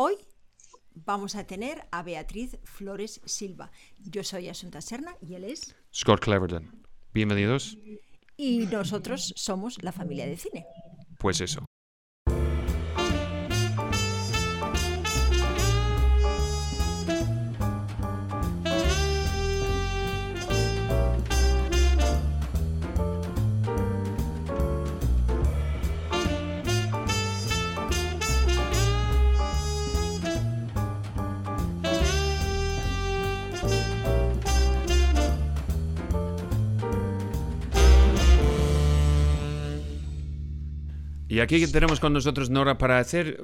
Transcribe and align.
Hoy 0.00 0.14
vamos 0.94 1.34
a 1.34 1.44
tener 1.44 1.88
a 1.90 2.04
Beatriz 2.04 2.56
Flores 2.62 3.20
Silva. 3.24 3.72
Yo 3.98 4.22
soy 4.22 4.48
Asunta 4.48 4.80
Serna 4.80 5.16
y 5.20 5.34
él 5.34 5.42
es 5.42 5.74
Scott 5.92 6.20
Cleverton. 6.20 6.86
Bienvenidos. 7.12 7.76
Y 8.36 8.58
nosotros 8.66 9.32
somos 9.34 9.82
la 9.82 9.90
familia 9.90 10.24
de 10.26 10.36
cine. 10.36 10.66
Pues 11.18 11.40
eso. 11.40 11.67
Y 41.38 41.40
aquí 41.40 41.64
tenemos 41.68 42.00
con 42.00 42.12
nosotros 42.12 42.50
Nora 42.50 42.78
para 42.78 42.98
hacer, 42.98 43.40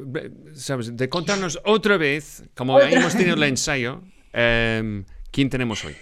¿sabes? 0.53 0.97
De 0.97 1.09
contarnos 1.09 1.61
otra 1.65 1.97
vez, 1.97 2.43
como 2.57 2.80
hemos 2.80 3.15
tenido 3.15 3.37
el 3.37 3.45
ensayo, 3.45 4.03
em, 4.33 5.05
¿quién 5.30 5.48
tenemos 5.48 5.84
hoy? 5.84 5.95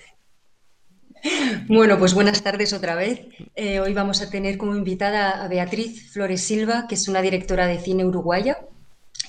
Bueno, 1.68 1.98
pues 1.98 2.14
buenas 2.14 2.42
tardes 2.42 2.72
otra 2.72 2.94
vez. 2.94 3.20
Eh, 3.54 3.78
hoy 3.78 3.92
vamos 3.92 4.22
a 4.22 4.30
tener 4.30 4.56
como 4.56 4.74
invitada 4.74 5.44
a 5.44 5.48
Beatriz 5.48 6.10
Flores 6.14 6.40
Silva, 6.40 6.86
que 6.88 6.94
es 6.94 7.08
una 7.08 7.20
directora 7.20 7.66
de 7.66 7.78
cine 7.78 8.06
uruguaya 8.06 8.56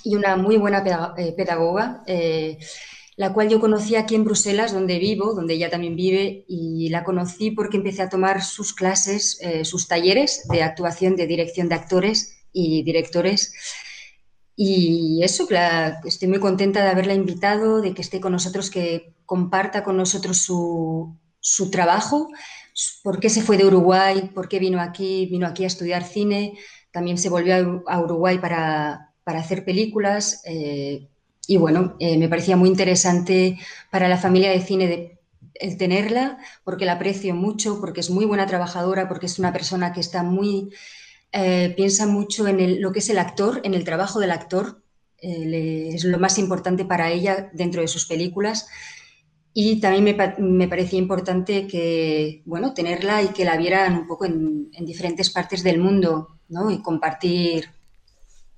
y 0.05 0.15
una 0.15 0.37
muy 0.37 0.55
buena 0.55 1.13
eh, 1.17 1.33
pedagoga, 1.35 2.01
eh, 2.07 2.59
la 3.17 3.33
cual 3.33 3.49
yo 3.49 3.59
conocí 3.59 3.97
aquí 3.97 4.15
en 4.15 4.23
Bruselas, 4.23 4.71
donde 4.71 4.99
vivo, 4.99 5.33
donde 5.33 5.55
ella 5.55 5.69
también 5.69 5.97
vive, 5.97 6.45
y 6.47 6.87
la 6.87 7.03
conocí 7.03 7.51
porque 7.51 7.75
empecé 7.75 8.03
a 8.03 8.09
tomar 8.09 8.41
sus 8.41 8.73
clases, 8.73 9.37
sus 9.63 9.89
talleres 9.89 10.47
de 10.49 10.63
actuación, 10.63 11.17
de 11.17 11.27
dirección 11.27 11.67
de 11.67 11.75
actores 11.75 12.39
y 12.53 12.83
directores. 12.83 13.53
Y 14.55 15.21
eso, 15.23 15.47
estoy 16.05 16.27
muy 16.27 16.39
contenta 16.39 16.83
de 16.83 16.89
haberla 16.89 17.15
invitado, 17.15 17.81
de 17.81 17.93
que 17.93 18.01
esté 18.01 18.21
con 18.21 18.31
nosotros, 18.31 18.69
que 18.69 19.15
comparta 19.25 19.83
con 19.83 19.97
nosotros 19.97 20.37
su, 20.37 21.17
su 21.39 21.71
trabajo, 21.71 22.29
por 23.03 23.19
qué 23.19 23.29
se 23.29 23.41
fue 23.41 23.57
de 23.57 23.65
Uruguay, 23.65 24.31
por 24.33 24.47
qué 24.47 24.59
vino 24.59 24.79
aquí, 24.79 25.25
vino 25.27 25.47
aquí 25.47 25.63
a 25.63 25.67
estudiar 25.67 26.03
cine, 26.03 26.57
también 26.91 27.17
se 27.17 27.29
volvió 27.29 27.83
a 27.87 27.99
Uruguay 27.99 28.37
para, 28.37 29.13
para 29.23 29.39
hacer 29.39 29.65
películas. 29.65 30.41
Eh, 30.45 31.07
y 31.47 31.57
bueno, 31.57 31.95
eh, 31.99 32.17
me 32.17 32.29
parecía 32.29 32.55
muy 32.55 32.69
interesante 32.69 33.57
para 33.91 34.07
la 34.07 34.17
familia 34.17 34.51
de 34.51 34.61
cine 34.61 34.87
de, 34.87 35.19
el 35.55 35.77
tenerla, 35.77 36.37
porque 36.63 36.85
la 36.85 36.93
aprecio 36.93 37.35
mucho, 37.35 37.79
porque 37.79 37.99
es 37.99 38.09
muy 38.09 38.25
buena 38.25 38.47
trabajadora, 38.47 39.07
porque 39.07 39.25
es 39.25 39.39
una 39.39 39.53
persona 39.53 39.93
que 39.93 39.99
está 39.99 40.23
muy 40.23 40.69
eh, 41.33 41.73
piensa 41.75 42.05
mucho 42.05 42.47
en 42.47 42.79
lo 42.79 42.91
que 42.91 42.99
es 42.99 43.09
el 43.09 43.17
actor, 43.17 43.59
en 43.63 43.73
el 43.73 43.83
trabajo 43.83 44.19
del 44.19 44.31
actor. 44.31 44.83
Eh, 45.17 45.89
es 45.93 46.03
lo 46.03 46.19
más 46.19 46.37
importante 46.37 46.85
para 46.85 47.09
ella 47.11 47.49
dentro 47.53 47.81
de 47.81 47.87
sus 47.87 48.05
películas. 48.05 48.67
Y 49.51 49.79
también 49.79 50.03
me, 50.37 50.67
parecía 50.67 50.99
importante 50.99 51.67
que, 51.67 52.41
bueno, 52.45 52.73
tenerla 52.73 53.21
y 53.23 53.27
que 53.29 53.45
la 53.45 53.57
vieran 53.57 53.95
un 53.95 54.07
poco 54.07 54.25
en, 54.25 54.69
diferentes 54.79 55.29
partes 55.31 55.63
del 55.63 55.79
mundo, 55.79 56.39
¿no? 56.49 56.71
Y 56.71 56.81
compartir 56.81 57.69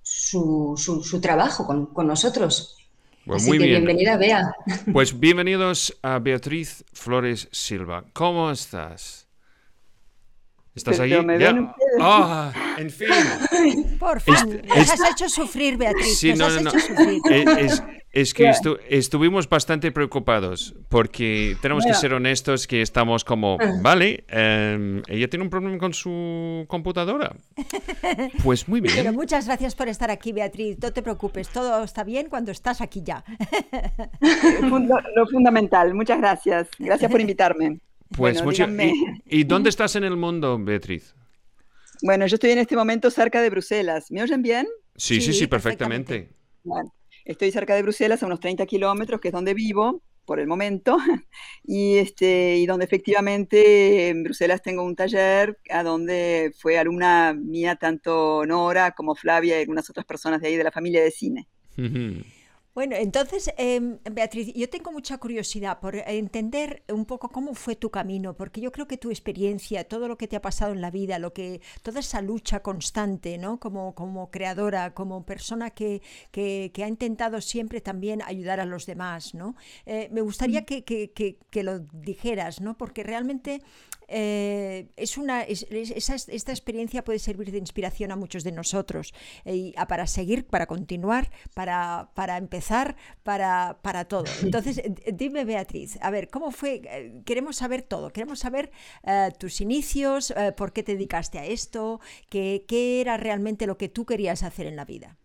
su, 0.01 0.75
trabajo 1.21 1.65
con, 1.65 2.07
nosotros. 2.07 2.77
Pues 3.25 3.45
muy 3.45 3.57
bien. 3.57 3.71
bienvenida, 3.71 4.17
Bea. 4.17 4.53
Pues 4.93 5.17
bienvenidos 5.19 5.97
a 6.01 6.19
Beatriz 6.19 6.85
Flores 6.93 7.49
Silva. 7.51 8.05
¿Cómo 8.13 8.51
estás? 8.51 9.24
¿Estás 10.75 10.99
ahí? 10.99 11.13
¡Ah! 12.01 12.51
en 12.77 12.89
fin. 12.89 13.07
Por 13.99 14.19
fin. 14.19 14.61
has 14.69 15.11
hecho 15.11 15.29
sufrir, 15.29 15.77
Beatriz. 15.77 16.17
Sí, 16.17 16.33
no, 16.33 16.49
no, 16.49 16.69
eh, 17.31 17.69
Es, 18.11 18.33
que 18.33 18.51
estuvimos 18.89 19.47
bastante 19.47 19.93
preocupados 19.93 20.75
porque 20.89 21.55
tenemos 21.61 21.85
que 21.85 21.93
ser 21.93 22.13
honestos 22.13 22.67
que 22.67 22.81
estamos 22.81 23.23
como, 23.23 23.57
ah. 23.59 23.71
vale, 23.81 24.25
em, 24.27 25.01
ella 25.07 25.29
tiene 25.29 25.43
un 25.43 25.49
problema 25.49 25.77
con 25.77 25.93
su 25.93 26.65
computadora. 26.67 27.35
Pues 28.43 28.67
muy 28.67 28.81
bien. 28.81 28.93
Pero 28.95 29.13
muchas 29.13 29.45
gracias 29.47 29.75
por 29.75 29.87
estar 29.87 30.11
aquí, 30.11 30.31
Beatriz. 30.31 30.77
No 30.81 30.91
te 30.93 31.01
preocupes, 31.01 31.49
todo 31.49 31.83
está 31.83 32.03
bien 32.03 32.27
cuando 32.29 32.51
estás 32.51 32.81
aquí 32.81 33.01
ya. 33.03 33.23
Lo 35.15 35.27
fundamental. 35.27 35.93
Muchas 35.93 36.19
gracias. 36.19 36.67
Gracias 36.77 37.09
por 37.09 37.21
invitarme. 37.21 37.79
Pues 38.09 38.43
mucho. 38.43 38.67
¿Y, 39.25 39.43
dónde 39.43 39.69
estás 39.71 39.95
en 39.95 40.03
el 40.03 40.15
mundo, 40.15 40.57
Beatriz? 40.59 41.15
Bueno, 42.01 42.27
yo 42.27 42.35
estoy 42.35 42.51
en 42.51 42.59
este 42.59 42.75
momento 42.75 43.09
cerca 43.09 43.41
de 43.41 43.49
Bruselas. 43.49 44.11
¿Me 44.11 44.21
oyen 44.21 44.41
bien? 44.41 44.67
Sí, 44.95 45.21
sí, 45.21 45.33
sí, 45.33 45.47
perfectamente. 45.47 46.29
estoy 47.23 47.51
cerca 47.51 47.75
de 47.75 47.81
Bruselas, 47.81 48.21
a 48.21 48.25
unos 48.25 48.39
30 48.39 48.65
kilómetros, 48.65 49.19
que 49.19 49.29
es 49.29 49.33
donde 49.33 49.53
vivo 49.53 50.01
por 50.25 50.39
el 50.39 50.47
momento, 50.47 50.97
y, 51.63 51.97
este, 51.97 52.57
y 52.57 52.65
donde 52.65 52.85
efectivamente 52.85 54.09
en 54.09 54.23
Bruselas 54.23 54.61
tengo 54.61 54.83
un 54.83 54.95
taller 54.95 55.57
a 55.69 55.83
donde 55.83 56.51
fue 56.57 56.77
alumna 56.77 57.33
mía 57.33 57.75
tanto 57.75 58.43
Nora 58.45 58.91
como 58.91 59.15
Flavia 59.15 59.57
y 59.57 59.61
algunas 59.61 59.89
otras 59.89 60.05
personas 60.05 60.41
de 60.41 60.47
ahí 60.47 60.55
de 60.55 60.63
la 60.63 60.71
familia 60.71 61.03
de 61.03 61.11
cine. 61.11 61.47
Bueno, 62.75 62.97
entonces, 62.97 63.53
em, 63.57 63.99
Beatriz, 64.11 64.53
yo 64.53 64.69
tengo 64.69 64.91
mucha 64.91 65.17
curiosidad 65.17 65.79
por 65.79 65.95
entender 65.95 66.83
un 66.89 67.05
poco 67.05 67.29
cómo 67.29 67.53
fue 67.53 67.77
tu 67.77 67.89
camino, 67.89 68.35
porque 68.35 68.59
yo 68.59 68.69
creo 68.73 68.85
que 68.85 68.97
tu 68.97 69.11
experiencia, 69.11 69.85
todo 69.85 70.09
lo 70.09 70.17
que 70.17 70.27
te 70.27 70.35
ha 70.35 70.41
pasado 70.41 70.73
en 70.73 70.81
la 70.81 70.91
vida, 70.91 71.17
lo 71.17 71.31
que, 71.31 71.61
toda 71.83 72.01
esa 72.01 72.21
lucha 72.21 72.59
constante, 72.61 73.37
¿no? 73.37 73.61
Como, 73.61 73.95
como 73.95 74.29
creadora, 74.29 74.93
como 74.93 75.25
persona 75.25 75.69
que, 75.69 76.01
que, 76.31 76.69
ha 76.83 76.87
intentado 76.89 77.39
siempre 77.39 77.79
también 77.79 78.21
ayudar 78.21 78.59
a 78.59 78.65
los 78.65 78.85
demás, 78.85 79.33
¿no? 79.33 79.55
Eh, 79.85 80.09
me 80.11 80.19
gustaría 80.19 80.61
mm. 80.61 80.65
que, 80.65 81.37
que, 81.49 81.63
lo 81.63 81.79
dijeras, 81.79 82.59
¿no? 82.59 82.77
Porque 82.77 83.03
realmente 83.03 83.61
eh, 84.07 84.87
es 84.95 85.17
una, 85.17 85.43
esta 85.43 86.51
experiencia 86.51 87.03
puede 87.03 87.19
servir 87.19 87.51
de 87.51 87.57
inspiración 87.57 88.11
a 88.11 88.15
muchos 88.15 88.43
de 88.43 88.51
nosotros 88.51 89.13
eh, 89.45 89.73
para 89.87 90.07
seguir, 90.07 90.45
para 90.45 90.67
continuar, 90.67 91.31
para, 91.53 92.11
para 92.13 92.37
empezar, 92.37 92.95
para, 93.23 93.79
para, 93.81 94.05
todo. 94.05 94.25
Entonces, 94.43 94.81
dime, 95.13 95.45
Beatriz, 95.45 95.97
a 96.01 96.11
ver, 96.11 96.29
¿cómo 96.29 96.51
fue? 96.51 96.81
Eh, 96.85 97.21
queremos 97.25 97.57
saber 97.57 97.81
todo, 97.81 98.11
queremos 98.11 98.39
saber 98.39 98.71
tus 99.39 99.61
inicios, 99.61 100.33
por 100.57 100.73
qué 100.73 100.83
te 100.83 100.93
dedicaste 100.93 101.39
a 101.39 101.45
esto, 101.45 101.99
qué, 102.29 102.65
qué, 102.67 103.01
era 103.01 103.17
realmente 103.17 103.67
lo 103.67 103.77
que 103.77 103.89
tú 103.89 104.05
querías 104.05 104.43
hacer 104.43 104.67
en 104.67 104.75
la 104.75 104.85
vida. 104.85 105.17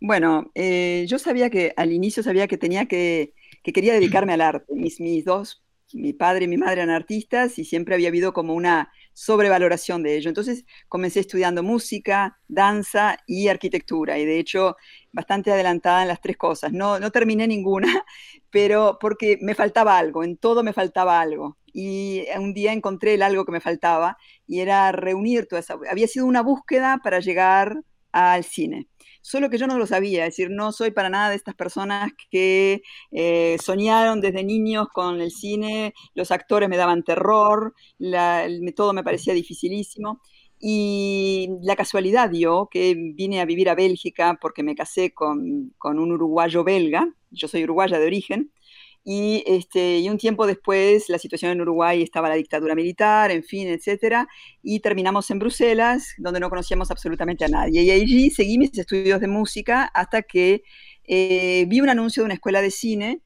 Bueno, 0.00 0.50
yo 0.54 1.18
sabía 1.18 1.50
que 1.50 1.72
al 1.76 1.92
inicio 1.92 2.22
sabía 2.22 2.48
que 2.48 2.56
tenía 2.56 2.86
que, 2.86 3.34
que 3.62 3.72
quería 3.72 3.92
dedicarme 3.94 4.32
al 4.32 4.40
arte. 4.40 4.74
Mis, 4.74 5.00
mis 5.00 5.24
dos 5.24 5.62
mi 5.92 6.12
padre 6.12 6.44
y 6.44 6.48
mi 6.48 6.56
madre 6.56 6.82
eran 6.82 6.90
artistas 6.90 7.58
y 7.58 7.64
siempre 7.64 7.94
había 7.94 8.08
habido 8.08 8.32
como 8.32 8.54
una 8.54 8.92
sobrevaloración 9.12 10.02
de 10.02 10.16
ello. 10.16 10.28
Entonces 10.28 10.64
comencé 10.88 11.20
estudiando 11.20 11.62
música, 11.62 12.38
danza 12.48 13.18
y 13.26 13.48
arquitectura 13.48 14.18
y 14.18 14.24
de 14.24 14.38
hecho 14.38 14.76
bastante 15.12 15.52
adelantada 15.52 16.02
en 16.02 16.08
las 16.08 16.20
tres 16.20 16.36
cosas. 16.36 16.72
No, 16.72 16.98
no 17.00 17.10
terminé 17.10 17.46
ninguna, 17.46 18.04
pero 18.50 18.98
porque 19.00 19.38
me 19.40 19.54
faltaba 19.54 19.98
algo, 19.98 20.24
en 20.24 20.36
todo 20.36 20.62
me 20.62 20.72
faltaba 20.72 21.20
algo. 21.20 21.58
Y 21.72 22.24
un 22.36 22.52
día 22.52 22.72
encontré 22.72 23.14
el 23.14 23.22
algo 23.22 23.44
que 23.44 23.52
me 23.52 23.60
faltaba 23.60 24.16
y 24.46 24.60
era 24.60 24.90
reunir 24.92 25.46
toda 25.46 25.60
esa... 25.60 25.78
Había 25.88 26.08
sido 26.08 26.26
una 26.26 26.42
búsqueda 26.42 27.00
para 27.02 27.20
llegar 27.20 27.82
al 28.12 28.44
cine 28.44 28.89
solo 29.20 29.50
que 29.50 29.58
yo 29.58 29.66
no 29.66 29.78
lo 29.78 29.86
sabía, 29.86 30.26
es 30.26 30.36
decir, 30.36 30.50
no 30.50 30.72
soy 30.72 30.90
para 30.90 31.10
nada 31.10 31.30
de 31.30 31.36
estas 31.36 31.54
personas 31.54 32.12
que 32.30 32.82
eh, 33.10 33.56
soñaron 33.62 34.20
desde 34.20 34.44
niños 34.44 34.88
con 34.92 35.20
el 35.20 35.30
cine, 35.30 35.94
los 36.14 36.30
actores 36.30 36.68
me 36.68 36.76
daban 36.76 37.02
terror, 37.04 37.74
todo 38.76 38.92
me 38.92 39.04
parecía 39.04 39.34
dificilísimo. 39.34 40.20
Y 40.62 41.48
la 41.62 41.74
casualidad 41.74 42.28
dio 42.28 42.68
que 42.70 42.94
vine 43.14 43.40
a 43.40 43.46
vivir 43.46 43.70
a 43.70 43.74
Bélgica 43.74 44.38
porque 44.40 44.62
me 44.62 44.74
casé 44.74 45.14
con, 45.14 45.72
con 45.78 45.98
un 45.98 46.12
uruguayo 46.12 46.64
belga, 46.64 47.08
yo 47.30 47.48
soy 47.48 47.64
uruguaya 47.64 47.98
de 47.98 48.06
origen, 48.06 48.52
y, 49.04 49.42
este, 49.46 49.98
y 49.98 50.08
un 50.08 50.18
tiempo 50.18 50.46
después 50.46 51.08
la 51.08 51.18
situación 51.18 51.52
en 51.52 51.60
Uruguay 51.60 52.02
estaba 52.02 52.28
la 52.28 52.34
dictadura 52.34 52.74
militar, 52.74 53.30
en 53.30 53.42
fin, 53.42 53.68
etcétera, 53.68 54.28
y 54.62 54.80
terminamos 54.80 55.30
en 55.30 55.38
Bruselas, 55.38 56.14
donde 56.18 56.40
no 56.40 56.50
conocíamos 56.50 56.90
absolutamente 56.90 57.44
a 57.44 57.48
nadie. 57.48 57.82
Y 57.82 57.90
allí 57.90 58.30
seguí 58.30 58.58
mis 58.58 58.76
estudios 58.76 59.20
de 59.20 59.28
música 59.28 59.84
hasta 59.94 60.22
que 60.22 60.62
eh, 61.04 61.64
vi 61.68 61.80
un 61.80 61.88
anuncio 61.88 62.22
de 62.22 62.26
una 62.26 62.34
escuela 62.34 62.60
de 62.62 62.70
cine 62.70 63.22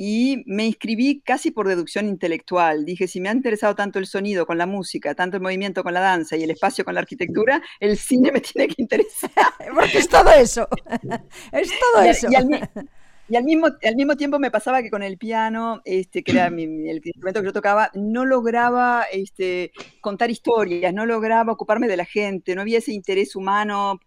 y 0.00 0.44
me 0.46 0.64
inscribí 0.64 1.22
casi 1.22 1.50
por 1.50 1.66
deducción 1.66 2.06
intelectual. 2.06 2.84
Dije, 2.84 3.08
si 3.08 3.20
me 3.20 3.30
ha 3.30 3.32
interesado 3.32 3.74
tanto 3.74 3.98
el 3.98 4.06
sonido 4.06 4.46
con 4.46 4.56
la 4.56 4.64
música, 4.64 5.16
tanto 5.16 5.36
el 5.36 5.42
movimiento 5.42 5.82
con 5.82 5.92
la 5.92 5.98
danza 5.98 6.36
y 6.36 6.44
el 6.44 6.52
espacio 6.52 6.84
con 6.84 6.94
la 6.94 7.00
arquitectura, 7.00 7.60
el 7.80 7.98
cine 7.98 8.30
me 8.30 8.40
tiene 8.40 8.68
que 8.68 8.80
interesar. 8.80 9.30
Porque 9.74 9.98
es 9.98 10.08
todo 10.08 10.30
eso. 10.30 10.68
es 11.52 11.72
todo 11.92 12.02
eso. 12.02 12.28
Y 12.30 12.34
al, 12.36 12.70
mismo, 13.44 13.66
al 13.82 13.96
mismo 13.96 14.16
tiempo 14.16 14.38
me 14.38 14.50
pasaba 14.50 14.82
que 14.82 14.90
con 14.90 15.02
el 15.02 15.18
piano, 15.18 15.80
este, 15.84 16.22
que 16.22 16.32
era 16.32 16.46
el 16.46 17.00
instrumento 17.04 17.40
que 17.40 17.46
yo 17.46 17.52
tocaba, 17.52 17.90
no 17.94 18.24
lograba 18.24 19.04
este, 19.12 19.72
contar 20.00 20.30
historias, 20.30 20.94
no 20.94 21.06
lograba 21.06 21.52
ocuparme 21.52 21.88
de 21.88 21.96
la 21.96 22.04
gente, 22.04 22.54
no 22.54 22.62
había 22.62 22.78
ese 22.78 22.92
interés 22.92 23.36
humano 23.36 24.00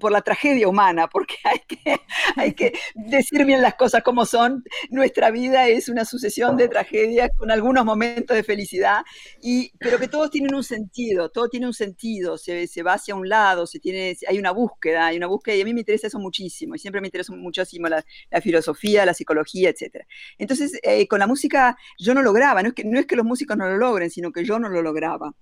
por 0.00 0.12
la 0.12 0.22
tragedia 0.22 0.68
humana, 0.68 1.08
porque 1.08 1.34
hay 1.44 1.60
que, 1.66 2.00
hay 2.36 2.54
que 2.54 2.72
decir 2.94 3.44
bien 3.44 3.62
las 3.62 3.74
cosas 3.74 4.02
como 4.02 4.26
son. 4.26 4.64
Nuestra 4.90 5.30
vida 5.30 5.68
es 5.68 5.88
una 5.88 6.04
sucesión 6.04 6.56
de 6.56 6.68
tragedias 6.68 7.30
con 7.36 7.50
algunos 7.50 7.84
momentos 7.84 8.36
de 8.36 8.42
felicidad, 8.42 9.02
y, 9.42 9.72
pero 9.78 9.98
que 9.98 10.08
todos 10.08 10.30
tienen 10.30 10.54
un 10.54 10.64
sentido, 10.64 11.30
todo 11.30 11.48
tiene 11.48 11.66
un 11.66 11.74
sentido, 11.74 12.38
se, 12.38 12.66
se 12.66 12.82
va 12.82 12.94
hacia 12.94 13.14
un 13.14 13.28
lado, 13.28 13.66
se 13.66 13.80
tiene, 13.80 14.16
hay 14.28 14.38
una 14.38 14.52
búsqueda, 14.52 15.06
hay 15.06 15.16
una 15.16 15.26
búsqueda, 15.26 15.56
y 15.56 15.60
a 15.62 15.64
mí 15.64 15.74
me 15.74 15.80
interesa 15.80 16.06
eso 16.06 16.18
muchísimo, 16.18 16.74
y 16.74 16.78
siempre 16.78 17.00
me 17.00 17.08
interesa 17.08 17.34
muchísimo 17.34 17.88
la, 17.88 18.04
filosofía, 18.40 19.06
la 19.06 19.14
psicología, 19.14 19.70
etc. 19.70 20.04
Entonces, 20.38 20.78
eh, 20.82 21.06
con 21.06 21.18
la 21.18 21.26
música 21.26 21.76
yo 21.98 22.14
no 22.14 22.22
lograba, 22.22 22.62
no 22.62 22.68
es, 22.68 22.74
que, 22.74 22.84
no 22.84 22.98
es 22.98 23.06
que 23.06 23.16
los 23.16 23.24
músicos 23.24 23.56
no 23.56 23.68
lo 23.68 23.76
logren, 23.76 24.10
sino 24.10 24.32
que 24.32 24.44
yo 24.44 24.58
no 24.58 24.68
lo 24.68 24.82
lograba 24.82 25.34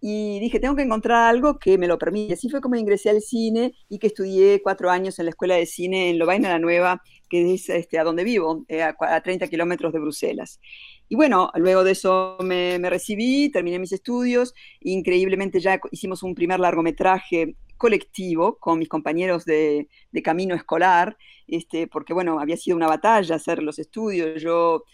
y 0.00 0.38
dije, 0.40 0.60
tengo 0.60 0.76
que 0.76 0.82
encontrar 0.82 1.28
algo 1.28 1.58
que 1.58 1.78
me 1.78 1.86
lo 1.86 1.98
permita. 1.98 2.34
Así 2.34 2.50
fue 2.50 2.60
como 2.60 2.76
ingresé 2.76 3.10
al 3.10 3.22
cine 3.22 3.74
y 3.88 3.98
que 3.98 4.08
estudié 4.08 4.60
cuatro 4.62 4.90
años 4.90 5.18
en 5.18 5.24
la 5.24 5.30
Escuela 5.30 5.54
de 5.56 5.66
Cine 5.66 6.10
en 6.10 6.18
Lovaina 6.18 6.50
la 6.50 6.58
Nueva, 6.58 7.02
que 7.28 7.54
es 7.54 7.68
este, 7.70 7.98
a 7.98 8.04
donde 8.04 8.22
vivo, 8.24 8.64
eh, 8.68 8.82
a, 8.82 9.20
30 9.22 9.48
kilómetros 9.48 9.92
de 9.92 10.00
Bruselas. 10.00 10.60
Y 11.08 11.16
bueno, 11.16 11.50
luego 11.54 11.82
de 11.82 11.92
eso 11.92 12.36
me, 12.42 12.78
recibí, 12.90 13.50
terminé 13.50 13.78
mis 13.78 13.92
estudios, 13.92 14.54
increíblemente 14.80 15.60
ya 15.60 15.80
hicimos 15.90 16.22
un 16.22 16.34
primer 16.34 16.60
largometraje 16.60 17.56
colectivo 17.76 18.58
con 18.58 18.78
mis 18.78 18.88
compañeros 18.88 19.44
de, 19.44 19.88
de 20.10 20.22
camino 20.22 20.54
escolar, 20.54 21.16
este, 21.46 21.86
porque 21.86 22.12
bueno, 22.12 22.38
había 22.40 22.56
sido 22.56 22.76
una 22.76 22.88
batalla 22.88 23.36
hacer 23.36 23.62
los 23.62 23.78
estudios, 23.78 24.42
yo 24.42 24.84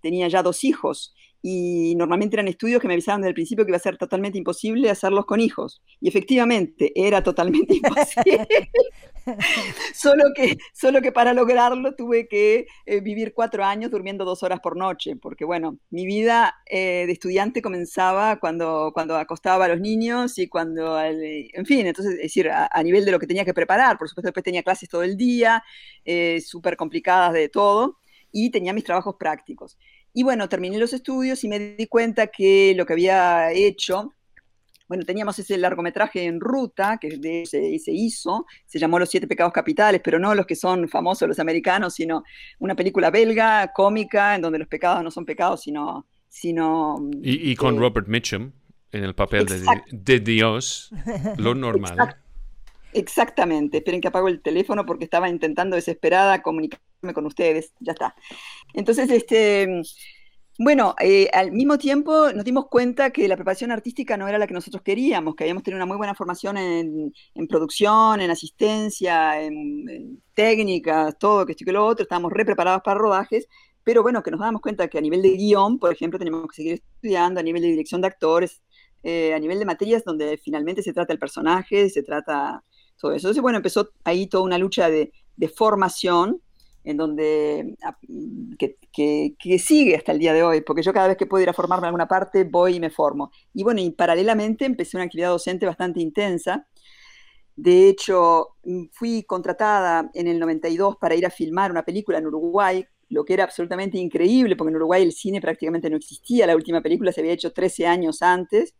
tenía 0.00 0.28
ya 0.28 0.42
dos 0.42 0.64
hijos 0.64 1.14
y 1.42 1.94
normalmente 1.96 2.36
eran 2.36 2.46
estudios 2.46 2.80
que 2.80 2.86
me 2.86 2.94
avisaban 2.94 3.20
desde 3.20 3.30
el 3.30 3.34
principio 3.34 3.64
que 3.64 3.72
iba 3.72 3.76
a 3.76 3.80
ser 3.80 3.98
totalmente 3.98 4.38
imposible 4.38 4.88
hacerlos 4.88 5.26
con 5.26 5.40
hijos. 5.40 5.82
Y 6.00 6.08
efectivamente, 6.08 6.92
era 6.94 7.22
totalmente 7.22 7.74
imposible. 7.82 8.70
solo, 9.94 10.24
que, 10.34 10.56
solo 10.72 11.00
que 11.00 11.12
para 11.12 11.32
lograrlo 11.32 11.94
tuve 11.94 12.28
que 12.28 12.66
eh, 12.86 13.00
vivir 13.00 13.32
cuatro 13.34 13.64
años 13.64 13.90
durmiendo 13.90 14.24
dos 14.24 14.42
horas 14.42 14.60
por 14.60 14.76
noche, 14.76 15.16
porque 15.16 15.44
bueno, 15.44 15.78
mi 15.90 16.06
vida 16.06 16.54
eh, 16.66 17.04
de 17.06 17.12
estudiante 17.12 17.60
comenzaba 17.60 18.38
cuando, 18.38 18.92
cuando 18.94 19.16
acostaba 19.16 19.64
a 19.64 19.68
los 19.68 19.80
niños 19.80 20.38
y 20.38 20.48
cuando, 20.48 21.00
en 21.00 21.66
fin, 21.66 21.86
entonces, 21.86 22.14
es 22.14 22.22
decir, 22.22 22.50
a, 22.50 22.82
nivel 22.82 23.04
de 23.04 23.12
lo 23.12 23.18
que 23.18 23.26
tenía 23.26 23.44
que 23.44 23.54
preparar, 23.54 23.98
por 23.98 24.08
supuesto 24.08 24.28
después 24.28 24.44
tenía 24.44 24.62
clases 24.62 24.88
todo 24.88 25.02
el 25.02 25.16
día, 25.16 25.62
eh, 26.04 26.40
súper 26.40 26.76
complicadas 26.76 27.32
de 27.32 27.48
todo, 27.48 27.98
y 28.32 28.50
tenía 28.50 28.72
mis 28.72 28.84
trabajos 28.84 29.16
prácticos. 29.18 29.78
Y 30.14 30.22
bueno, 30.22 30.48
terminé 30.48 30.78
los 30.78 30.92
estudios 30.92 31.42
y 31.44 31.48
me 31.48 31.58
di 31.58 31.86
cuenta 31.86 32.26
que 32.26 32.74
lo 32.76 32.84
que 32.84 32.92
había 32.92 33.50
hecho, 33.52 34.12
bueno, 34.86 35.04
teníamos 35.04 35.38
ese 35.38 35.56
largometraje 35.56 36.24
en 36.24 36.38
ruta 36.38 36.98
que 37.00 37.46
se, 37.46 37.78
se, 37.78 37.92
hizo, 37.92 38.46
se 38.66 38.78
llamó 38.78 38.98
Los 38.98 39.08
Siete 39.08 39.26
Pecados 39.26 39.52
Capitales, 39.52 40.02
pero 40.04 40.18
no 40.18 40.34
los 40.34 40.46
que 40.46 40.54
son 40.54 40.88
famosos 40.88 41.28
los 41.28 41.38
americanos, 41.38 41.94
sino 41.94 42.24
una 42.58 42.76
película 42.76 43.10
belga, 43.10 43.72
cómica, 43.72 44.34
en 44.34 44.42
donde 44.42 44.58
los 44.58 44.68
pecados 44.68 45.02
no 45.02 45.10
son 45.10 45.24
pecados, 45.24 45.62
sino... 45.62 46.06
sino 46.28 46.96
y, 47.22 47.56
con 47.56 47.76
eh, 47.76 47.78
Robert 47.78 48.06
Mitchum 48.06 48.52
en 48.92 49.04
el 49.04 49.14
papel 49.14 49.46
de, 49.46 49.64
de, 49.90 50.20
Dios, 50.20 50.90
lo 51.38 51.54
normal. 51.54 52.16
Exactamente. 52.92 53.78
Esperen 53.78 54.02
que 54.02 54.08
apago 54.08 54.28
el 54.28 54.42
teléfono 54.42 54.84
porque 54.84 55.04
estaba 55.04 55.30
intentando 55.30 55.76
desesperada 55.76 56.42
comunicarme 56.42 56.91
con 57.12 57.26
ustedes. 57.26 57.72
Ya 57.80 57.92
está. 57.92 58.14
Entonces, 58.74 59.10
este, 59.10 59.82
bueno, 60.58 60.94
eh, 61.00 61.28
al 61.32 61.50
mismo 61.52 61.78
tiempo 61.78 62.32
nos 62.32 62.44
dimos 62.44 62.66
cuenta 62.68 63.10
que 63.10 63.26
la 63.26 63.36
preparación 63.36 63.72
artística 63.72 64.16
no 64.16 64.28
era 64.28 64.38
la 64.38 64.46
que 64.46 64.54
nosotros 64.54 64.82
queríamos, 64.82 65.34
que 65.34 65.44
habíamos 65.44 65.62
tenido 65.62 65.78
una 65.78 65.86
muy 65.86 65.96
buena 65.96 66.14
formación 66.14 66.56
en, 66.58 67.12
producción, 67.48 68.20
en 68.20 68.30
asistencia, 68.30 69.42
en, 69.42 70.22
técnicas, 70.34 71.18
todo, 71.18 71.46
que 71.46 71.52
esto 71.52 71.64
y 71.64 71.66
que 71.66 71.72
lo 71.72 71.86
otro. 71.86 72.02
Estábamos 72.04 72.32
re 72.32 72.44
preparados 72.44 72.82
para 72.84 72.98
rodajes, 72.98 73.48
pero 73.82 74.02
bueno, 74.02 74.22
que 74.22 74.30
nos 74.30 74.40
dábamos 74.40 74.60
cuenta 74.60 74.88
que 74.88 74.98
a 74.98 75.00
nivel 75.00 75.22
de 75.22 75.30
guion, 75.30 75.78
por 75.78 75.92
ejemplo, 75.92 76.18
tenemos 76.18 76.46
que 76.48 76.56
seguir 76.56 76.74
estudiando, 76.74 77.40
a 77.40 77.42
nivel 77.42 77.62
de 77.62 77.68
dirección 77.68 78.00
de 78.02 78.08
actores, 78.08 78.62
eh, 79.02 79.34
a 79.34 79.38
nivel 79.38 79.58
de 79.58 79.64
materias 79.64 80.04
donde 80.04 80.38
finalmente 80.38 80.82
se 80.82 80.92
trata 80.92 81.12
el 81.12 81.18
personaje, 81.18 81.88
se 81.90 82.02
trata 82.02 82.62
todo 82.96 83.12
eso. 83.12 83.26
Entonces, 83.26 83.42
bueno, 83.42 83.56
empezó 83.58 83.90
ahí 84.04 84.26
toda 84.26 84.44
una 84.44 84.58
lucha 84.58 84.88
de, 84.90 85.12
formación 85.56 86.40
en 86.84 86.96
donde 86.96 87.76
ah, 87.82 87.96
que, 88.58 89.58
sigue 89.58 89.96
hasta 89.96 90.12
el 90.12 90.18
día 90.18 90.32
de 90.32 90.42
hoy, 90.42 90.60
porque 90.62 90.82
yo 90.82 90.92
cada 90.92 91.08
vez 91.08 91.16
que 91.16 91.26
puedo 91.26 91.42
ir 91.42 91.48
a 91.48 91.52
formarme 91.52 91.84
en 91.84 91.88
alguna 91.88 92.08
parte, 92.08 92.44
voy 92.44 92.76
y 92.76 92.80
me 92.80 92.90
formo. 92.90 93.30
Y 93.54 93.62
bueno, 93.62 93.80
y 93.80 93.90
paralelamente 93.90 94.64
empecé 94.64 94.96
una 94.96 95.04
actividad 95.04 95.30
docente 95.30 95.66
bastante 95.66 96.00
intensa. 96.00 96.66
De 97.54 97.88
hecho, 97.88 98.56
mm, 98.64 98.86
fui 98.92 99.24
contratada 99.24 100.10
en 100.14 100.26
el 100.26 100.38
92 100.38 100.96
para 100.96 101.14
ir 101.14 101.26
a 101.26 101.30
filmar 101.30 101.70
una 101.70 101.84
película 101.84 102.18
en 102.18 102.26
Uruguay, 102.26 102.84
lo 103.08 103.24
que 103.24 103.34
era 103.34 103.44
absolutamente 103.44 103.98
increíble, 103.98 104.56
porque 104.56 104.70
en 104.70 104.76
Uruguay 104.76 105.02
el 105.02 105.12
cine 105.12 105.40
prácticamente 105.40 105.90
no 105.90 105.96
existía, 105.96 106.46
la 106.46 106.56
última 106.56 106.80
película 106.80 107.12
se 107.12 107.20
había 107.20 107.34
hecho 107.34 107.52
13 107.52 107.86
años 107.86 108.22
antes, 108.22 108.74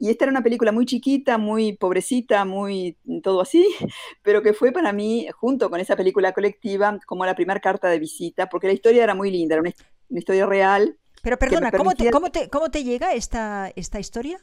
y 0.00 0.08
esta 0.08 0.24
era 0.24 0.32
una 0.32 0.42
película 0.42 0.72
muy 0.72 0.86
chiquita, 0.86 1.36
muy 1.36 1.74
pobrecita, 1.74 2.46
muy 2.46 2.96
todo 3.22 3.42
así, 3.42 3.68
pero 4.22 4.42
que 4.42 4.54
fue 4.54 4.72
para 4.72 4.92
mí, 4.94 5.28
junto 5.36 5.68
con 5.68 5.78
esa 5.78 5.94
película 5.94 6.32
colectiva, 6.32 6.98
como 7.06 7.26
la 7.26 7.34
primera 7.34 7.60
carta 7.60 7.88
de 7.88 7.98
visita, 7.98 8.48
porque 8.48 8.66
la 8.66 8.72
historia 8.72 9.04
era 9.04 9.14
muy 9.14 9.30
linda, 9.30 9.56
era 9.56 9.60
una, 9.60 9.74
historia 10.08 10.46
real. 10.46 10.96
Pero 11.22 11.38
perdona, 11.38 11.70
¿cómo, 11.70 11.94
te, 11.94 12.10
cómo, 12.10 12.30
te, 12.30 12.48
¿cómo 12.48 12.70
te 12.70 12.82
llega 12.82 13.12
esta, 13.12 13.70
esta 13.76 14.00
historia? 14.00 14.40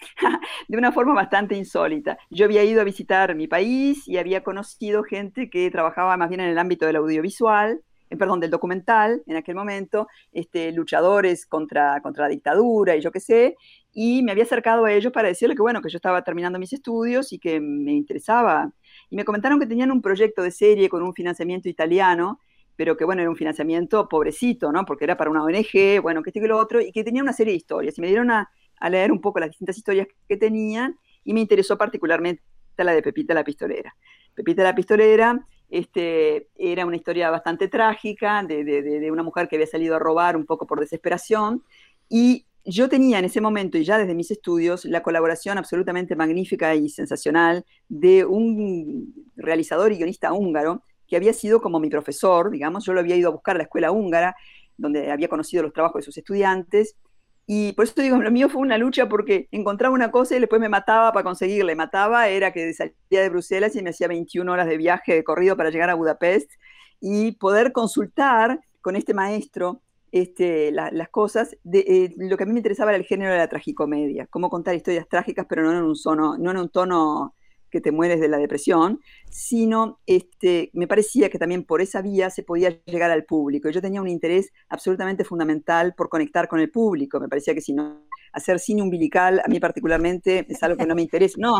de 0.68 0.78
una 0.78 0.90
forma 0.90 1.14
bastante 1.14 1.54
insólita. 1.54 2.18
Yo 2.30 2.46
había 2.46 2.64
ido 2.64 2.80
a 2.80 2.84
visitar 2.84 3.34
mi 3.34 3.48
país 3.48 4.08
y 4.08 4.16
había 4.16 4.42
conocido 4.42 5.02
gente 5.02 5.50
que 5.50 5.70
trabajaba 5.70 6.16
más 6.16 6.30
bien 6.30 6.40
en 6.40 6.48
el 6.48 6.58
ámbito 6.58 6.86
del 6.86 6.96
audiovisual, 6.96 7.82
eh, 8.08 8.16
perdón, 8.16 8.40
del 8.40 8.50
documental 8.50 9.22
en 9.26 9.36
aquel 9.36 9.54
momento, 9.54 10.06
este, 10.32 10.72
luchadores 10.72 11.46
contra, 11.46 12.00
contra 12.02 12.24
la 12.24 12.30
dictadura 12.30 12.96
y 12.96 13.00
yo 13.00 13.10
qué 13.10 13.20
sé, 13.20 13.56
y 13.98 14.22
me 14.22 14.32
había 14.32 14.44
acercado 14.44 14.84
a 14.84 14.92
ellos 14.92 15.10
para 15.10 15.28
decirle 15.28 15.54
que 15.54 15.62
bueno, 15.62 15.80
que 15.80 15.88
yo 15.88 15.96
estaba 15.96 16.22
terminando 16.22 16.58
mis 16.58 16.74
estudios 16.74 17.32
y 17.32 17.38
que 17.38 17.60
me 17.60 17.94
interesaba. 17.94 18.70
Y 19.08 19.16
me 19.16 19.24
comentaron 19.24 19.58
que 19.58 19.66
tenían 19.66 19.90
un 19.90 20.02
proyecto 20.02 20.42
de 20.42 20.50
serie 20.50 20.90
con 20.90 21.02
un 21.02 21.14
financiamiento 21.14 21.70
italiano, 21.70 22.38
pero 22.76 22.94
que 22.98 23.06
bueno, 23.06 23.22
era 23.22 23.30
un 23.30 23.36
financiamiento 23.36 24.06
pobrecito, 24.06 24.70
¿no? 24.70 24.84
Porque 24.84 25.04
era 25.04 25.16
para 25.16 25.30
una 25.30 25.42
ONG, 25.42 26.02
bueno, 26.02 26.22
que 26.22 26.28
este 26.28 26.42
que 26.42 26.46
lo 26.46 26.58
otro, 26.58 26.82
y 26.82 26.92
que 26.92 27.04
tenía 27.04 27.22
una 27.22 27.32
serie 27.32 27.54
de 27.54 27.56
historias. 27.56 27.96
Y 27.96 28.02
me 28.02 28.08
dieron 28.08 28.30
a, 28.30 28.50
a 28.78 28.90
leer 28.90 29.10
un 29.10 29.22
poco 29.22 29.40
las 29.40 29.48
distintas 29.48 29.78
historias 29.78 30.06
que 30.28 30.36
tenían 30.36 30.98
y 31.24 31.32
me 31.32 31.40
interesó 31.40 31.78
particularmente 31.78 32.42
la 32.76 32.92
de 32.92 33.00
Pepita 33.00 33.32
la 33.32 33.44
Pistolera. 33.44 33.96
Pepita 34.34 34.62
la 34.62 34.74
Pistolera 34.74 35.40
este, 35.70 36.48
era 36.54 36.84
una 36.84 36.96
historia 36.96 37.30
bastante 37.30 37.68
trágica 37.68 38.42
de, 38.42 38.62
de, 38.62 38.82
de, 38.82 39.10
una 39.10 39.22
mujer 39.22 39.48
que 39.48 39.56
había 39.56 39.66
salido 39.66 39.96
a 39.96 39.98
robar 39.98 40.36
un 40.36 40.44
poco 40.44 40.66
por 40.66 40.80
desesperación 40.80 41.64
y 42.10 42.44
yo 42.66 42.88
tenía 42.88 43.18
en 43.18 43.24
ese 43.24 43.40
momento 43.40 43.78
y 43.78 43.84
ya 43.84 43.98
desde 43.98 44.14
mis 44.14 44.30
estudios 44.30 44.84
la 44.84 45.02
colaboración 45.02 45.58
absolutamente 45.58 46.16
magnífica 46.16 46.74
y 46.74 46.88
sensacional 46.88 47.64
de 47.88 48.24
un 48.24 49.14
realizador 49.36 49.92
y 49.92 49.96
guionista 49.96 50.32
húngaro 50.32 50.82
que 51.06 51.16
había 51.16 51.32
sido 51.32 51.60
como 51.60 51.78
mi 51.78 51.88
profesor, 51.88 52.50
digamos, 52.50 52.84
yo 52.84 52.92
lo 52.92 53.00
había 53.00 53.16
ido 53.16 53.28
a 53.28 53.32
buscar 53.32 53.54
a 53.54 53.58
la 53.58 53.64
escuela 53.64 53.92
húngara, 53.92 54.34
donde 54.76 55.10
había 55.12 55.28
conocido 55.28 55.62
los 55.62 55.72
trabajos 55.72 56.00
de 56.00 56.04
sus 56.04 56.18
estudiantes, 56.18 56.96
y 57.46 57.72
por 57.74 57.84
eso 57.84 57.94
digo, 58.02 58.16
lo 58.16 58.30
mío 58.32 58.48
fue 58.48 58.60
una 58.60 58.76
lucha 58.76 59.08
porque 59.08 59.48
encontraba 59.52 59.94
una 59.94 60.10
cosa 60.10 60.36
y 60.36 60.40
después 60.40 60.60
me 60.60 60.68
mataba 60.68 61.12
para 61.12 61.22
conseguirle. 61.22 61.76
Mataba 61.76 62.28
era 62.28 62.52
que 62.52 62.74
salía 62.74 62.92
de 63.08 63.28
Bruselas 63.28 63.76
y 63.76 63.82
me 63.82 63.90
hacía 63.90 64.08
21 64.08 64.50
horas 64.50 64.66
de 64.66 64.76
viaje 64.76 65.14
de 65.14 65.22
corrido 65.22 65.56
para 65.56 65.70
llegar 65.70 65.88
a 65.88 65.94
Budapest 65.94 66.50
y 67.00 67.32
poder 67.32 67.70
consultar 67.70 68.60
con 68.80 68.96
este 68.96 69.14
maestro 69.14 69.80
este, 70.12 70.70
las 70.72 71.08
cosas. 71.10 71.56
De, 71.62 71.80
eh, 71.80 72.14
lo 72.16 72.36
que 72.36 72.44
a 72.44 72.46
mí 72.46 72.52
me 72.52 72.60
interesaba 72.60 72.90
era 72.90 72.98
el 72.98 73.04
género 73.04 73.32
de 73.32 73.38
la 73.38 73.48
tragicomedia, 73.48 74.26
cómo 74.26 74.48
contar 74.50 74.74
historias 74.74 75.08
trágicas, 75.08 75.46
pero 75.48 75.62
no 75.62 75.72
en 75.72 75.82
un, 75.82 75.96
no 76.42 76.50
en 76.50 76.56
un 76.56 76.68
tono 76.68 77.34
que 77.70 77.80
te 77.80 77.92
mueres 77.92 78.20
de 78.20 78.28
la 78.28 78.38
depresión, 78.38 79.00
sino 79.28 80.00
este, 80.06 80.70
me 80.72 80.86
parecía 80.86 81.28
que 81.28 81.38
también 81.38 81.64
por 81.64 81.80
esa 81.80 82.00
vía 82.00 82.30
se 82.30 82.42
podía 82.42 82.70
llegar 82.86 83.10
al 83.10 83.24
público. 83.24 83.68
Yo 83.70 83.82
tenía 83.82 84.00
un 84.00 84.08
interés 84.08 84.52
absolutamente 84.68 85.24
fundamental 85.24 85.94
por 85.94 86.08
conectar 86.08 86.48
con 86.48 86.60
el 86.60 86.70
público. 86.70 87.20
Me 87.20 87.28
parecía 87.28 87.54
que 87.54 87.60
si 87.60 87.72
no 87.72 88.06
hacer 88.32 88.60
cine 88.60 88.82
umbilical, 88.82 89.40
a 89.44 89.48
mí 89.48 89.58
particularmente, 89.60 90.46
es 90.48 90.62
algo 90.62 90.76
que 90.76 90.86
no 90.86 90.94
me 90.94 91.02
interesa. 91.02 91.36
No, 91.38 91.58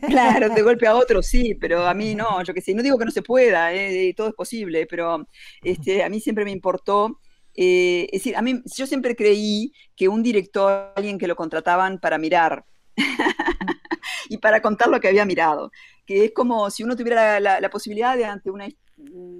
claro, 0.08 0.48
de 0.50 0.62
golpe 0.62 0.86
a 0.86 0.94
otro 0.94 1.22
sí, 1.22 1.54
pero 1.54 1.86
a 1.86 1.94
mí 1.94 2.14
no, 2.14 2.42
yo 2.42 2.54
qué 2.54 2.60
sé, 2.60 2.74
no 2.74 2.82
digo 2.82 2.98
que 2.98 3.06
no 3.06 3.10
se 3.10 3.22
pueda, 3.22 3.72
eh, 3.74 4.14
todo 4.16 4.28
es 4.28 4.34
posible, 4.34 4.86
pero 4.86 5.26
este, 5.62 6.02
a 6.02 6.08
mí 6.08 6.20
siempre 6.20 6.44
me 6.44 6.52
importó 6.52 7.18
eh, 7.54 8.08
es 8.12 8.22
decir, 8.22 8.36
a 8.36 8.42
mí, 8.42 8.62
yo 8.76 8.86
siempre 8.86 9.16
creí 9.16 9.72
que 9.96 10.08
un 10.08 10.22
director, 10.22 10.92
alguien 10.96 11.18
que 11.18 11.26
lo 11.26 11.36
contrataban 11.36 11.98
para 11.98 12.18
mirar 12.18 12.64
y 14.28 14.38
para 14.38 14.62
contar 14.62 14.88
lo 14.88 15.00
que 15.00 15.08
había 15.08 15.24
mirado, 15.24 15.70
que 16.06 16.26
es 16.26 16.32
como 16.32 16.70
si 16.70 16.82
uno 16.82 16.96
tuviera 16.96 17.40
la, 17.40 17.70
posibilidad 17.70 18.16
de, 18.16 18.24
ante 18.24 18.50
una 18.50 18.68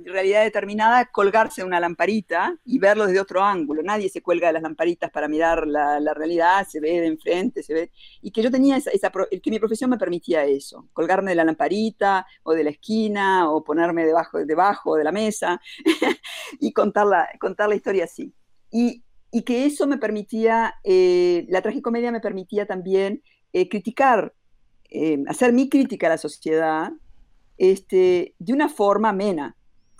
realidad 0.04 0.42
determinada, 0.42 1.06
colgarse 1.06 1.64
una 1.64 1.80
lamparita 1.80 2.56
y 2.64 2.78
verlo 2.78 3.06
desde 3.06 3.20
otro 3.20 3.42
ángulo. 3.42 3.82
Nadie 3.82 4.08
se 4.08 4.22
cuelga 4.22 4.48
de 4.48 4.54
las 4.54 4.62
lamparitas 4.62 5.10
para 5.10 5.28
mirar 5.28 5.66
la, 5.66 6.14
realidad, 6.14 6.66
se 6.68 6.80
ve 6.80 7.00
de 7.00 7.06
enfrente, 7.06 7.62
se 7.62 7.74
ve. 7.74 7.92
Y 8.22 8.30
que 8.30 8.42
yo 8.42 8.50
tenía 8.50 8.76
esa, 8.76 9.10
que 9.10 9.50
mi 9.50 9.58
profesión 9.58 9.90
me 9.90 9.98
permitía 9.98 10.44
eso, 10.44 10.88
colgarme 10.92 11.30
de 11.30 11.36
la 11.36 11.44
lamparita 11.44 12.26
o 12.42 12.52
de 12.52 12.64
la 12.64 12.70
esquina 12.70 13.50
o 13.50 13.62
ponerme 13.64 14.04
debajo, 14.04 14.44
debajo 14.44 14.96
de 14.96 15.04
la 15.04 15.12
mesa 15.12 15.60
y 16.60 16.72
contar 16.72 17.06
la, 17.06 17.28
contar 17.38 17.68
la 17.68 17.74
historia 17.74 18.04
así. 18.04 18.32
Y, 18.70 19.02
y 19.30 19.42
que 19.42 19.66
eso 19.66 19.86
me 19.86 19.98
permitía, 19.98 20.74
eh, 20.84 21.46
la 21.48 21.62
tragicomedia 21.62 22.12
me 22.12 22.20
permitía 22.20 22.66
también 22.66 23.22
eh, 23.52 23.68
criticar, 23.68 24.34
eh, 24.90 25.22
hacer 25.28 25.52
mi 25.52 25.68
crítica 25.68 26.06
a 26.06 26.10
la 26.10 26.18
sociedad 26.18 26.92
este, 27.60 28.34
de 28.38 28.54
una 28.54 28.70
forma 28.70 29.10
amena. 29.10 29.54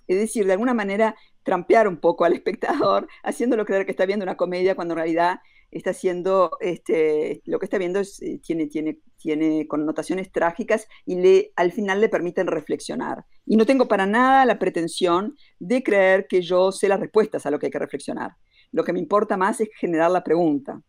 Es 0.09 0.19
decir, 0.19 0.47
de 0.47 0.53
alguna 0.53 0.73
manera 0.73 1.15
trampear 1.43 1.87
un 1.89 1.99
poco 1.99 2.25
al 2.25 2.33
espectador, 2.33 3.07
haciéndolo 3.23 3.67
creer 3.67 3.85
que 3.85 3.93
está 3.93 4.07
viendo 4.07 4.25
una 4.25 4.39
comedia 4.39 4.75
cuando 4.75 4.95
en 4.95 4.99
realidad 4.99 5.41
está 5.71 5.91
haciendo, 5.91 6.57
este, 6.61 7.43
lo 7.45 7.59
que 7.59 7.67
está 7.67 7.77
viendo 7.77 8.01
tiene, 8.43 8.67
tiene, 8.67 8.99
tiene 9.19 9.69
connotaciones 9.69 10.33
trágicas 10.33 10.89
y 11.05 11.17
le, 11.17 11.53
al 11.55 11.71
final 11.71 12.01
le 12.01 12.09
permiten 12.09 12.47
reflexionar. 12.47 13.27
Y 13.45 13.57
no 13.57 13.67
tengo 13.67 13.87
para 13.87 14.07
nada 14.07 14.47
la 14.47 14.59
pretensión 14.59 15.37
de 15.59 15.83
creer 15.83 16.27
que 16.29 16.41
yo 16.41 16.73
sé 16.73 16.89
las 16.89 16.99
respuestas 16.99 17.45
a 17.45 17.51
lo 17.51 17.59
que 17.59 17.67
hay 17.67 17.73
que 17.73 17.79
reflexionar. 17.79 18.33
Lo 18.73 18.85
que 18.85 18.95
me 18.95 19.01
importa 19.01 19.37
más 19.37 19.61
es 19.61 19.69
generar 19.79 20.11
la 20.11 20.25
pregunta. 20.25 20.81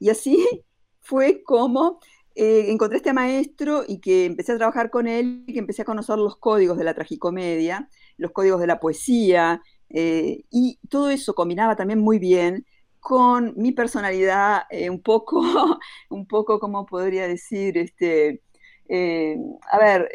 Y 0.00 0.08
así 0.08 0.42
fue 1.00 1.42
como 1.44 2.00
eh, 2.40 2.70
encontré 2.70 2.98
este 2.98 3.12
maestro 3.12 3.82
y 3.84 3.98
que 3.98 4.24
empecé 4.24 4.52
a 4.52 4.58
trabajar 4.58 4.90
con 4.90 5.08
él 5.08 5.42
y 5.48 5.52
que 5.52 5.58
empecé 5.58 5.82
a 5.82 5.84
conocer 5.84 6.18
los 6.18 6.36
códigos 6.36 6.78
de 6.78 6.84
la 6.84 6.94
tragicomedia, 6.94 7.88
los 8.16 8.30
códigos 8.30 8.60
de 8.60 8.68
la 8.68 8.78
poesía, 8.78 9.60
eh, 9.90 10.44
y 10.48 10.78
todo 10.88 11.10
eso 11.10 11.34
combinaba 11.34 11.74
también 11.74 11.98
muy 11.98 12.20
bien 12.20 12.64
con 13.00 13.54
mi 13.56 13.72
personalidad 13.72 14.62
eh, 14.70 14.88
un 14.88 15.02
poco, 15.02 15.42
un 16.10 16.26
poco, 16.28 16.60
como 16.60 16.86
podría 16.86 17.26
decir? 17.26 17.76
Este, 17.76 18.40
a 19.72 19.78
ver, 19.80 20.08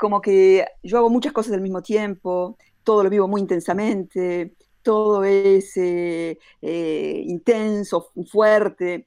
como 0.00 0.20
que 0.20 0.66
yo 0.82 0.98
hago 0.98 1.10
muchas 1.10 1.32
cosas 1.32 1.52
al 1.52 1.60
mismo 1.60 1.82
tiempo, 1.82 2.58
todo 2.82 3.04
lo 3.04 3.10
vivo 3.10 3.28
muy 3.28 3.40
intensamente, 3.40 4.56
todo 4.82 5.22
es 5.22 5.76
intenso, 6.60 8.10
fuerte 8.26 9.06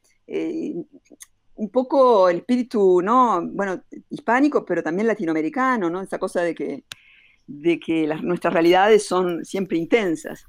un 1.55 1.69
poco 1.69 2.29
el 2.29 2.37
espíritu, 2.37 3.01
¿no? 3.01 3.41
Bueno, 3.47 3.81
hispánico, 4.09 4.65
pero 4.65 4.83
también 4.83 5.07
latinoamericano, 5.07 5.89
¿no? 5.89 6.01
Esa 6.01 6.19
cosa 6.19 6.41
de 6.41 6.53
que, 6.53 6.83
de 7.47 7.79
que 7.79 8.07
las, 8.07 8.23
nuestras 8.23 8.53
realidades 8.53 9.05
son 9.05 9.43
siempre 9.45 9.77
intensas. 9.77 10.45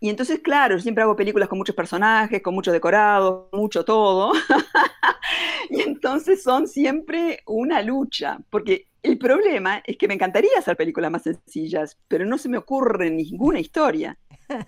Y 0.00 0.10
entonces, 0.10 0.40
claro, 0.40 0.76
yo 0.76 0.82
siempre 0.82 1.02
hago 1.02 1.16
películas 1.16 1.48
con 1.48 1.58
muchos 1.58 1.74
personajes, 1.74 2.42
con 2.42 2.54
mucho 2.54 2.72
decorado, 2.72 3.48
mucho 3.52 3.84
todo. 3.84 4.32
y 5.70 5.80
entonces 5.80 6.42
son 6.42 6.68
siempre 6.68 7.40
una 7.46 7.82
lucha, 7.82 8.38
porque 8.50 8.88
el 9.02 9.18
problema 9.18 9.82
es 9.86 9.96
que 9.96 10.08
me 10.08 10.14
encantaría 10.14 10.58
hacer 10.58 10.76
películas 10.76 11.10
más 11.10 11.22
sencillas, 11.22 11.98
pero 12.08 12.24
no 12.24 12.38
se 12.38 12.48
me 12.48 12.58
ocurre 12.58 13.10
ninguna 13.10 13.60
historia 13.60 14.18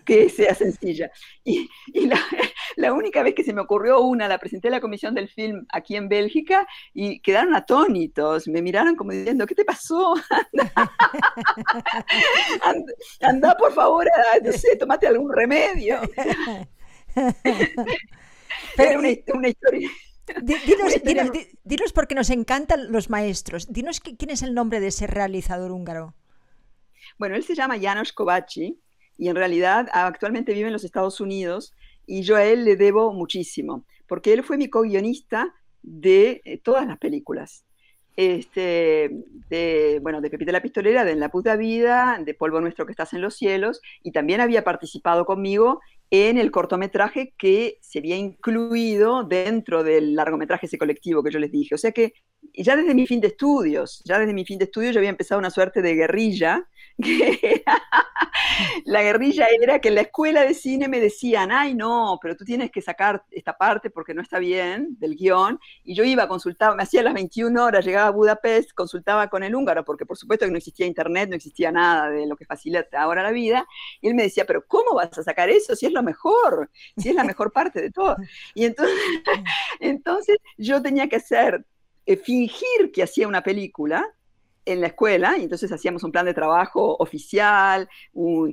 que 0.05 0.28
sea 0.28 0.55
sencilla. 0.55 1.11
Y, 1.45 1.69
la, 1.95 2.19
única 2.92 3.23
vez 3.23 3.35
que 3.35 3.45
se 3.45 3.52
me 3.52 3.62
ocurrió 3.62 4.00
una, 4.00 4.28
la 4.28 4.38
presenté 4.38 4.68
a 4.68 4.73
la 4.73 4.80
comisión 4.80 5.14
del 5.14 5.28
film 5.28 5.66
aquí 5.71 5.97
en 5.97 6.09
Bélgica 6.09 6.66
y 6.92 7.21
quedaron 7.21 7.54
atónitos, 7.54 8.49
me 8.49 8.62
miraron 8.62 8.97
como 8.97 9.12
diciendo, 9.12 9.47
¿qué 9.47 9.54
te 9.54 9.64
pasó? 9.64 10.14
anda, 13.21 13.56
por 13.56 13.73
favor, 13.73 14.06
no 14.42 14.52
sé, 14.52 14.76
tomate 14.76 15.06
algún 15.06 15.33
remedio. 15.33 16.00
Pero, 18.76 18.99
una, 18.99 19.09
una 19.35 19.49
historia. 19.49 19.90
Dinos, 20.42 21.30
dinos, 21.62 21.92
porque 21.92 22.14
nos 22.14 22.30
encantan 22.30 22.90
los 22.90 23.11
maestros. 23.11 23.73
Dinos 23.73 24.00
quién 24.00 24.30
es 24.30 24.42
el 24.42 24.54
nombre 24.54 24.80
de 24.80 24.88
ese 24.88 25.06
realizador 25.06 25.71
húngaro. 25.71 26.14
Bueno, 27.18 27.37
él 27.37 27.45
se 27.45 27.54
llama 27.54 27.78
Janos 27.80 28.12
Kovaci 28.12 28.80
y 29.16 29.28
en 29.28 29.37
realidad 29.37 29.88
actualmente 29.92 30.52
vive 30.52 30.66
en 30.66 30.73
los 30.73 30.85
Estados 30.85 31.21
Unidos 31.21 31.75
y 32.07 32.23
yo 32.23 32.37
a 32.37 32.45
él 32.45 32.65
le 32.65 32.77
debo 32.77 33.13
muchísimo, 33.13 33.85
porque 34.07 34.33
él 34.33 34.45
fue 34.45 34.57
mi 34.57 34.71
co-guionista 34.71 35.55
de 35.83 36.43
eh, 36.45 36.59
todas 36.59 36.87
las 36.87 36.99
películas. 36.99 37.65
Este, 38.17 39.11
de, 39.51 39.99
bueno, 40.01 40.23
de 40.23 40.31
Pepita 40.31 40.51
la 40.51 40.63
Pistolera, 40.63 41.05
de 41.05 41.13
En 41.13 41.21
la 41.21 41.29
puta 41.29 41.55
vida, 41.55 42.19
de 42.25 42.33
Polvo 42.33 42.63
Nuestro 42.63 42.87
que 42.87 42.93
estás 42.93 43.13
en 43.13 43.21
los 43.21 43.37
cielos, 43.37 43.83
y 44.03 44.13
también 44.13 44.41
había 44.41 44.65
participado 44.65 45.27
conmigo 45.27 45.81
en 46.11 46.39
el 46.39 46.51
cortometraje 46.51 47.35
que 47.37 47.79
sería 47.83 48.17
incluido 48.17 49.25
dentro 49.25 49.83
del 49.83 50.15
largometraje 50.15 50.67
ese 50.67 50.79
colectivo 50.79 51.23
que 51.23 51.31
yo 51.31 51.39
les 51.39 51.51
dije. 51.51 51.75
O 51.75 51.79
sea 51.79 51.93
que 51.93 52.15
ya 52.55 52.77
desde 52.77 52.95
mi 52.95 53.07
fin 53.07 53.21
de 53.21 53.29
estudios, 53.29 54.03
ya 54.05 54.19
desde 54.19 54.33
mi 54.33 54.45
fin 54.45 54.59
de 54.59 54.65
estudios 54.65 54.95
yo 54.95 55.01
había 55.01 55.11
empezado 55.11 55.39
una 55.39 55.51
suerte 55.51 55.83
de 55.83 55.95
guerrilla 55.95 56.67
la 58.85 59.03
guerrilla 59.03 59.49
era 59.61 59.81
que 59.81 59.88
en 59.88 59.97
la 59.97 60.00
escuela 60.03 60.43
de 60.43 60.55
cine 60.55 60.88
me 60.88 60.99
decían, 60.99 61.53
ay 61.53 61.75
no, 61.75 62.19
pero 62.23 62.37
tú 62.37 62.45
tienes 62.45 62.71
que 62.71 62.81
sacar 62.81 63.23
esta 63.31 63.57
parte 63.57 63.91
porque 63.91 64.15
no 64.15 64.23
está 64.23 64.38
bien 64.38 64.97
del 64.99 65.15
guion, 65.15 65.61
y 65.85 65.95
yo 65.95 66.05
iba, 66.05 66.26
consultaba, 66.26 66.75
me 66.75 66.85
hacía 66.85 67.03
las 67.03 67.12
21 67.12 67.62
horas, 67.62 67.85
llegaba 67.85 68.09
a 68.09 68.12
Budapest, 68.12 68.73
consultaba 68.73 69.29
con 69.29 69.43
el 69.43 69.55
húngaro, 69.55 69.85
porque 69.85 70.07
por 70.07 70.17
supuesto 70.17 70.47
que 70.47 70.50
no 70.53 70.59
existía 70.59 70.87
internet, 70.87 71.29
no 71.29 71.37
existía 71.37 71.71
nada 71.71 72.09
de 72.09 72.26
lo 72.26 72.37
que 72.37 72.47
facilita 72.47 73.03
ahora 73.03 73.23
la 73.23 73.31
vida, 73.31 73.67
y 74.00 74.09
él 74.09 74.15
me 74.15 74.23
decía, 74.23 74.47
pero 74.47 74.65
¿cómo 74.67 74.95
vas 74.95 75.17
a 75.19 75.23
sacar 75.23 75.50
eso 75.50 75.76
si 75.76 75.87
es 75.87 75.93
lo 75.93 76.03
mejor, 76.03 76.71
si 76.97 77.11
es 77.11 77.15
la 77.15 77.25
mejor 77.25 77.53
parte 77.53 77.83
de 77.83 77.91
todo? 77.91 78.17
Y 78.55 78.65
entonces, 78.65 78.97
entonces 79.81 80.38
yo 80.57 80.81
tenía 80.81 81.09
que 81.09 81.17
hacer, 81.17 81.65
eh, 82.07 82.17
fingir 82.17 82.93
que 82.93 83.03
hacía 83.03 83.29
una 83.29 83.43
película, 83.43 84.15
en 84.66 84.80
la 84.80 84.88
escuela, 84.88 85.38
y 85.38 85.44
entonces 85.44 85.70
hacíamos 85.70 86.02
un 86.02 86.12
plan 86.12 86.26
de 86.26 86.35
trabajo 86.35 86.96
oficial, 86.99 87.88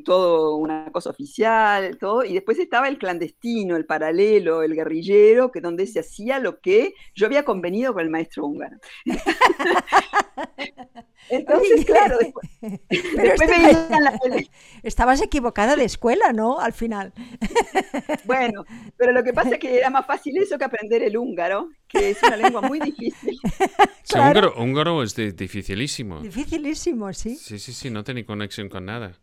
todo 0.06 0.56
una 0.56 0.92
cosa 0.92 1.10
oficial, 1.10 1.98
todo, 1.98 2.24
y 2.24 2.34
después 2.34 2.60
estaba 2.60 2.88
el 2.88 3.00
clandestino, 3.00 3.76
el 3.76 3.86
paralelo, 3.86 4.62
el 4.62 4.76
guerrillero, 4.76 5.52
que 5.52 5.60
donde 5.60 5.88
se 5.88 6.00
hacía 6.00 6.40
lo 6.40 6.60
que 6.60 6.94
yo 7.16 7.26
había 7.26 7.44
convenido 7.44 7.94
con 7.94 8.04
el 8.04 8.12
maestro 8.12 8.46
húngaro. 8.46 8.78
entonces, 11.30 11.86
claro, 11.86 12.18
después, 12.22 12.50
este 12.62 14.50
Estabas 14.84 15.22
equivocada 15.22 15.76
de 15.76 15.86
escuela, 15.86 16.34
¿no? 16.34 16.60
Al 16.60 16.74
final. 16.74 17.14
bueno, 18.26 18.66
pero 18.98 19.14
lo 19.14 19.24
que 19.24 19.34
pasa 19.34 19.52
es 19.52 19.60
que 19.60 19.78
era 19.78 19.90
más 19.90 20.06
fácil 20.06 20.38
eso 20.38 20.58
que 20.58 20.66
aprender 20.66 21.04
el 21.04 21.18
húngaro, 21.18 21.70
que 21.88 22.12
es 22.12 22.22
una 22.22 22.38
lengua 22.38 22.62
muy 22.62 22.80
difícil. 22.80 23.40
húngaro, 24.58 25.04
es 25.04 25.16
dificilísimo. 25.16 26.03
Dificilísimo, 26.22 27.12
sí. 27.14 27.36
Sí, 27.36 27.60
sí, 27.60 27.74
sí, 27.74 27.90
no 27.90 28.04
tiene 28.04 28.26
conexión 28.26 28.70
con 28.70 28.86
nada. 28.86 29.14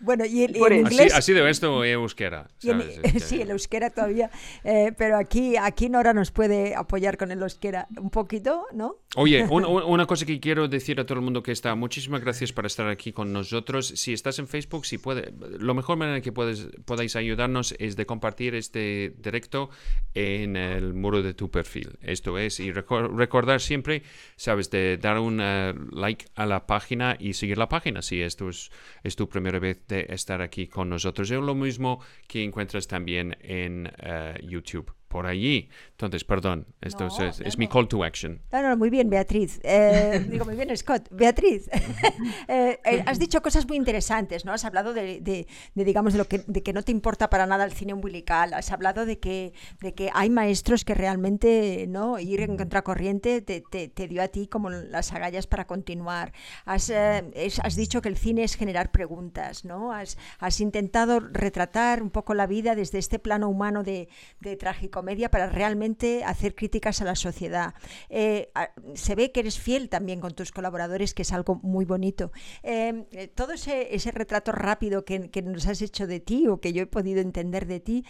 Bueno, 0.00 0.24
y 0.24 0.44
el, 0.44 0.56
inglés... 0.56 1.14
Así, 1.14 1.32
de 1.32 1.48
esto 1.48 1.84
euskera. 1.84 2.48
sí, 2.58 3.40
el 3.40 3.50
euskera 3.50 3.90
todavía. 3.90 4.30
Eh, 4.64 4.92
pero 4.96 5.16
aquí, 5.16 5.56
aquí 5.56 5.88
Nora 5.88 6.12
nos 6.12 6.30
puede 6.30 6.74
apoyar 6.74 7.16
con 7.16 7.30
el 7.30 7.40
euskera 7.42 7.88
un 7.96 8.10
poquito, 8.10 8.66
¿no? 8.72 8.96
Oye, 9.16 9.44
una 9.50 10.06
cosa 10.06 10.26
que 10.26 10.40
quiero 10.40 10.68
decir 10.68 11.00
a 11.00 11.06
todo 11.06 11.18
el 11.18 11.24
mundo 11.24 11.42
que 11.42 11.52
está, 11.52 11.74
muchísimas 11.74 12.20
gracias 12.20 12.52
por 12.52 12.66
estar 12.66 12.88
aquí 12.88 13.12
con 13.12 13.32
nosotros. 13.32 13.88
Si 13.88 14.12
estás 14.12 14.38
en 14.38 14.48
Facebook, 14.48 14.86
si 14.86 14.98
puede, 14.98 15.32
lo 15.58 15.74
mejor 15.74 15.96
manera 15.96 16.20
que 16.20 16.32
puedes, 16.32 16.68
podáis 16.84 17.16
ayudarnos 17.16 17.74
es 17.78 17.96
de 17.96 18.06
compartir 18.06 18.54
este 18.54 19.14
directo 19.18 19.70
en 20.14 20.56
el 20.56 20.94
muro 20.94 21.22
de 21.22 21.34
tu 21.34 21.50
perfil. 21.50 21.98
Esto 22.02 22.38
es, 22.38 22.60
y 22.60 22.72
recordar 22.72 23.60
siempre, 23.60 24.02
sabes, 24.36 24.70
de 24.70 24.98
dar 24.98 25.18
un 25.18 25.40
eh, 25.40 25.74
like 25.92 26.26
a 26.34 26.46
la 26.46 26.66
página 26.66 27.16
y 27.18 27.34
seguir 27.34 27.58
la 27.58 27.68
página 27.68 28.02
si 28.02 28.20
esto 28.20 28.48
es, 28.48 28.70
es 29.02 29.16
tu 29.16 29.28
primera 29.28 29.58
vez 29.58 29.85
de 29.88 30.06
estar 30.10 30.42
aquí 30.42 30.66
con 30.66 30.88
nosotros. 30.88 31.30
Es 31.30 31.40
lo 31.40 31.54
mismo 31.54 32.00
que 32.28 32.42
encuentras 32.42 32.86
también 32.86 33.36
en 33.40 33.90
eh, 33.98 34.38
YouTube 34.42 34.92
por 35.16 35.26
allí. 35.26 35.70
Entonces, 35.92 36.24
perdón, 36.24 36.66
esto 36.82 37.08
es, 37.42 37.56
mi 37.56 37.68
call 37.68 37.88
to 37.88 38.04
action. 38.04 38.42
No, 38.52 38.60
no, 38.60 38.76
muy 38.76 38.90
bien, 38.90 39.08
Beatriz. 39.08 39.60
Eh, 39.62 40.26
digo, 40.30 40.44
muy 40.44 40.54
bien, 40.54 40.76
Scott. 40.76 41.08
Beatriz, 41.10 41.70
eh, 42.48 42.78
eh, 42.84 43.02
has 43.06 43.18
dicho 43.18 43.40
cosas 43.40 43.66
muy 43.66 43.78
interesantes, 43.78 44.44
¿no? 44.44 44.52
Has 44.52 44.66
hablado 44.66 44.92
de, 44.92 45.46
digamos, 45.74 46.12
de, 46.12 46.18
lo 46.18 46.26
que, 46.26 46.44
de 46.46 46.62
que 46.62 46.74
no 46.74 46.82
te 46.82 46.92
importa 46.92 47.30
para 47.30 47.46
nada 47.46 47.64
el 47.64 47.72
cine 47.72 47.94
umbilical. 47.94 48.52
Has 48.52 48.72
hablado 48.72 49.06
de 49.06 49.18
que, 49.18 49.54
de 49.80 49.94
que 49.94 50.10
hay 50.12 50.28
maestros 50.28 50.84
que 50.84 50.92
realmente, 50.92 51.86
¿no? 51.88 52.18
Ir 52.18 52.42
en 52.42 52.58
contracorriente 52.58 53.40
te, 53.40 53.62
te, 53.62 54.08
dio 54.08 54.22
a 54.22 54.28
ti 54.28 54.48
como 54.48 54.68
las 54.68 55.14
agallas 55.14 55.46
para 55.46 55.66
continuar. 55.66 56.34
Has, 56.66 56.90
has 56.90 57.74
dicho 57.74 58.02
que 58.02 58.10
el 58.10 58.18
cine 58.18 58.44
es 58.44 58.54
generar 58.54 58.92
preguntas, 58.92 59.64
¿no? 59.64 59.94
Has, 59.94 60.18
has 60.40 60.60
intentado 60.60 61.20
retratar 61.20 62.02
un 62.02 62.10
poco 62.10 62.34
la 62.34 62.46
vida 62.46 62.74
desde 62.74 62.98
este 62.98 63.18
plano 63.18 63.48
humano 63.48 63.82
de, 63.82 64.10
de 64.40 64.58
tragicomedia 65.06 65.30
para 65.30 65.48
realmente 65.48 66.24
hacer 66.24 66.54
críticas 66.54 67.00
a 67.00 67.04
la 67.04 67.14
sociedad. 67.14 67.74
Eh, 68.08 68.50
se 68.94 69.14
ve 69.14 69.30
que 69.30 69.40
eres 69.40 69.58
fiel 69.58 69.88
también 69.88 70.20
con 70.20 70.34
tus 70.34 70.50
colaboradores, 70.50 71.14
que 71.14 71.22
es 71.22 71.32
algo 71.32 71.60
muy 71.62 71.84
bonito. 71.84 72.32
Eh, 72.62 73.06
eh, 73.12 73.28
todo 73.28 73.52
ese, 73.52 74.10
retrato 74.12 74.52
rápido 74.52 75.04
que, 75.04 75.30
nos 75.44 75.66
has 75.66 75.82
hecho 75.82 76.06
de 76.06 76.20
ti 76.20 76.48
o 76.48 76.60
que 76.60 76.72
yo 76.72 76.82
he 76.82 76.86
podido 76.86 77.20
entender 77.20 77.66
de 77.66 77.80
ti, 77.80 78.04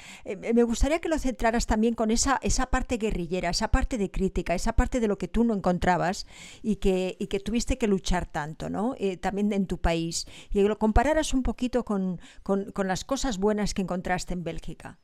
me 0.54 0.62
gustaría 0.62 1.00
que 1.00 1.08
lo 1.08 1.18
centraras 1.18 1.66
también 1.66 1.94
con 1.94 2.10
esa, 2.10 2.38
esa 2.42 2.66
parte 2.66 2.96
guerrillera, 2.96 3.50
esa 3.50 3.68
parte 3.68 3.98
de 3.98 4.10
crítica, 4.10 4.54
esa 4.54 4.74
parte 4.74 5.00
de 5.00 5.08
lo 5.08 5.18
que 5.18 5.28
tú 5.28 5.44
no 5.44 5.54
encontrabas 5.54 6.26
y 6.62 6.76
que, 6.76 7.16
que 7.28 7.40
tuviste 7.40 7.78
que 7.78 7.88
luchar 7.88 8.26
tanto, 8.26 8.70
¿no? 8.70 8.94
también 9.20 9.52
en 9.52 9.66
tu 9.66 9.78
país. 9.78 10.26
Y 10.52 10.62
lo 10.62 10.78
compararas 10.78 11.34
un 11.34 11.42
poquito 11.42 11.84
con, 11.84 12.20
con 12.42 12.88
las 12.88 13.04
cosas 13.04 13.38
buenas 13.38 13.74
que 13.74 13.82
encontraste 13.82 14.34
en 14.34 14.44
Bélgica. 14.44 14.98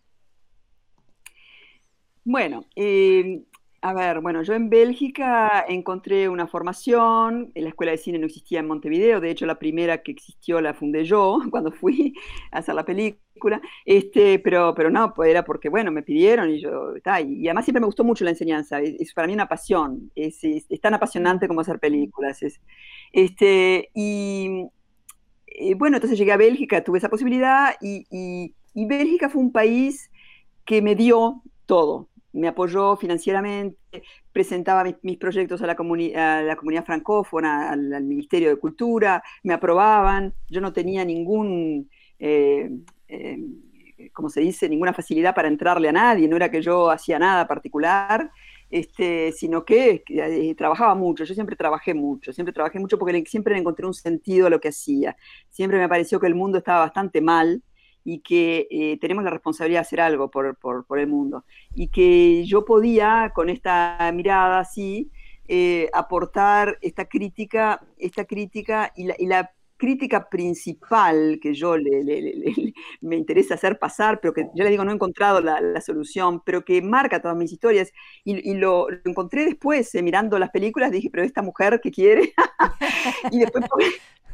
Bueno, 2.24 2.66
eh, 2.76 3.42
a 3.80 3.92
ver, 3.94 4.20
bueno, 4.20 4.42
yo 4.44 4.54
en 4.54 4.70
Bélgica 4.70 5.64
encontré 5.68 6.28
una 6.28 6.46
formación, 6.46 7.50
la 7.56 7.68
escuela 7.70 7.90
de 7.90 7.98
cine 7.98 8.18
no 8.20 8.26
existía 8.26 8.60
en 8.60 8.68
Montevideo, 8.68 9.20
de 9.20 9.30
hecho 9.30 9.44
la 9.44 9.58
primera 9.58 10.02
que 10.02 10.12
existió 10.12 10.60
la 10.60 10.72
fundé 10.72 11.04
yo 11.04 11.40
cuando 11.50 11.72
fui 11.72 12.14
a 12.52 12.58
hacer 12.58 12.76
la 12.76 12.84
película, 12.84 13.60
este, 13.84 14.38
pero, 14.38 14.72
pero 14.76 14.88
no, 14.90 15.12
pues 15.14 15.30
era 15.30 15.44
porque, 15.44 15.68
bueno, 15.68 15.90
me 15.90 16.04
pidieron 16.04 16.48
y 16.50 16.60
yo, 16.60 16.94
está, 16.94 17.20
y 17.20 17.48
además 17.48 17.64
siempre 17.64 17.80
me 17.80 17.86
gustó 17.86 18.04
mucho 18.04 18.24
la 18.24 18.30
enseñanza, 18.30 18.80
es, 18.80 19.12
para 19.14 19.26
mí 19.26 19.34
una 19.34 19.48
pasión, 19.48 20.12
es, 20.14 20.40
tan 20.80 20.94
apasionante 20.94 21.48
como 21.48 21.60
hacer 21.60 21.80
películas. 21.80 22.40
este, 23.12 23.90
y, 23.94 24.68
bueno, 25.76 25.96
entonces 25.96 26.18
llegué 26.18 26.32
a 26.32 26.36
Bélgica, 26.36 26.84
tuve 26.84 26.98
esa 26.98 27.08
posibilidad 27.08 27.74
y, 27.80 28.06
y 28.74 28.86
Bélgica 28.86 29.28
fue 29.28 29.42
un 29.42 29.52
país 29.52 30.10
que 30.64 30.82
me 30.82 30.94
dio 30.94 31.42
todo 31.66 32.08
me 32.32 32.48
apoyó 32.48 32.96
financieramente, 32.96 33.78
presentaba 34.32 34.84
mis, 35.02 35.16
proyectos 35.18 35.60
a 35.62 35.66
la, 35.66 35.76
la, 36.42 36.56
comunidad 36.56 36.84
francófona, 36.84 37.70
al, 37.70 38.04
Ministerio 38.04 38.48
de 38.50 38.56
Cultura, 38.56 39.22
me 39.42 39.54
aprobaban, 39.54 40.34
yo 40.48 40.60
no 40.60 40.72
tenía 40.72 41.04
ningún, 41.04 41.90
eh, 42.18 42.70
eh, 43.08 43.38
como 44.12 44.28
se 44.28 44.40
dice, 44.40 44.68
ninguna 44.68 44.92
facilidad 44.92 45.34
para 45.34 45.48
entrarle 45.48 45.88
a 45.88 45.92
nadie, 45.92 46.28
no 46.28 46.36
era 46.36 46.50
que 46.50 46.62
yo 46.62 46.90
hacía 46.90 47.18
nada 47.18 47.46
particular, 47.46 48.30
este, 48.70 49.32
sino 49.32 49.66
que, 49.66 50.02
eh, 50.08 50.54
trabajaba 50.54 50.94
mucho, 50.94 51.24
yo 51.24 51.34
siempre 51.34 51.56
trabajé 51.56 51.92
mucho, 51.92 52.32
siempre 52.32 52.54
trabajé 52.54 52.78
mucho 52.80 52.98
porque 52.98 53.22
siempre 53.26 53.56
encontré 53.58 53.86
un 53.86 53.92
sentido 53.92 54.46
a 54.46 54.50
lo 54.50 54.60
que 54.60 54.68
hacía, 54.68 55.16
siempre 55.50 55.78
me 55.78 55.88
pareció 55.88 56.18
que 56.18 56.26
el 56.26 56.34
mundo 56.34 56.58
estaba 56.58 56.80
bastante 56.80 57.20
mal, 57.20 57.62
y 58.04 58.20
que 58.20 58.66
eh, 58.70 58.98
tenemos 59.00 59.24
la 59.24 59.30
responsabilidad 59.30 59.80
de 59.80 59.86
hacer 59.86 60.00
algo 60.00 60.30
por, 60.30 60.56
el 60.98 61.06
mundo. 61.06 61.44
Y 61.74 61.88
que 61.88 62.44
yo 62.44 62.64
podía, 62.64 63.32
con 63.34 63.48
esta 63.48 64.10
mirada 64.14 64.60
así, 64.60 65.10
eh, 65.48 65.88
aportar 65.92 66.78
esta 66.80 67.04
crítica, 67.06 67.84
esta 67.98 68.24
crítica 68.24 68.92
y 68.96 69.06
la, 69.26 69.50
crítica 69.82 70.28
principal 70.28 71.40
que 71.42 71.54
yo 71.54 71.76
le, 71.76 72.44
me 73.00 73.16
interesa 73.16 73.54
hacer 73.54 73.80
pasar, 73.80 74.20
pero 74.20 74.32
que 74.32 74.46
yo 74.54 74.62
le 74.62 74.70
digo 74.70 74.84
no 74.84 74.92
he 74.92 74.94
encontrado 74.94 75.40
la, 75.40 75.80
solución, 75.80 76.40
pero 76.46 76.64
que 76.64 76.80
marca 76.80 77.20
todas 77.20 77.36
mis 77.36 77.50
historias. 77.50 77.90
Y, 78.22 78.54
lo, 78.54 78.86
encontré 79.04 79.44
después, 79.44 79.92
eh, 79.96 80.02
mirando 80.02 80.38
las 80.38 80.50
películas, 80.50 80.92
dije, 80.92 81.10
pero 81.10 81.24
esta 81.24 81.42
mujer 81.42 81.80
que 81.82 81.90
quiere. 81.90 82.32
y 83.32 83.40
después 83.40 83.64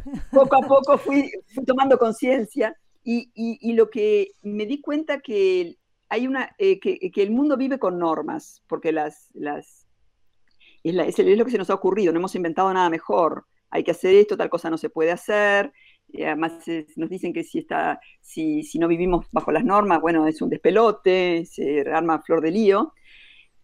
poco 0.30 0.56
a 0.62 0.68
poco 0.68 0.98
fui 0.98 1.30
tomando 1.66 1.96
conciencia 1.96 2.76
y, 3.10 3.72
lo 3.72 3.88
que 3.88 4.32
me 4.42 4.66
di 4.66 4.82
cuenta 4.82 5.20
que 5.20 5.78
hay 6.10 6.26
una, 6.26 6.54
eh, 6.58 6.78
que, 6.78 7.10
el 7.16 7.30
mundo 7.30 7.56
vive 7.56 7.78
con 7.78 7.98
normas, 7.98 8.62
porque 8.66 8.92
las, 8.92 9.30
las, 9.32 9.86
es, 10.82 10.94
lo 10.94 11.44
que 11.44 11.50
se 11.50 11.58
nos 11.58 11.70
ha 11.70 11.74
ocurrido, 11.74 12.12
no 12.12 12.18
hemos 12.18 12.34
inventado 12.34 12.72
nada 12.72 12.90
mejor. 12.90 13.46
Hay 13.70 13.82
que 13.82 13.92
hacer 13.92 14.14
esto, 14.14 14.36
tal 14.36 14.50
cosa 14.50 14.68
no 14.68 14.76
se 14.76 14.90
puede 14.90 15.10
hacer. 15.10 15.72
Y 16.08 16.22
además 16.22 16.64
nos 16.96 17.08
dicen 17.08 17.32
que 17.32 17.44
si, 17.44 17.58
está, 17.58 18.00
si, 18.20 18.62
si 18.62 18.78
no 18.78 18.88
vivimos 18.88 19.26
bajo 19.32 19.52
las 19.52 19.64
normas, 19.64 20.00
bueno, 20.00 20.26
es 20.26 20.42
un 20.42 20.50
despelote, 20.50 21.46
se 21.46 21.80
arma 21.90 22.20
flor 22.22 22.42
de 22.42 22.50
lío. 22.50 22.92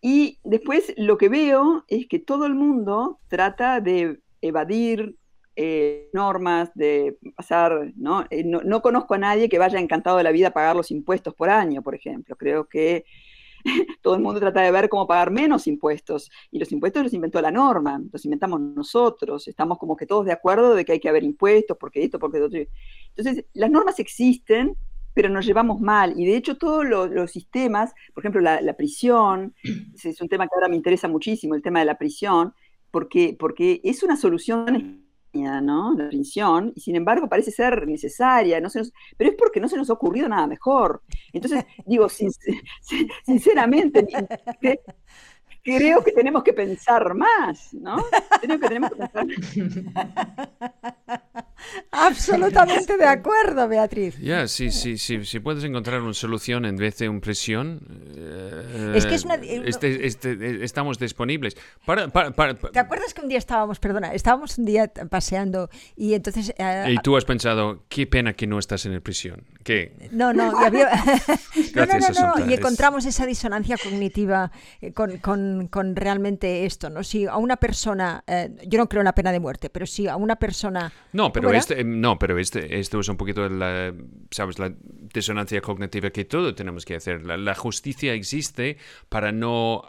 Y 0.01 0.39
después 0.45 0.95
lo 0.97 1.19
que 1.19 1.29
veo 1.29 1.85
es 1.89 2.07
que 2.07 2.19
todo 2.19 2.47
el 2.47 2.55
mundo 2.55 3.21
trata 3.29 3.81
de 3.81 4.21
evadir 4.41 5.17
eh, 5.57 6.11
normas, 6.13 6.71
de 6.75 7.17
pasar, 7.37 7.73
eh, 7.85 7.93
¿no? 7.97 8.25
¿no? 8.65 8.83
conozco 8.83 9.15
a 9.15 9.19
nadie 9.19 9.49
que 9.49 9.59
vaya 9.59 9.79
encantado 9.79 10.17
de 10.17 10.25
la 10.25 10.33
vida 10.33 10.49
a 10.49 10.53
pagar 10.53 10.75
los 10.75 10.91
impuestos 10.91 11.35
por 11.35 11.51
año, 11.51 11.83
por 11.83 11.95
ejemplo. 11.95 12.37
Creo 12.37 12.69
que 12.69 13.05
todo 14.03 14.17
el 14.17 14.23
mundo 14.23 14.41
trata 14.41 14.63
de 14.63 14.71
ver 14.71 14.89
cómo 14.89 15.07
pagar 15.07 15.31
menos 15.31 15.67
impuestos 15.67 16.31
y 16.51 16.59
los 16.59 16.73
impuestos 16.73 17.05
los 17.05 17.15
inventó 17.15 17.41
la 17.41 17.51
norma, 17.51 18.03
los 18.13 18.25
inventamos 18.25 18.61
nosotros, 18.61 19.47
estamos 19.49 19.79
como 19.79 19.97
que 19.97 20.07
todos 20.07 20.27
de 20.27 20.33
acuerdo 20.33 20.75
de 20.75 20.85
que 20.85 20.93
hay 20.93 21.01
que 21.01 21.09
haber 21.09 21.23
impuestos, 21.23 21.77
porque 21.79 22.03
esto, 22.03 22.19
porque 22.19 22.41
otro. 22.41 22.59
Entonces, 23.17 23.45
las 23.55 23.71
normas 23.71 24.01
existen, 24.01 24.77
pero 25.15 25.29
nos 25.29 25.47
llevamos 25.47 25.81
mal 25.81 26.19
y 26.19 26.27
de 26.27 26.37
hecho 26.37 26.59
todos 26.59 26.85
los, 26.85 27.31
sistemas, 27.31 27.95
por 28.13 28.23
ejemplo, 28.23 28.41
la, 28.41 28.61
la, 28.61 28.77
prisión, 28.77 29.55
es 30.03 30.21
un 30.21 30.29
tema 30.29 30.49
que 30.49 30.55
ahora 30.57 30.69
me 30.69 30.77
interesa 30.77 31.07
muchísimo, 31.07 31.55
el 31.55 31.63
tema 31.63 31.79
de 31.79 31.85
la 31.85 31.97
prisión, 31.97 32.55
porque, 32.91 33.37
porque 33.39 33.81
es 33.85 34.03
una 34.03 34.17
solución 34.17 35.04
¿no? 35.35 35.95
La 35.97 36.09
prisión, 36.09 36.73
y 36.75 36.81
sin 36.81 36.97
embargo 36.97 37.29
parece 37.29 37.51
ser 37.51 37.87
necesaria, 37.87 38.61
no 38.61 38.69
pero 39.17 39.31
es 39.31 39.37
porque 39.37 39.61
no 39.61 39.69
se 39.69 39.77
nos 39.77 39.91
ha 39.91 39.95
ocurrido 39.95 40.29
nada 40.29 40.47
mejor. 40.47 41.03
Entonces, 41.33 41.65
digo, 41.85 42.09
sinceramente, 43.25 44.07
creo 45.63 46.05
que 46.05 46.13
tenemos 46.13 46.43
que 46.43 46.53
pensar 46.53 47.15
más, 47.15 47.75
¿no? 47.75 47.97
Creo 48.41 48.61
que 48.61 48.69
tenemos 48.69 48.91
que 48.91 48.97
pensar 48.97 49.27
Absolutamente 51.91 52.97
de 52.97 53.07
acuerdo, 53.07 53.69
Beatriz. 53.69 54.19
Ya, 54.19 54.49
sí, 54.49 54.71
sí, 54.71 54.99
sí, 54.99 55.25
si 55.25 55.41
puedes 55.41 55.65
encontrar 55.65 56.03
una 56.03 56.15
solución 56.15 56.65
en 56.65 56.77
vez 56.77 56.99
de 56.99 57.09
una 57.09 57.21
presión, 57.21 57.81
es 58.95 59.07
que 59.07 59.15
es 59.15 59.25
una, 59.25 59.37
eh, 59.37 59.63
este, 59.67 60.07
este, 60.07 60.33
eh, 60.33 60.59
estamos 60.63 60.99
disponibles. 60.99 61.55
¿Te 61.55 62.79
acuerdas 62.79 63.15
que 63.15 63.21
un 63.23 63.29
día 63.29 63.39
estábamos, 63.39 63.79
perdona, 63.79 64.13
estábamos 64.13 64.59
un 64.59 64.65
día 64.65 64.91
paseando 65.09 65.71
y 65.97 66.15
entonces... 66.15 66.53
Eh, 66.59 66.87
y 66.89 66.99
tú 66.99 67.17
has 67.17 67.25
pensado, 67.25 67.85
qué 67.89 68.07
pena 68.07 68.33
que 68.33 68.47
no 68.47 68.59
estás 68.59 68.87
en 68.87 68.93
el 68.93 69.03
prisión. 69.03 69.45
¿Qué? 69.63 70.11
No, 70.11 70.33
no, 70.33 70.61
y 70.63 70.65
había... 70.65 70.89
no, 71.75 71.87
no, 71.87 71.99
no, 71.99 72.37
no, 72.37 72.51
y 72.51 72.55
encontramos 72.55 73.07
esa 73.07 73.27
disonancia 73.27 73.77
cognitiva 73.83 74.51
con, 74.95 75.19
con 75.19 75.45
con, 75.71 75.97
realmente 75.97 76.65
esto, 76.67 76.91
¿no? 76.91 77.03
Si 77.03 77.27
a 77.27 77.37
una 77.37 77.57
persona, 77.57 78.23
eh, 78.27 78.51
yo 78.67 78.79
no 78.79 78.89
creo 78.89 79.01
en 79.01 79.07
la 79.07 79.15
pena 79.15 79.33
de 79.33 79.41
muerte, 79.41 79.71
pero 79.71 79.87
si 79.87 80.09
a 80.09 80.17
una 80.17 80.37
persona... 80.37 80.93
No, 81.13 81.33
pero, 81.33 81.53
este, 81.55 81.85
no, 81.85 82.19
pero 82.19 82.39
este, 82.39 82.79
esto 82.79 83.01
es 83.01 83.09
un 83.09 83.17
poquito 83.17 83.49
la, 83.49 83.95
¿sabes? 84.31 84.59
la 84.59 84.73
disonancia 85.15 85.61
cognitiva 85.61 86.11
que 86.11 86.25
todo 86.25 86.55
tenemos 86.55 86.85
que 86.85 86.95
hacer. 86.95 87.25
La, 87.25 87.55
justicia 87.55 88.15
existe 88.15 88.77
para 89.09 89.33
no 89.33 89.83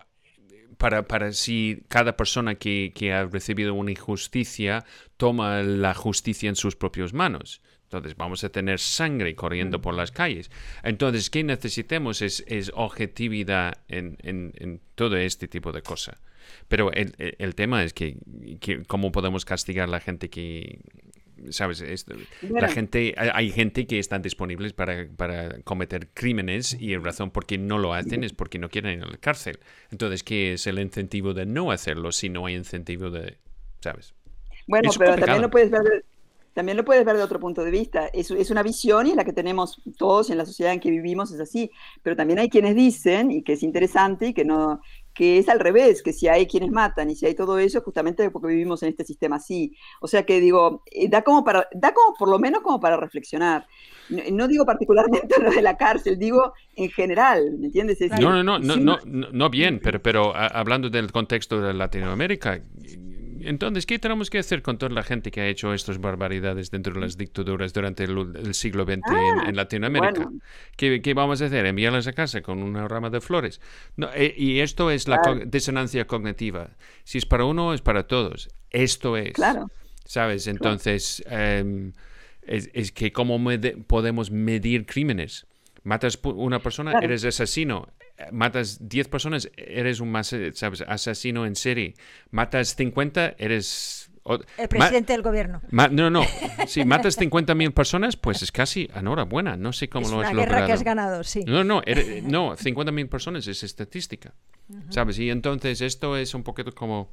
para, 0.78 1.08
para, 1.08 1.32
si 1.32 1.84
cada 1.88 2.18
persona 2.18 2.56
que, 2.56 2.92
que, 2.94 3.14
ha 3.14 3.26
recibido 3.26 3.74
una 3.74 3.92
injusticia 3.92 4.86
toma 5.18 5.64
la 5.64 5.94
justicia 5.94 6.50
en 6.50 6.56
sus 6.56 6.76
propias 6.76 7.14
manos. 7.14 7.62
Entonces 7.86 8.18
vamos 8.18 8.44
a 8.44 8.50
tener 8.50 8.80
sangre 8.80 9.36
corriendo 9.36 9.82
por 9.82 9.94
las 9.94 10.12
calles. 10.12 10.50
Entonces, 10.84 11.30
¿qué 11.30 11.44
necesitamos? 11.44 12.22
Es, 12.22 12.44
es 12.48 12.72
objetividad 12.76 13.78
en, 13.88 14.18
en, 14.24 14.82
todo 14.96 15.18
este 15.18 15.48
tipo 15.48 15.72
de 15.72 15.82
cosas. 15.82 16.18
Pero 16.68 16.92
el, 16.92 17.56
tema 17.56 17.84
es 17.84 17.94
que, 17.94 18.18
cómo 18.88 19.12
podemos 19.12 19.46
castigar 19.46 19.88
a 19.88 19.92
la 19.92 20.00
gente 20.00 20.30
que, 20.30 20.82
¿sabes? 21.50 21.84
la 22.50 22.68
gente, 22.70 23.14
hay 23.18 23.52
gente 23.52 23.88
que 23.88 24.00
están 24.00 24.22
disponibles 24.22 24.74
para, 24.74 25.08
para, 25.16 25.62
cometer 25.62 26.10
crímenes 26.14 26.76
y 26.80 26.96
la 26.96 27.00
razón 27.00 27.32
por 27.32 27.46
qué 27.46 27.58
no 27.58 27.78
lo 27.78 27.94
hacen 27.94 28.24
es 28.24 28.34
porque 28.34 28.60
no 28.60 28.70
quieren 28.70 29.00
ir 29.00 29.04
a 29.04 29.08
la 29.08 29.18
cárcel. 29.18 29.60
Entonces, 29.92 30.24
¿qué 30.24 30.54
es 30.54 30.68
el 30.68 30.80
incentivo 30.80 31.34
de 31.34 31.46
no 31.46 31.72
hacerlo 31.72 32.12
si 32.12 32.30
no 32.30 32.46
hay 32.46 32.56
incentivo 32.56 33.10
de, 33.10 33.38
¿sabes? 33.82 34.14
Bueno, 34.68 34.90
pero 34.98 35.16
también 35.16 35.42
no 35.42 35.50
puedes 35.50 35.70
ver 35.70 36.06
también 36.56 36.78
lo 36.78 36.86
puedes 36.86 37.04
ver 37.04 37.18
de 37.18 37.24
otro 37.24 37.38
punto 37.38 37.66
de 37.66 37.70
vista. 37.70 38.08
Es, 38.14 38.32
es, 38.32 38.50
una 38.50 38.64
visión 38.64 39.06
y 39.06 39.10
es 39.10 39.18
la 39.18 39.26
que 39.26 39.34
tenemos 39.34 39.82
todos 39.98 40.30
en 40.30 40.38
la 40.38 40.46
sociedad 40.46 40.72
en 40.72 40.80
que 40.80 40.90
vivimos, 40.90 41.30
es 41.34 41.40
así. 41.42 41.70
Pero 42.02 42.16
también 42.16 42.40
hay 42.40 42.50
quienes 42.50 42.76
dicen, 42.76 43.30
y 43.30 43.44
que 43.44 43.54
es 43.54 43.62
interesante, 43.62 44.28
y 44.28 44.34
que, 44.34 44.46
no, 44.46 44.80
que 45.16 45.38
es 45.40 45.48
al 45.48 45.62
revés, 45.62 46.04
que 46.04 46.12
si 46.12 46.28
hay 46.28 46.46
quienes 46.46 46.72
matan 46.72 47.10
y 47.10 47.16
si 47.16 47.26
hay 47.26 47.34
todo 47.34 47.58
eso, 47.58 47.82
justamente 47.82 48.30
porque 48.30 48.50
vivimos 48.50 48.84
en 48.84 48.90
este 48.90 49.06
sistema 49.06 49.38
así. 49.38 49.74
O 50.02 50.08
sea 50.08 50.24
que 50.24 50.42
digo, 50.42 50.84
eh, 50.92 51.08
da 51.08 51.24
como 51.24 51.44
para, 51.44 51.68
da 51.74 51.94
como 51.94 52.16
por 52.16 52.30
lo 52.30 52.38
menos 52.38 52.62
como 52.62 52.82
para 52.82 52.98
reflexionar. 52.98 53.66
No, 54.10 54.48
digo 54.48 54.66
particularmente 54.66 55.36
lo 55.42 55.50
de 55.52 55.62
la 55.62 55.78
cárcel, 55.78 56.20
digo 56.20 56.54
en 56.76 56.92
general, 56.92 57.58
¿me 57.58 57.68
entiendes? 57.68 57.98
no, 58.20 58.44
no, 58.44 58.44
no, 58.44 58.60
no, 58.60 59.00
no, 59.06 59.28
no, 59.32 59.50
bien, 59.50 59.80
pero, 59.82 60.02
pero 60.02 60.36
hablando 60.36 60.90
del 60.90 61.12
contexto 61.14 61.62
de 61.62 61.74
Latinoamérica, 61.74 62.62
entonces, 63.46 63.86
¿qué 63.86 64.00
tenemos 64.00 64.30
que 64.30 64.40
hacer 64.40 64.62
con 64.62 64.78
toda 64.78 64.92
la 64.92 65.04
gente 65.04 65.32
que 65.32 65.42
ha 65.42 65.48
hecho 65.48 65.74
estas 65.74 66.00
barbaridades 66.00 66.72
dentro 66.72 66.94
de 66.94 67.02
las 67.02 67.18
dictaduras 67.18 67.74
durante 67.74 68.04
el, 68.04 68.54
siglo 68.54 68.84
XX 68.84 68.94
en, 68.94 69.04
ah, 69.10 69.52
Latinoamérica? 69.54 70.30
¿Qué, 70.76 71.14
vamos 71.16 71.42
a 71.42 71.46
hacer? 71.46 71.66
¿Enviarlas 71.66 72.08
a 72.08 72.14
casa 72.14 72.42
con 72.42 72.62
una 72.62 72.88
rama 72.88 73.10
de 73.10 73.22
flores? 73.22 73.62
No, 73.96 74.10
eh, 74.14 74.34
y 74.38 74.60
esto 74.60 74.92
es 74.92 75.08
la 75.08 75.20
disonancia 75.46 76.06
cognitiva. 76.08 76.70
Si 77.04 77.18
es 77.18 77.26
para 77.26 77.46
uno, 77.46 77.74
es 77.74 77.82
para 77.82 78.08
todos. 78.08 78.50
Esto 78.70 79.18
es. 79.18 79.34
Claro. 79.34 79.70
¿Sabes? 80.06 80.48
Entonces, 80.48 81.24
em, 81.30 81.94
es, 82.46 82.92
que 82.92 83.12
cómo 83.12 83.40
podemos 83.88 84.32
medir 84.32 84.86
crímenes. 84.86 85.48
Matas 85.84 86.20
una 86.24 86.60
persona, 86.60 87.00
eres 87.02 87.24
asesino 87.26 87.90
matas 88.32 88.88
10 88.88 89.08
personas, 89.08 89.50
eres 89.58 90.00
un 90.00 90.14
¿sabes? 90.54 90.82
asesino 90.82 91.46
en 91.46 91.56
serie. 91.56 91.96
Matas 92.32 92.76
50, 92.76 93.36
eres... 93.38 94.10
El 94.58 94.68
presidente 94.68 95.14
del 95.14 95.22
gobierno. 95.22 95.62
no, 95.70 96.10
no. 96.10 96.24
Si 96.68 96.84
matas 96.84 97.20
50.000 97.20 97.72
personas, 97.74 98.18
pues 98.18 98.42
es 98.42 98.52
casi 98.52 98.90
enhorabuena. 98.96 99.56
No 99.56 99.72
sé 99.72 99.88
cómo 99.88 100.10
lo 100.10 100.22
has 100.22 100.34
logrado. 100.34 100.42
Es 100.42 100.48
una 100.48 100.56
guerra 100.56 100.66
que 100.66 100.74
has 100.74 100.84
ganado, 100.84 101.24
sí. 101.24 101.44
No, 101.46 101.64
no, 101.64 101.84
no 102.24 102.58
50.000 102.58 103.08
personas 103.08 103.46
es 103.48 103.62
estadística. 103.62 104.34
¿Sabes? 104.90 105.20
Y 105.20 105.30
entonces 105.30 105.80
esto 105.82 106.18
es 106.18 106.34
un 106.34 106.42
poquito 106.42 106.74
como 106.74 107.12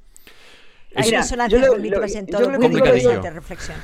reflexión. 3.31 3.77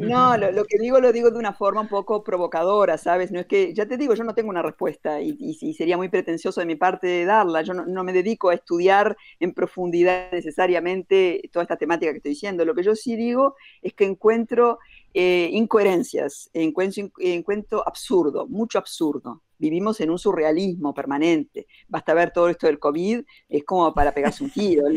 No, 0.00 0.36
lo, 0.38 0.64
que 0.64 0.78
digo 0.78 1.00
lo 1.00 1.12
digo 1.12 1.30
de 1.30 1.38
una 1.38 1.52
forma 1.52 1.82
un 1.82 1.88
poco 1.88 2.24
provocadora, 2.24 2.98
¿sabes? 2.98 3.30
No 3.32 3.40
es 3.40 3.46
que, 3.46 3.74
ya 3.74 3.86
te 3.86 3.96
digo, 3.96 4.14
yo 4.14 4.24
no 4.24 4.34
tengo 4.34 4.50
una 4.50 4.62
respuesta 4.62 5.20
y, 5.20 5.36
y, 5.38 5.74
sería 5.74 5.96
muy 5.96 6.08
pretencioso 6.08 6.60
de 6.60 6.66
mi 6.66 6.76
parte 6.76 7.24
darla. 7.24 7.62
Yo 7.62 7.74
no, 7.74 8.04
me 8.04 8.12
dedico 8.12 8.50
a 8.50 8.54
estudiar 8.54 9.16
en 9.40 9.52
profundidad 9.52 10.30
necesariamente 10.32 11.42
toda 11.52 11.64
esta 11.64 11.76
temática 11.76 12.12
que 12.12 12.18
estoy 12.18 12.30
diciendo. 12.30 12.64
Lo 12.64 12.74
que 12.74 12.82
yo 12.82 12.94
sí 12.94 13.16
digo 13.16 13.56
es 13.82 13.92
que 13.94 14.04
encuentro 14.04 14.78
eh, 15.14 15.48
incoherencias, 15.52 16.50
encuentro, 16.52 17.10
encuentro 17.18 17.86
absurdo, 17.86 18.46
mucho 18.46 18.78
absurdo 18.78 19.42
vivimos 19.58 20.00
en 20.00 20.10
un 20.10 20.18
surrealismo 20.18 20.94
permanente. 20.94 21.66
Basta 21.88 22.14
ver 22.14 22.32
todo 22.32 22.48
esto 22.48 22.66
del 22.66 22.78
COVID, 22.78 23.22
es 23.48 23.64
como 23.64 23.92
para 23.94 24.12
pegarse 24.12 24.44
un 24.44 24.50
tiro. 24.50 24.84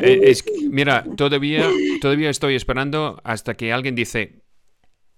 Eh, 0.00 0.34
mira, 0.70 1.04
todavía, 1.16 1.68
todavía 2.00 2.30
estoy 2.30 2.54
esperando 2.54 3.20
hasta 3.24 3.54
que 3.54 3.72
alguien 3.72 3.94
dice, 3.94 4.44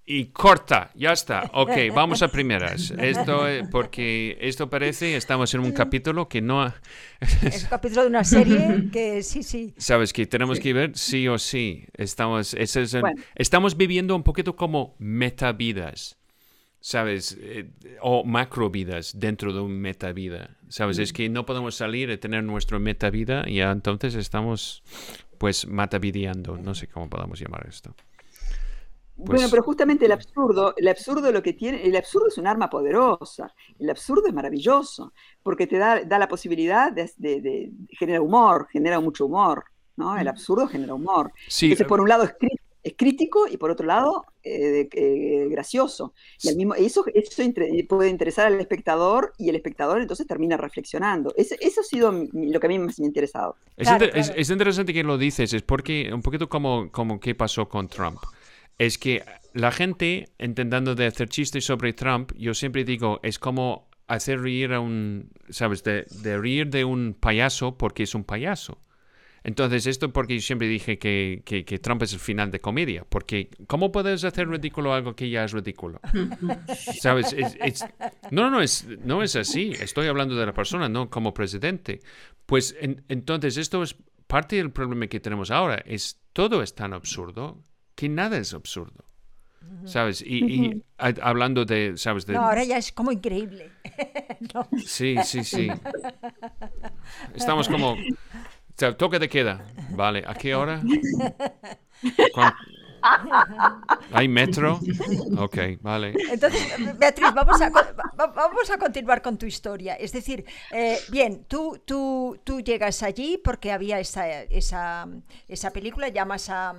y 0.08 0.26
corta, 0.26 0.92
ya 0.94 1.12
está. 1.12 1.50
Ok, 1.52 1.72
vamos 1.92 2.22
a 2.22 2.28
primeras. 2.28 2.92
Esto, 2.96 3.44
porque 3.72 4.38
esto 4.40 4.70
parece, 4.70 5.16
estamos 5.16 5.52
en 5.54 5.60
un 5.60 5.72
capítulo 5.72 6.28
que 6.28 6.40
no... 6.40 6.64
es 7.42 7.64
un 7.64 7.68
capítulo 7.68 8.02
de 8.02 8.08
una 8.08 8.22
serie 8.22 8.88
que 8.92 9.24
sí, 9.24 9.42
sí. 9.42 9.74
Sabes 9.76 10.12
que 10.12 10.26
tenemos 10.26 10.60
que 10.60 10.72
ver 10.72 10.96
sí 10.96 11.26
o 11.26 11.38
sí. 11.38 11.86
Estamos, 11.94 12.54
estamos 13.34 13.76
viviendo 13.76 14.14
un 14.14 14.22
poquito 14.22 14.54
como 14.54 14.94
metavidas. 15.00 16.16
¿Sabes? 16.86 17.36
Eh, 17.40 17.68
o 18.00 18.22
macro 18.22 18.70
vidas 18.70 19.18
dentro 19.18 19.52
de 19.52 19.58
un 19.58 19.76
meta 19.80 20.12
vida, 20.12 20.56
¿sabes? 20.68 21.00
Es 21.00 21.12
que 21.12 21.28
no 21.28 21.44
podemos 21.44 21.74
salir 21.74 22.10
y 22.10 22.16
tener 22.16 22.44
nuestro 22.44 22.78
meta 22.78 23.10
vida 23.10 23.42
y 23.48 23.60
entonces 23.60 24.14
estamos, 24.14 24.84
pues, 25.36 25.66
matavideando, 25.66 26.56
no 26.56 26.76
sé 26.76 26.86
cómo 26.86 27.10
podamos 27.10 27.40
llamar 27.40 27.66
esto. 27.68 27.92
Bueno, 29.16 29.40
pues 29.40 29.50
pero 29.50 29.64
justamente 29.64 30.04
el 30.04 30.12
absurdo, 30.12 30.74
el 30.76 30.86
absurdo 30.86 31.32
lo 31.32 31.42
que 31.42 31.54
tiene, 31.54 31.84
el 31.84 31.96
absurdo 31.96 32.28
es 32.28 32.38
un 32.38 32.46
arma 32.46 32.70
poderosa, 32.70 33.52
el 33.80 33.90
absurdo 33.90 34.28
es 34.28 34.34
maravilloso, 34.34 35.12
porque 35.42 35.66
te 35.66 35.78
da, 35.78 36.04
da 36.04 36.20
la 36.20 36.28
posibilidad 36.28 36.92
de, 36.92 37.10
de, 37.16 37.40
de, 37.40 37.72
generar 37.98 38.20
humor, 38.20 38.68
genera 38.70 39.00
mucho 39.00 39.26
humor, 39.26 39.64
¿no? 39.96 40.16
El 40.16 40.28
absurdo 40.28 40.68
genera 40.68 40.94
humor. 40.94 41.32
Sí, 41.48 41.66
Entonces, 41.66 41.88
por 41.88 42.00
un 42.00 42.08
lado, 42.08 42.22
es 42.22 42.34
es 42.86 42.94
crítico 42.96 43.48
y 43.48 43.56
por 43.56 43.72
otro 43.72 43.84
lado 43.84 44.26
eh, 44.44 44.88
eh, 44.92 45.48
gracioso. 45.50 46.14
Y 46.40 46.50
al 46.50 46.56
mismo, 46.56 46.74
eso, 46.76 47.04
eso 47.12 47.42
puede 47.88 48.08
interesar 48.08 48.46
al 48.46 48.60
espectador 48.60 49.32
y 49.38 49.48
el 49.48 49.56
espectador 49.56 50.00
entonces 50.00 50.24
termina 50.26 50.56
reflexionando. 50.56 51.34
eso 51.36 51.80
ha 51.80 51.84
sido 51.84 52.12
lo 52.32 52.60
que 52.60 52.66
a 52.66 52.68
mí 52.68 52.78
más 52.78 53.00
me 53.00 53.06
ha 53.06 53.08
interesado. 53.08 53.56
Es, 53.76 54.50
interesante 54.50 54.94
que 54.94 55.02
lo 55.02 55.18
dices, 55.18 55.52
es 55.52 55.62
porque 55.62 56.12
un 56.14 56.22
poquito 56.22 56.48
como, 56.48 56.92
como 56.92 57.18
qué 57.18 57.34
pasó 57.34 57.68
con 57.68 57.88
Trump. 57.88 58.20
Es 58.78 58.98
que 58.98 59.24
la 59.52 59.72
gente 59.72 60.28
intentando 60.38 60.94
de 60.94 61.06
hacer 61.06 61.28
chistes 61.28 61.64
sobre 61.64 61.92
Trump, 61.92 62.32
yo 62.38 62.54
siempre 62.54 62.84
digo, 62.84 63.18
es 63.24 63.40
como 63.40 63.88
hacer 64.06 64.40
reír 64.40 64.72
a 64.74 64.78
un, 64.78 65.30
¿sabes? 65.48 65.82
De, 65.82 66.06
de 66.22 66.38
reír 66.38 66.68
de 66.68 66.84
un 66.84 67.16
payaso 67.18 67.76
porque 67.76 68.04
es 68.04 68.14
un 68.14 68.22
payaso. 68.22 68.78
Entonces, 69.46 69.86
esto 69.86 70.12
porque 70.12 70.34
yo 70.34 70.40
siempre 70.40 70.66
dije 70.66 70.98
que, 70.98 71.40
que, 71.44 71.78
Trump 71.78 72.02
es 72.02 72.12
el 72.12 72.18
final 72.18 72.50
de 72.50 72.60
comedia, 72.60 73.06
porque 73.08 73.48
¿cómo 73.68 73.92
puedes 73.92 74.24
hacer 74.24 74.48
ridículo 74.48 74.92
algo 74.92 75.14
que 75.14 75.30
ya 75.30 75.44
es 75.44 75.52
ridículo? 75.52 76.00
¿Sabes? 77.00 77.36
no, 78.32 78.50
no, 78.50 78.60
es, 78.60 78.88
no 79.04 79.22
es 79.22 79.36
así. 79.36 79.70
Estoy 79.78 80.08
hablando 80.08 80.34
de 80.34 80.46
la 80.46 80.52
persona, 80.52 80.88
no 80.88 81.08
como 81.10 81.32
presidente. 81.32 82.00
Pues 82.44 82.76
entonces, 82.80 83.56
esto 83.56 83.84
es 83.84 83.94
parte 84.26 84.56
del 84.56 84.72
problema 84.72 85.06
que 85.06 85.20
tenemos 85.20 85.52
ahora. 85.52 85.76
Es 85.86 86.20
todo 86.32 86.60
es 86.60 86.74
tan 86.74 86.92
absurdo 86.92 87.62
que 87.94 88.08
nada 88.08 88.38
es 88.38 88.52
absurdo. 88.52 89.04
¿Sabes? 89.84 90.22
Y, 90.22 90.82
hablando 90.98 91.64
de, 91.64 91.96
¿sabes? 91.96 92.26
De... 92.26 92.34
No, 92.34 92.40
ahora 92.40 92.64
ya 92.64 92.78
es 92.78 92.90
como 92.90 93.12
increíble. 93.12 93.70
Sí, 94.84 95.16
sí, 95.24 95.42
sí. 95.44 95.68
Estamos 97.34 97.68
como 97.68 97.96
toque 98.76 99.18
de 99.18 99.28
queda. 99.28 99.64
Vale, 99.90 100.22
¿a 100.26 100.34
qué 100.34 100.54
hora? 100.54 100.82
¿Hay 104.12 104.28
metro? 104.28 104.80
Ok, 105.38 105.58
vale. 105.80 106.14
Entonces, 106.30 106.98
Beatriz, 106.98 107.32
vamos 107.34 107.60
a, 107.60 107.70
vamos 108.16 108.70
a 108.70 108.78
continuar 108.78 109.22
con 109.22 109.38
tu 109.38 109.46
historia. 109.46 109.94
Es 109.94 110.12
decir, 110.12 110.44
eh, 110.72 110.98
bien, 111.10 111.44
tú, 111.44 111.80
tú, 111.84 112.38
tú 112.44 112.60
llegas 112.60 113.02
allí 113.02 113.38
porque 113.42 113.72
había 113.72 114.00
esa, 114.00 114.42
esa, 114.42 115.06
esa 115.48 115.70
película, 115.70 116.08
llamas 116.08 116.50
a... 116.50 116.74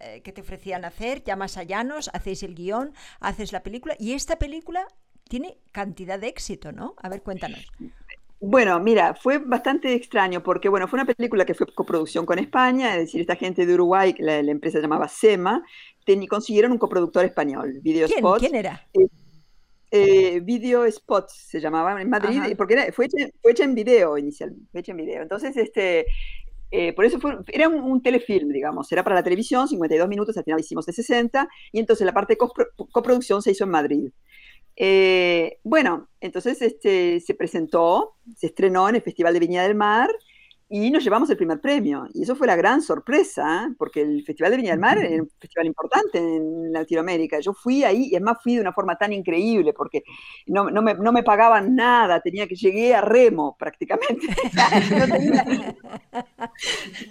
Eh, 0.00 0.22
que 0.22 0.32
te 0.32 0.40
ofrecían 0.40 0.84
hacer, 0.84 1.22
llamas 1.24 1.58
a 1.58 1.62
Llanos, 1.62 2.10
hacéis 2.14 2.42
el 2.42 2.54
guion, 2.54 2.94
haces 3.20 3.52
la 3.52 3.62
película 3.62 3.94
y 3.98 4.14
esta 4.14 4.38
película 4.38 4.86
tiene 5.28 5.58
cantidad 5.72 6.18
de 6.18 6.28
éxito, 6.28 6.72
¿no? 6.72 6.94
A 7.02 7.08
ver, 7.10 7.22
cuéntanos. 7.22 7.70
Bueno, 8.42 8.80
mira, 8.80 9.14
fue 9.14 9.36
bastante 9.36 9.92
extraño 9.92 10.42
porque, 10.42 10.70
bueno, 10.70 10.88
fue 10.88 10.98
una 10.98 11.04
película 11.04 11.44
que 11.44 11.52
fue 11.52 11.66
coproducción 11.74 12.24
con 12.24 12.38
España, 12.38 12.94
es 12.94 13.00
decir, 13.00 13.20
esta 13.20 13.36
gente 13.36 13.66
de 13.66 13.74
Uruguay, 13.74 14.14
la, 14.18 14.38
empresa 14.38 14.80
llamaba 14.80 15.08
SEMA, 15.08 15.62
consiguieron 16.28 16.72
un 16.72 16.78
coproductor 16.78 17.24
español, 17.24 17.80
Video 17.82 18.08
¿Quién? 18.08 18.24
¿Quién 18.38 18.54
era? 18.54 18.86
Eh, 18.94 19.08
eh, 19.90 20.40
Video 20.40 20.90
Spots 20.90 21.48
se 21.48 21.60
llamaba 21.60 22.00
en 22.00 22.08
Madrid, 22.08 22.40
porque 22.56 22.92
fue, 22.92 23.08
hecha, 23.44 23.64
en 23.64 23.74
video 23.74 24.16
inicialmente, 24.16 24.66
fue 24.72 24.80
hecha 24.80 24.92
en 24.92 24.98
video. 24.98 25.22
Entonces, 25.22 25.54
este, 25.58 26.06
eh, 26.70 26.94
por 26.94 27.04
eso 27.04 27.20
fue, 27.20 27.38
era 27.48 27.68
un, 27.68 28.02
telefilm, 28.02 28.48
digamos, 28.48 28.90
era 28.90 29.04
para 29.04 29.16
la 29.16 29.22
televisión, 29.22 29.68
52 29.68 30.08
minutos, 30.08 30.36
al 30.38 30.44
final 30.44 30.60
hicimos 30.60 30.86
de 30.86 30.94
60, 30.94 31.46
y 31.72 31.78
entonces 31.78 32.06
la 32.06 32.14
parte 32.14 32.34
de 32.34 32.38
coproducción 32.90 33.42
se 33.42 33.50
hizo 33.50 33.64
en 33.64 33.70
Madrid. 33.70 34.10
Eh, 34.82 35.58
bueno, 35.62 36.08
entonces 36.22 36.62
este, 36.62 37.20
se 37.20 37.34
presentó, 37.34 38.14
se 38.34 38.46
estrenó 38.46 38.88
en 38.88 38.94
el 38.94 39.02
Festival 39.02 39.34
de 39.34 39.40
Viña 39.40 39.62
del 39.62 39.74
Mar 39.74 40.08
y 40.70 40.90
nos 40.90 41.04
llevamos 41.04 41.28
el 41.28 41.36
primer 41.36 41.60
premio. 41.60 42.06
Y 42.14 42.22
eso 42.22 42.34
fue 42.34 42.46
la 42.46 42.56
gran 42.56 42.80
sorpresa, 42.80 43.70
porque 43.76 44.00
el 44.00 44.24
Festival 44.24 44.52
de 44.52 44.56
Viña 44.56 44.70
del 44.70 44.80
Mar 44.80 44.96
era 44.96 45.22
un 45.22 45.28
festival 45.38 45.66
importante 45.66 46.16
en 46.16 46.72
Latinoamérica. 46.72 47.40
Yo 47.40 47.52
fui 47.52 47.84
ahí 47.84 48.08
y 48.10 48.14
además 48.14 48.38
fui 48.42 48.54
de 48.54 48.62
una 48.62 48.72
forma 48.72 48.96
tan 48.96 49.12
increíble, 49.12 49.74
porque 49.74 50.02
no, 50.46 50.70
no, 50.70 50.80
me, 50.80 50.94
no 50.94 51.12
me, 51.12 51.22
pagaban 51.24 51.76
nada, 51.76 52.20
tenía 52.20 52.46
que 52.46 52.54
llegué 52.54 52.94
a 52.94 53.02
remo 53.02 53.56
prácticamente. 53.58 54.28
no, 54.96 55.06
tenía, 55.08 55.76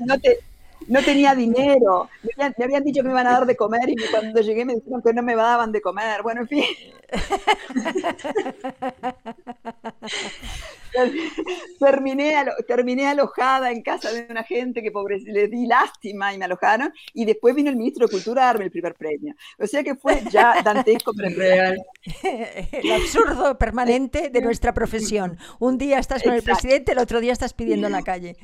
no, 0.08 0.20
te, 0.20 0.40
no 0.90 1.02
tenía 1.04 1.36
dinero. 1.36 2.10
Me 2.38 2.66
habían, 2.66 2.84
dicho 2.84 3.02
que 3.02 3.08
me 3.08 3.14
iban 3.14 3.28
a 3.28 3.34
dar 3.34 3.46
de 3.46 3.56
comer 3.56 3.90
y 3.90 3.96
cuando 4.12 4.42
llegué 4.42 4.66
me 4.66 4.76
dijeron 4.76 5.02
que 5.02 5.14
no 5.14 5.22
me 5.22 5.36
daban 5.36 5.72
de 5.72 5.82
comer. 5.82 6.24
Bueno, 6.24 6.42
en 6.42 6.48
fin. 6.48 6.64
terminé, 11.80 12.46
terminé 12.68 13.08
alojada 13.08 13.72
en 13.72 13.84
casa 13.84 14.12
de 14.12 14.28
una 14.30 14.44
gente 14.44 14.82
que 14.82 14.92
pobre, 14.92 15.20
le 15.20 15.48
di 15.48 15.68
lástima 15.68 16.34
y 16.34 16.38
me 16.38 16.46
alojaron. 16.46 16.92
Y 17.14 17.26
después 17.26 17.56
vino 17.56 17.70
el 17.70 17.76
ministro 17.76 18.08
de 18.08 18.12
Cultura 18.12 18.44
a 18.44 18.46
darme 18.48 18.66
el 18.66 18.72
primer 18.72 18.96
premio. 18.96 19.36
O 19.60 19.68
sea 19.68 19.84
que 19.84 19.96
fue 19.96 20.24
ya 20.32 20.62
dantesco, 20.64 21.14
pero 21.16 21.30
real. 21.36 21.78
El 22.72 22.92
absurdo 22.92 23.58
permanente 23.58 24.30
de 24.30 24.42
nuestra 24.42 24.74
profesión. 24.74 25.38
Un 25.60 25.78
día 25.78 26.00
estás 26.00 26.24
con 26.24 26.34
el 26.34 26.42
presidente, 26.42 26.94
el 26.94 26.98
otro 26.98 27.20
día 27.20 27.34
estás 27.34 27.54
pidiendo 27.54 27.88
en 27.88 27.94
la 27.94 28.02
calle. 28.02 28.36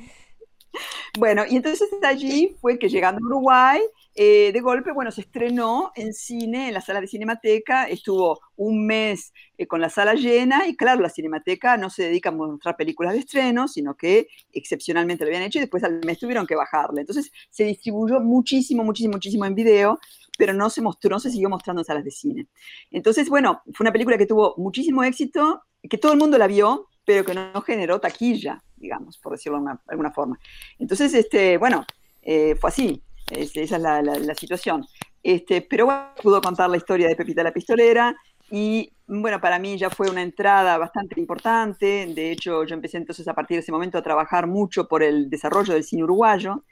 Bueno, 1.18 1.44
y 1.48 1.56
entonces 1.56 1.88
allí 2.02 2.56
fue 2.60 2.78
que 2.78 2.88
llegando 2.88 3.20
a 3.22 3.26
Uruguay, 3.26 3.80
eh, 4.18 4.50
de 4.52 4.60
golpe, 4.60 4.92
bueno, 4.92 5.10
se 5.10 5.20
estrenó 5.20 5.92
en 5.94 6.14
cine, 6.14 6.68
en 6.68 6.74
la 6.74 6.80
sala 6.80 7.02
de 7.02 7.06
Cinemateca, 7.06 7.84
estuvo 7.84 8.40
un 8.56 8.86
mes 8.86 9.34
eh, 9.58 9.66
con 9.66 9.80
la 9.80 9.90
sala 9.90 10.14
llena 10.14 10.66
y 10.66 10.74
claro, 10.74 11.02
la 11.02 11.10
Cinemateca 11.10 11.76
no 11.76 11.90
se 11.90 12.04
dedica 12.04 12.30
a 12.30 12.32
mostrar 12.32 12.76
películas 12.76 13.12
de 13.12 13.18
estreno, 13.18 13.68
sino 13.68 13.94
que 13.94 14.28
excepcionalmente 14.52 15.24
lo 15.24 15.28
habían 15.28 15.42
hecho 15.42 15.58
y 15.58 15.62
después 15.62 15.84
al 15.84 16.00
mes 16.04 16.18
tuvieron 16.18 16.46
que 16.46 16.54
bajarle. 16.54 17.02
Entonces 17.02 17.30
se 17.50 17.64
distribuyó 17.64 18.20
muchísimo, 18.20 18.84
muchísimo, 18.84 19.12
muchísimo 19.12 19.44
en 19.44 19.54
video, 19.54 19.98
pero 20.38 20.54
no 20.54 20.70
se 20.70 20.80
mostró, 20.80 21.10
no 21.10 21.20
se 21.20 21.30
siguió 21.30 21.50
mostrando 21.50 21.82
en 21.82 21.86
salas 21.86 22.04
de 22.04 22.10
cine. 22.10 22.46
Entonces, 22.90 23.28
bueno, 23.28 23.62
fue 23.74 23.84
una 23.84 23.92
película 23.92 24.16
que 24.16 24.26
tuvo 24.26 24.54
muchísimo 24.56 25.04
éxito, 25.04 25.62
que 25.88 25.98
todo 25.98 26.12
el 26.12 26.18
mundo 26.18 26.38
la 26.38 26.46
vio, 26.46 26.88
pero 27.04 27.24
que 27.24 27.34
no 27.34 27.60
generó 27.62 28.00
taquilla, 28.00 28.64
digamos, 28.86 29.18
por 29.18 29.32
decirlo 29.32 29.60
de 29.60 29.72
alguna 29.88 30.12
forma. 30.12 30.38
Entonces, 30.78 31.12
este, 31.14 31.58
bueno, 31.58 31.84
eh, 32.22 32.54
fue 32.60 32.70
así. 32.70 33.02
esa 33.30 33.76
es 33.76 33.82
la, 33.82 34.34
situación. 34.34 34.86
Este, 35.22 35.60
pero 35.62 35.86
bueno, 35.86 36.10
pudo 36.22 36.40
contar 36.40 36.70
la 36.70 36.76
historia 36.76 37.08
de 37.08 37.16
Pepita 37.16 37.42
la 37.42 37.52
Pistolera 37.52 38.16
y 38.48 38.92
bueno, 39.08 39.40
para 39.40 39.58
mí 39.58 39.76
ya 39.76 39.90
fue 39.90 40.08
una 40.08 40.22
entrada 40.22 40.78
bastante 40.78 41.18
importante. 41.18 42.06
De 42.14 42.30
hecho, 42.30 42.64
yo 42.64 42.74
empecé 42.74 42.96
entonces 42.98 43.26
a 43.26 43.34
partir 43.34 43.56
de 43.56 43.60
ese 43.60 43.72
momento 43.72 43.98
a 43.98 44.02
trabajar 44.02 44.46
mucho 44.46 44.86
por 44.86 45.02
el 45.02 45.28
desarrollo 45.28 45.74
del 45.74 45.82
cine 45.82 46.04
uruguayo, 46.04 46.64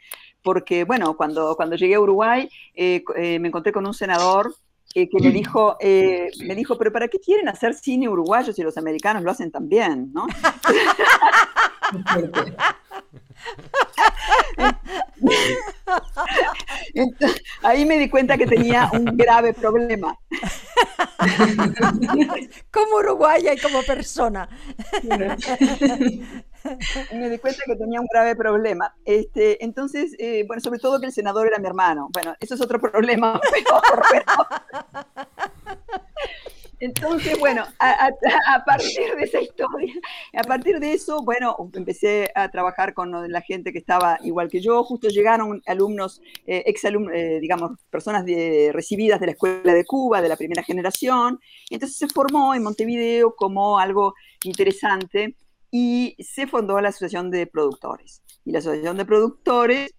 porque 0.43 0.85
bueno, 0.85 1.17
cuando, 1.17 1.57
cuando 1.57 1.75
llegué 1.75 1.97
a 1.97 2.01
Uruguay 2.01 2.49
eh, 2.75 3.03
eh, 3.17 3.39
me 3.41 3.49
encontré 3.49 3.73
con 3.73 3.87
un 3.87 3.95
senador 3.95 4.55
que 4.95 5.09
me 5.21 5.31
dijo, 5.31 5.77
eh, 5.81 6.31
me 6.47 6.55
dijo, 6.55 6.79
pero 6.79 6.93
¿para 6.93 7.09
qué 7.09 7.19
quieren 7.19 7.49
hacer 7.49 7.75
cine 7.75 8.09
uruguayo 8.09 8.53
si 8.53 8.63
los 8.63 8.79
americanos 8.79 9.25
lo 9.25 9.33
hacen 9.33 9.51
también, 9.51 10.13
no? 10.13 10.29
ahí 17.63 17.85
me 17.85 17.99
di 17.99 18.09
cuenta 18.09 18.39
que 18.39 18.47
tenía 18.47 18.89
un 18.93 19.05
grave 19.17 19.53
problema. 19.53 20.17
como 22.71 22.99
uruguaya 22.99 23.55
y 23.55 23.59
como 23.59 23.83
persona. 23.83 24.49
me 27.13 27.31
di 27.31 27.39
cuenta 27.39 27.63
que 27.67 27.77
tenía 27.77 28.01
un 28.01 28.07
grave 28.13 28.35
problema. 28.37 28.95
Este, 29.05 29.63
entonces, 29.65 30.15
eh, 30.19 30.45
bueno, 30.47 30.61
sobre 30.61 30.79
todo 30.79 31.01
que 31.01 31.07
el 31.07 31.13
senador 31.13 31.47
era 31.47 31.59
mi 31.59 31.67
hermano. 31.67 32.09
Bueno, 32.13 32.35
eso 32.41 32.55
es 32.55 32.61
otro 32.61 32.81
problema 32.81 33.41
Entonces, 36.81 37.39
bueno, 37.39 37.65
a, 37.79 38.11
partir 38.67 39.15
de 39.17 39.23
esa 39.23 39.41
historia, 39.41 39.95
a 40.37 40.43
partir 40.43 40.81
de 40.81 40.93
eso, 40.93 41.23
bueno, 41.23 41.57
empecé 41.73 42.31
a 42.35 42.51
trabajar 42.51 42.93
con 42.93 43.33
la 43.33 43.41
gente 43.41 43.73
que 43.73 43.79
estaba 43.79 44.19
igual 44.23 44.51
que 44.51 44.61
yo. 44.61 44.85
Justo 44.85 45.09
llegaron 45.09 45.63
alumnos, 45.67 46.21
eh, 46.47 46.65
eh, 46.67 47.39
digamos, 47.41 47.79
personas 47.89 48.27
recibidas 48.73 49.19
de 49.19 49.27
la 49.27 49.33
Escuela 49.33 49.73
de 49.73 49.87
Cuba, 49.87 50.21
de 50.21 50.29
la 50.29 50.37
primera 50.37 50.63
generación. 50.63 51.41
Entonces 51.71 51.97
se 51.97 52.09
formó 52.09 52.55
en 52.55 52.63
Montevideo 52.63 53.35
como 53.35 53.79
algo 53.79 54.15
interesante 54.43 55.37
y 55.77 56.15
se 56.21 56.47
fundó 56.47 56.81
la 56.81 56.91
Asociación 56.91 57.33
de 57.33 57.49
Productores. 57.49 58.23
Y 58.45 58.53
la 58.53 58.61
Asociación 58.61 58.97
de 58.97 59.05
Productores, 59.05 59.93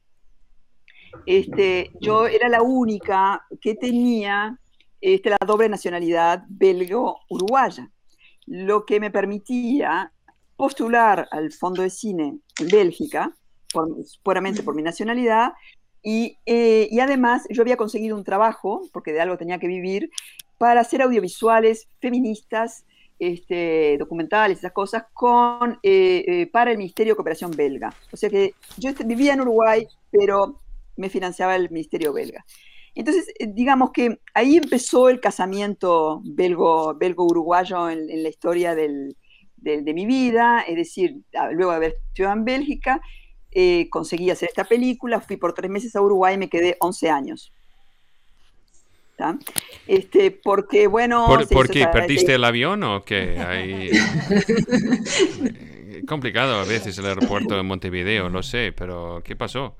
este, 1.25 1.91
yo 1.99 2.27
era 2.27 2.47
la 2.47 2.61
única 2.61 3.45
que 3.59 3.75
tenía 3.75 4.57
este, 5.01 5.31
la 5.31 5.37
doble 5.45 5.67
nacionalidad 5.67 6.45
belgo-uruguaya, 6.47 7.91
lo 8.45 8.85
que 8.85 9.01
me 9.01 9.11
permitía 9.11 10.13
postular 10.55 11.27
al 11.29 11.51
Fondo 11.51 11.81
de 11.81 11.89
Cine 11.89 12.39
en 12.57 12.67
Bélgica, 12.69 13.35
puramente 14.23 14.63
por 14.63 14.75
mi 14.75 14.81
nacionalidad, 14.81 15.51
y, 16.01 16.37
eh, 16.45 16.87
y, 16.89 17.01
además 17.01 17.47
yo 17.49 17.63
había 17.63 17.75
conseguido 17.75 18.15
un 18.15 18.23
trabajo, 18.23 18.83
porque 18.93 19.11
de 19.11 19.19
algo 19.19 19.37
tenía 19.37 19.59
que 19.59 19.67
vivir, 19.67 20.09
para 20.57 20.79
hacer 20.79 21.01
audiovisuales 21.01 21.89
feministas 21.99 22.85
este, 23.19 23.97
documentales, 23.97 24.59
esas 24.59 24.71
cosas, 24.71 25.05
con, 25.13 25.79
eh, 25.83 26.23
eh, 26.27 26.47
para 26.47 26.71
el 26.71 26.77
Ministerio 26.77 27.13
de 27.13 27.15
Cooperación 27.15 27.51
belga. 27.51 27.93
O 28.11 28.17
sea 28.17 28.29
que 28.29 28.53
yo 28.77 28.91
vivía 29.05 29.33
en 29.33 29.41
Uruguay, 29.41 29.87
pero 30.11 30.61
me 30.97 31.09
financiaba 31.09 31.55
el 31.55 31.69
Ministerio 31.69 32.13
belga. 32.13 32.45
Entonces, 32.93 33.27
eh, 33.39 33.47
digamos 33.47 33.91
que 33.91 34.19
ahí 34.33 34.57
empezó 34.57 35.09
el 35.09 35.19
casamiento 35.19 36.21
belgo-uruguayo 36.25 37.89
en, 37.89 38.23
la 38.23 38.29
historia 38.29 38.75
de, 38.75 39.15
mi 39.61 40.05
vida, 40.05 40.61
es 40.67 40.75
decir, 40.75 41.21
luego 41.51 41.71
de 41.71 41.77
haber 41.77 41.95
estudiado 42.07 42.37
en 42.37 42.45
Bélgica, 42.45 43.01
conseguí 43.89 44.29
hacer 44.29 44.49
esta 44.49 44.65
película, 44.65 45.21
fui 45.21 45.37
por 45.37 45.53
tres 45.53 45.71
meses 45.71 45.95
a 45.95 46.01
Uruguay 46.01 46.35
y 46.35 46.37
me 46.37 46.49
quedé 46.49 46.75
11 46.79 47.09
años. 47.09 47.53
Este, 49.87 50.31
porque, 50.31 50.87
bueno... 50.87 51.27
¿Por, 51.49 51.69
qué? 51.69 51.87
¿Perdiste 51.87 52.35
el 52.35 52.43
avión 52.43 52.83
o 52.83 53.03
qué? 53.03 53.39
Hay... 53.39 53.91
complicado 56.05 56.59
a 56.59 56.65
veces 56.65 56.97
el 56.97 57.05
aeropuerto 57.05 57.55
de 57.55 57.63
Montevideo, 57.63 58.29
no 58.29 58.43
sé, 58.43 58.73
pero 58.75 59.21
¿qué 59.23 59.35
pasó? 59.35 59.75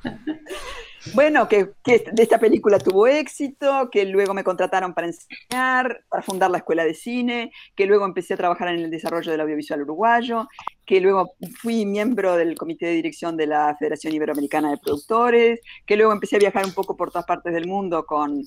Bueno, 1.14 1.48
que, 1.48 1.74
de 1.86 2.24
esta 2.24 2.40
película 2.40 2.80
tuvo 2.80 3.06
éxito, 3.06 3.90
que 3.92 4.06
luego 4.06 4.34
me 4.34 4.44
contrataron 4.44 4.96
para 4.96 5.08
enseñar, 5.08 6.02
para 6.10 6.24
fundar 6.24 6.50
la 6.50 6.58
escuela 6.58 6.84
de 6.84 6.96
cine, 6.96 7.52
que 7.76 7.86
luego 7.86 8.06
empecé 8.06 8.34
a 8.34 8.38
trabajar 8.38 8.70
en 8.70 8.80
el 8.80 8.90
desarrollo 8.90 9.32
del 9.32 9.42
audiovisual 9.42 9.84
uruguayo, 9.84 10.48
que 10.84 11.00
luego 11.00 11.36
fui 11.62 11.86
miembro 11.86 12.36
del 12.36 12.58
comité 12.58 12.88
de 12.88 12.94
dirección 12.94 13.38
de 13.38 13.46
la 13.46 13.76
Federación 13.78 14.14
Iberoamericana 14.14 14.72
de 14.72 14.78
Productores, 14.78 15.60
que 15.86 15.96
luego 15.96 16.12
empecé 16.12 16.38
a 16.38 16.40
viajar 16.40 16.66
un 16.66 16.74
poco 16.74 16.98
por 16.98 17.12
todas 17.12 17.28
partes 17.28 17.54
del 17.54 17.68
mundo 17.68 18.06
con, 18.06 18.44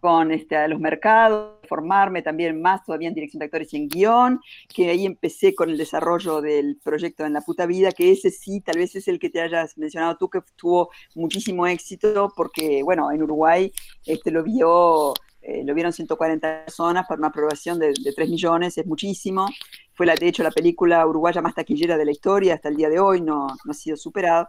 con 0.00 0.32
este, 0.32 0.66
los 0.68 0.80
mercados, 0.80 1.58
formarme 1.68 2.22
también 2.22 2.60
más 2.60 2.84
todavía 2.84 3.08
en 3.08 3.14
dirección 3.14 3.38
de 3.38 3.46
actores 3.46 3.72
y 3.72 3.76
en 3.76 3.88
guion, 3.88 4.40
que 4.68 4.90
ahí 4.90 5.06
empecé 5.06 5.54
con 5.54 5.70
el 5.70 5.78
desarrollo 5.78 6.40
del 6.40 6.78
proyecto 6.82 7.24
En 7.24 7.32
la 7.32 7.40
puta 7.40 7.66
vida, 7.66 7.92
que 7.92 8.10
ese 8.10 8.30
sí, 8.30 8.60
tal 8.60 8.78
vez 8.78 8.94
es 8.96 9.08
el 9.08 9.18
que 9.18 9.30
te 9.30 9.40
hayas 9.40 9.78
mencionado 9.78 10.16
tú, 10.16 10.28
que 10.28 10.40
tuvo 10.56 10.90
muchísimo 11.14 11.66
éxito, 11.66 12.32
porque, 12.36 12.82
bueno, 12.82 13.10
en 13.12 13.22
Uruguay 13.22 13.72
este, 14.06 14.30
lo 14.30 14.42
vio... 14.42 15.14
Eh, 15.44 15.64
lo 15.64 15.74
vieron 15.74 15.92
140 15.92 16.66
personas 16.66 17.04
para 17.08 17.18
una 17.18 17.26
aprobación 17.26 17.76
de, 17.76 17.92
de 18.00 18.12
3 18.12 18.30
millones, 18.30 18.78
es 18.78 18.86
muchísimo. 18.86 19.48
Fue, 19.92 20.06
la, 20.06 20.14
de 20.14 20.28
hecho, 20.28 20.44
la 20.44 20.52
película 20.52 21.04
uruguaya 21.04 21.42
más 21.42 21.56
taquillera 21.56 21.96
de 21.96 22.04
la 22.04 22.12
historia 22.12 22.54
hasta 22.54 22.68
el 22.68 22.76
día 22.76 22.88
de 22.88 23.00
hoy, 23.00 23.20
no, 23.20 23.48
no 23.48 23.70
ha 23.72 23.74
sido 23.74 23.96
superado 23.96 24.46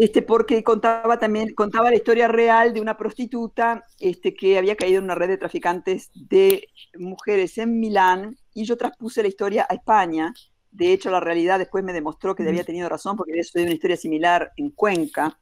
este, 0.00 0.22
porque 0.22 0.64
contaba 0.64 1.18
también, 1.18 1.52
contaba 1.54 1.90
la 1.90 1.96
historia 1.96 2.26
real 2.26 2.72
de 2.72 2.80
una 2.80 2.96
prostituta 2.96 3.84
este, 3.98 4.32
que 4.34 4.56
había 4.56 4.74
caído 4.74 4.96
en 4.96 5.04
una 5.04 5.14
red 5.14 5.28
de 5.28 5.36
traficantes 5.36 6.10
de 6.14 6.68
mujeres 6.98 7.58
en 7.58 7.78
Milán, 7.78 8.38
y 8.54 8.64
yo 8.64 8.78
traspuse 8.78 9.20
la 9.20 9.28
historia 9.28 9.66
a 9.68 9.74
España. 9.74 10.32
De 10.70 10.94
hecho, 10.94 11.10
la 11.10 11.20
realidad 11.20 11.58
después 11.58 11.84
me 11.84 11.92
demostró 11.92 12.34
que 12.34 12.48
había 12.48 12.64
tenido 12.64 12.88
razón, 12.88 13.14
porque 13.14 13.32
había 13.32 13.44
sucedido 13.44 13.66
una 13.66 13.74
historia 13.74 13.96
similar 13.98 14.50
en 14.56 14.70
Cuenca. 14.70 15.38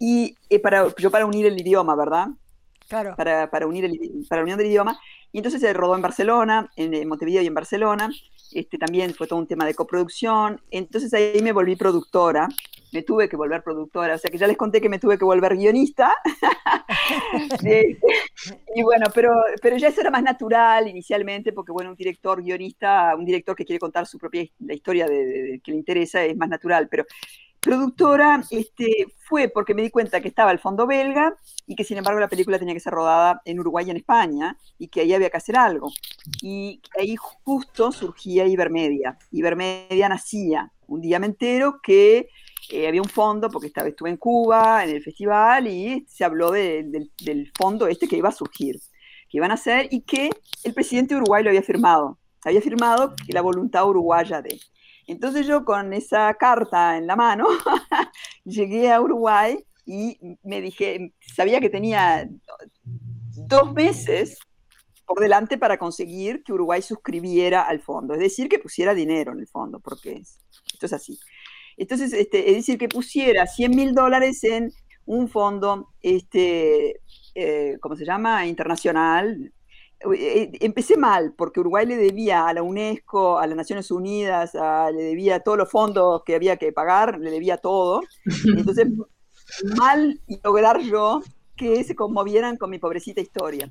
Y 0.00 0.34
eh, 0.50 0.58
para, 0.58 0.92
yo 0.96 1.10
para 1.12 1.24
unir 1.24 1.46
el 1.46 1.60
idioma, 1.60 1.94
¿verdad? 1.94 2.26
Claro. 2.88 3.14
Para, 3.16 3.48
para 3.50 3.68
unir 3.68 3.84
el, 3.84 4.26
para 4.28 4.40
la 4.40 4.44
unión 4.44 4.58
del 4.58 4.66
idioma. 4.66 4.98
Y 5.30 5.38
entonces 5.38 5.60
se 5.60 5.72
rodó 5.72 5.94
en 5.94 6.02
Barcelona, 6.02 6.72
en, 6.74 7.06
Montevideo 7.06 7.42
y 7.42 7.46
en 7.46 7.54
Barcelona. 7.54 8.10
Este, 8.50 8.78
también 8.78 9.14
fue 9.14 9.28
todo 9.28 9.38
un 9.38 9.46
tema 9.46 9.64
de 9.64 9.74
coproducción. 9.74 10.60
Entonces 10.72 11.14
ahí 11.14 11.40
me 11.40 11.52
volví 11.52 11.76
productora 11.76 12.48
me 12.92 13.02
tuve 13.02 13.28
que 13.28 13.36
volver 13.36 13.62
productora, 13.62 14.14
o 14.14 14.18
sea 14.18 14.30
que 14.30 14.38
ya 14.38 14.46
les 14.46 14.56
conté 14.56 14.80
que 14.80 14.88
me 14.88 14.98
tuve 14.98 15.18
que 15.18 15.24
volver 15.24 15.56
guionista. 15.56 16.12
y 18.74 18.82
bueno, 18.82 19.06
pero, 19.14 19.32
pero 19.60 19.76
ya 19.76 19.88
eso 19.88 20.00
era 20.00 20.10
más 20.10 20.22
natural 20.22 20.88
inicialmente, 20.88 21.52
porque 21.52 21.72
bueno, 21.72 21.90
un 21.90 21.96
director 21.96 22.42
guionista, 22.42 23.14
un 23.16 23.24
director 23.24 23.54
que 23.56 23.64
quiere 23.64 23.78
contar 23.78 24.06
su 24.06 24.18
propia 24.18 24.44
la 24.60 24.74
historia 24.74 25.06
de, 25.06 25.60
que 25.62 25.70
le 25.72 25.78
interesa 25.78 26.22
es 26.24 26.36
más 26.36 26.48
natural, 26.48 26.88
pero 26.88 27.04
productora 27.60 28.42
este, 28.50 29.06
fue 29.16 29.48
porque 29.48 29.74
me 29.74 29.82
di 29.82 29.90
cuenta 29.90 30.20
que 30.20 30.28
estaba 30.28 30.52
el 30.52 30.60
fondo 30.60 30.86
belga 30.86 31.34
y 31.66 31.74
que 31.74 31.82
sin 31.82 31.98
embargo 31.98 32.20
la 32.20 32.28
película 32.28 32.58
tenía 32.60 32.74
que 32.74 32.80
ser 32.80 32.92
rodada 32.92 33.42
en 33.44 33.58
Uruguay 33.58 33.84
y 33.86 33.90
en 33.90 33.96
España 33.96 34.56
y 34.78 34.86
que 34.86 35.00
ahí 35.00 35.12
había 35.12 35.30
que 35.30 35.38
hacer 35.38 35.56
algo. 35.56 35.90
Y 36.42 36.80
ahí 36.96 37.16
justo 37.16 37.90
surgía 37.90 38.46
Ibermedia. 38.46 39.18
Ibermedia 39.32 40.08
nacía 40.08 40.70
un 40.86 41.00
día 41.00 41.18
me 41.18 41.26
entero 41.26 41.80
que 41.82 42.28
eh, 42.70 42.88
había 42.88 43.02
un 43.02 43.08
fondo, 43.08 43.48
porque 43.48 43.68
esta 43.68 43.82
vez 43.82 43.90
estuve 43.90 44.10
en 44.10 44.16
Cuba, 44.16 44.84
en 44.84 44.90
el 44.90 45.02
festival, 45.02 45.68
y 45.68 46.04
se 46.08 46.24
habló 46.24 46.50
del 46.50 47.52
fondo 47.56 47.86
este 47.86 48.08
que 48.08 48.16
iba 48.16 48.28
a 48.28 48.32
surgir, 48.32 48.76
que 49.28 49.38
iban 49.38 49.50
a 49.50 49.54
hacer 49.54 49.88
y 49.90 50.02
que 50.02 50.30
el 50.64 50.74
presidente 50.74 51.14
de 51.14 51.20
Uruguay 51.20 51.42
lo 51.42 51.50
había 51.50 51.62
firmado. 51.62 52.18
Había 52.44 52.60
firmado 52.60 53.14
la 53.28 53.40
voluntad 53.40 53.88
uruguaya 53.88 54.40
de. 54.40 54.60
Entonces 55.06 55.46
yo 55.46 55.64
con 55.64 55.92
esa 55.92 56.32
carta 56.34 56.96
en 56.96 57.06
la 57.06 57.16
mano 57.16 57.46
llegué 58.44 58.92
a 58.92 59.00
Uruguay 59.00 59.64
y 59.84 60.18
me 60.42 60.60
dije, 60.60 61.12
sabía 61.34 61.60
que 61.60 61.70
tenía 61.70 62.28
dos 62.82 63.72
meses 63.72 64.38
por 65.06 65.20
delante 65.20 65.58
para 65.58 65.78
conseguir 65.78 66.42
que 66.42 66.52
Uruguay 66.52 66.82
suscribiera 66.82 67.62
al 67.62 67.80
fondo, 67.80 68.14
es 68.14 68.20
decir, 68.20 68.48
que 68.48 68.58
pusiera 68.58 68.92
dinero 68.92 69.32
en 69.32 69.38
el 69.38 69.46
fondo, 69.46 69.78
porque 69.78 70.22
esto 70.72 70.86
es 70.86 70.92
así. 70.92 71.18
Entonces, 71.76 72.12
este, 72.12 72.50
es 72.50 72.56
decir, 72.56 72.78
que 72.78 72.88
pusiera 72.88 73.46
100 73.46 73.70
mil 73.70 73.94
dólares 73.94 74.42
en 74.44 74.72
un 75.04 75.28
fondo, 75.28 75.88
este, 76.02 77.00
eh, 77.34 77.76
¿cómo 77.80 77.96
se 77.96 78.04
llama? 78.04 78.46
Internacional. 78.46 79.52
Eh, 80.14 80.50
empecé 80.60 80.96
mal, 80.96 81.34
porque 81.36 81.60
Uruguay 81.60 81.86
le 81.86 81.96
debía 81.96 82.46
a 82.46 82.52
la 82.52 82.62
UNESCO, 82.62 83.38
a 83.38 83.46
las 83.46 83.56
Naciones 83.56 83.90
Unidas, 83.90 84.54
le 84.54 85.02
debía 85.02 85.40
todos 85.40 85.58
los 85.58 85.70
fondos 85.70 86.22
que 86.24 86.34
había 86.34 86.56
que 86.56 86.72
pagar, 86.72 87.18
le 87.18 87.30
debía 87.30 87.58
todo. 87.58 88.00
Entonces, 88.56 88.88
mal 89.76 90.20
lograr 90.42 90.80
yo 90.80 91.22
que 91.56 91.82
se 91.84 91.94
conmovieran 91.94 92.56
con 92.56 92.70
mi 92.70 92.78
pobrecita 92.78 93.20
historia. 93.20 93.70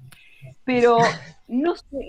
Pero 0.64 0.98
no 1.48 1.76
sé 1.76 2.08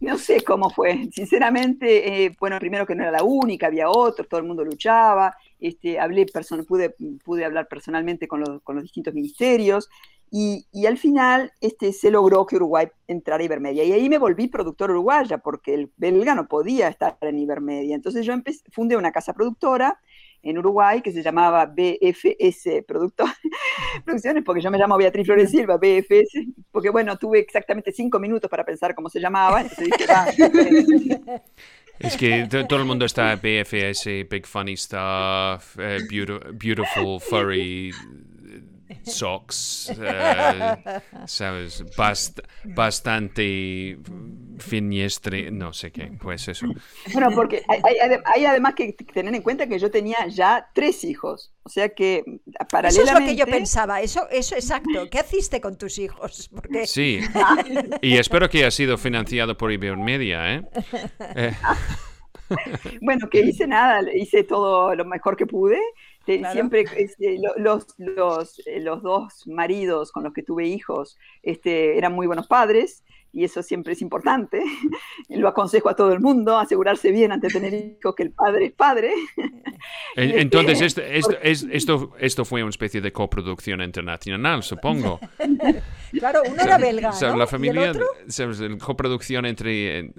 no 0.00 0.18
sé 0.18 0.42
cómo 0.42 0.70
fue. 0.70 1.08
Sinceramente, 1.12 2.24
eh, 2.24 2.36
bueno, 2.38 2.58
primero 2.58 2.86
que 2.86 2.94
no 2.94 3.02
era 3.02 3.12
la 3.12 3.24
única, 3.24 3.66
había 3.66 3.88
otros, 3.88 4.28
todo 4.28 4.40
el 4.40 4.46
mundo 4.46 4.64
luchaba. 4.64 5.36
Este, 5.60 5.98
hablé 5.98 6.26
pude, 6.66 6.94
pude 7.24 7.44
hablar 7.44 7.68
personalmente 7.68 8.28
con 8.28 8.40
los, 8.40 8.62
con 8.62 8.76
los 8.76 8.84
distintos 8.84 9.14
ministerios. 9.14 9.88
Y, 10.30 10.66
y, 10.72 10.86
al 10.86 10.98
final 10.98 11.52
este, 11.60 11.92
se 11.92 12.10
logró 12.10 12.44
que 12.44 12.56
Uruguay 12.56 12.88
entrara 13.06 13.42
a 13.42 13.44
Ibermedia. 13.44 13.84
Y 13.84 13.92
ahí 13.92 14.08
me 14.08 14.18
volví 14.18 14.48
productor 14.48 14.90
uruguaya, 14.90 15.38
porque 15.38 15.74
el 15.74 15.92
belga 15.96 16.34
no 16.34 16.48
podía 16.48 16.88
estar 16.88 17.16
en 17.20 17.38
Ibermedia. 17.38 17.94
Entonces 17.94 18.26
yo 18.26 18.34
fundé 18.72 18.96
una 18.96 19.12
casa 19.12 19.32
productora 19.32 20.00
en 20.44 20.58
Uruguay 20.58 21.00
que 21.02 21.12
se 21.12 21.22
llamaba 21.22 21.66
BFS 21.66 22.84
Producciones, 22.86 24.44
porque 24.44 24.60
yo 24.60 24.70
me 24.70 24.78
llamo 24.78 24.96
Beatriz 24.96 25.26
Flores 25.26 25.50
Silva, 25.50 25.76
BFS, 25.76 26.46
porque 26.70 26.90
bueno, 26.90 27.16
tuve 27.16 27.38
exactamente 27.38 27.92
cinco 27.92 28.18
minutos 28.18 28.50
para 28.50 28.64
pensar 28.64 28.94
cómo 28.94 29.08
se 29.08 29.20
llamaba, 29.20 29.62
entonces 29.62 29.86
dije, 29.86 31.20
Es 31.98 32.16
que 32.16 32.48
todo 32.68 32.80
el 32.80 32.84
mundo 32.84 33.04
está 33.04 33.36
BFS, 33.36 34.28
Big 34.28 34.46
Funny 34.46 34.76
Stuff, 34.76 35.78
eh, 35.78 36.00
beautiful, 36.52 37.20
Furry 37.20 37.92
socks, 39.04 39.92
eh, 40.00 40.76
¿sabes? 41.26 41.84
bastante 42.64 43.98
finiestre, 44.58 45.50
no 45.50 45.72
sé 45.72 45.92
qué, 45.92 46.12
pues 46.20 46.48
eso. 46.48 46.66
Bueno, 47.12 47.30
porque 47.34 47.62
hay, 47.68 48.44
además 48.44 48.74
que 48.74 48.92
tener 48.92 49.34
en 49.34 49.42
cuenta 49.42 49.66
que 49.66 49.78
yo 49.78 49.90
tenía 49.90 50.26
ya 50.28 50.68
tres 50.74 51.04
hijos, 51.04 51.52
o 51.62 51.68
sea 51.68 51.88
que 51.90 52.24
paralelamente... 52.70 52.88
Eso 52.88 53.02
es 53.02 53.20
lo 53.20 53.26
que 53.26 53.36
yo 53.36 53.46
pensaba, 53.46 54.00
eso, 54.00 54.28
eso 54.30 54.54
exacto, 54.54 55.08
¿qué 55.10 55.20
hiciste 55.20 55.60
con 55.60 55.76
tus 55.76 55.98
hijos? 55.98 56.48
Porque... 56.54 56.86
Sí, 56.86 57.20
y 58.02 58.16
espero 58.16 58.48
que 58.48 58.58
haya 58.58 58.70
sido 58.70 58.98
financiado 58.98 59.56
por 59.56 59.72
Ibermedia, 59.72 60.54
¿eh? 60.54 60.62
eh. 61.36 61.52
Bueno, 63.00 63.28
que 63.30 63.40
hice 63.40 63.66
nada, 63.66 64.02
hice 64.14 64.44
todo 64.44 64.94
lo 64.94 65.04
mejor 65.06 65.36
que 65.36 65.46
pude 65.46 65.80
Siempre 66.24 66.84
este, 66.96 67.38
los, 67.58 67.86
los, 67.98 68.66
eh, 68.66 68.80
los, 68.80 69.02
dos 69.02 69.46
maridos 69.46 70.10
con 70.10 70.24
los 70.24 70.32
que 70.32 70.42
tuve 70.42 70.66
hijos 70.66 71.18
este, 71.42 71.98
eran 71.98 72.14
muy 72.14 72.26
buenos 72.26 72.46
padres 72.46 73.04
y 73.34 73.44
eso 73.44 73.62
siempre 73.62 73.92
es 73.92 74.00
importante. 74.00 74.62
Lo 75.28 75.48
aconsejo 75.48 75.90
a 75.90 75.96
todo 75.96 76.12
el 76.12 76.20
mundo, 76.20 76.56
asegurarse 76.56 77.10
bien 77.10 77.32
antes 77.32 77.52
de 77.52 77.60
tener 77.60 77.96
hijos 77.98 78.14
que 78.14 78.22
el 78.22 78.30
padre 78.30 78.66
es 78.66 78.72
padre. 78.72 79.12
Entonces, 80.16 80.80
esto, 80.80 81.02
esto, 81.42 82.14
esto, 82.18 82.44
fue 82.44 82.62
una 82.62 82.70
especie 82.70 83.00
de 83.00 83.12
coproducción 83.12 83.82
internacional, 83.82 84.62
supongo. 84.62 85.18
Claro, 86.12 86.42
uno 86.48 86.62
era 86.62 86.78
belga. 86.78 87.12
¿no? 87.20 87.36
La 87.36 87.46
familia, 87.46 87.92
¿Y 87.92 88.78
coproducción 88.78 89.46
entre 89.46 90.12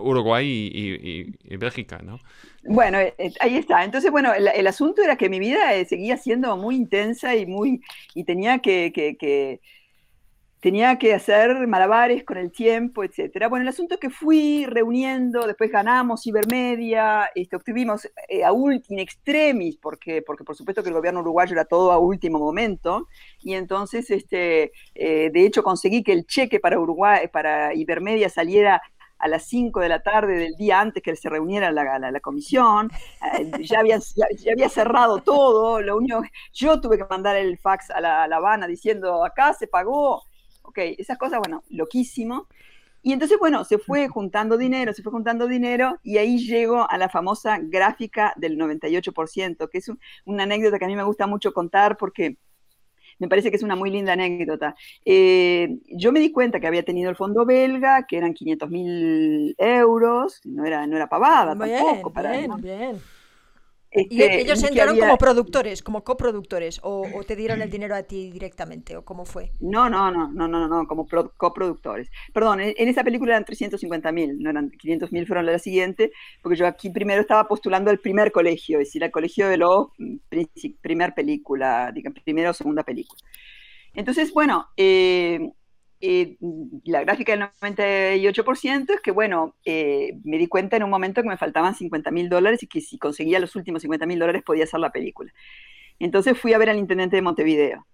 Uruguay 0.00 0.46
y, 0.72 1.34
y 1.42 1.56
Bélgica, 1.56 1.98
¿no? 1.98 2.20
Bueno, 2.66 2.98
eh, 2.98 3.14
eh, 3.18 3.32
ahí 3.40 3.56
está. 3.56 3.84
Entonces, 3.84 4.10
bueno, 4.10 4.32
el, 4.32 4.66
asunto 4.66 5.02
era 5.02 5.16
que 5.16 5.28
mi 5.28 5.38
vida 5.38 5.74
eh, 5.74 5.84
seguía 5.84 6.16
siendo 6.16 6.56
muy 6.56 6.76
intensa 6.76 7.36
y 7.36 7.46
muy 7.46 7.82
y 8.14 8.24
tenía 8.24 8.60
que, 8.60 8.90
que, 8.94 9.60
tenía 10.60 10.96
que 10.98 11.12
hacer 11.12 11.66
malabares 11.66 12.24
con 12.24 12.38
el 12.38 12.50
tiempo, 12.50 13.04
etcétera. 13.04 13.48
Bueno, 13.48 13.64
el 13.64 13.68
asunto 13.68 13.94
es 13.94 14.00
que 14.00 14.08
fui 14.08 14.64
reuniendo, 14.64 15.46
después 15.46 15.70
ganamos 15.70 16.26
Ibermedia, 16.26 17.28
este, 17.34 17.56
obtuvimos 17.56 18.08
a 18.42 18.52
último 18.52 19.00
extremis, 19.00 19.76
porque, 19.76 20.22
porque 20.22 20.44
por 20.44 20.56
supuesto 20.56 20.82
que 20.82 20.88
el 20.88 20.94
gobierno 20.94 21.20
uruguayo 21.20 21.52
era 21.52 21.66
todo 21.66 21.92
a 21.92 21.98
último 21.98 22.38
momento, 22.38 23.08
y 23.42 23.52
entonces, 23.52 24.10
este, 24.10 24.72
de 24.94 25.46
hecho, 25.46 25.62
conseguí 25.62 26.02
que 26.02 26.12
el 26.12 26.24
cheque 26.26 26.60
para 26.60 26.80
Uruguay, 26.80 27.28
para 27.30 27.74
Ibermedia 27.74 28.30
saliera 28.30 28.80
a 29.18 29.28
las 29.28 29.44
5 29.46 29.80
de 29.80 29.88
la 29.88 30.02
tarde 30.02 30.36
del 30.36 30.56
día 30.56 30.80
antes 30.80 31.02
que 31.02 31.16
se 31.16 31.28
reuniera 31.28 31.70
la, 31.72 31.98
la, 31.98 32.20
comisión, 32.20 32.90
eh, 33.38 33.50
ya, 33.60 33.80
había, 33.80 33.98
ya, 33.98 34.52
había 34.52 34.68
cerrado 34.68 35.18
todo, 35.18 35.80
lo 35.80 35.96
único, 35.96 36.22
yo 36.52 36.80
tuve 36.80 36.98
que 36.98 37.06
mandar 37.08 37.36
el 37.36 37.58
fax 37.58 37.90
a 37.90 38.00
la, 38.00 38.24
Habana 38.24 38.66
diciendo, 38.66 39.24
acá 39.24 39.52
se 39.54 39.66
pagó, 39.66 40.24
ok, 40.62 40.78
esas 40.98 41.18
cosas, 41.18 41.38
bueno, 41.38 41.62
loquísimo. 41.68 42.48
Y 43.02 43.12
entonces, 43.12 43.38
bueno, 43.38 43.64
se 43.64 43.78
fue 43.78 44.08
juntando 44.08 44.56
dinero, 44.56 44.94
se 44.94 45.02
fue 45.02 45.12
juntando 45.12 45.46
dinero 45.46 45.98
y 46.02 46.16
ahí 46.16 46.38
llego 46.38 46.90
a 46.90 46.96
la 46.96 47.10
famosa 47.10 47.58
gráfica 47.60 48.32
del 48.36 48.56
98%, 48.56 49.68
que 49.68 49.78
es 49.78 49.90
una 50.24 50.44
anécdota 50.44 50.78
que 50.78 50.86
a 50.86 50.88
mí 50.88 50.96
me 50.96 51.02
gusta 51.02 51.26
mucho 51.26 51.52
contar 51.52 51.98
porque 51.98 52.38
me 53.18 53.28
parece 53.28 53.50
que 53.50 53.56
es 53.56 53.62
una 53.62 53.76
muy 53.76 53.90
linda 53.90 54.12
anécdota. 54.12 54.74
Eh, 55.04 55.78
yo 55.88 56.12
me 56.12 56.20
di 56.20 56.32
cuenta 56.32 56.60
que 56.60 56.66
había 56.66 56.82
tenido 56.82 57.10
el 57.10 57.16
fondo 57.16 57.44
belga, 57.44 58.06
que 58.06 58.16
eran 58.16 58.34
500 58.34 58.70
mil 58.70 59.54
euros, 59.58 60.40
no 60.44 60.64
era, 60.64 60.86
no 60.86 60.96
era 60.96 61.08
pavada 61.08 61.56
tampoco. 61.56 62.12
Para, 62.12 62.32
bien, 62.32 62.50
bien. 62.60 62.96
¿Y 63.94 64.22
este, 64.22 64.40
ellos 64.40 64.62
entraron 64.64 64.98
como 64.98 65.16
productores, 65.16 65.82
como 65.82 66.02
coproductores, 66.02 66.80
o, 66.82 67.06
te 67.26 67.36
dieron 67.36 67.62
el 67.62 67.70
dinero 67.70 67.94
a 67.94 68.02
ti 68.02 68.30
directamente, 68.30 68.96
o 68.96 69.04
cómo 69.04 69.24
fue? 69.24 69.52
No, 69.60 69.88
no, 69.88 70.10
no, 70.10 70.32
no, 70.32 70.48
no, 70.48 70.66
no, 70.66 70.86
como 70.88 71.06
coproductores. 71.36 72.10
Perdón, 72.32 72.60
en, 72.60 72.88
esa 72.88 73.04
película 73.04 73.34
eran 73.34 73.44
350 73.44 74.10
mil, 74.10 74.38
no 74.40 74.50
eran 74.50 74.70
500 74.70 75.12
mil, 75.12 75.26
fueron 75.26 75.46
la 75.46 75.58
siguiente, 75.60 76.10
porque 76.42 76.56
yo 76.56 76.66
aquí 76.66 76.90
primero 76.90 77.20
estaba 77.20 77.46
postulando 77.46 77.92
el 77.92 78.00
primer 78.00 78.32
colegio, 78.32 78.80
es 78.80 78.88
decir, 78.88 79.04
el 79.04 79.12
colegio 79.12 79.48
de 79.48 79.58
los 79.58 79.88
primer 80.80 81.14
película, 81.14 81.92
digamos, 81.94 82.20
primera 82.24 82.50
o 82.50 82.54
segunda 82.54 82.82
película. 82.82 83.22
Entonces, 83.94 84.32
bueno, 84.32 84.70
eh, 84.76 85.52
eh, 86.00 86.36
la 86.84 87.02
gráfica 87.02 87.32
del 87.32 87.48
98% 87.60 88.94
es 88.94 89.00
que, 89.00 89.10
bueno, 89.10 89.54
eh, 89.64 90.18
me 90.24 90.38
di 90.38 90.46
cuenta 90.46 90.76
en 90.76 90.82
un 90.82 90.90
momento 90.90 91.22
que 91.22 91.28
me 91.28 91.36
faltaban 91.36 91.74
50 91.74 92.10
mil 92.10 92.28
dólares 92.28 92.62
y 92.62 92.66
que 92.66 92.80
si 92.80 92.98
conseguía 92.98 93.40
los 93.40 93.56
últimos 93.56 93.82
50 93.82 94.06
mil 94.06 94.18
dólares 94.18 94.42
podía 94.44 94.64
hacer 94.64 94.80
la 94.80 94.90
película. 94.90 95.32
Entonces 95.98 96.38
fui 96.38 96.52
a 96.52 96.58
ver 96.58 96.70
al 96.70 96.78
intendente 96.78 97.16
de 97.16 97.22
Montevideo. 97.22 97.86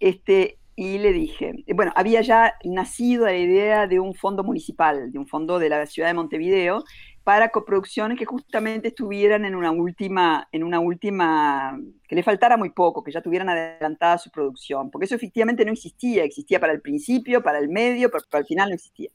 Este, 0.00 0.58
y 0.76 0.98
le 0.98 1.12
dije, 1.12 1.64
bueno, 1.74 1.92
había 1.96 2.20
ya 2.20 2.54
nacido 2.64 3.24
la 3.24 3.36
idea 3.36 3.86
de 3.86 3.98
un 3.98 4.14
fondo 4.14 4.44
municipal, 4.44 5.10
de 5.10 5.18
un 5.18 5.26
fondo 5.26 5.58
de 5.58 5.68
la 5.68 5.86
ciudad 5.86 6.08
de 6.08 6.14
Montevideo, 6.14 6.84
para 7.28 7.50
coproducciones 7.50 8.18
que 8.18 8.24
justamente 8.24 8.88
estuvieran 8.88 9.44
en 9.44 9.54
una 9.54 9.70
última, 9.70 10.48
en 10.50 10.64
una 10.64 10.80
última, 10.80 11.78
que 12.08 12.14
le 12.14 12.22
faltara 12.22 12.56
muy 12.56 12.70
poco, 12.70 13.04
que 13.04 13.12
ya 13.12 13.20
tuvieran 13.20 13.50
adelantada 13.50 14.16
su 14.16 14.30
producción, 14.30 14.90
porque 14.90 15.04
eso 15.04 15.14
efectivamente 15.14 15.62
no 15.66 15.72
existía, 15.72 16.24
existía 16.24 16.58
para 16.58 16.72
el 16.72 16.80
principio, 16.80 17.42
para 17.42 17.58
el 17.58 17.68
medio, 17.68 18.10
pero 18.10 18.24
para 18.30 18.40
el 18.40 18.46
final 18.46 18.70
no 18.70 18.76
existía. 18.76 19.10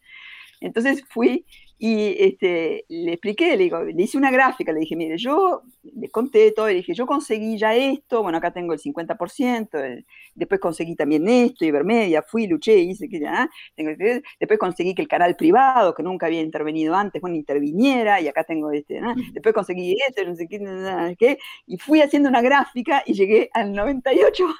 Entonces 0.61 1.03
fui 1.09 1.47
y 1.77 2.15
este, 2.17 2.85
le 2.87 3.13
expliqué, 3.13 3.57
le, 3.57 3.63
digo, 3.63 3.83
le 3.83 4.01
hice 4.01 4.17
una 4.17 4.31
gráfica, 4.31 4.71
le 4.71 4.81
dije, 4.81 4.95
mire, 4.95 5.17
yo 5.17 5.63
le 5.83 6.09
conté 6.09 6.51
todo, 6.51 6.67
le 6.67 6.75
dije, 6.75 6.93
yo 6.93 7.05
conseguí 7.05 7.57
ya 7.57 7.75
esto, 7.75 8.23
bueno, 8.23 8.37
acá 8.37 8.51
tengo 8.51 8.73
el 8.73 8.79
50%, 8.79 9.83
eh, 9.83 10.05
después 10.35 10.61
conseguí 10.61 10.95
también 10.95 11.27
esto, 11.27 11.65
Ibermedia, 11.65 12.21
fui, 12.21 12.47
luché, 12.47 12.77
hice 12.77 13.09
que 13.09 13.19
ya, 13.19 13.49
después 13.75 14.59
conseguí 14.59 14.95
que 14.95 15.01
el 15.01 15.07
canal 15.07 15.35
privado, 15.35 15.93
que 15.93 16.03
nunca 16.03 16.27
había 16.27 16.41
intervenido 16.41 16.95
antes, 16.95 17.21
bueno, 17.21 17.35
interviniera, 17.35 18.21
y 18.21 18.27
acá 18.27 18.43
tengo 18.43 18.71
este, 18.71 19.01
después 19.33 19.53
conseguí 19.53 19.97
esto, 20.07 20.23
no 20.25 20.35
sé 20.35 20.47
qué, 20.47 20.59
no 20.59 21.09
sé 21.09 21.15
qué, 21.17 21.37
y 21.67 21.77
fui 21.77 22.01
haciendo 22.01 22.29
una 22.29 22.41
gráfica 22.41 23.03
y 23.05 23.13
llegué 23.13 23.49
al 23.53 23.73
98%. 23.73 24.53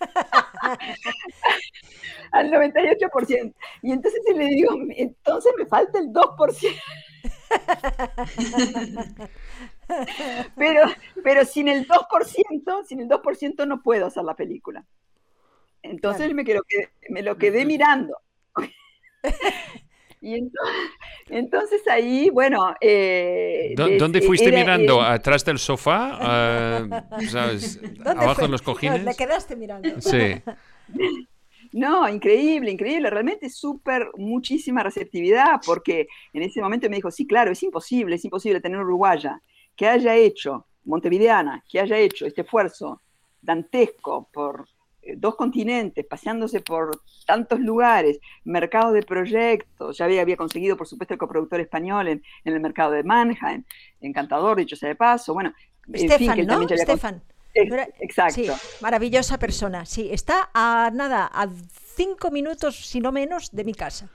al 2.32 2.50
98%. 2.50 3.54
Y 3.82 3.92
entonces 3.92 4.20
le 4.34 4.46
digo, 4.46 4.76
entonces 4.96 5.52
me 5.58 5.66
falta 5.66 5.98
el 5.98 6.08
2%. 6.08 6.80
pero, 10.56 10.82
pero 11.22 11.44
sin 11.44 11.68
el 11.68 11.86
2%, 11.86 12.84
sin 12.86 13.00
el 13.00 13.08
2% 13.08 13.66
no 13.66 13.82
puedo 13.82 14.06
hacer 14.06 14.24
la 14.24 14.34
película. 14.34 14.84
Entonces 15.82 16.32
me, 16.34 16.44
me 17.10 17.22
lo 17.22 17.36
quedé 17.36 17.64
mirando. 17.64 18.18
Y 20.24 20.50
entonces, 21.28 21.86
ahí, 21.86 22.30
bueno... 22.30 22.74
Eh, 22.80 23.74
¿Dónde 23.76 24.22
fuiste 24.22 24.50
mirando? 24.50 25.02
¿Atrás 25.02 25.44
del 25.44 25.58
sofá? 25.58 26.88
¿sabes? 27.30 27.78
¿Abajo 28.06 28.40
de 28.40 28.48
los 28.48 28.62
cojines? 28.62 29.04
le 29.04 29.14
quedaste 29.14 29.54
mirando. 29.54 30.00
Sí. 30.00 30.40
No, 31.74 32.08
increíble, 32.08 32.70
increíble, 32.70 33.10
realmente 33.10 33.50
súper, 33.50 34.08
muchísima 34.16 34.84
receptividad, 34.84 35.60
porque 35.66 36.06
en 36.32 36.42
ese 36.44 36.60
momento 36.60 36.88
me 36.88 36.94
dijo, 36.94 37.10
sí, 37.10 37.26
claro, 37.26 37.50
es 37.50 37.60
imposible, 37.64 38.14
es 38.14 38.24
imposible 38.24 38.60
tener 38.60 38.78
uruguaya 38.78 39.42
que 39.74 39.88
haya 39.88 40.14
hecho, 40.14 40.66
montevideana, 40.84 41.64
que 41.68 41.80
haya 41.80 41.98
hecho 41.98 42.26
este 42.26 42.42
esfuerzo 42.42 43.02
dantesco 43.42 44.28
por 44.32 44.68
eh, 45.02 45.14
dos 45.16 45.34
continentes, 45.34 46.06
paseándose 46.06 46.60
por 46.60 47.02
tantos 47.26 47.58
lugares, 47.58 48.20
mercado 48.44 48.92
de 48.92 49.02
proyectos, 49.02 49.98
ya 49.98 50.04
había, 50.04 50.22
había 50.22 50.36
conseguido, 50.36 50.76
por 50.76 50.86
supuesto, 50.86 51.14
el 51.14 51.18
coproductor 51.18 51.58
español 51.58 52.06
en, 52.06 52.22
el 52.44 52.60
mercado 52.60 52.92
de 52.92 53.02
Mannheim, 53.02 53.64
encantador, 54.00 54.58
dicho 54.58 54.76
sea 54.76 54.90
de 54.90 54.94
paso, 54.94 55.34
bueno, 55.34 55.52
Estefan, 55.92 56.46
¿no? 56.46 56.62
Estefan. 56.62 57.20
Exacto. 57.54 58.34
Sí, 58.34 58.48
maravillosa 58.80 59.38
persona, 59.38 59.86
sí, 59.86 60.08
está 60.10 60.50
a 60.54 60.90
nada, 60.92 61.30
a 61.32 61.48
cinco 61.96 62.30
minutos, 62.30 62.86
si 62.86 63.00
no 63.00 63.12
menos, 63.12 63.50
de 63.52 63.64
mi 63.64 63.74
casa. 63.74 64.10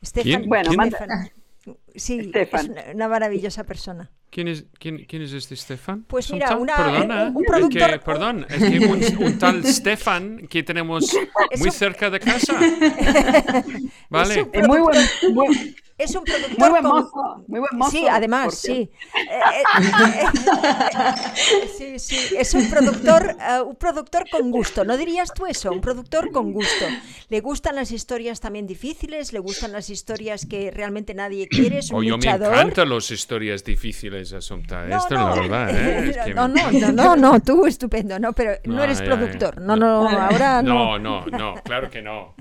Estefan, 0.00 0.46
bueno, 0.46 0.70
Sí, 1.94 2.30
es 2.34 2.70
una 2.92 3.08
maravillosa 3.08 3.64
persona. 3.64 4.10
¿Quién 4.28 4.48
es, 4.48 4.64
quién, 4.78 5.04
quién 5.06 5.22
es 5.22 5.32
este 5.32 5.54
Stefan? 5.54 6.04
Pues 6.08 6.30
mira, 6.32 6.56
una, 6.56 6.76
Perdona, 6.76 7.32
un 7.34 7.44
productor... 7.44 7.82
Es 7.82 7.92
que, 7.92 7.98
perdón, 8.00 8.46
es 8.50 8.58
que 8.58 8.78
un, 8.80 9.24
un, 9.24 9.38
tal 9.38 9.64
Stefan 9.72 10.48
que 10.48 10.62
tenemos 10.62 11.16
muy 11.56 11.70
cerca 11.70 12.10
de 12.10 12.20
casa. 12.20 12.54
¿Vale? 14.10 14.46
Es 14.52 14.66
muy 14.68 14.80
buen, 14.80 14.98
muy, 15.32 15.76
es 15.96 16.14
un 16.16 16.24
productor 16.24 16.58
muy 16.58 16.80
buen 16.80 17.04
muy 17.46 17.60
buen 17.60 17.78
mozo, 17.78 17.90
Sí, 17.92 18.06
además, 18.10 18.56
sí. 18.56 18.72
Eh, 18.72 18.90
eh, 19.16 20.24
eh, 20.96 21.68
sí, 21.78 21.98
sí, 22.00 22.36
es 22.36 22.52
un 22.54 22.68
productor, 22.68 23.36
un 23.64 23.76
productor 23.76 24.28
con 24.28 24.50
gusto. 24.50 24.84
¿No 24.84 24.96
dirías 24.96 25.32
tú 25.32 25.46
eso? 25.46 25.70
Un 25.70 25.80
productor 25.80 26.32
con 26.32 26.52
gusto. 26.52 26.86
Le 27.28 27.40
gustan 27.40 27.76
las 27.76 27.92
historias 27.92 28.40
también 28.40 28.66
difíciles, 28.66 29.32
le 29.32 29.38
gustan 29.38 29.70
las 29.70 29.88
historias 29.88 30.46
que 30.46 30.72
realmente 30.72 31.14
nadie 31.14 31.46
quiere. 31.50 31.78
Es 31.78 31.92
un 31.92 32.04
me 32.04 32.08
encantan 32.08 32.88
las 32.88 33.10
historias 33.12 33.62
difíciles, 33.62 34.32
Asunta. 34.32 34.86
No, 34.86 34.96
Esto 34.96 35.14
no, 35.14 35.30
es 35.30 35.48
la 35.48 35.66
verdad. 35.66 36.26
no, 36.34 36.48
no, 36.48 36.92
no, 36.92 37.16
no, 37.16 37.40
tú 37.40 37.66
estupendo, 37.66 38.18
no, 38.18 38.32
pero 38.32 38.56
no, 38.64 38.82
eres 38.82 39.00
productor. 39.00 39.60
No, 39.60 39.76
no, 39.76 40.08
ahora 40.08 40.60
no. 40.60 40.98
No, 40.98 41.24
no, 41.24 41.26
no, 41.26 41.54
claro 41.62 41.88
que 41.88 42.02
no. 42.02 42.34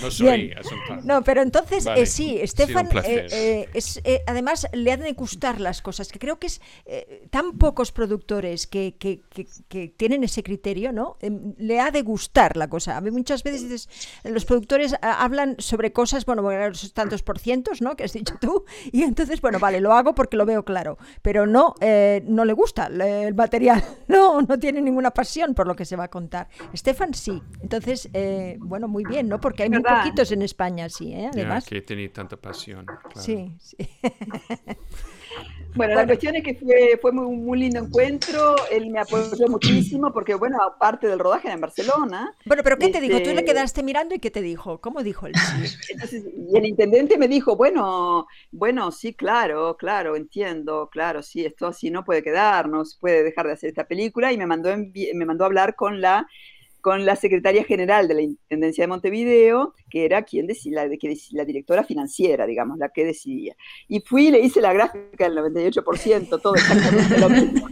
No 0.00 0.10
soy 0.10 0.52
Asunta. 0.52 1.00
No, 1.02 1.22
pero 1.22 1.42
entonces 1.42 1.88
sí, 2.08 2.38
Estefan 2.40 2.84
eh, 3.02 3.26
eh, 3.30 3.68
es, 3.74 4.00
eh, 4.04 4.22
además 4.26 4.66
le 4.72 4.92
han 4.92 5.00
de 5.00 5.12
gustar 5.12 5.60
las 5.60 5.82
cosas, 5.82 6.08
que 6.08 6.18
creo 6.18 6.38
que 6.38 6.46
es 6.46 6.60
tan 7.30 7.58
pocos 7.58 7.92
productores 7.92 8.66
que, 8.66 8.96
que, 8.98 9.22
que, 9.68 9.88
tienen 9.88 10.24
ese 10.24 10.42
criterio, 10.42 10.92
¿no? 10.92 11.16
Em, 11.20 11.54
le 11.58 11.80
ha 11.80 11.90
de 11.90 12.02
gustar 12.02 12.56
la 12.56 12.68
cosa. 12.68 12.96
A 12.96 13.00
mí 13.00 13.10
muchas 13.10 13.42
veces 13.42 13.88
los 14.24 14.44
productores 14.44 14.94
hablan 15.00 15.56
sobre 15.58 15.92
cosas, 15.92 16.24
bueno, 16.26 16.42
los 16.42 16.92
tantos 16.92 17.22
por 17.22 17.38
cientos, 17.38 17.80
¿no? 17.80 17.96
Que 17.96 18.04
has 18.04 18.12
dicho 18.12 18.34
tú, 18.40 18.64
y 18.92 19.02
entonces, 19.02 19.40
bueno, 19.40 19.58
vale, 19.58 19.80
lo 19.80 19.92
hago 19.92 20.14
porque 20.14 20.36
lo 20.36 20.46
veo 20.46 20.64
claro, 20.64 20.98
pero 21.22 21.46
no, 21.46 21.74
no 22.24 22.44
le 22.44 22.52
gusta 22.52 22.86
el 22.86 23.34
material, 23.34 23.82
no, 24.08 24.42
no 24.42 24.58
tiene 24.58 24.80
ninguna 24.80 25.10
pasión 25.10 25.54
por 25.54 25.66
lo 25.66 25.74
que 25.74 25.84
se 25.84 25.96
va 25.96 26.04
a 26.04 26.08
contar. 26.08 26.48
Estefan 26.72 27.14
sí, 27.14 27.42
entonces, 27.60 28.08
bueno, 28.58 28.88
muy 28.88 29.04
bien, 29.04 29.28
¿no? 29.28 29.40
Porque 29.40 29.64
hay 29.64 29.70
muy 29.70 29.82
poquitos 29.82 30.32
en 30.32 30.42
España, 30.42 30.88
sí, 30.88 31.14
además. 31.14 31.64
que 31.64 31.82
tiene 31.82 32.08
tanta 32.08 32.36
pasión. 32.36 32.73
Sí, 33.16 33.56
sí. 33.58 33.76
Bueno, 35.74 35.94
la 35.96 36.06
cuestión 36.06 36.36
es 36.36 36.44
que 36.44 36.54
fue, 36.54 36.98
fue 37.02 37.10
muy, 37.10 37.36
muy, 37.36 37.58
lindo 37.58 37.80
encuentro, 37.80 38.54
él 38.70 38.90
me 38.90 39.00
apoyó 39.00 39.48
muchísimo 39.48 40.12
porque, 40.12 40.36
bueno, 40.36 40.62
aparte 40.62 41.08
del 41.08 41.18
rodaje 41.18 41.50
en 41.50 41.60
Barcelona. 41.60 42.32
Bueno, 42.44 42.62
pero 42.62 42.78
¿qué 42.78 42.90
te 42.90 43.00
dijo? 43.00 43.18
Tú 43.18 43.30
le 43.30 43.40
este 43.40 43.44
quedaste 43.44 43.82
mirando 43.82 44.14
y 44.14 44.20
¿qué 44.20 44.30
te 44.30 44.40
dijo? 44.40 44.80
¿Cómo 44.80 45.02
dijo 45.02 45.26
él? 45.26 45.32
y 46.52 46.56
el 46.56 46.66
intendente 46.66 47.18
me 47.18 47.26
dijo, 47.26 47.56
bueno, 47.56 48.28
bueno, 48.52 48.92
sí, 48.92 49.14
claro, 49.14 49.76
claro, 49.76 50.14
entiendo, 50.14 50.88
claro, 50.92 51.24
sí, 51.24 51.44
esto 51.44 51.66
así 51.66 51.90
no 51.90 52.04
puede 52.04 52.22
quedar, 52.22 52.68
no 52.68 52.84
se 52.84 52.96
puede 53.00 53.24
dejar 53.24 53.48
de 53.48 53.54
hacer 53.54 53.70
esta 53.70 53.88
película 53.88 54.32
y 54.32 54.38
me 54.38 54.46
mandó, 54.46 54.70
me 54.76 55.24
mandó 55.24 55.42
a 55.42 55.48
hablar 55.48 55.74
con 55.74 56.00
la 56.00 56.28
con 56.84 57.06
la 57.06 57.16
secretaria 57.16 57.64
general 57.64 58.06
de 58.08 58.14
la 58.14 58.20
Intendencia 58.20 58.82
de 58.82 58.88
Montevideo, 58.88 59.72
que 59.88 60.04
era 60.04 60.22
quien 60.22 60.46
decía, 60.46 60.84
la, 60.84 60.90
que, 60.98 61.16
directora 61.46 61.82
financiera, 61.82 62.44
digamos, 62.44 62.76
la 62.76 62.90
que 62.90 63.06
decidía. 63.06 63.56
Y 63.88 64.00
fui 64.00 64.26
y 64.26 64.30
le 64.30 64.40
hice 64.40 64.60
la 64.60 64.74
gráfica 64.74 65.26
del 65.26 65.38
98%, 65.38 66.42
todo 66.42 66.54
exactamente 66.54 67.18
lo 67.18 67.30
mismo. 67.30 67.68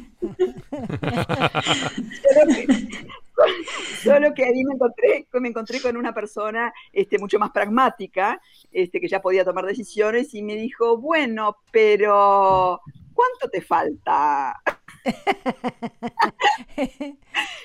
solo, 4.02 4.32
que, 4.32 4.44
ahí 4.46 4.64
me 4.64 4.76
encontré, 4.76 5.28
me 5.30 5.48
encontré 5.50 5.82
con 5.82 5.98
una 5.98 6.14
persona 6.14 6.72
este, 6.90 7.18
mucho 7.18 7.38
más 7.38 7.50
pragmática, 7.50 8.40
este, 8.70 8.98
que 8.98 9.08
ya 9.08 9.20
podía 9.20 9.44
tomar 9.44 9.66
decisiones, 9.66 10.32
y 10.32 10.42
me 10.42 10.56
dijo, 10.56 10.96
bueno, 10.96 11.58
pero 11.70 12.80
¿cuánto 13.12 13.50
te 13.50 13.60
falta? 13.60 14.58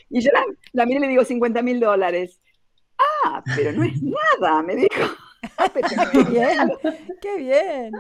y 0.10 0.22
yo 0.22 0.32
la, 0.32 0.44
la 0.74 0.86
miré 0.86 1.00
y 1.00 1.02
le 1.02 1.08
digo 1.10 1.24
50 1.24 1.62
mil 1.62 1.80
dólares. 1.80 2.40
Ah, 2.98 3.44
pero 3.56 3.72
no 3.72 3.84
es 3.84 4.02
nada, 4.42 4.64
me 4.64 4.76
dijo. 4.76 5.04
qué 6.12 6.24
bien, 6.30 6.72
qué 7.22 7.38
bien. 7.38 7.92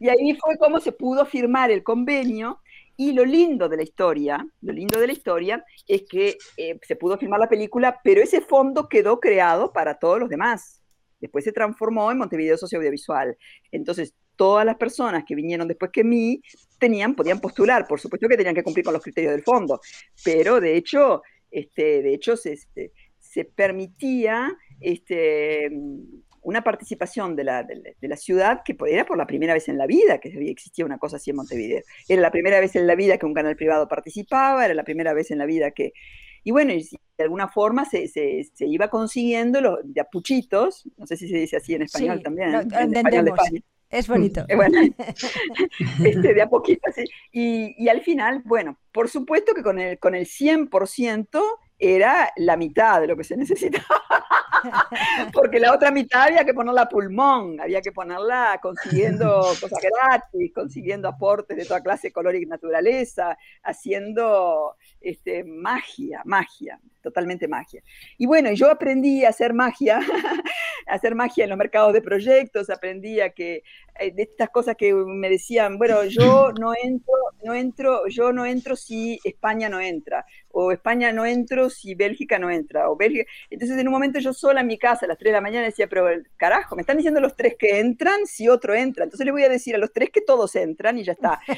y 0.00 0.08
ahí 0.08 0.36
fue 0.36 0.56
como 0.58 0.80
se 0.80 0.92
pudo 0.92 1.26
firmar 1.26 1.70
el 1.70 1.82
convenio. 1.82 2.60
Y 2.96 3.12
lo 3.12 3.24
lindo 3.24 3.70
de 3.70 3.78
la 3.78 3.82
historia, 3.82 4.46
lo 4.60 4.74
lindo 4.74 5.00
de 5.00 5.06
la 5.06 5.14
historia 5.14 5.64
es 5.88 6.02
que 6.06 6.36
eh, 6.58 6.78
se 6.82 6.96
pudo 6.96 7.16
filmar 7.16 7.40
la 7.40 7.48
película, 7.48 7.98
pero 8.04 8.20
ese 8.20 8.42
fondo 8.42 8.90
quedó 8.90 9.20
creado 9.20 9.72
para 9.72 9.98
todos 9.98 10.20
los 10.20 10.28
demás. 10.28 10.82
Después 11.18 11.44
se 11.44 11.52
transformó 11.52 12.10
en 12.10 12.18
Montevideo 12.18 12.58
Socioaudiovisual. 12.58 13.38
Entonces, 13.72 14.14
todas 14.40 14.64
las 14.64 14.76
personas 14.76 15.24
que 15.26 15.34
vinieron 15.34 15.68
después 15.68 15.90
que 15.92 16.02
mí 16.02 16.40
tenían, 16.78 17.14
podían 17.14 17.40
postular, 17.40 17.86
por 17.86 18.00
supuesto 18.00 18.26
que 18.26 18.38
tenían 18.38 18.54
que 18.54 18.62
cumplir 18.62 18.86
con 18.86 18.94
los 18.94 19.02
criterios 19.02 19.34
del 19.34 19.42
fondo, 19.42 19.82
pero 20.24 20.62
de 20.62 20.78
hecho, 20.78 21.20
este, 21.50 22.00
de 22.00 22.14
hecho 22.14 22.38
se, 22.38 22.54
este, 22.54 22.92
se 23.18 23.44
permitía 23.44 24.50
este, 24.80 25.70
una 26.40 26.64
participación 26.64 27.36
de 27.36 27.44
la, 27.44 27.64
de, 27.64 27.94
la, 28.00 28.16
ciudad 28.16 28.62
que 28.64 28.74
era 28.88 29.04
por 29.04 29.18
la 29.18 29.26
primera 29.26 29.52
vez 29.52 29.68
en 29.68 29.76
la 29.76 29.86
vida 29.86 30.20
que 30.20 30.30
existía 30.50 30.86
una 30.86 30.96
cosa 30.96 31.16
así 31.16 31.28
en 31.28 31.36
Montevideo. 31.36 31.82
Era 32.08 32.22
la 32.22 32.30
primera 32.30 32.60
vez 32.60 32.74
en 32.76 32.86
la 32.86 32.94
vida 32.94 33.18
que 33.18 33.26
un 33.26 33.34
canal 33.34 33.56
privado 33.56 33.88
participaba, 33.88 34.64
era 34.64 34.72
la 34.72 34.84
primera 34.84 35.12
vez 35.12 35.30
en 35.30 35.36
la 35.36 35.44
vida 35.44 35.72
que... 35.72 35.92
Y 36.44 36.52
bueno, 36.52 36.72
de 36.72 37.24
alguna 37.24 37.48
forma 37.48 37.84
se, 37.84 38.08
se, 38.08 38.42
iba 38.60 38.88
consiguiendo 38.88 39.60
los 39.60 39.80
de 39.84 40.00
apuchitos, 40.00 40.88
no 40.96 41.06
sé 41.06 41.18
si 41.18 41.28
se 41.28 41.36
dice 41.36 41.58
así 41.58 41.74
en 41.74 41.82
español 41.82 42.22
también, 42.22 42.54
en 42.54 42.96
español 42.96 43.26
de 43.26 43.30
España 43.32 43.60
es 43.90 44.06
bonito. 44.06 44.46
este, 46.04 46.34
de 46.34 46.42
a 46.42 46.48
poquito, 46.48 46.90
sí. 46.94 47.04
Y, 47.32 47.74
y, 47.82 47.88
al 47.88 48.00
final, 48.02 48.42
bueno, 48.44 48.78
por 48.92 49.08
supuesto 49.08 49.52
que 49.52 49.62
con 49.62 49.78
el, 49.78 49.98
con 49.98 50.14
el 50.14 50.26
100% 50.26 51.42
era 51.78 52.30
la 52.36 52.56
mitad 52.56 53.00
de 53.00 53.08
lo 53.08 53.16
que 53.16 53.24
se 53.24 53.36
necesitaba, 53.36 54.19
porque 55.32 55.60
la 55.60 55.72
otra 55.72 55.90
mitad 55.90 56.24
había 56.24 56.44
que 56.44 56.54
ponerla 56.54 56.82
a 56.82 56.88
pulmón, 56.88 57.60
había 57.60 57.80
que 57.80 57.92
ponerla 57.92 58.58
consiguiendo 58.62 59.26
cosas 59.60 59.78
gratis, 59.82 60.52
consiguiendo 60.54 61.08
aportes 61.08 61.56
de 61.56 61.64
toda 61.64 61.82
clase, 61.82 62.12
color 62.12 62.34
y 62.34 62.46
naturaleza, 62.46 63.36
haciendo 63.62 64.76
este, 65.00 65.44
magia, 65.44 66.22
magia, 66.24 66.80
totalmente 67.02 67.48
magia. 67.48 67.82
Y 68.18 68.26
bueno, 68.26 68.52
yo 68.52 68.70
aprendí 68.70 69.24
a 69.24 69.30
hacer 69.30 69.54
magia, 69.54 70.00
a 70.86 70.94
hacer 70.94 71.14
magia 71.14 71.44
en 71.44 71.50
los 71.50 71.58
mercados 71.58 71.92
de 71.92 72.02
proyectos, 72.02 72.70
aprendí 72.70 73.20
a 73.20 73.30
que 73.30 73.62
eh, 73.98 74.12
de 74.12 74.22
estas 74.22 74.50
cosas 74.50 74.76
que 74.76 74.92
me 74.92 75.28
decían, 75.28 75.78
bueno, 75.78 76.04
yo 76.04 76.52
no 76.58 76.72
entro, 76.82 77.14
no 77.44 77.54
entro, 77.54 78.06
yo 78.08 78.32
no 78.32 78.46
entro 78.46 78.76
si 78.76 79.18
España 79.24 79.68
no 79.68 79.80
entra, 79.80 80.24
o 80.60 80.72
España 80.72 81.12
no 81.12 81.24
entro 81.24 81.70
si 81.70 81.94
Bélgica 81.94 82.38
no 82.38 82.50
entra, 82.50 82.90
o 82.90 82.96
Bélgica. 82.96 83.30
Entonces 83.50 83.78
en 83.78 83.88
un 83.88 83.92
momento 83.92 84.18
yo 84.18 84.32
sola 84.32 84.60
en 84.60 84.66
mi 84.66 84.78
casa 84.78 85.06
a 85.06 85.08
las 85.08 85.18
3 85.18 85.30
de 85.30 85.36
la 85.36 85.40
mañana 85.40 85.66
decía, 85.66 85.88
pero 85.88 86.06
carajo, 86.36 86.76
me 86.76 86.82
están 86.82 86.96
diciendo 86.96 87.20
los 87.20 87.36
tres 87.36 87.54
que 87.58 87.80
entran 87.80 88.26
si 88.26 88.48
otro 88.48 88.74
entra. 88.74 89.04
Entonces 89.04 89.24
le 89.24 89.32
voy 89.32 89.42
a 89.42 89.48
decir 89.48 89.74
a 89.74 89.78
los 89.78 89.92
tres 89.92 90.10
que 90.10 90.20
todos 90.20 90.54
entran 90.56 90.98
y 90.98 91.04
ya 91.04 91.12
está. 91.12 91.40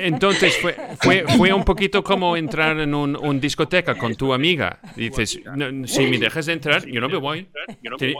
Entonces, 0.00 0.56
fue, 0.58 0.74
fue, 1.00 1.24
fue, 1.36 1.52
un 1.52 1.64
poquito 1.64 2.02
como 2.02 2.36
entrar 2.36 2.78
en 2.80 2.94
un, 2.94 3.40
discoteca 3.40 3.96
con 3.96 4.14
tu 4.14 4.32
amiga. 4.32 4.80
Dices, 4.96 5.40
si 5.86 6.06
me 6.06 6.18
dejas 6.18 6.48
entrar, 6.48 6.84
yo 6.86 7.00
no 7.00 7.08
me 7.08 7.16
voy. 7.18 7.48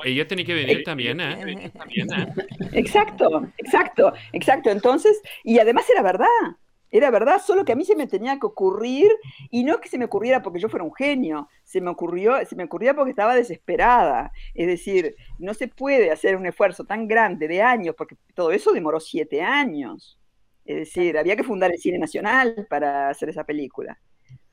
Ella 0.05 0.27
tiene 0.27 0.45
que 0.45 0.55
venir 0.55 0.85
también, 0.85 1.21
¿eh? 1.21 1.73
Exacto, 2.73 3.47
exacto, 3.59 4.13
exacto. 4.33 4.71
Entonces, 4.71 5.21
y 5.45 5.59
además 5.59 5.89
era 5.91 6.03
verdad 6.03 6.27
Era 6.91 7.11
verdad, 7.11 7.41
solo 7.45 7.65
que 7.65 7.73
a 7.73 7.77
mí 7.77 7.85
se 7.85 7.97
me 7.97 8.07
tenía 8.07 8.39
que 8.39 8.47
ocurrir, 8.47 9.11
y 9.51 9.65
no 9.65 9.81
que 9.81 9.89
se 9.89 9.99
me 9.99 10.07
ocurriera 10.07 10.43
porque 10.43 10.59
yo 10.61 10.69
fuera 10.69 10.85
un 10.85 10.95
genio, 10.95 11.49
se 11.65 11.81
me 11.81 11.91
ocurrió, 11.91 12.45
se 12.47 12.57
me 12.57 12.65
ocurría 12.65 12.95
porque 12.95 13.11
estaba 13.11 13.35
desesperada. 13.35 14.33
Es 14.55 14.67
decir, 14.67 15.15
no 15.39 15.55
se 15.55 15.69
puede 15.69 16.11
hacer 16.11 16.37
un 16.37 16.47
esfuerzo 16.47 16.85
tan 16.85 17.07
grande 17.09 17.49
de 17.49 17.63
años, 17.63 17.95
porque 17.97 18.17
todo 18.35 18.53
eso 18.53 18.73
demoró 18.73 19.01
siete 19.01 19.43
años. 19.43 20.19
Es 20.65 20.77
decir, 20.77 21.17
había 21.19 21.37
que 21.37 21.45
fundar 21.45 21.71
el 21.73 21.79
Cine 21.79 21.99
Nacional 21.99 22.67
para 22.69 23.09
hacer 23.11 23.29
esa 23.31 23.45
película. 23.45 23.99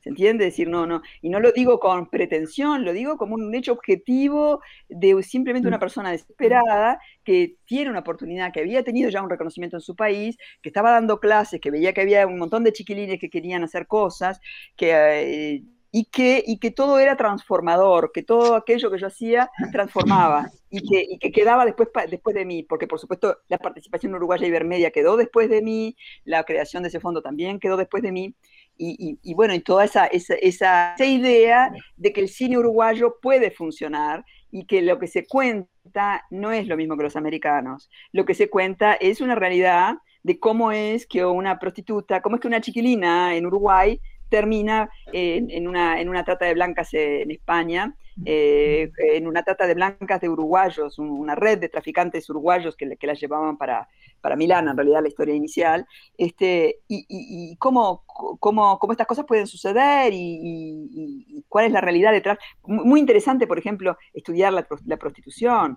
¿Se 0.06 0.10
entiende? 0.10 0.44
Decir, 0.44 0.68
no, 0.68 0.86
no. 0.86 1.02
Y 1.20 1.30
no 1.30 1.40
lo 1.40 1.50
digo 1.50 1.80
con 1.80 2.06
pretensión, 2.08 2.84
lo 2.84 2.92
digo 2.92 3.16
como 3.16 3.34
un 3.34 3.52
hecho 3.56 3.72
objetivo 3.72 4.60
de 4.88 5.20
simplemente 5.24 5.66
una 5.66 5.78
mm. 5.78 5.80
persona 5.80 6.12
desesperada 6.12 7.00
que 7.24 7.56
tiene 7.64 7.90
una 7.90 7.98
oportunidad, 7.98 8.52
que 8.52 8.60
había 8.60 8.84
tenido 8.84 9.10
ya 9.10 9.20
un 9.20 9.28
reconocimiento 9.28 9.78
en 9.78 9.80
su 9.80 9.96
país, 9.96 10.38
que 10.62 10.68
estaba 10.68 10.92
dando 10.92 11.18
clases, 11.18 11.60
que 11.60 11.72
veía 11.72 11.92
que 11.92 12.02
había 12.02 12.24
un 12.24 12.38
montón 12.38 12.62
de 12.62 12.72
chiquilines 12.72 13.18
que 13.18 13.28
querían 13.28 13.64
hacer 13.64 13.88
cosas, 13.88 14.40
que... 14.76 14.92
Eh, 14.92 15.62
y 15.92 16.04
que, 16.04 16.44
y 16.46 16.58
que 16.58 16.70
todo 16.70 16.98
era 16.98 17.16
transformador, 17.16 18.10
que 18.12 18.22
todo 18.22 18.54
aquello 18.54 18.90
que 18.90 18.98
yo 18.98 19.06
hacía 19.06 19.50
transformaba 19.72 20.50
y 20.68 20.86
que, 20.86 21.06
y 21.08 21.18
que 21.18 21.32
quedaba 21.32 21.64
después, 21.64 21.88
después 22.10 22.36
de 22.36 22.44
mí, 22.44 22.62
porque 22.64 22.86
por 22.86 22.98
supuesto 22.98 23.38
la 23.48 23.56
participación 23.56 24.14
uruguaya 24.14 24.46
Ibermedia 24.46 24.90
quedó 24.90 25.16
después 25.16 25.48
de 25.48 25.62
mí, 25.62 25.96
la 26.24 26.44
creación 26.44 26.82
de 26.82 26.90
ese 26.90 27.00
fondo 27.00 27.22
también 27.22 27.58
quedó 27.58 27.78
después 27.78 28.02
de 28.02 28.12
mí, 28.12 28.34
y, 28.78 29.34
bueno, 29.34 29.54
y 29.54 29.60
toda 29.60 29.84
esa, 29.84 30.06
esa, 30.06 30.34
esa, 30.34 30.94
idea 30.98 31.72
de 31.96 32.12
que 32.12 32.20
el 32.20 32.28
cine 32.28 32.58
uruguayo 32.58 33.16
puede 33.20 33.50
funcionar 33.50 34.24
y 34.50 34.66
que 34.66 34.82
lo 34.82 34.98
que 34.98 35.06
se 35.06 35.26
cuenta 35.26 36.24
no 36.30 36.52
es 36.52 36.66
lo 36.66 36.76
mismo 36.76 36.96
que 36.96 37.04
los 37.04 37.16
americanos. 37.16 37.90
Lo 38.12 38.24
que 38.24 38.34
se 38.34 38.50
cuenta 38.50 38.94
es 38.94 39.20
una 39.20 39.34
realidad 39.34 39.96
de 40.22 40.38
cómo 40.38 40.72
es 40.72 41.06
que 41.06 41.24
una 41.24 41.58
prostituta, 41.58 42.20
cómo 42.20 42.36
es 42.36 42.42
que 42.42 42.48
una 42.48 42.60
chiquilina 42.60 43.36
en 43.36 43.46
Uruguay 43.46 44.00
termina 44.28 44.90
en, 45.12 45.68
una, 45.68 46.00
en 46.00 46.08
una 46.08 46.24
trata 46.24 46.46
de 46.46 46.54
blancas 46.54 46.92
en 46.92 47.30
España, 47.30 47.94
eh, 48.24 48.90
en 48.98 49.26
una 49.26 49.42
trata 49.42 49.66
de 49.66 49.74
blancas 49.74 50.20
de 50.20 50.28
uruguayos, 50.28 50.98
una 50.98 51.34
red 51.34 51.58
de 51.58 51.68
traficantes 51.68 52.28
uruguayos 52.30 52.76
que, 52.76 52.96
que 52.96 53.06
las 53.06 53.20
llevaban 53.20 53.56
para, 53.58 53.88
para 54.20 54.36
Milán, 54.36 54.68
en 54.68 54.76
realidad 54.76 55.02
la 55.02 55.08
historia 55.08 55.34
inicial, 55.34 55.86
este, 56.16 56.80
y, 56.88 57.56
cómo, 57.58 58.04
cómo, 58.06 58.78
cómo, 58.78 58.92
estas 58.92 59.06
cosas 59.06 59.26
pueden 59.26 59.46
suceder 59.46 60.12
y, 60.14 61.44
cuál 61.48 61.66
es 61.66 61.72
la 61.72 61.80
realidad 61.80 62.12
detrás. 62.12 62.38
Muy 62.64 63.00
interesante, 63.00 63.46
por 63.46 63.58
ejemplo, 63.58 63.96
estudiar 64.12 64.52
la, 64.52 64.66
la 64.86 64.96
prostitución 64.96 65.76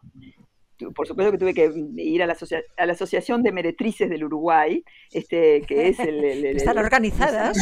por 0.95 1.07
supuesto 1.07 1.31
que 1.31 1.37
tuve 1.37 1.53
que 1.53 1.71
ir 1.97 2.23
a 2.23 2.25
la, 2.25 2.37
a 2.77 2.85
la 2.85 2.93
Asociación 2.93 3.43
de 3.43 3.51
Meretrices 3.51 4.09
del 4.09 4.23
Uruguay, 4.23 4.83
este, 5.11 5.61
que 5.63 5.89
es 5.89 5.99
el... 5.99 6.23
Están 6.45 6.77
organizadas. 6.77 7.57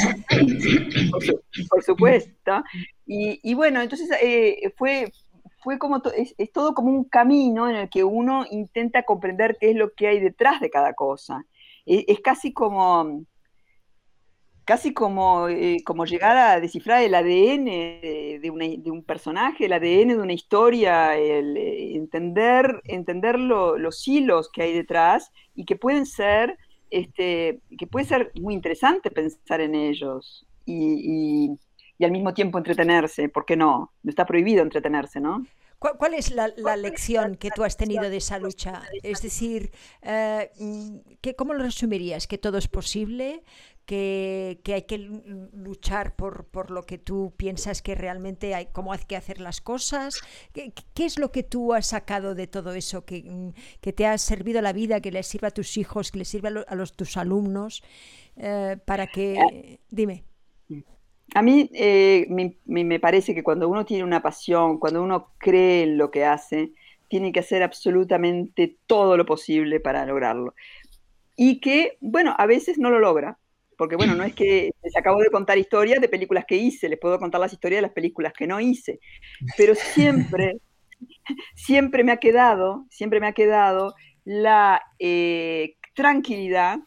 Por, 1.69 1.83
supuesto. 1.83 2.63
Y, 3.09 3.53
bueno, 3.53 3.81
entonces 3.81 4.09
eh, 4.21 4.73
fue, 4.77 5.13
fue 5.63 5.79
como, 5.79 6.01
es, 6.15 6.35
todo 6.51 6.73
como 6.73 6.89
un 6.89 7.05
camino 7.05 7.69
en 7.69 7.77
el 7.77 7.89
que 7.89 8.03
uno 8.03 8.45
intenta 8.51 9.03
comprender 9.03 9.57
qué 9.59 9.71
es 9.71 9.77
lo 9.77 9.93
que 9.93 10.07
hay 10.07 10.19
detrás 10.19 10.59
de 10.59 10.69
cada 10.69 10.93
cosa. 10.93 11.45
E, 11.85 12.03
es 12.07 12.19
casi 12.19 12.51
como 12.53 13.25
casi 14.67 14.93
como, 14.93 15.47
eh, 15.47 15.77
como 15.85 16.03
llegar 16.05 16.35
a 16.35 16.59
descifrar 16.59 17.01
el 17.01 17.15
ADN 17.15 17.65
de, 17.65 18.91
un 18.91 19.01
personaje, 19.01 19.65
el 19.65 19.71
ADN 19.71 20.09
de 20.09 20.19
una 20.19 20.33
historia, 20.33 21.15
el, 21.17 21.55
eh, 21.55 21.95
entender, 21.95 22.81
entender 22.83 23.39
los 23.39 24.05
hilos 24.05 24.49
que 24.51 24.63
hay 24.63 24.73
detrás 24.73 25.31
y 25.55 25.63
que 25.63 25.77
pueden 25.77 26.05
ser, 26.05 26.57
este, 26.89 27.61
que 27.77 27.87
puede 27.87 28.05
ser 28.07 28.33
muy 28.41 28.53
interesante 28.53 29.09
pensar 29.09 29.61
en 29.61 29.73
ellos 29.73 30.45
y, 30.65 31.57
al 32.05 32.11
mismo 32.11 32.33
tiempo 32.33 32.57
entretenerse, 32.57 33.29
¿por 33.29 33.45
qué 33.45 33.55
no? 33.55 33.93
No 34.03 34.09
está 34.09 34.25
prohibido 34.25 34.61
entretenerse, 34.61 35.19
¿no? 35.19 35.45
¿Cuál, 35.79 36.15
es 36.15 36.31
la, 36.31 36.47
lección 36.75 37.35
que 37.35 37.51
tú 37.51 37.63
has 37.63 37.77
tenido 37.77 38.09
de 38.09 38.17
esa 38.17 38.39
lucha? 38.39 38.81
Es 39.03 39.21
decir, 39.21 39.71
eh, 40.01 40.49
¿cómo 41.37 41.53
lo 41.53 41.63
resumirías? 41.63 42.25
¿Que 42.25 42.39
todo 42.39 42.57
es 42.57 42.67
posible? 42.67 43.43
que, 43.87 44.59
hay 44.65 44.81
que 44.81 44.97
luchar 44.97 46.15
por, 46.15 46.45
por, 46.45 46.71
lo 46.71 46.83
que 46.83 46.97
tú 46.97 47.33
piensas 47.37 47.81
que 47.81 47.95
realmente 47.95 48.53
hay, 48.53 48.67
cómo 48.73 48.91
hay 48.91 48.99
que 48.99 49.15
hacer 49.15 49.39
las 49.39 49.61
cosas. 49.61 50.19
¿Qué, 50.51 50.73
es 50.97 51.17
lo 51.17 51.31
que 51.31 51.43
tú 51.43 51.73
has 51.73 51.87
sacado 51.87 52.35
de 52.35 52.47
todo 52.47 52.73
eso 52.73 53.05
que, 53.05 53.23
mm, 53.23 53.53
que, 53.79 53.93
te 53.93 54.05
ha 54.05 54.17
servido 54.17 54.59
a 54.59 54.61
la 54.61 54.73
vida, 54.73 54.99
que 54.99 55.11
le 55.11 55.23
sirva 55.23 55.47
a 55.47 55.51
tus 55.51 55.77
hijos, 55.77 56.11
que 56.11 56.17
le 56.17 56.25
sirva 56.25 56.49
a, 56.67 56.75
los, 56.75 56.93
tus 56.93 57.15
alumnos, 57.15 57.81
eh, 58.35 58.77
para 58.85 59.07
que... 59.07 59.79
Dime. 59.89 60.25
A 61.35 61.41
mí 61.41 61.69
eh, 61.73 62.25
me, 62.29 62.57
me, 62.65 62.99
parece 62.99 63.35
que 63.35 63.43
cuando 63.43 63.67
uno 63.67 63.85
tiene 63.85 64.03
una 64.03 64.21
pasión, 64.21 64.79
cuando 64.79 65.03
uno 65.03 65.33
cree 65.37 65.83
en 65.83 65.97
lo 65.97 66.09
que 66.09 66.25
hace, 66.25 66.71
tiene 67.09 67.31
que 67.31 67.39
hacer 67.39 67.63
absolutamente 67.63 68.77
todo 68.87 69.17
lo 69.17 69.25
posible 69.25 69.79
para 69.79 70.05
lograrlo. 70.05 70.55
Y 71.35 71.59
que, 71.59 71.97
bueno, 72.01 72.35
a 72.37 72.45
veces 72.45 72.77
no 72.77 72.89
lo 72.89 72.99
logra, 72.99 73.37
porque 73.77 73.95
bueno, 73.95 74.15
no 74.15 74.23
es 74.23 74.33
que 74.33 74.71
les 74.83 74.97
acabo 74.97 75.21
de 75.21 75.29
contar 75.29 75.57
historias 75.57 76.01
de 76.01 76.09
películas 76.09 76.45
que 76.47 76.55
hice, 76.55 76.89
les 76.89 76.99
puedo 76.99 77.19
contar 77.19 77.41
las 77.41 77.53
historias 77.53 77.79
de 77.79 77.83
las 77.83 77.93
películas 77.93 78.33
que 78.33 78.47
no 78.47 78.59
hice, 78.59 78.99
pero 79.57 79.75
siempre, 79.75 80.59
siempre 81.55 82.03
me 82.03 82.11
ha 82.11 82.17
quedado, 82.17 82.85
siempre 82.89 83.19
me 83.19 83.27
ha 83.27 83.33
quedado 83.33 83.93
la 84.25 84.81
eh, 84.99 85.75
tranquilidad 85.93 86.79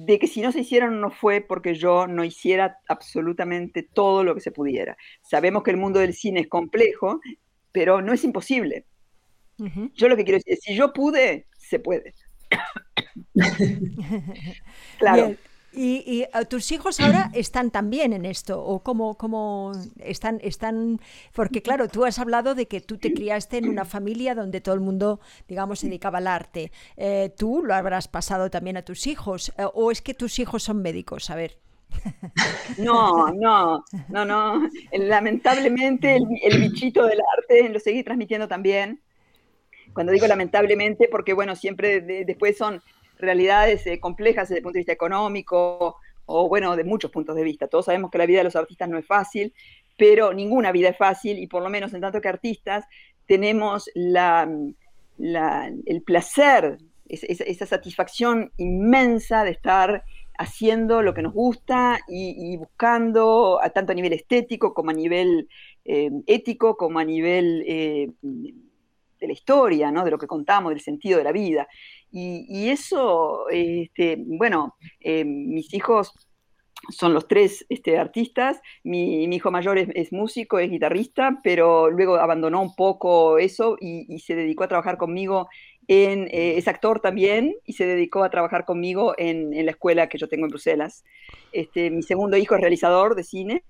de 0.00 0.20
que 0.20 0.28
si 0.28 0.40
no 0.40 0.52
se 0.52 0.60
hicieron 0.60 1.00
no 1.00 1.10
fue 1.10 1.40
porque 1.40 1.74
yo 1.74 2.06
no 2.06 2.22
hiciera 2.22 2.78
absolutamente 2.88 3.82
todo 3.82 4.22
lo 4.22 4.32
que 4.32 4.40
se 4.40 4.52
pudiera. 4.52 4.96
Sabemos 5.22 5.64
que 5.64 5.72
el 5.72 5.76
mundo 5.76 5.98
del 5.98 6.14
cine 6.14 6.40
es 6.40 6.46
complejo, 6.46 7.20
pero 7.72 8.00
no 8.00 8.12
es 8.12 8.22
imposible. 8.22 8.86
Yo 9.94 10.08
lo 10.08 10.16
que 10.16 10.22
quiero 10.22 10.38
decir 10.38 10.52
es, 10.52 10.60
si 10.62 10.76
yo 10.76 10.92
pude, 10.92 11.48
se 11.56 11.80
puede. 11.80 12.14
claro. 14.98 15.34
¿Y, 15.72 16.22
eh, 16.22 16.30
tus 16.48 16.72
hijos 16.72 16.98
ahora 17.00 17.30
están 17.34 17.70
también 17.70 18.12
en 18.12 18.24
esto? 18.24 18.62
¿O 18.62 18.82
cómo, 18.82 19.16
cómo 19.16 19.72
están, 19.98 20.40
están? 20.42 21.00
Porque 21.32 21.62
claro, 21.62 21.88
tú 21.88 22.04
has 22.04 22.18
hablado 22.18 22.54
de 22.54 22.66
que 22.66 22.80
tú 22.80 22.98
te 22.98 23.12
criaste 23.12 23.58
en 23.58 23.68
una 23.68 23.84
familia 23.84 24.34
donde 24.34 24.60
todo 24.60 24.74
el 24.74 24.80
mundo, 24.80 25.20
digamos, 25.46 25.80
se 25.80 25.86
dedicaba 25.86 26.18
al 26.18 26.26
arte. 26.26 26.72
Eh, 26.96 27.32
¿Tú 27.36 27.62
lo 27.62 27.74
habrás 27.74 28.08
pasado 28.08 28.50
también 28.50 28.76
a 28.76 28.82
tus 28.82 29.06
hijos? 29.06 29.52
Eh, 29.58 29.64
¿O 29.74 29.90
es 29.90 30.00
que 30.00 30.14
tus 30.14 30.38
hijos 30.38 30.62
son 30.62 30.82
médicos? 30.82 31.30
A 31.30 31.34
ver. 31.34 31.58
No, 32.76 33.32
no, 33.32 33.84
no, 34.08 34.24
no. 34.24 34.68
Lamentablemente 34.92 36.16
el, 36.16 36.60
bichito 36.60 37.06
del 37.06 37.18
arte 37.36 37.68
lo 37.68 37.80
seguí 37.80 38.02
transmitiendo 38.02 38.46
también. 38.46 39.00
Cuando 39.94 40.12
digo 40.12 40.26
lamentablemente, 40.26 41.08
porque 41.10 41.32
bueno, 41.32 41.56
siempre 41.56 42.00
después 42.00 42.56
son 42.56 42.82
realidades 43.18 43.86
eh, 43.86 44.00
complejas 44.00 44.48
desde 44.48 44.58
el 44.58 44.62
punto 44.62 44.74
de 44.74 44.80
vista 44.80 44.92
económico 44.92 45.96
o, 46.26 46.48
bueno, 46.48 46.76
de 46.76 46.84
muchos 46.84 47.10
puntos 47.10 47.36
de 47.36 47.42
vista. 47.42 47.68
Todos 47.68 47.86
sabemos 47.86 48.10
que 48.10 48.18
la 48.18 48.26
vida 48.26 48.38
de 48.38 48.44
los 48.44 48.56
artistas 48.56 48.88
no 48.88 48.98
es 48.98 49.06
fácil, 49.06 49.52
pero 49.96 50.32
ninguna 50.32 50.72
vida 50.72 50.90
es 50.90 50.96
fácil 50.96 51.38
y 51.38 51.46
por 51.46 51.62
lo 51.62 51.70
menos 51.70 51.92
en 51.94 52.00
tanto 52.00 52.20
que 52.20 52.28
artistas 52.28 52.84
tenemos 53.26 53.90
la, 53.94 54.48
el 55.18 56.02
placer, 56.02 56.78
esa 57.08 57.66
satisfacción 57.66 58.52
inmensa 58.58 59.44
de 59.44 59.50
estar 59.50 60.04
haciendo 60.38 61.02
lo 61.02 61.14
que 61.14 61.22
nos 61.22 61.34
gusta 61.34 61.98
y, 62.06 62.56
buscando, 62.56 63.58
a, 63.60 63.70
tanto 63.70 63.92
a 63.92 63.94
nivel 63.94 64.12
estético 64.12 64.72
como 64.72 64.90
a 64.90 64.94
nivel 64.94 65.48
eh, 65.84 66.10
ético, 66.26 66.76
como 66.76 67.00
a 67.00 67.04
nivel 67.04 67.64
eh, 67.66 68.10
de 69.18 69.26
la 69.26 69.32
historia, 69.32 69.90
¿no? 69.90 70.04
de 70.04 70.10
lo 70.10 70.18
que 70.18 70.26
contamos, 70.26 70.70
del 70.70 70.80
sentido 70.80 71.18
de 71.18 71.24
la 71.24 71.32
vida. 71.32 71.68
Y, 72.10 72.70
eso, 72.70 73.48
este, 73.50 74.16
bueno, 74.18 74.76
eh, 75.00 75.24
mis 75.24 75.74
hijos 75.74 76.14
son 76.90 77.12
los 77.12 77.28
tres 77.28 77.66
este, 77.68 77.98
artistas. 77.98 78.60
Mi, 78.82 79.24
hijo 79.24 79.50
mayor 79.50 79.78
es, 79.78 80.12
músico, 80.12 80.58
es 80.58 80.70
guitarrista, 80.70 81.40
pero 81.42 81.90
luego 81.90 82.16
abandonó 82.16 82.62
un 82.62 82.74
poco 82.74 83.38
eso 83.38 83.76
y, 83.80 84.18
se 84.20 84.34
dedicó 84.34 84.64
a 84.64 84.68
trabajar 84.68 84.96
conmigo. 84.96 85.48
En, 85.90 86.28
eh, 86.28 86.58
es 86.58 86.68
actor 86.68 87.00
también 87.00 87.54
y 87.64 87.72
se 87.72 87.86
dedicó 87.86 88.22
a 88.22 88.28
trabajar 88.28 88.66
conmigo 88.66 89.14
en, 89.16 89.50
la 89.64 89.70
escuela 89.70 90.08
que 90.08 90.18
yo 90.18 90.28
tengo 90.28 90.44
en 90.44 90.50
Bruselas. 90.50 91.04
Este, 91.52 91.90
mi 91.90 92.02
segundo 92.02 92.36
hijo 92.36 92.54
es 92.54 92.60
realizador 92.60 93.14
de 93.14 93.24
cine, 93.24 93.64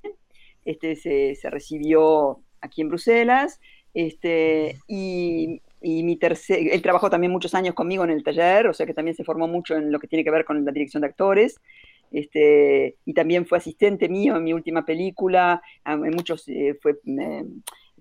este, 0.64 0.96
se, 0.96 1.36
se 1.36 1.50
recibió 1.50 2.40
aquí 2.60 2.82
en 2.82 2.88
Bruselas. 2.88 3.60
Este, 3.94 4.78
y, 4.86 5.60
y 5.80 6.02
mi 6.02 6.16
tercer, 6.16 6.58
él 6.72 6.82
trabajó 6.82 7.10
también 7.10 7.32
muchos 7.32 7.54
años 7.54 7.74
conmigo 7.74 8.04
en 8.04 8.10
el 8.10 8.22
taller, 8.22 8.66
o 8.66 8.74
sea 8.74 8.86
que 8.86 8.94
también 8.94 9.16
se 9.16 9.24
formó 9.24 9.46
mucho 9.48 9.76
en 9.76 9.92
lo 9.92 9.98
que 10.00 10.08
tiene 10.08 10.24
que 10.24 10.30
ver 10.30 10.44
con 10.44 10.64
la 10.64 10.72
dirección 10.72 11.02
de 11.02 11.08
actores. 11.08 11.60
Este, 12.10 12.96
y 13.04 13.12
también 13.12 13.46
fue 13.46 13.58
asistente 13.58 14.08
mío 14.08 14.36
en 14.36 14.44
mi 14.44 14.52
última 14.52 14.84
película, 14.84 15.60
en 15.84 16.10
muchos 16.10 16.48
eh, 16.48 16.78
fue, 16.80 16.98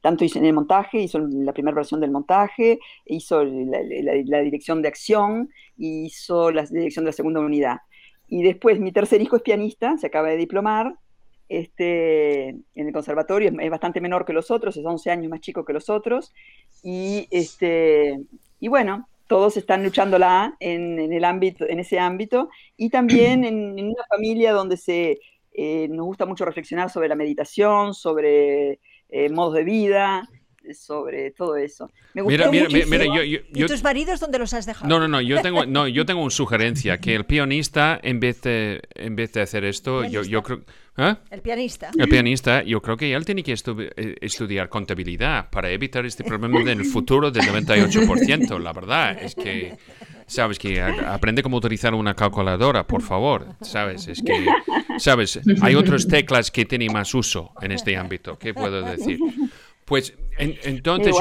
tanto 0.02 0.24
hizo 0.24 0.40
en 0.40 0.46
el 0.46 0.54
montaje, 0.54 1.00
hizo 1.00 1.20
la 1.20 1.54
primera 1.54 1.76
versión 1.76 2.00
del 2.00 2.12
montaje, 2.12 2.80
hizo 3.06 3.44
la, 3.44 4.42
dirección 4.42 4.82
de 4.82 4.88
acción, 4.88 5.50
y 5.78 6.06
hizo 6.06 6.52
la 6.52 6.64
dirección 6.64 7.04
de 7.06 7.10
la 7.10 7.14
segunda 7.14 7.42
unidad. 7.42 7.78
y 8.30 8.44
después 8.44 8.80
mi 8.80 8.92
tercer 8.92 9.22
hijo 9.22 9.38
es 9.38 9.42
pianista, 9.42 9.98
se 9.98 10.08
acaba 10.08 10.30
de 10.30 10.38
diplomar 10.38 10.96
este, 11.50 12.50
en 12.50 12.88
el 12.88 12.93
conservatorio, 12.93 13.52
es, 13.60 13.70
bastante 13.70 14.02
menor 14.02 14.26
que 14.26 14.34
los 14.34 14.52
otros, 14.52 14.78
es 14.78 14.86
11 14.86 15.12
años 15.12 15.30
más 15.30 15.41
chico 15.41 15.66
que 15.66 15.74
los 15.74 15.89
otros, 15.89 16.34
y, 16.84 17.28
este, 17.32 18.20
y 18.60 18.68
bueno, 18.68 19.08
todos 19.28 19.58
están 19.58 19.84
luchándola 19.84 20.56
en, 20.60 21.00
en, 21.00 21.14
el 21.14 21.26
ámbito, 21.26 21.66
en 21.68 21.80
ese 21.80 22.00
ámbito, 22.00 22.50
y 22.76 22.89
también 22.89 23.43
en, 23.43 23.74
una 23.74 24.04
familia 24.10 24.54
donde 24.54 24.78
se, 24.78 25.20
eh, 25.54 25.88
nos 25.89 26.06
gusta 26.06 26.26
mucho 26.26 26.45
reflexionar 26.45 26.89
sobre 26.89 27.10
la 27.10 27.16
meditación, 27.16 27.93
sobre 27.93 28.80
eh, 29.10 29.30
modos 29.30 29.56
de 29.56 29.64
vida, 29.64 30.30
sobre 30.74 31.32
todo 31.32 31.55
eso. 31.57 31.91
Me 32.13 32.24
mira, 32.24 32.49
mira, 32.49 32.68
mira, 32.70 33.05
yo, 33.05 33.22
¿Y 33.24 33.65
tus 33.65 33.84
maridos 33.84 34.20
dónde 34.20 34.39
los 34.39 34.53
has 34.53 34.65
dejado? 34.65 34.88
No, 34.88 34.99
no, 34.99 35.07
no, 35.07 35.22
yo 35.22 35.41
tengo, 35.41 35.65
no, 35.65 35.88
yo 35.88 36.05
tengo 36.05 36.22
una 36.22 36.30
sugerencia, 36.30 36.97
que 36.97 37.15
el 37.15 37.26
pianista, 37.26 37.99
en 38.01 38.20
vez 38.20 38.41
de, 38.41 38.82
en 38.95 39.15
vez 39.15 39.34
de 39.34 39.41
hacer 39.41 39.65
esto, 39.65 40.03
yo, 40.05 40.24
yo 40.24 40.43
creo... 40.43 40.61
¿eh? 40.97 41.15
El 41.30 41.41
pianista. 41.41 41.91
El 41.97 42.09
pianista, 42.09 42.63
yo 42.63 42.82
creo 42.82 42.97
que 42.97 43.13
él 43.13 43.26
tiene 43.26 43.43
que 43.43 43.53
eh, 43.53 44.15
estudiar 44.22 44.70
contabilidad 44.70 45.49
para 45.49 45.70
evitar 45.70 46.05
este 46.05 46.24
problema 46.24 46.59
en 46.59 46.80
el 46.80 46.86
futuro 46.86 47.32
del 47.32 47.43
98%. 47.43 48.59
La 48.59 48.74
verdad 48.74 49.18
es 49.22 49.36
que, 49.36 49.78
sabes, 50.26 50.59
que 50.59 50.82
aprende 50.82 51.43
cómo 51.43 51.57
utilizar 51.57 51.93
una 51.93 52.13
calculadora, 52.13 52.86
por 52.86 53.01
favor. 53.01 53.45
Sabes, 53.61 54.07
es 54.07 54.22
que, 54.22 54.45
sabes, 54.97 55.39
hay 55.61 55.76
otras 55.76 56.07
teclas 56.07 56.51
que 56.51 56.65
tienen 56.65 56.91
más 56.91 57.13
uso 57.13 57.51
en 57.61 57.72
este 57.72 57.95
ámbito. 57.95 58.38
¿Qué 58.38 58.53
puedo 58.53 58.82
decir? 58.82 59.20
Pues 59.88 60.14
entonces 60.38 61.16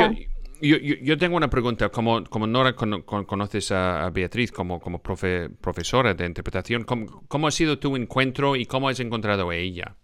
yo, 0.60 1.16
tengo 1.18 1.36
una 1.36 1.48
pregunta. 1.48 1.88
Como, 1.88 2.24
como 2.24 2.48
Nora 2.48 2.74
conoces 2.74 3.70
a, 3.70 4.10
Beatriz 4.10 4.50
como, 4.50 4.80
como 4.80 5.00
profesora 5.00 6.14
de 6.14 6.26
interpretación, 6.26 6.82
¿cómo, 6.82 7.46
ha 7.46 7.50
sido 7.52 7.78
tu 7.78 7.94
encuentro 7.94 8.56
y 8.56 8.66
cómo 8.66 8.88
has 8.88 8.98
encontrado 8.98 9.50
a 9.50 9.54
ella? 9.54 9.94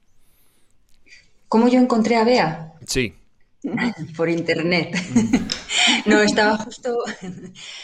¿Cómo 1.48 1.66
yo 1.66 1.80
encontré 1.80 2.16
a 2.16 2.24
Bea? 2.24 2.74
Sí. 2.86 3.12
Por 4.16 4.30
internet. 4.30 4.96
no, 6.06 6.20
estaba 6.20 6.56
justo. 6.58 6.98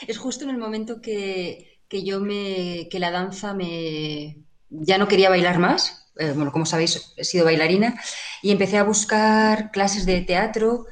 es 0.07 0.16
justo 0.16 0.45
en 0.45 0.51
el 0.51 0.59
momento 0.59 1.01
que, 1.01 1.81
yo 1.91 2.20
me. 2.20 2.87
que 2.89 3.01
la 3.01 3.11
danza 3.11 3.53
me. 3.53 4.45
ya 4.70 4.97
no 4.97 5.09
quería 5.09 5.29
bailar 5.29 5.59
más. 5.59 6.07
Eh, 6.18 6.32
bueno, 6.34 6.52
como 6.52 6.66
sabéis, 6.66 7.14
he 7.16 7.24
sido 7.24 7.44
bailarina 7.44 8.00
y 8.42 8.50
empecé 8.50 8.76
a 8.76 8.84
buscar 8.84 9.70
clases 9.70 10.04
de 10.04 10.20
teatro 10.22 10.86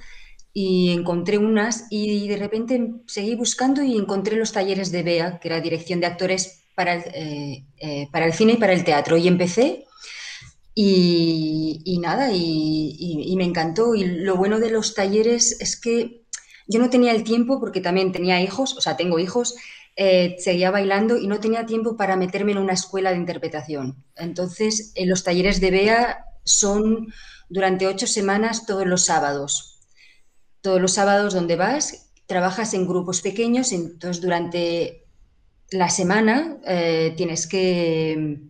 y 0.53 0.91
encontré 0.91 1.37
unas 1.37 1.87
y 1.91 2.29
de 2.29 2.37
repente 2.37 2.93
seguí 3.07 3.35
buscando 3.35 3.83
y 3.83 3.97
encontré 3.97 4.37
los 4.37 4.53
talleres 4.53 4.91
de 4.93 5.03
BEA, 5.03 5.39
que 5.39 5.49
era 5.49 5.61
Dirección 5.61 6.01
de 6.01 6.07
Actores 6.07 6.63
para 6.75 6.95
el, 6.95 7.03
eh, 7.13 7.67
eh, 7.79 8.09
para 8.13 8.27
el 8.27 8.33
Cine 8.33 8.53
y 8.53 8.57
para 8.57 8.73
el 8.73 8.85
Teatro. 8.85 9.17
Y 9.17 9.29
empecé 9.29 9.85
y, 10.79 11.99
nada, 12.01 12.33
y, 12.33 13.35
me 13.37 13.45
encantó. 13.45 13.95
Y 13.95 14.05
lo 14.05 14.37
bueno 14.37 14.61
de 14.61 14.71
los 14.71 14.95
talleres 14.95 15.61
es 15.61 15.81
que 15.81 16.23
yo 16.69 16.79
no 16.79 16.91
tenía 16.91 17.13
el 17.13 17.25
tiempo 17.25 17.59
porque 17.59 17.81
también 17.81 18.13
tenía 18.13 18.41
hijos, 18.41 18.77
o 18.77 18.81
sea, 18.81 18.97
tengo 18.97 19.19
hijos, 19.19 19.57
eh, 19.99 20.37
seguía 20.39 20.71
bailando 20.71 21.17
y 21.17 21.27
no 21.27 21.41
tenía 21.41 21.65
tiempo 21.65 21.97
para 21.97 22.17
meterme 22.17 22.53
en 22.53 22.59
una 22.59 22.75
escuela 22.75 23.11
de 23.11 23.17
interpretación. 23.17 24.05
Entonces, 24.15 24.93
en 24.95 25.09
los 25.09 25.25
talleres 25.25 25.59
de 25.61 25.71
BEA 25.71 26.27
son 26.45 27.09
durante 27.49 27.87
ocho 27.87 28.07
semanas 28.07 28.67
todos 28.67 28.87
los 28.87 29.07
sábados. 29.07 29.81
Todos 30.61 30.83
los 30.83 30.93
sábados 30.93 31.33
donde 31.33 31.57
vas, 31.57 32.11
trabajas 32.27 32.75
en 32.75 32.87
grupos 32.87 33.23
pequeños, 33.23 33.73
entonces 33.73 34.23
durante 34.23 35.07
la 35.71 35.89
semana 35.89 36.59
eh, 36.67 37.15
tienes 37.17 37.47
que 37.47 38.41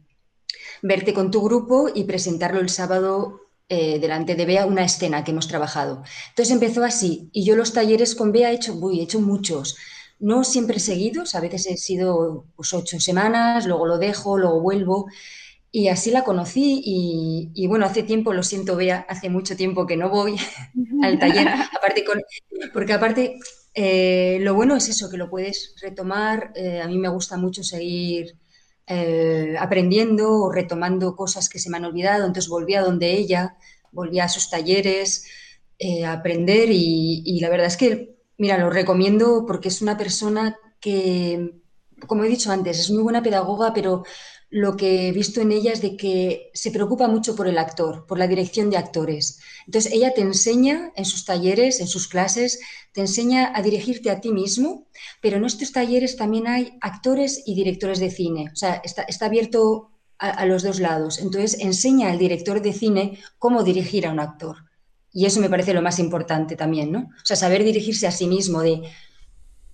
verte 0.83 1.15
con 1.15 1.31
tu 1.31 1.43
grupo 1.43 1.89
y 1.95 2.05
presentarlo 2.05 2.59
el 2.59 2.71
sábado 2.71 3.41
eh, 3.69 3.99
delante 4.01 4.35
de 4.35 4.47
Bea 4.47 4.67
una 4.67 4.85
escena 4.85 5.23
que 5.23 5.31
hemos 5.31 5.47
trabajado. 5.47 6.03
Entonces 6.31 6.53
empezó 6.53 6.85
así 6.85 7.31
y 7.33 7.45
yo 7.45 7.55
los 7.55 7.73
talleres 7.73 8.17
con 8.17 8.33
Bea 8.33 8.51
he 8.51 8.55
hecho, 8.55 8.79
he 8.91 9.03
hecho 9.03 9.21
muchos 9.21 9.77
no 10.19 10.45
siempre 10.45 10.81
seguidos, 10.81 11.35
a 11.35 11.41
veces 11.41 11.67
he 11.67 11.77
sido 11.77 12.47
pues, 12.57 12.73
ocho 12.73 12.99
semanas, 13.01 13.67
luego 13.67 13.87
lo 13.87 13.99
dejo, 13.99 14.39
luego 14.39 14.61
vuelvo. 14.61 15.07
Y 15.71 15.89
así 15.89 16.11
la 16.11 16.25
conocí 16.25 16.81
y, 16.85 17.67
bueno, 17.67 17.85
hace 17.85 18.03
tiempo, 18.03 18.33
lo 18.33 18.43
siento, 18.43 18.77
Bea, 18.77 19.05
hace 19.11 19.29
mucho 19.29 19.57
tiempo 19.57 19.87
que 19.87 19.97
no 19.97 20.09
voy 20.09 20.37
al 21.03 21.19
taller, 21.19 21.49
aparte 21.49 22.05
con, 22.05 22.23
porque 22.73 22.95
aparte 22.95 23.39
eh, 23.75 24.39
lo 24.41 24.55
bueno 24.55 24.77
es 24.77 24.89
eso, 24.89 25.11
que 25.11 25.19
lo 25.19 25.29
puedes 25.29 25.75
retomar. 25.83 26.53
Eh, 26.55 26.81
a 26.81 26.87
mí 26.89 26.97
me 26.97 27.09
gusta 27.09 27.37
mucho 27.37 27.63
seguir 27.63 28.37
eh, 28.87 29.55
aprendiendo 29.59 30.33
o 30.33 30.51
retomando 30.51 31.15
cosas 31.15 31.51
que 31.51 31.59
se 31.59 31.69
me 31.69 31.77
han 31.77 31.85
olvidado, 31.85 32.25
entonces 32.25 32.49
volví 32.49 32.75
a 32.75 32.81
donde 32.81 33.13
ella, 33.13 33.57
volví 33.93 34.19
a 34.21 34.29
sus 34.29 34.49
talleres 34.49 35.27
a 36.07 36.13
aprender 36.13 36.71
y 36.71 37.39
la 37.41 37.51
verdad 37.51 37.67
es 37.67 37.77
que 37.77 38.16
Mira, 38.39 38.59
lo 38.59 38.71
recomiendo 38.71 39.45
porque 39.47 39.69
es 39.69 39.81
una 39.83 39.97
persona 39.97 40.59
que, 40.81 41.61
como 42.07 42.25
he 42.25 42.29
dicho 42.29 42.53
antes, 42.53 42.79
es 42.79 42.91
muy 42.91 43.03
buena 43.03 43.23
pedagoga, 43.23 43.73
pero 43.73 44.05
lo 44.51 44.77
que 44.77 45.09
he 45.09 45.13
visto 45.13 45.41
en 45.41 45.51
ella 45.53 45.73
es 45.73 45.83
de 45.83 45.97
que 45.97 46.51
se 46.55 46.71
preocupa 46.71 47.09
mucho 47.09 47.35
por 47.35 47.49
el 47.49 47.59
actor, 47.59 48.07
por 48.07 48.19
la 48.19 48.29
dirección 48.29 48.71
de 48.71 48.77
actores. 48.77 49.41
Entonces, 49.67 49.93
ella 49.93 50.15
te 50.15 50.21
enseña 50.21 50.93
en 50.95 51.05
sus 51.05 51.25
talleres, 51.25 51.81
en 51.81 51.89
sus 51.89 52.07
clases, 52.07 52.61
te 52.93 53.01
enseña 53.01 53.53
a 53.55 53.63
dirigirte 53.63 54.11
a 54.11 54.21
ti 54.21 54.31
mismo, 54.31 54.87
pero 55.21 55.39
en 55.39 55.45
estos 55.45 55.73
talleres 55.73 56.17
también 56.17 56.47
hay 56.47 56.79
actores 56.81 57.43
y 57.45 57.55
directores 57.55 57.99
de 57.99 58.11
cine. 58.11 58.51
O 58.53 58.57
sea, 58.57 58.81
está, 58.85 59.27
abierto 59.27 59.91
a, 60.19 60.47
los 60.47 60.63
dos 60.63 60.79
lados. 60.79 61.19
Entonces, 61.19 61.59
enseña 61.61 62.11
al 62.11 62.19
director 62.19 62.63
de 62.63 62.73
cine 62.73 63.19
cómo 63.39 63.65
dirigir 63.65 64.07
a 64.07 64.13
un 64.13 64.21
actor. 64.21 64.66
Y 65.17 65.25
eso 65.25 65.41
me 65.41 65.49
parece 65.49 65.73
lo 65.73 65.81
más 65.81 65.99
importante 65.99 66.57
también, 66.57 66.93
¿no? 66.93 66.99
O 66.99 67.25
sea, 67.25 67.37
saber 67.37 67.65
dirigirse 67.65 68.07
a 68.07 68.11
sí 68.11 68.27
mismo 68.27 68.61
de 68.61 68.83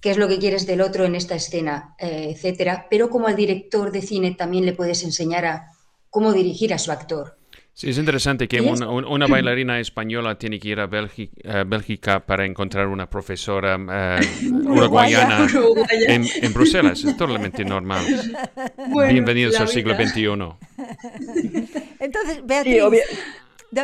qué 0.00 0.12
es 0.12 0.16
lo 0.16 0.28
que 0.28 0.38
quieres 0.38 0.68
del 0.68 0.80
otro 0.80 1.04
en 1.04 1.16
esta 1.16 1.34
escena, 1.34 1.96
eh, 1.98 2.28
etcétera. 2.30 2.86
Pero 2.88 3.10
como 3.10 3.26
al 3.26 3.34
director 3.34 3.90
de 3.90 4.02
cine 4.02 4.36
también 4.36 4.64
le 4.64 4.72
puedes 4.72 5.02
enseñar 5.02 5.44
a 5.44 5.66
cómo 6.10 6.32
dirigir 6.32 6.72
a 6.72 6.78
su 6.78 6.92
actor. 6.92 7.38
Sí, 7.72 7.90
es 7.90 7.98
interesante 7.98 8.46
que 8.46 8.60
una, 8.60 9.26
bailarina 9.26 9.80
española 9.80 10.38
tiene 10.38 10.60
que 10.60 10.68
ir 10.68 10.78
a 10.78 10.86
Bélgica, 10.86 12.24
para 12.24 12.46
encontrar 12.46 12.86
una 12.86 13.10
profesora 13.10 13.76
eh, 14.20 14.20
uruguayana 14.48 15.48
en, 16.06 16.52
Bruselas. 16.52 17.02
Es 17.02 17.16
totalmente 17.16 17.64
normal. 17.64 18.04
Bienvenidos 19.10 19.58
al 19.58 19.66
siglo 19.66 19.96
XXI. 19.96 20.22
Entonces, 21.98 22.46
Beatriz... 22.46 22.80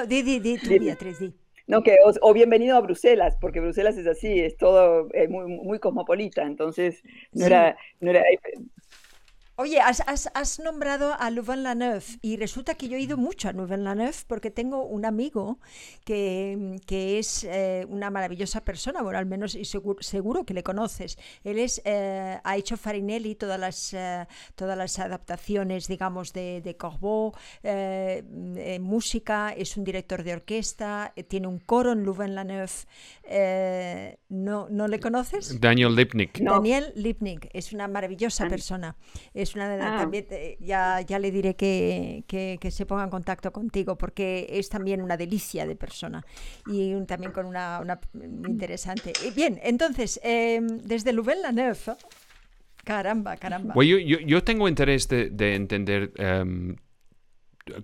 di, 0.07 0.23
di, 0.23 0.39
di, 0.39 0.79
Beatriz, 0.79 1.19
di. 1.19 1.48
No, 1.69 1.83
que 1.83 1.99
o, 2.23 2.33
bienvenido 2.33 2.79
a 2.79 2.81
Bruselas, 2.81 3.37
porque 3.39 3.61
Bruselas 3.61 3.99
es 3.99 4.07
así, 4.07 4.41
es 4.41 4.57
todo 4.57 5.09
eh, 5.13 5.29
muy, 5.29 5.47
muy 5.47 5.79
cosmopolita, 5.79 6.43
entonces 6.45 7.03
no 7.33 7.45
era, 7.45 7.77
no 8.01 8.11
era 8.11 8.23
Oye, 9.61 9.81
has, 9.81 10.61
nombrado 10.61 11.17
a 11.19 11.33
Louvain-la-Neuve 11.33 12.21
y 12.23 12.37
resulta 12.37 12.77
que 12.77 12.89
yo 12.89 12.97
he 12.97 13.01
ido 13.01 13.17
mucho 13.17 13.49
a 13.49 13.53
Louvain-la-Neuve 13.53 14.15
porque 14.29 14.53
tengo 14.53 14.85
un 14.85 15.05
amigo 15.05 15.59
que, 16.05 16.79
es 17.19 17.43
eh, 17.43 17.85
una 17.89 18.09
maravillosa 18.09 18.65
persona, 18.65 19.03
bueno, 19.03 19.19
al 19.19 19.27
menos 19.27 19.57
y 19.57 19.65
seguro, 19.65 20.45
que 20.45 20.55
le 20.55 20.63
conoces. 20.63 21.19
Él 21.43 21.59
es, 21.59 21.83
eh, 21.85 22.39
ha 22.45 22.57
hecho 22.57 22.77
Farinelli 22.77 23.35
todas 23.35 23.59
las, 23.59 23.93
eh, 23.95 24.29
todas 24.55 24.79
las 24.79 24.97
adaptaciones, 25.01 25.89
digamos, 25.89 26.33
de, 26.33 26.61
de 26.61 26.77
Corbeau, 26.77 27.33
música, 28.81 29.53
es 29.57 29.77
un 29.77 29.83
director 29.83 30.23
de 30.23 30.35
orquesta, 30.35 31.13
tiene 31.27 31.49
un 31.49 31.59
coro 31.59 31.91
en 31.91 32.05
Louvain-la-Neuve. 32.05 34.19
¿no, 34.29 34.69
¿No 34.71 34.87
le 34.87 35.01
conoces? 35.01 35.61
Daniel 35.61 35.97
Lipnik. 35.97 36.39
Daniel 36.39 36.93
Lipnik, 36.95 37.51
es 37.53 37.73
una 37.73 37.89
maravillosa 37.89 38.47
persona 38.47 38.95
una 39.55 39.69
de 39.69 39.83
ah. 39.83 39.97
también 39.99 40.27
ya, 40.61 41.01
ya 41.01 41.19
le 41.19 41.31
diré 41.31 41.57
que, 41.57 42.25
que, 42.27 42.71
se 42.71 42.87
ponga 42.87 43.05
en 43.05 43.11
contacto 43.11 43.53
contigo 43.53 43.97
porque 43.97 44.47
es 44.51 44.69
también 44.69 45.03
una 45.03 45.17
delicia 45.17 45.67
de 45.67 45.77
persona 45.77 46.25
y 46.67 46.95
también 47.07 47.33
con 47.33 47.47
una, 47.47 47.81
una 47.81 48.01
interesante. 48.49 49.13
Y 49.27 49.31
bien, 49.31 49.59
entonces, 49.63 50.21
em, 50.23 50.67
desde 50.79 51.13
Louvain 51.13 51.43
la 51.43 51.53
Neuve, 51.53 51.97
caramba, 52.85 53.37
caramba. 53.37 53.75
yo, 53.83 53.99
yo, 53.99 54.45
tengo 54.45 54.69
interés 54.69 55.09
de, 55.09 55.31
de 55.31 55.55
entender 55.55 56.13
um, 56.19 56.77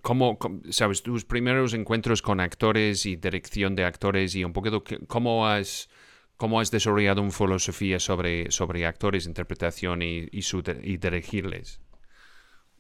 cómo, 0.03 0.39
sabes, 0.71 1.03
tus 1.03 1.25
primeros 1.25 1.75
encuentros 1.75 2.23
con 2.23 2.41
actores 2.41 3.07
y 3.07 3.17
dirección 3.17 3.75
de 3.75 3.85
actores 3.85 4.35
y 4.35 4.45
un 4.45 4.53
poquito 4.53 4.83
cómo 5.07 5.47
has 5.47 5.89
cómo 6.37 6.61
has 6.61 6.71
desarrollado 6.71 7.23
una 7.23 7.31
filosofía 7.31 7.99
sobre, 8.01 8.51
sobre 8.51 8.87
actores, 8.87 9.27
interpretación 9.27 10.03
y, 10.03 10.29
y, 10.31 10.43
su, 10.43 10.63
y 10.83 10.97
dirigirles. 10.97 11.81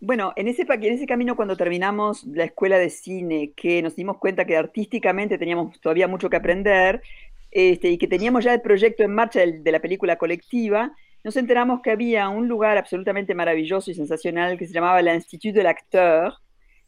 Bueno, 0.00 0.32
en 0.36 0.48
ese, 0.48 0.66
en 0.68 0.92
ese 0.92 1.06
camino 1.06 1.34
cuando 1.34 1.56
terminamos 1.56 2.24
la 2.24 2.44
escuela 2.44 2.78
de 2.78 2.90
cine, 2.90 3.52
que 3.56 3.80
nos 3.80 3.96
dimos 3.96 4.18
cuenta 4.18 4.44
que 4.44 4.56
artísticamente 4.56 5.38
teníamos 5.38 5.80
todavía 5.80 6.08
mucho 6.08 6.28
que 6.28 6.36
aprender 6.36 7.02
este, 7.50 7.88
y 7.88 7.98
que 7.98 8.08
teníamos 8.08 8.44
ya 8.44 8.52
el 8.52 8.60
proyecto 8.60 9.04
en 9.04 9.14
marcha 9.14 9.40
de, 9.40 9.72
la 9.72 9.80
película 9.80 10.16
colectiva, 10.16 10.92
nos 11.22 11.36
enteramos 11.36 11.80
que 11.80 11.92
había 11.92 12.28
un 12.28 12.48
lugar 12.48 12.76
absolutamente 12.76 13.34
maravilloso 13.34 13.90
y 13.90 13.94
sensacional 13.94 14.58
que 14.58 14.66
se 14.66 14.74
llamaba 14.74 15.00
el 15.00 15.08
Institut 15.08 15.54
de 15.54 15.62
l'Acteur, 15.62 16.34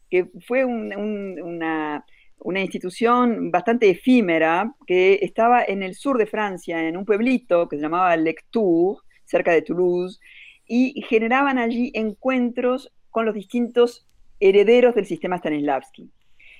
que 0.09 0.27
fue 0.45 0.65
una, 0.65 2.05
una 2.39 2.61
institución 2.61 3.51
bastante 3.51 3.89
efímera 3.89 4.73
que 4.85 5.19
estaba 5.21 5.63
en 5.63 5.83
el 5.83 5.95
sur 5.95 6.17
de 6.17 6.27
Francia, 6.27 6.87
en 6.87 6.97
un 6.97 7.05
pueblito 7.05 7.67
que 7.67 7.77
se 7.77 7.81
llamaba 7.81 8.15
Lectour, 8.15 8.99
cerca 9.25 9.51
de 9.51 9.61
Toulouse, 9.61 10.19
y 10.67 11.01
generaban 11.07 11.57
allí 11.57 11.91
encuentros 11.93 12.93
con 13.09 13.25
los 13.25 13.33
distintos 13.33 14.07
herederos 14.39 14.95
del 14.95 15.05
sistema 15.05 15.37
Stanislavski. 15.37 16.11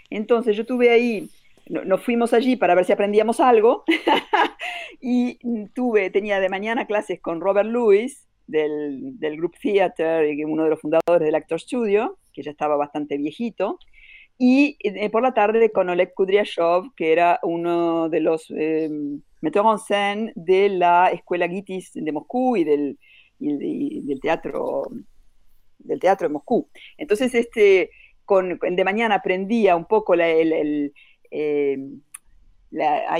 Entonces 0.09 0.55
yo 0.55 0.65
tuve 0.65 0.89
ahí, 0.89 1.29
nos 1.67 2.01
fuimos 2.03 2.33
allí 2.33 2.55
para 2.55 2.75
ver 2.75 2.85
si 2.85 2.93
aprendíamos 2.93 3.39
algo 3.39 3.83
y 5.01 5.37
tuve, 5.73 6.09
tenía 6.09 6.39
de 6.39 6.49
mañana 6.49 6.87
clases 6.87 7.19
con 7.19 7.41
Robert 7.41 7.69
Lewis 7.69 8.27
del, 8.47 9.19
del 9.19 9.37
Group 9.37 9.55
Theater, 9.61 10.25
uno 10.45 10.63
de 10.63 10.69
los 10.69 10.79
fundadores 10.79 11.25
del 11.25 11.35
Actor 11.35 11.59
Studio, 11.59 12.17
que 12.33 12.41
ya 12.41 12.51
estaba 12.51 12.77
bastante 12.77 13.17
viejito, 13.17 13.77
y 14.37 14.77
eh, 14.81 15.09
por 15.09 15.23
la 15.23 15.33
tarde 15.33 15.71
con 15.71 15.89
Oleg 15.89 16.13
Kudryashov, 16.13 16.93
que 16.95 17.11
era 17.11 17.39
uno 17.43 18.09
de 18.09 18.19
los 18.19 18.51
eh, 18.51 18.89
meteurs 19.41 19.67
en 19.71 19.79
scène 19.79 20.33
de 20.35 20.69
la 20.69 21.09
Escuela 21.11 21.47
Gitis 21.47 21.91
de 21.93 22.11
Moscú 22.11 22.55
y 22.55 22.63
del, 22.63 22.99
del 23.39 24.19
teatro 24.21 24.83
del 25.79 25.99
teatro 25.99 26.27
de 26.27 26.33
Moscú. 26.33 26.69
Entonces, 26.97 27.33
este, 27.33 27.91
con, 28.25 28.59
de 28.59 28.83
mañana 28.83 29.15
aprendía 29.15 29.75
un 29.75 29.85
poco 29.85 30.15
la, 30.15 30.27
el, 30.27 30.93
eh, 31.31 31.77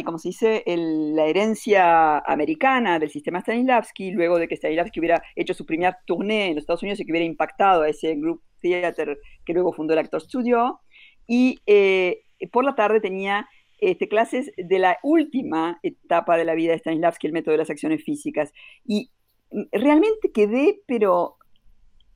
como 0.04 0.18
se 0.18 0.30
dice, 0.30 0.64
la 0.66 1.26
herencia 1.26 2.20
americana 2.20 3.00
del 3.00 3.10
sistema 3.10 3.40
Stanislavski, 3.40 4.12
luego 4.12 4.38
de 4.38 4.48
que 4.48 4.58
Stanislavski 4.58 5.00
hubiera 5.00 5.22
hecho 5.36 5.54
su 5.54 5.66
primer 5.66 5.96
tournée 6.06 6.48
en 6.48 6.56
los 6.56 6.64
Estados 6.64 6.84
Unidos 6.84 7.00
y 7.00 7.06
que 7.06 7.12
hubiera 7.12 7.26
impactado 7.26 7.84
a 7.84 7.90
ese 7.90 8.16
Group 8.16 8.42
Theater 8.62 9.18
que 9.46 9.54
luego 9.54 9.74
fundó 9.74 9.94
el 9.94 10.00
Actor 10.00 10.22
Studio. 10.22 10.82
Y 11.28 11.60
eh, 11.68 12.22
por 12.52 12.66
la 12.66 12.76
tarde 12.76 13.02
tenía 13.02 13.48
este, 13.80 14.08
clases 14.08 14.52
de 14.58 14.80
la 14.80 14.98
última 15.04 15.80
etapa 15.84 16.38
de 16.38 16.46
la 16.46 16.56
vida 16.56 16.72
de 16.72 16.80
Stanislavski, 16.80 17.28
el 17.28 17.34
método 17.34 17.52
de 17.52 17.60
las 17.60 17.70
acciones 17.70 18.04
físicas. 18.04 18.52
Y 18.86 19.12
realmente 19.72 20.32
quedé, 20.32 20.82
pero 20.88 21.38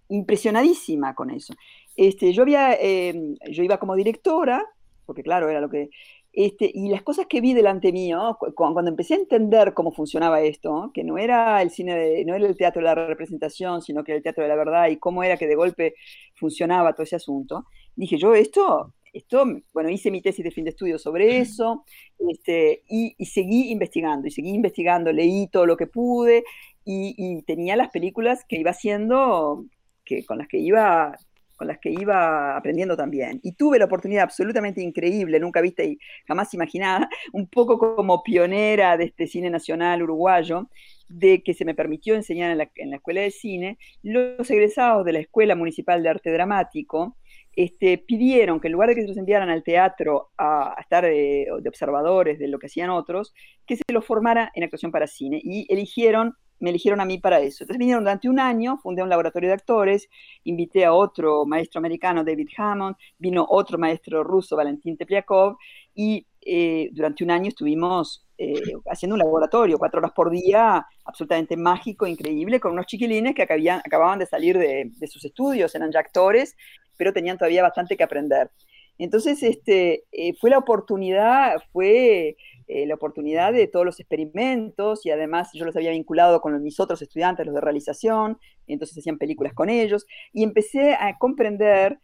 impresionadísima 0.10 1.16
con 1.16 1.30
eso. 1.30 1.54
Este, 1.96 2.34
yo, 2.34 2.44
había, 2.44 2.74
em, 2.74 3.36
yo 3.50 3.64
iba 3.64 3.78
como 3.78 3.96
directora, 3.96 4.66
porque 5.06 5.24
claro, 5.24 5.50
era 5.50 5.62
lo 5.62 5.70
que... 5.70 5.90
Este, 6.34 6.72
y 6.74 6.88
las 6.90 7.02
cosas 7.02 7.26
que 7.28 7.42
vi 7.42 7.54
delante 7.54 7.92
mío, 7.92 8.38
cuando 8.56 8.90
empecé 8.90 9.16
a 9.16 9.18
entender 9.18 9.74
cómo 9.74 9.92
funcionaba 9.92 10.42
esto, 10.42 10.90
que 10.94 11.04
no 11.04 11.18
era 11.18 11.62
el 11.62 11.72
cine, 11.72 12.24
no 12.26 12.36
era 12.36 12.48
el 12.48 12.56
teatro 12.56 12.82
de 12.82 12.86
la 12.86 12.96
representación, 12.96 13.82
sino 13.82 14.04
que 14.04 14.14
era 14.14 14.18
el 14.18 14.24
teatro 14.24 14.44
de 14.44 14.48
la 14.48 14.56
verdad 14.56 14.88
y 14.88 14.98
cómo 14.98 15.24
era 15.24 15.36
que 15.36 15.48
de 15.48 15.56
golpe 15.56 15.94
funcionaba 16.36 16.94
todo 16.94 17.04
ese 17.04 17.18
asunto, 17.18 17.66
dije 17.98 18.18
yo, 18.18 18.34
esto, 18.34 18.94
esto, 19.14 19.46
bueno, 19.74 19.90
hice 19.90 20.12
mi 20.12 20.22
tesis 20.22 20.44
de 20.44 20.52
fin 20.52 20.64
de 20.64 20.72
estudio 20.72 20.98
sobre 20.98 21.38
eso, 21.40 21.84
este, 22.30 22.84
y, 22.88 23.16
y, 23.18 23.26
seguí 23.26 23.72
investigando, 23.72 24.28
y 24.28 24.32
seguí 24.32 24.50
investigando, 24.50 25.12
leí 25.12 25.48
todo 25.48 25.66
lo 25.66 25.78
que 25.78 25.88
pude, 25.88 26.44
y, 26.86 27.42
tenía 27.44 27.76
las 27.76 27.90
películas 27.90 28.46
que 28.48 28.58
iba 28.58 28.72
haciendo, 28.72 29.66
que, 30.06 30.26
con 30.26 30.38
las 30.38 30.48
que 30.48 30.58
iba 30.58 31.16
con 31.56 31.68
las 31.68 31.78
que 31.78 31.92
iba 31.92 32.58
aprendiendo 32.58 32.98
también. 32.98 33.40
Y 33.44 33.52
tuve 33.52 33.78
la 33.78 33.86
oportunidad 33.86 34.24
absolutamente 34.24 34.82
increíble, 34.82 35.40
nunca 35.40 35.62
viste 35.62 35.86
y 35.86 36.00
jamás 36.28 36.52
imaginada, 36.56 37.08
un 37.34 37.48
poco 37.48 37.78
como 37.78 38.24
pionera 38.24 38.98
de 38.98 39.04
este 39.06 39.28
cine 39.28 39.52
nacional 39.52 40.02
uruguayo, 40.02 40.70
de 41.08 41.44
que 41.44 41.54
se 41.54 41.64
me 41.64 41.76
permitió 41.76 42.16
enseñar 42.16 42.50
en 42.50 42.58
la, 42.58 42.72
en 42.78 42.90
la 42.90 42.96
escuela 42.96 43.22
de 43.22 43.30
cine, 43.30 43.78
los 44.02 44.50
egresados 44.50 45.06
de 45.06 45.14
la 45.14 45.20
Escuela 45.20 45.56
Municipal 45.56 46.02
de 46.02 46.10
Arte 46.10 46.32
Dramático, 46.32 47.16
este, 47.56 47.98
pidieron 47.98 48.60
que 48.60 48.68
en 48.68 48.74
lugar 48.74 48.90
de 48.90 48.96
que 48.96 49.02
se 49.02 49.08
los 49.08 49.18
enviaran 49.18 49.50
al 49.50 49.64
teatro 49.64 50.32
a, 50.38 50.76
estar 50.80 51.04
de, 51.04 51.48
de, 51.62 51.70
observadores 51.70 52.40
de 52.40 52.48
lo 52.48 52.60
que 52.60 52.68
hacían 52.68 52.90
otros, 52.90 53.34
que 53.66 53.76
se 53.76 53.84
los 53.90 54.06
formara 54.06 54.52
en 54.56 54.64
actuación 54.64 54.92
para 54.92 55.08
cine. 55.08 55.40
Y 55.44 55.72
eligieron 55.72 56.36
me 56.62 56.70
eligieron 56.70 57.02
a 57.02 57.06
mí 57.06 57.18
para 57.18 57.40
eso. 57.40 57.64
Entonces 57.64 57.80
vinieron 57.80 58.04
durante 58.04 58.30
un 58.30 58.40
año, 58.40 58.78
fundé 58.78 59.04
un 59.04 59.10
laboratorio 59.10 59.50
de 59.50 59.56
actores, 59.56 60.08
invité 60.44 60.86
a 60.86 60.94
otro 60.94 61.46
maestro 61.46 61.80
americano, 61.80 62.24
David 62.24 62.50
Hammond, 62.56 62.96
vino 63.18 63.46
otro 63.50 63.78
maestro 63.78 64.24
ruso, 64.24 64.56
Valentín 64.56 64.96
Tepliakov, 64.96 65.58
y 65.94 66.26
eh, 66.40 66.90
durante 66.94 67.24
un 67.24 67.32
año 67.32 67.50
estuvimos 67.50 68.26
eh, 68.38 68.62
haciendo 68.90 69.16
un 69.16 69.20
laboratorio, 69.20 69.78
cuatro 69.78 70.00
horas 70.00 70.14
por 70.14 70.30
día, 70.30 70.86
absolutamente 71.04 71.58
mágico, 71.58 72.08
increíble, 72.08 72.60
con 72.60 72.74
unos 72.74 72.86
chiquilines 72.86 73.36
que 73.36 73.44
acababan 73.44 74.20
de 74.20 74.26
salir 74.26 74.58
de, 74.58 74.92
sus 75.08 75.26
estudios, 75.26 75.74
eran 75.76 75.92
ya 75.92 76.00
actores, 76.00 76.56
pero 77.02 77.14
tenían 77.14 77.40
todavía 77.40 77.64
bastante 77.64 77.98
que 77.98 78.04
aprender. 78.04 78.52
Entonces, 79.00 79.42
este, 79.42 80.04
eh, 80.12 80.36
fue 80.40 80.52
la 80.52 80.60
oportunidad, 80.60 81.56
fue 81.74 82.38
eh, 82.68 82.86
la 82.86 82.94
oportunidad 82.94 83.54
de 83.54 83.66
todos 83.66 83.84
los 83.84 84.00
experimentos 84.00 85.04
y 85.04 85.10
además 85.10 85.50
yo 85.56 85.66
los 85.66 85.76
había 85.76 85.90
vinculado 85.90 86.42
con 86.42 86.62
mis 86.62 86.80
otros 86.80 87.02
estudiantes, 87.02 87.48
los 87.48 87.56
de 87.56 87.62
realización, 87.62 88.38
entonces 88.68 89.00
hacían 89.00 89.18
películas 89.18 89.56
con 89.56 89.70
ellos 89.72 90.06
y 90.32 90.44
empecé 90.44 90.94
a 90.94 91.18
comprender 91.18 91.98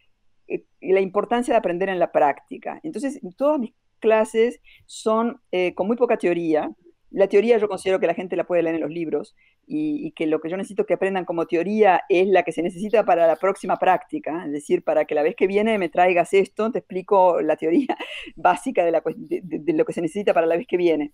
eh, 0.47 0.65
la 0.81 1.01
importancia 1.01 1.53
de 1.53 1.59
aprender 1.59 1.89
en 1.89 1.99
la 1.99 2.11
práctica. 2.11 2.79
Entonces, 2.81 3.19
todas 3.37 3.59
mis 3.59 3.75
clases 3.99 4.61
son 4.87 5.39
con 5.75 5.85
muy 5.85 5.95
poca 5.95 6.17
teoría, 6.17 6.71
la 7.09 7.27
teoría 7.27 7.57
yo 7.57 7.69
considero 7.69 7.99
que 7.99 8.07
la 8.07 8.13
gente 8.13 8.35
la 8.35 8.45
puede 8.45 8.63
leer 8.63 8.75
en 8.75 8.81
los 8.81 8.91
libros 8.91 9.35
y, 9.65 10.11
que 10.11 10.27
lo 10.27 10.39
que 10.39 10.49
yo 10.49 10.57
necesito 10.57 10.85
que 10.85 10.95
aprendan 10.95 11.25
como 11.25 11.45
teoría 11.45 12.01
es 12.09 12.27
la 12.27 12.43
que 12.43 12.51
se 12.51 12.61
necesita 12.61 13.05
para 13.05 13.27
la 13.27 13.35
próxima 13.37 13.77
práctica, 13.77 14.43
es 14.45 14.51
decir, 14.51 14.83
para 14.83 15.05
que 15.05 15.15
la 15.15 15.23
vez 15.23 15.35
que 15.35 15.47
viene 15.47 15.77
me 15.77 15.89
traigas 15.89 16.33
esto, 16.33 16.71
te 16.71 16.79
explico 16.79 17.41
la 17.41 17.55
teoría 17.55 17.97
básica 18.35 18.83
de, 18.83 19.73
lo 19.73 19.85
que 19.85 19.93
se 19.93 20.01
necesita 20.01 20.33
para 20.33 20.47
la 20.47 20.57
vez 20.57 20.67
que 20.67 20.77
viene. 20.77 21.11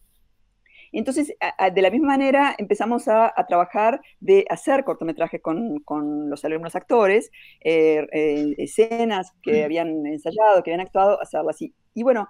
Entonces, 0.91 1.33
de 1.73 1.81
la 1.81 1.89
misma 1.89 2.09
manera, 2.09 2.55
empezamos 2.55 3.07
a, 3.07 3.33
trabajar 3.47 3.99
de 4.19 4.45
hacer 4.47 4.83
cortometrajes 4.83 5.41
con, 5.41 6.29
los 6.29 6.45
alumnos 6.45 6.75
actores, 6.75 7.31
eh, 7.61 8.05
eh, 8.11 8.53
escenas 8.59 9.33
que 9.41 9.63
habían 9.63 10.05
ensayado, 10.05 10.61
que 10.61 10.71
habían 10.71 10.85
actuado, 10.85 11.19
hacerlo 11.19 11.49
así. 11.49 11.73
Y 11.95 12.03
bueno, 12.03 12.27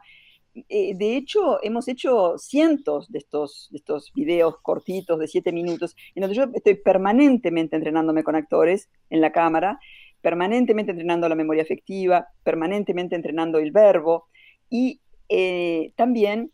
eh, 0.70 0.94
de 0.96 1.18
hecho, 1.18 1.64
hemos 1.64 1.88
hecho 1.88 2.38
cientos 2.38 3.12
de 3.12 3.20
estos, 3.20 3.70
de 3.72 3.78
estos 3.78 4.12
videos 4.14 4.60
cortitos 4.62 5.20
de 5.20 5.28
siete 5.28 5.52
minutos, 5.52 5.96
en 6.14 6.22
donde 6.22 6.36
yo 6.36 6.46
estoy 6.54 6.76
permanentemente 6.76 7.76
entrenándome 7.76 8.24
con 8.24 8.36
actores 8.36 8.90
en 9.10 9.22
la 9.22 9.32
cámara, 9.32 9.80
permanentemente 10.22 10.92
entrenando 10.92 11.28
la 11.28 11.36
memoria 11.36 11.64
afectiva, 11.64 12.28
permanentemente 12.44 13.16
entrenando 13.16 13.58
el 13.58 13.72
verbo 13.72 14.28
y 14.70 15.02
eh, 15.28 15.92
también 15.96 16.52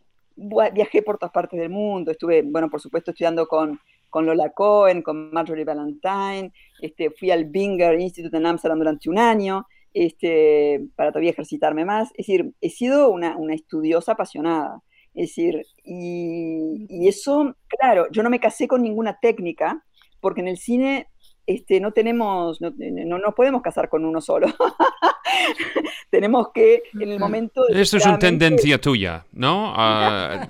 viajé 0.74 1.02
por 1.02 1.18
todas 1.18 1.34
partes 1.34 1.60
del 1.60 1.70
mundo, 1.70 2.12
estuve, 2.12 2.42
bueno, 2.44 2.70
por 2.70 2.80
supuesto, 2.80 3.12
estudiando 3.12 3.48
con, 3.48 3.80
con 4.10 4.26
Lola 4.26 4.52
Cohen, 4.52 5.02
con 5.02 5.32
Marjorie 5.32 5.66
Valentine, 5.66 6.54
este, 6.82 7.12
fui 7.12 7.32
al 7.32 7.46
Binger 7.46 8.00
Institute 8.00 8.36
en 8.38 8.46
Amsterdam 8.46 8.80
durante 8.80 9.10
un 9.10 9.20
año, 9.20 9.68
este, 9.94 10.86
para 10.96 11.12
todavía 11.12 11.32
ejercitarme 11.32 11.86
más. 11.86 12.10
Es 12.12 12.28
decir, 12.28 12.54
he 12.62 12.70
sido 12.70 13.10
una, 13.10 13.36
estudiosa 13.54 14.14
apasionada. 14.14 14.82
Es 15.14 15.30
decir, 15.30 15.66
y, 15.84 17.08
eso, 17.08 17.56
claro, 17.68 18.08
yo 18.12 18.24
no 18.24 18.30
me 18.30 18.40
casé 18.40 18.68
con 18.68 18.82
ninguna 18.82 19.18
técnica, 19.20 19.84
porque 20.20 20.42
en 20.42 20.48
el 20.48 20.58
cine 20.58 21.08
este, 21.46 21.80
no 21.80 21.92
tenemos, 21.92 22.62
no, 22.62 22.72
nos 23.18 23.34
podemos 23.34 23.62
casar 23.62 23.90
con 23.90 24.06
uno 24.06 24.22
solo. 24.22 24.48
tenemos 26.12 26.50
que, 26.54 26.84
en 26.94 27.10
el 27.10 27.20
momento... 27.20 27.68
Esto 27.70 27.98
es 27.98 28.06
una 28.06 28.20
tendencia 28.20 28.80
tuya, 28.80 29.26
¿no? 29.34 29.74
Ah, 29.76 30.48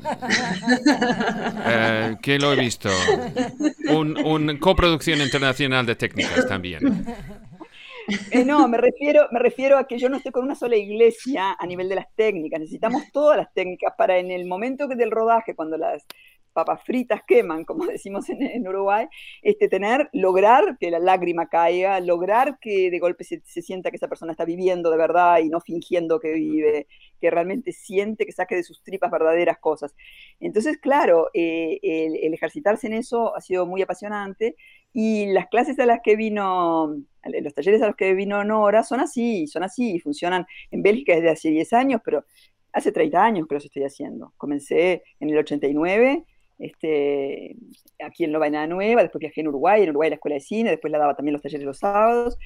eh, 1.66 2.18
que 2.22 2.38
lo 2.38 2.52
he 2.52 2.58
visto. 2.58 2.90
Una 4.26 4.60
coproducción 4.60 5.22
internacional 5.22 5.86
de 5.86 5.96
técnicas 5.96 6.48
también. 6.48 7.06
Eh, 8.32 8.46
no, 8.46 8.68
me 8.68 8.78
refiero, 8.78 9.28
me 9.32 9.40
refiero 9.40 9.78
a 9.78 9.88
que 9.88 9.98
yo 9.98 10.10
no 10.10 10.18
estoy 10.18 10.32
con 10.32 10.44
una 10.44 10.56
sola 10.56 10.76
iglesia 10.76 11.56
a 11.58 11.66
nivel 11.66 11.90
de 11.90 11.96
las 11.96 12.14
técnicas. 12.16 12.60
Necesitamos 12.60 13.04
todas 13.12 13.38
las 13.38 13.54
técnicas 13.54 13.94
para 13.98 14.18
en 14.18 14.32
el 14.32 14.46
momento 14.46 14.88
del 14.88 15.12
rodaje, 15.12 15.56
cuando 15.56 15.78
las 15.78 16.06
papas 16.54 16.84
fritas 16.84 17.22
queman, 17.28 17.64
como 17.66 17.86
decimos 17.86 18.30
en, 18.30 18.68
Uruguay, 18.68 19.08
este, 19.42 19.68
tener, 19.70 20.10
lograr 20.14 20.78
que 20.80 20.92
la 20.92 21.00
lágrima 21.00 21.48
caiga, 21.48 22.00
lograr 22.00 22.60
que 22.60 22.92
de 22.92 23.00
golpe 23.00 23.24
se, 23.24 23.42
sienta 23.46 23.90
que 23.90 23.98
esa 23.98 24.08
persona 24.08 24.32
está 24.32 24.46
viviendo 24.46 24.90
de 24.92 24.98
verdad 24.98 25.40
y 25.40 25.50
no 25.50 25.60
fingiendo 25.62 26.20
que 26.20 26.34
vive, 26.34 26.88
que 27.20 27.30
realmente 27.30 27.72
siente 27.72 28.26
que 28.26 28.32
saque 28.32 28.56
de 28.56 28.64
sus 28.64 28.82
tripas 28.84 29.12
verdaderas 29.12 29.58
cosas. 29.60 29.96
Entonces, 30.40 30.78
claro, 30.78 31.30
eh, 31.34 31.80
el, 31.82 32.34
ejercitarse 32.34 32.88
en 32.88 32.94
eso 32.94 33.36
ha 33.36 33.42
sido 33.42 33.66
muy 33.66 33.82
apasionante 33.82 34.56
y 34.94 35.28
las 35.28 35.48
clases 35.48 35.80
a 35.80 35.86
las 35.86 36.00
que 36.04 36.16
vino, 36.16 36.96
los 37.24 37.54
talleres 37.54 37.82
a 37.82 37.88
los 37.88 37.96
que 37.96 38.14
vino 38.14 38.44
Nora 38.44 38.84
son 38.84 39.00
así, 39.00 39.48
son 39.48 39.64
así, 39.64 40.00
funcionan 40.00 40.46
en 40.72 40.82
Bélgica 40.82 41.16
desde 41.16 41.30
hace 41.30 41.50
10 41.50 41.74
años, 41.74 42.02
pero 42.04 42.26
hace 42.74 42.92
30 42.92 43.24
años 43.24 43.48
que 43.48 43.56
los 43.56 43.66
estoy 43.66 43.84
haciendo. 43.84 44.34
Comencé 44.38 45.04
en 45.20 45.30
el 45.30 45.38
89 45.38 46.26
este, 46.60 47.56
aquí 48.06 48.26
en 48.26 48.34
Lobaina 48.34 48.68
Nueva, 48.68 49.02
después 49.02 49.22
viajé 49.22 49.42
en 49.42 49.48
Uruguay, 49.48 49.82
en 49.82 49.90
Uruguay 49.90 50.10
la 50.10 50.16
escuela 50.16 50.36
de 50.36 50.42
cine, 50.42 50.70
después 50.70 50.92
la 50.92 51.00
daba 51.00 51.16
también 51.16 51.34
los 51.34 51.42
talleres 51.42 51.66
los 51.66 51.80
sábados. 51.80 52.38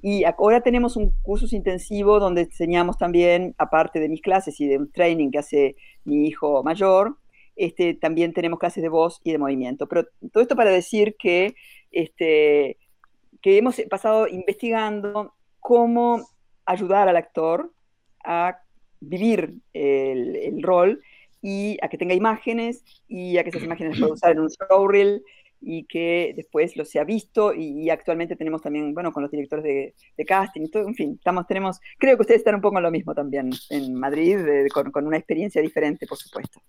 Y 0.00 0.24
ahora 0.24 0.62
tenemos 0.62 0.96
un 0.96 1.12
curso 1.22 1.54
intensivo 1.54 2.18
donde 2.18 2.42
enseñamos 2.42 2.96
también, 2.96 3.54
aparte 3.58 4.00
de 4.00 4.08
mis 4.08 4.22
clases 4.22 4.58
y 4.60 4.66
de 4.66 4.78
un 4.78 4.90
training 4.90 5.30
que 5.30 5.38
hace 5.38 5.76
mi 6.04 6.26
hijo 6.26 6.62
mayor, 6.62 7.18
este, 7.58 7.94
también 7.94 8.32
tenemos 8.32 8.58
clases 8.58 8.82
de 8.82 8.88
voz 8.88 9.20
y 9.24 9.32
de 9.32 9.38
movimiento. 9.38 9.88
Pero 9.88 10.06
todo 10.32 10.42
esto 10.42 10.56
para 10.56 10.70
decir 10.70 11.16
que, 11.18 11.54
este, 11.90 12.78
que 13.42 13.58
hemos 13.58 13.80
pasado 13.90 14.28
investigando 14.28 15.34
cómo 15.60 16.26
ayudar 16.64 17.08
al 17.08 17.16
actor 17.16 17.72
a 18.24 18.60
vivir 19.00 19.54
el, 19.72 20.62
rol 20.62 21.02
y 21.42 21.78
a 21.82 21.88
que 21.88 21.98
tenga 21.98 22.14
imágenes 22.14 22.84
y 23.08 23.38
a 23.38 23.44
que 23.44 23.50
esas 23.50 23.62
imágenes 23.62 23.94
se 23.94 24.00
puedan 24.00 24.14
usar 24.14 24.32
en 24.32 24.40
un 24.40 24.48
showreel 24.48 25.22
y 25.60 25.84
que 25.84 26.34
después 26.36 26.76
lo 26.76 26.84
sea 26.84 27.02
visto 27.02 27.52
y, 27.52 27.90
actualmente 27.90 28.36
tenemos 28.36 28.62
también, 28.62 28.94
bueno, 28.94 29.12
con 29.12 29.22
los 29.24 29.32
directores 29.32 29.64
de, 30.16 30.24
casting 30.24 30.62
y 30.62 30.70
todo, 30.70 30.86
en 30.86 30.94
fin, 30.94 31.14
estamos, 31.14 31.46
tenemos, 31.46 31.80
creo 31.98 32.16
que 32.16 32.22
ustedes 32.22 32.40
están 32.40 32.54
un 32.54 32.60
poco 32.60 32.76
en 32.76 32.84
lo 32.84 32.90
mismo 32.92 33.14
también 33.14 33.50
en 33.70 33.94
Madrid, 33.94 34.38
con, 34.72 34.92
con 34.92 35.06
una 35.06 35.16
experiencia 35.16 35.60
diferente, 35.60 36.06
por 36.06 36.18
supuesto. 36.18 36.60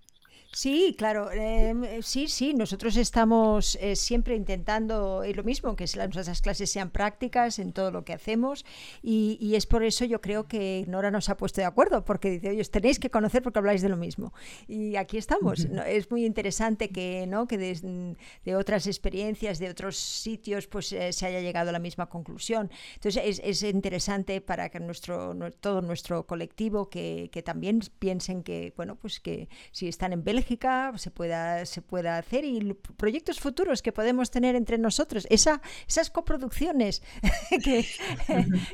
Sí, 0.60 0.93
claro, 0.97 1.32
em, 1.32 1.86
eh, 1.86 1.99
sí, 2.01 2.28
sí, 2.28 2.53
nosotros 2.53 2.97
estamos 2.97 3.78
eh, 3.80 3.95
siempre 3.95 4.36
intentando 4.36 5.24
lo 5.34 5.43
mismo, 5.45 5.74
que 5.78 5.86
nuestras 5.95 6.41
clases 6.41 6.70
sean 6.70 6.89
prácticas 6.89 7.60
en 7.60 7.72
todo 7.72 7.91
lo 7.91 8.03
que 8.03 8.12
hacemos 8.12 8.66
y, 9.01 9.55
es 9.55 9.66
por 9.66 9.84
eso 9.84 10.03
yo 10.03 10.20
creo 10.20 10.49
que 10.49 10.84
Nora 10.89 11.12
nos 11.12 11.30
ha 11.30 11.38
puesto 11.38 11.62
de 11.62 11.66
acuerdo, 11.66 12.03
porque 12.03 12.32
dice, 12.32 12.49
oye, 12.49 12.66
tenéis 12.66 12.99
que 12.99 13.10
conocer 13.10 13.41
porque 13.41 13.60
habláis 13.60 13.82
de 13.82 13.88
lo 13.88 13.95
mismo. 13.95 14.34
Y 14.68 14.97
aquí 14.97 15.18
estamos. 15.18 15.66
Es 15.88 16.12
muy 16.12 16.26
interesante 16.26 16.89
que, 16.89 17.26
¿no? 17.26 17.47
que 17.47 17.57
de, 17.57 18.55
otras 18.55 18.86
experiencias, 18.86 19.60
de 19.60 19.70
otros 19.70 19.95
sitios, 19.95 20.68
pues 20.68 20.91
eh, 20.91 21.14
se 21.14 21.26
haya 21.26 21.39
llegado 21.39 21.70
a 21.70 21.72
la 21.72 21.80
misma 21.80 22.10
conclusión. 22.10 22.70
Entonces 22.95 23.24
es, 23.26 23.41
es 23.43 23.64
interesante 23.64 24.41
para 24.41 24.68
que 24.68 24.82
nuestro, 24.82 25.34
todo 25.62 25.82
nuestro 25.82 26.28
colectivo 26.28 26.89
que, 26.89 27.30
que 27.32 27.41
también 27.43 27.80
piensen 27.99 28.43
que, 28.43 28.74
bueno, 28.76 28.97
pues 28.97 29.22
que 29.22 29.47
si 29.72 29.88
están 29.88 30.12
en 30.12 30.26
Bélgica, 30.26 30.49
se 30.97 31.12
pueda, 31.12 31.66
se 31.66 31.82
pueda 31.82 32.18
hacer 32.18 32.45
y 32.45 32.74
proyectos 32.97 33.39
futuros 33.39 33.82
que 33.82 33.91
podemos 33.91 34.32
tener 34.32 34.56
entre 34.56 34.78
nosotros. 34.78 35.28
Esa, 35.30 35.62
esas 35.88 36.10
coproducciones 36.10 37.04
que, 37.64 37.86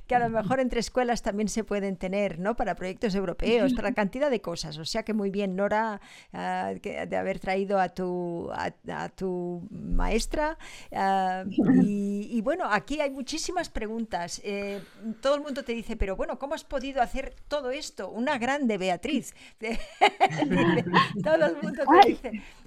que, 0.07 0.15
a 0.15 0.19
lo 0.19 0.29
mejor 0.29 0.59
entre 0.59 0.79
escuelas 0.79 1.21
también 1.21 1.49
se 1.49 1.63
pueden 1.63 1.97
tener, 1.97 2.39
¿no? 2.39 2.55
Para 2.55 2.75
proyectos 2.75 3.15
europeos, 3.15 3.73
para 3.73 3.93
cantidad 3.93 4.29
de 4.29 4.41
cosas. 4.41 4.77
O 4.77 4.85
sea 4.85 5.03
que 5.03 5.13
muy 5.13 5.31
bien, 5.31 5.55
Nora, 5.55 5.99
ah, 6.33 6.73
de 6.81 7.17
haber 7.17 7.39
traído 7.39 7.79
a 7.79 7.89
tu, 7.89 8.49
a, 8.53 9.09
tu 9.09 9.67
maestra. 9.71 10.57
Ah, 10.91 11.43
y, 11.47 12.41
bueno, 12.41 12.65
aquí 12.69 13.01
hay 13.01 13.09
muchísimas 13.09 13.69
preguntas. 13.69 14.41
Eh, 14.43 14.81
todo 15.21 15.35
el 15.35 15.41
mundo 15.41 15.63
te 15.63 15.73
dice, 15.73 15.95
pero 15.97 16.15
bueno, 16.15 16.37
¿cómo 16.39 16.53
has 16.53 16.63
podido 16.63 17.01
hacer 17.01 17.35
todo 17.47 17.71
esto? 17.71 18.09
Una 18.09 18.37
grande 18.37 18.77
Beatriz. 18.77 19.33
todo 21.23 21.54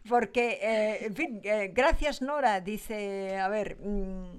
porque, 0.08 0.58
eh, 0.62 1.06
en 1.06 1.14
fin, 1.14 1.40
eh, 1.44 1.72
gracias 1.74 2.22
Nora, 2.22 2.60
dice, 2.60 3.36
a 3.38 3.48
ver... 3.48 3.76
Mm, 3.80 4.38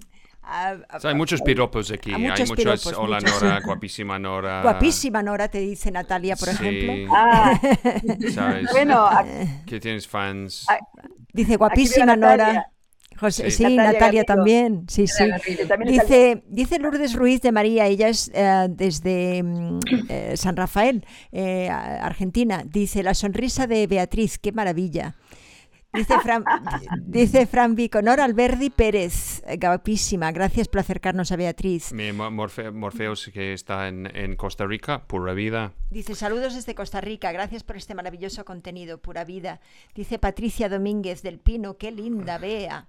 hay 1.04 1.14
muchos 1.14 1.41
piropos 1.41 1.91
aquí, 1.91 2.12
hay 2.12 2.45
muchos, 2.47 2.88
hola 2.97 3.20
Nora, 3.20 3.60
guapísima 3.64 4.18
Nora. 4.18 4.64
Guapísima 4.64 5.22
Nora, 5.22 5.47
te 5.47 5.60
dice 5.60 5.91
Natalia, 5.91 6.36
por 6.36 6.50
ejemplo. 6.50 7.14
Ah. 7.16 7.60
Bueno, 8.72 9.10
que 9.68 9.80
tienes 9.80 10.08
fans. 10.08 10.66
Dice 11.34 11.56
guapísima 11.56 12.16
Nora 12.16 12.72
sí, 13.30 13.76
Natalia, 13.76 14.24
también. 14.24 14.86
Sí, 14.88 15.07
sí. 15.07 15.26
Dice, 15.86 16.43
dice 16.47 16.80
Lourdes 16.80 17.13
Ruiz 17.13 17.41
de 17.41 17.51
María, 17.51 17.88
ella 17.88 18.09
es 18.09 18.32
eh, 18.34 18.67
desde 18.70 19.43
mm, 19.43 19.80
eh, 20.09 20.38
San 20.38 20.55
Rafael, 20.55 21.05
eh, 21.32 21.70
Argentina. 21.70 22.63
Dice, 22.65 23.03
la 23.03 23.13
sonrisa 23.13 23.67
de 23.67 23.88
Beatriz, 23.88 24.38
qué 24.39 24.51
maravilla. 24.51 25.15
Dice 25.91 26.20
Fran, 26.20 26.43
dice 27.07 27.47
Fran 27.47 27.74
Viconor 27.74 28.22
Alberdi 28.22 28.70
Pérez, 28.70 29.41
guapísima, 29.59 30.32
gracias 30.32 30.67
por 30.67 30.82
acercarnos 30.82 31.32
a 31.32 31.36
Beatriz. 31.36 31.91
Morfeos 31.93 33.32
que 33.34 33.53
está 33.53 33.88
en, 33.88 34.36
Costa 34.36 34.67
Rica, 34.67 35.07
pura 35.07 35.34
vida. 35.34 35.74
Dice 35.89 36.13
saludos 36.13 36.53
desde 36.53 36.76
Costa 36.76 37.01
Rica, 37.01 37.32
gracias 37.32 37.63
por 37.63 37.76
este 37.76 37.95
maravilloso 37.95 38.45
contenido, 38.45 38.99
pura 38.99 39.24
vida. 39.24 39.61
Dice 39.95 40.20
Patricia 40.20 40.70
Domínguez 40.70 41.24
del 41.24 41.39
Pino, 41.39 41.78
qué 41.78 41.91
linda, 41.91 42.38
vea. 42.38 42.88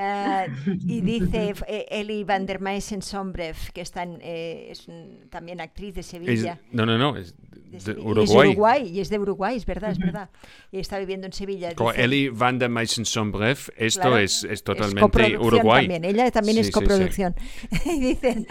Eh, 0.00 0.46
y 0.86 1.00
dice 1.12 1.54
eh, 1.66 1.86
Eli 1.90 2.22
van 2.22 2.46
der 2.46 2.60
Meysen 2.60 3.02
Sombrev, 3.02 3.56
que 3.72 3.80
está 3.80 4.04
eh, 4.04 4.68
es 4.70 4.86
también 5.28 5.60
actriz 5.60 5.94
de 5.94 6.04
Sevilla. 6.04 6.60
no, 6.70 6.86
no, 6.86 6.96
no, 6.96 7.16
es 7.16 7.34
de, 7.70 7.92
Uruguay. 7.98 8.48
Uruguay. 8.50 8.88
Y 8.88 9.00
es 9.00 9.08
de 9.10 9.18
Uruguay, 9.18 9.56
es 9.56 9.66
verdad, 9.66 9.90
es 9.90 9.98
verdad. 9.98 10.30
Y 10.70 10.78
está 10.78 10.98
viviendo 10.98 11.26
en 11.26 11.32
Sevilla. 11.32 11.74
Como 11.74 11.92
Eli 11.92 12.28
van 12.28 12.58
der 12.58 12.68
Meysen 12.68 13.04
Sombrev, 13.04 13.58
esto 13.76 14.18
es, 14.18 14.44
es, 14.44 14.62
totalmente 14.62 15.36
Uruguay. 15.38 15.88
También. 15.88 16.04
Ella 16.04 16.30
también 16.30 16.58
es 16.58 16.70
coproducción. 16.70 17.34
dice, 17.84 18.46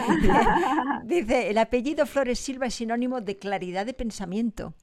dice, 1.05 1.49
el 1.49 1.57
apellido 1.59 2.05
Flores 2.05 2.39
Silva 2.39 2.65
es 2.65 2.73
sinónimo 2.73 3.21
de 3.21 3.37
claridad 3.37 3.85
de 3.85 3.93
pensamiento. 3.93 4.73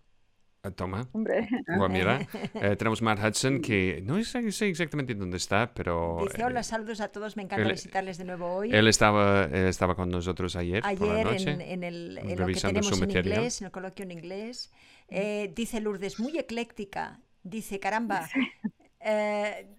Ah, 0.65 0.71
toma. 0.71 1.07
Hombre. 1.13 1.47
mira, 1.91 2.27
eh, 2.55 2.75
tenemos 2.77 3.03
Matt 3.03 3.23
Hudson, 3.23 3.61
que 3.61 4.01
no 4.03 4.25
sé, 4.25 4.49
exactamente 4.67 5.15
dónde 5.15 5.37
está, 5.37 5.75
pero... 5.75 6.21
Dice, 6.23 6.43
hola, 6.43 6.61
eh, 6.61 6.65
saludos 6.65 7.03
a 7.03 7.09
todos, 7.09 7.37
me 7.37 7.43
encanta 7.43 7.69
visitarles 7.69 8.17
de 8.17 8.25
nuevo 8.25 8.47
hoy. 8.47 8.71
Él 8.73 8.89
estaba, 8.89 9.45
estaba 9.45 9.95
con 9.95 10.09
nosotros 10.09 10.57
ayer, 10.57 10.81
ayer 10.83 10.99
por 10.99 11.09
la 11.09 11.25
noche, 11.25 11.51
en, 11.51 11.61
en, 11.61 11.85
el, 11.85 12.17
en 12.17 12.39
lo 12.39 12.47
que 12.47 12.55
tenemos 12.55 13.03
en 13.03 13.11
inglés, 13.11 13.61
en 13.61 13.67
el 13.67 13.73
coloquio 13.73 14.05
en 14.05 14.13
inglés. 14.13 14.73
Eh, 15.09 15.53
dice 15.55 15.83
Lourdes, 15.83 16.19
muy 16.19 16.39
ecléctica. 16.39 17.21
Dice, 17.43 17.79
caramba, 17.79 18.27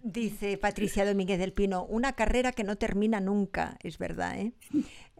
dice 0.04 0.60
Patricia 0.60 1.04
Domínguez 1.04 1.40
del 1.40 1.52
Pino, 1.52 1.84
una 1.86 2.14
carrera 2.14 2.52
que 2.52 2.64
no 2.64 2.76
termina 2.76 3.20
nunca, 3.20 3.76
es 3.82 3.98
verdad, 3.98 4.38
¿eh? 4.38 4.54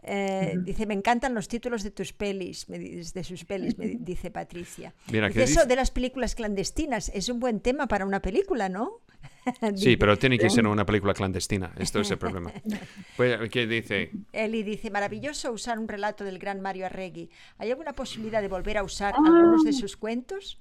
Eh, 0.08 0.54
dice, 0.62 0.86
me 0.86 0.94
encantan 0.94 1.34
los 1.34 1.48
títulos 1.48 1.82
de 1.82 1.90
tus 1.90 2.12
pelis, 2.12 2.66
de 2.68 3.24
sus 3.24 3.44
pelis, 3.44 3.76
me 3.76 3.86
dice 3.98 4.30
Patricia. 4.30 4.94
eso 5.34 5.66
de 5.66 5.76
las 5.76 5.90
películas 5.90 6.36
clandestinas 6.36 7.10
es 7.12 7.28
un 7.28 7.40
buen 7.40 7.58
tema 7.58 7.88
para 7.88 8.06
una 8.06 8.22
película, 8.22 8.68
¿no? 8.68 9.00
sí, 9.74 9.96
pero 9.96 10.16
tiene 10.16 10.38
que 10.38 10.48
ser 10.48 10.64
una 10.66 10.86
película 10.86 11.12
clandestina. 11.12 11.72
Esto 11.76 12.00
es 12.00 12.10
el 12.10 12.18
problema. 12.18 12.52
Pues, 13.16 13.50
¿Qué 13.50 13.66
dice? 13.66 14.10
Eli 14.32 14.62
dice, 14.62 14.90
maravilloso 14.90 15.50
usar 15.50 15.78
un 15.78 15.88
relato 15.88 16.22
del 16.22 16.38
gran 16.38 16.60
Mario 16.60 16.86
Arregui. 16.86 17.30
¿Hay 17.58 17.70
alguna 17.70 17.94
posibilidad 17.94 18.42
de 18.42 18.48
volver 18.48 18.76
a 18.78 18.82
usar 18.82 19.14
algunos 19.16 19.64
de 19.64 19.72
sus 19.72 19.96
cuentos? 19.96 20.60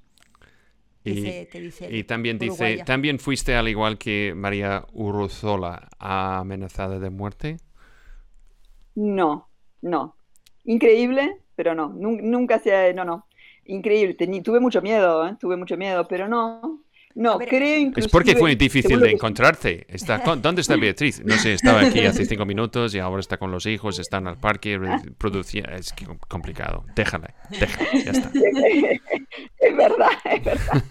y, 1.04 2.04
también 2.06 2.40
dice, 2.40 2.82
¿también 2.84 3.20
fuiste 3.20 3.56
al 3.56 3.68
igual 3.68 4.00
que 4.00 4.34
María 4.36 4.86
Urruzola 4.94 5.90
amenazada 6.00 6.98
de 6.98 7.10
muerte? 7.12 7.58
No, 8.96 9.50
no. 9.82 10.16
Increíble, 10.64 11.38
pero 11.56 11.76
no. 11.76 11.90
Nunca 11.90 12.60
se 12.60 12.94
no, 12.94 13.06
no. 13.06 13.28
Increíble. 13.66 14.16
tuve 14.42 14.60
mucho 14.60 14.82
miedo, 14.82 15.28
¿eh? 15.28 15.36
tuve 15.40 15.58
mucho 15.58 15.78
miedo, 15.78 16.08
pero 16.08 16.28
no. 16.28 16.86
No, 17.16 17.40
creo 17.40 17.78
inclusive... 17.78 18.08
Es 18.08 18.12
porque 18.12 18.36
fue 18.36 18.58
difícil 18.58 19.00
de 19.00 19.12
encontrarte. 19.12 19.86
Está, 19.88 20.18
¿Dónde 20.18 20.60
está 20.60 20.76
Beatriz? 20.76 21.24
No 21.24 21.38
sé, 21.38 21.54
estaba 21.54 21.80
aquí 21.80 22.06
hace 22.06 22.26
cinco 22.26 22.46
minutos 22.46 22.94
y 22.94 23.00
ahora 23.00 23.22
está 23.22 23.38
con 23.38 23.52
los 23.52 23.66
hijos, 23.66 24.00
están 24.00 24.28
al 24.28 24.38
parque, 24.38 24.78
produciendo... 25.18 25.72
Es 25.72 25.94
complicado. 26.28 26.84
Déjala, 26.94 27.34
déjala, 27.50 27.90
ya 27.94 28.12
está. 28.12 28.32
Es 29.58 29.76
verdad, 29.76 30.10
es 30.26 30.44
verdad. 30.44 30.84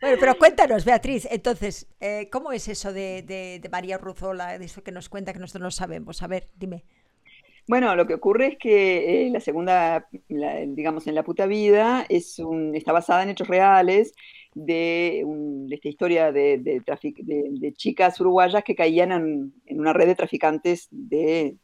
Bueno, 0.00 0.16
pero 0.20 0.38
cuéntanos, 0.38 0.84
Beatriz, 0.84 1.26
entonces, 1.30 1.88
eh, 2.00 2.28
¿cómo 2.30 2.52
es 2.52 2.68
eso 2.68 2.92
de, 2.92 3.22
de, 3.22 3.68
María 3.70 3.98
Ruzola, 3.98 4.58
de 4.58 4.64
eso 4.66 4.84
que 4.84 4.92
nos 4.92 5.08
cuenta 5.08 5.32
que 5.32 5.40
nosotros 5.40 5.62
no 5.62 5.70
sabemos? 5.70 6.22
A 6.22 6.26
ver, 6.28 6.48
dime. 6.54 6.84
Bueno, 7.68 7.94
lo 7.94 8.06
que 8.06 8.14
ocurre 8.14 8.48
es 8.48 8.58
que 8.58 9.26
eh, 9.26 9.30
la 9.30 9.40
segunda, 9.40 10.08
digamos, 10.28 11.06
en 11.06 11.14
la 11.14 11.22
puta 11.22 11.46
vida, 11.46 12.04
es 12.08 12.40
un, 12.40 12.74
está 12.74 12.92
basada 12.92 13.22
en 13.22 13.30
hechos 13.30 13.46
reales 13.46 14.14
de, 14.54 15.24
esta 15.70 15.88
historia 15.88 16.32
de, 16.32 16.58
de, 16.58 17.72
chicas 17.74 18.20
uruguayas 18.20 18.64
que 18.64 18.74
caían 18.74 19.12
en, 19.12 19.78
una 19.78 19.92
red 19.92 20.06
de 20.06 20.14
traficantes 20.16 20.88
de, 20.90 21.56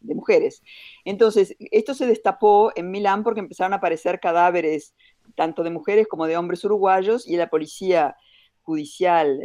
mujeres. 0.00 0.62
Entonces, 1.04 1.56
esto 1.58 1.94
se 1.94 2.06
destapó 2.06 2.72
en 2.76 2.90
Milán 2.90 3.24
porque 3.24 3.40
empezaron 3.40 3.72
a 3.72 3.76
aparecer 3.76 4.20
cadáveres 4.20 4.94
tanto 5.34 5.64
de 5.64 5.70
mujeres 5.70 6.06
como 6.06 6.26
de 6.26 6.36
hombres 6.36 6.64
uruguayos 6.64 7.26
y 7.26 7.36
la 7.36 7.48
policía 7.48 8.16
judicial 8.62 9.40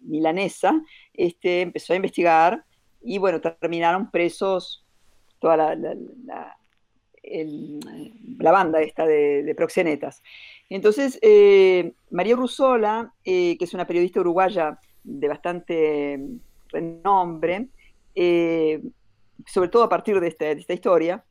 milanesa 0.00 0.82
este, 1.14 1.62
empezó 1.62 1.92
a 1.92 1.96
investigar 1.96 2.64
y 3.02 3.18
bueno, 3.18 3.40
terminaron 3.40 4.10
presos 4.10 4.83
toda 5.44 5.58
la, 5.58 5.76
la, 8.38 8.50
banda 8.50 8.80
esta 8.80 9.06
de, 9.06 9.54
proxenetas. 9.54 10.22
Entonces, 10.70 11.18
eh, 11.20 11.92
María 12.10 12.34
Rusola, 12.34 13.12
que 13.22 13.58
es 13.60 13.74
una 13.74 13.86
periodista 13.86 14.20
uruguaya 14.20 14.78
de 15.02 15.28
bastante 15.28 16.18
renombre, 16.68 17.68
sobre 18.14 19.68
todo 19.68 19.82
a 19.82 19.90
partir 19.90 20.18
de 20.18 20.28
esta, 20.28 20.72
historia, 20.72 21.22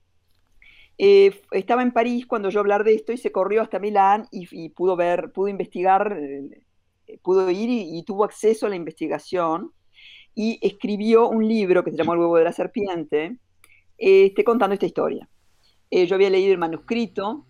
estaba 0.95 1.81
en 1.81 1.91
París 1.91 2.27
cuando 2.27 2.51
yo 2.51 2.59
hablar 2.59 2.83
de 2.83 2.93
esto 2.93 3.13
y 3.13 3.17
se 3.17 3.31
corrió 3.31 3.63
hasta 3.63 3.79
Milán 3.79 4.27
y, 4.29 4.69
pudo 4.69 4.95
ver, 4.95 5.31
pudo 5.31 5.47
investigar, 5.47 6.15
pudo 7.23 7.49
ir 7.49 7.67
y, 7.71 8.03
tuvo 8.03 8.25
acceso 8.25 8.67
a 8.67 8.69
la 8.69 8.75
investigación 8.75 9.71
y 10.35 10.59
escribió 10.61 11.27
un 11.29 11.47
libro 11.47 11.83
que 11.83 11.89
se 11.89 11.97
llamó 11.97 12.13
El 12.13 12.19
huevo 12.19 12.37
de 12.37 12.43
la 12.43 12.53
serpiente, 12.53 13.37
este, 13.97 14.43
contando 14.43 14.73
esta 14.73 14.85
historia. 14.85 15.29
Eh, 15.89 16.05
yo 16.05 16.15
había 16.15 16.29
leído 16.29 16.53
el 16.53 16.57
manuscrito 16.57 17.45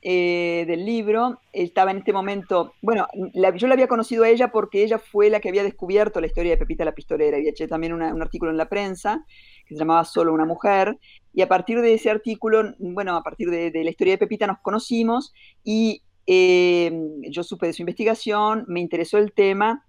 eh, 0.00 0.64
del 0.68 0.86
libro, 0.86 1.40
estaba 1.52 1.90
en 1.90 1.98
este 1.98 2.12
momento, 2.12 2.72
bueno, 2.82 3.08
yo 3.56 3.66
la 3.66 3.74
había 3.74 3.88
conocido 3.88 4.22
a 4.22 4.28
ella 4.28 4.52
porque 4.52 4.84
ella 4.84 5.00
fue 5.00 5.28
la 5.28 5.40
que 5.40 5.48
había 5.48 5.64
descubierto 5.64 6.20
la 6.20 6.28
historia 6.28 6.52
de 6.52 6.56
Pepita 6.56 6.84
la 6.84 6.94
Pistolera, 6.94 7.36
había 7.36 7.50
hecho 7.50 7.66
también 7.66 7.92
un 7.92 8.22
artículo 8.22 8.52
en 8.52 8.58
la 8.58 8.68
prensa 8.68 9.24
que 9.66 9.74
se 9.74 9.80
llamaba 9.80 10.04
Solo 10.04 10.32
una 10.32 10.44
mujer, 10.44 10.96
y 11.34 11.42
a 11.42 11.48
partir 11.48 11.80
de 11.80 11.94
ese 11.94 12.10
artículo, 12.10 12.74
bueno, 12.78 13.16
a 13.16 13.24
partir 13.24 13.50
de, 13.50 13.72
la 13.72 13.90
historia 13.90 14.12
de 14.12 14.18
Pepita 14.18 14.46
nos 14.46 14.60
conocimos 14.60 15.32
y 15.64 16.02
eh, 16.28 16.92
yo 17.28 17.42
supe 17.42 17.66
de 17.66 17.72
su 17.72 17.82
investigación, 17.82 18.66
me 18.68 18.78
interesó 18.78 19.18
el 19.18 19.32
tema 19.32 19.84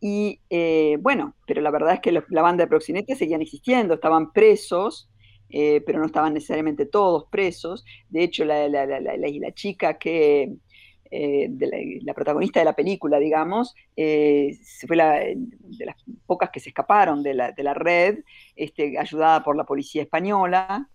y 0.00 0.40
eh, 0.48 0.96
bueno, 1.00 1.34
pero 1.46 1.60
la 1.60 1.70
verdad 1.70 1.92
es 1.92 2.00
que 2.00 2.12
la 2.12 2.42
banda 2.42 2.64
de 2.64 2.68
proxenetas 2.68 3.18
seguían 3.18 3.42
existiendo, 3.42 3.92
estaban 3.92 4.32
presos, 4.32 5.09
eh, 5.50 5.82
pero 5.84 5.98
no 5.98 6.06
estaban 6.06 6.34
necesariamente 6.34 6.86
todos 6.86 7.26
presos. 7.30 7.84
De 8.08 8.22
hecho, 8.22 8.44
la, 8.44 8.68
la, 8.68 8.86
la, 8.86 9.00
la 9.00 9.52
chica 9.52 9.98
que, 9.98 10.52
eh, 11.10 11.50
la, 12.02 12.14
protagonista 12.14 12.60
de 12.60 12.64
la 12.64 12.74
película, 12.74 13.18
digamos, 13.18 13.74
fue 13.96 14.96
de 14.96 15.84
las 15.84 15.96
pocas 16.26 16.50
que 16.50 16.60
se 16.60 16.70
escaparon 16.70 17.22
de 17.22 17.34
la, 17.34 17.74
red, 17.74 18.20
este, 18.56 18.98
ayudada 18.98 19.42
por 19.42 19.56
la 19.56 19.64
policía 19.64 20.02
española. 20.02 20.88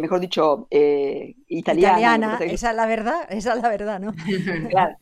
mejor 0.00 0.20
dicho, 0.20 0.68
italiana. 0.70 1.98
Italiana, 1.98 2.38
esa 2.40 2.70
es 2.70 2.76
la 2.76 2.86
verdad, 2.86 3.26
esa 3.30 3.54
es 3.54 3.62
la 3.62 3.68
verdad, 3.68 4.00
¿no? 4.00 4.12
claro 4.70 4.96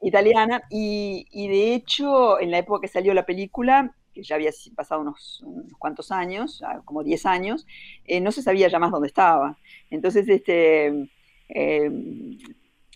italiana, 0.00 0.62
y, 0.70 1.48
de 1.48 1.74
hecho, 1.74 2.40
en 2.40 2.50
la 2.50 2.58
época 2.58 2.82
que 2.82 2.88
salió 2.88 3.14
la 3.14 3.26
película, 3.26 3.94
que 4.18 4.24
ya 4.24 4.34
había 4.34 4.50
pasado 4.74 5.00
unos, 5.00 5.44
cuantos 5.78 6.10
años, 6.10 6.60
como 6.84 7.04
10 7.04 7.24
años, 7.26 7.66
eh, 8.04 8.20
no 8.20 8.32
se 8.32 8.42
sabía 8.42 8.66
ya 8.66 8.80
más 8.80 8.90
dónde 8.90 9.06
estaba. 9.06 9.56
Entonces, 9.90 10.28
este, 10.28 11.08
eh, 11.48 11.90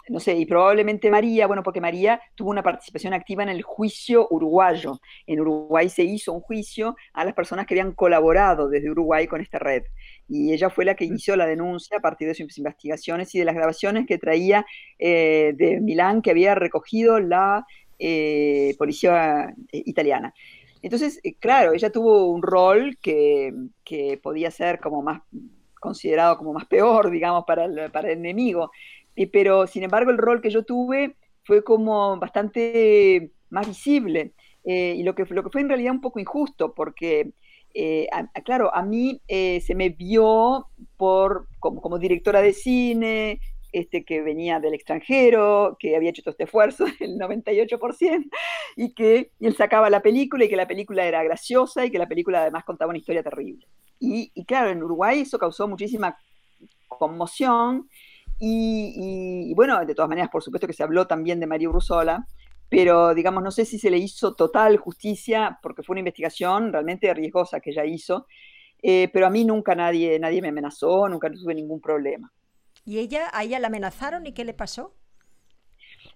no 0.08 0.18
sé, 0.18 0.36
y 0.36 0.46
probablemente 0.46 1.12
María, 1.12 1.46
bueno, 1.46 1.62
porque 1.62 1.80
María 1.80 2.20
tuvo 2.34 2.50
una 2.50 2.64
participación 2.64 3.14
activa 3.14 3.44
en 3.44 3.50
el 3.50 3.62
juicio 3.62 4.26
uruguayo. 4.30 5.00
En 5.28 5.38
Uruguay 5.38 5.88
se 5.88 6.02
hizo 6.02 6.32
un 6.32 6.40
juicio 6.40 6.96
a 7.12 7.24
las 7.24 7.34
personas 7.34 7.66
que 7.66 7.74
habían 7.74 7.92
colaborado 7.92 8.68
desde 8.68 8.90
Uruguay 8.90 9.28
con 9.28 9.40
esta 9.40 9.60
red. 9.60 9.84
Y 10.28 10.52
ella 10.52 10.70
fue 10.70 10.84
la 10.84 10.96
que 10.96 11.04
inició 11.04 11.36
la 11.36 11.46
denuncia 11.46 11.98
a 11.98 12.00
partir 12.00 12.26
de 12.26 12.34
sus 12.34 12.58
investigaciones 12.58 13.32
y 13.36 13.38
de 13.38 13.44
las 13.44 13.54
grabaciones 13.54 14.06
que 14.06 14.18
traía 14.18 14.66
eh, 14.98 15.52
de 15.54 15.80
Milán, 15.80 16.20
que 16.20 16.32
había 16.32 16.56
recogido 16.56 17.20
la 17.20 17.64
eh, 18.04 18.74
policía 18.78 19.54
italiana. 19.70 20.34
Entonces, 20.82 21.20
claro, 21.38 21.72
ella 21.72 21.90
tuvo 21.90 22.26
un 22.26 22.42
rol 22.42 22.98
que, 23.00 23.54
podía 24.22 24.50
ser 24.50 24.80
como 24.80 25.00
más 25.02 25.22
considerado 25.80 26.38
como 26.38 26.52
más 26.52 26.66
peor, 26.66 27.10
digamos, 27.10 27.44
para 27.46 27.64
el, 27.64 27.78
enemigo. 28.10 28.70
Pero 29.32 29.66
sin 29.66 29.84
embargo 29.84 30.10
el 30.10 30.18
rol 30.18 30.40
que 30.40 30.50
yo 30.50 30.64
tuve 30.64 31.16
fue 31.44 31.62
como 31.64 32.18
bastante 32.18 33.32
más 33.50 33.66
visible. 33.66 34.32
Eh, 34.64 34.94
y 34.96 35.02
lo 35.02 35.14
que, 35.14 35.24
lo 35.28 35.42
que 35.42 35.50
fue 35.50 35.60
en 35.60 35.68
realidad 35.68 35.92
un 35.92 36.00
poco 36.00 36.20
injusto 36.20 36.72
porque, 36.72 37.32
eh, 37.74 38.06
claro, 38.44 38.74
a 38.74 38.82
mí 38.82 39.20
eh, 39.26 39.60
se 39.60 39.74
me 39.74 39.88
vio 39.88 40.68
por, 40.96 41.48
como, 41.58 41.98
directora 41.98 42.40
de 42.40 42.52
cine, 42.52 43.40
este, 43.72 44.04
que 44.04 44.22
venía 44.22 44.60
del 44.60 44.74
extranjero, 44.74 45.76
que 45.78 45.96
había 45.96 46.10
hecho 46.10 46.22
todo 46.22 46.32
este 46.32 46.44
esfuerzo, 46.44 46.84
el 47.00 47.18
98%, 47.18 48.30
y 48.76 48.94
que 48.94 49.32
él 49.40 49.56
sacaba 49.56 49.90
la 49.90 50.00
película 50.00 50.44
y 50.44 50.48
que 50.48 50.56
la 50.56 50.68
película 50.68 51.04
era 51.04 51.22
graciosa 51.22 51.84
y 51.84 51.90
que 51.90 51.98
la 51.98 52.08
película 52.08 52.42
además 52.42 52.64
contaba 52.64 52.90
una 52.90 52.98
historia 52.98 53.22
terrible. 53.22 53.66
Y, 53.98 54.30
y 54.34 54.44
claro, 54.44 54.70
en 54.70 54.82
Uruguay 54.82 55.20
eso 55.20 55.38
causó 55.38 55.68
muchísima 55.68 56.16
conmoción 56.88 57.88
y, 58.44 59.54
bueno, 59.54 59.84
de 59.86 59.94
todas 59.94 60.08
maneras, 60.08 60.28
por 60.28 60.42
supuesto 60.42 60.66
que 60.66 60.72
se 60.72 60.82
habló 60.82 61.06
también 61.06 61.38
de 61.38 61.46
María 61.46 61.70
Ursola, 61.70 62.26
pero 62.68 63.14
digamos, 63.14 63.40
no 63.42 63.52
sé 63.52 63.64
si 63.64 63.78
se 63.78 63.88
le 63.88 63.98
hizo 63.98 64.34
total 64.34 64.78
justicia, 64.78 65.60
porque 65.62 65.84
fue 65.84 65.94
una 65.94 66.00
investigación 66.00 66.72
realmente 66.72 67.12
riesgosa 67.14 67.60
que 67.60 67.70
ella 67.70 67.84
hizo, 67.84 68.26
eh, 68.82 69.08
pero 69.12 69.26
a 69.28 69.30
mí 69.30 69.44
nunca 69.44 69.76
nadie, 69.76 70.18
nadie 70.18 70.42
me 70.42 70.48
amenazó, 70.48 71.08
nunca 71.08 71.30
tuve 71.30 71.54
ningún 71.54 71.80
problema. 71.80 72.32
¿Y 72.84 72.98
ella, 72.98 73.28
a 73.32 73.44
ella 73.44 73.58
la 73.60 73.68
amenazaron 73.68 74.26
y 74.26 74.32
qué 74.32 74.44
le 74.44 74.54
pasó? 74.54 74.94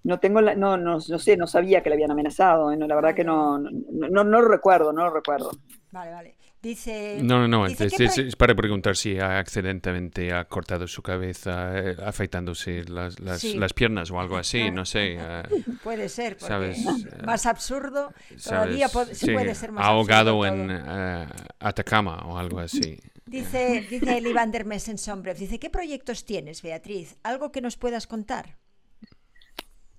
No 0.03 0.19
tengo 0.19 0.41
la, 0.41 0.55
no, 0.55 0.77
no, 0.77 0.99
no 1.09 1.19
sé, 1.19 1.37
no 1.37 1.47
sabía 1.47 1.83
que 1.83 1.91
la 1.91 1.95
habían 1.95 2.11
amenazado, 2.11 2.71
¿eh? 2.71 2.77
la 2.77 2.95
verdad 2.95 3.15
que 3.15 3.25
no, 3.25 3.59
no, 3.59 3.71
no, 3.71 4.25
no 4.25 4.41
lo 4.41 4.49
recuerdo, 4.49 4.93
no 4.93 5.05
lo 5.05 5.11
recuerdo. 5.11 5.51
Vale, 5.91 6.13
vale. 6.13 6.37
Dice. 6.63 7.21
No, 7.23 7.39
no, 7.39 7.47
no. 7.47 7.67
es, 7.67 8.35
para 8.37 8.55
preguntar 8.55 8.97
si 8.97 9.19
ha 9.21 9.39
accidentalmente 9.39 10.33
ha 10.33 10.47
cortado 10.47 10.89
su 10.89 11.01
cabeza 11.01 11.79
eh, 11.79 11.97
afeitándose 12.05 12.83
las, 12.89 13.21
las, 13.21 13.73
piernas 13.73 14.11
o 14.11 14.19
algo 14.19 14.37
así, 14.37 14.71
no 14.71 14.85
sé. 14.85 15.17
Eh, 15.27 15.43
puede 15.83 16.09
ser. 16.09 16.37
¿sabes? 16.39 16.85
Más 17.25 17.47
absurdo. 17.47 18.13
Todavía 18.43 18.89
puede, 18.89 19.15
puede 19.33 19.55
ser 19.55 19.73
más 19.73 19.85
Ahogado 19.85 20.45
en 20.45 20.71
uh, 20.71 21.27
Atacama 21.61 22.19
o 22.27 22.37
algo 22.37 22.59
así. 22.59 22.99
Dice, 23.27 23.85
dice 23.91 24.19
Elivander 24.19 24.65
Messensombrev, 24.65 25.37
dice, 25.37 25.59
¿qué 25.59 25.69
proyectos 25.69 26.25
tienes, 26.25 26.63
Beatriz? 26.63 27.19
¿Algo 27.25 27.51
que 27.51 27.61
nos 27.61 27.77
puedas 27.77 28.07
contar? 28.07 28.57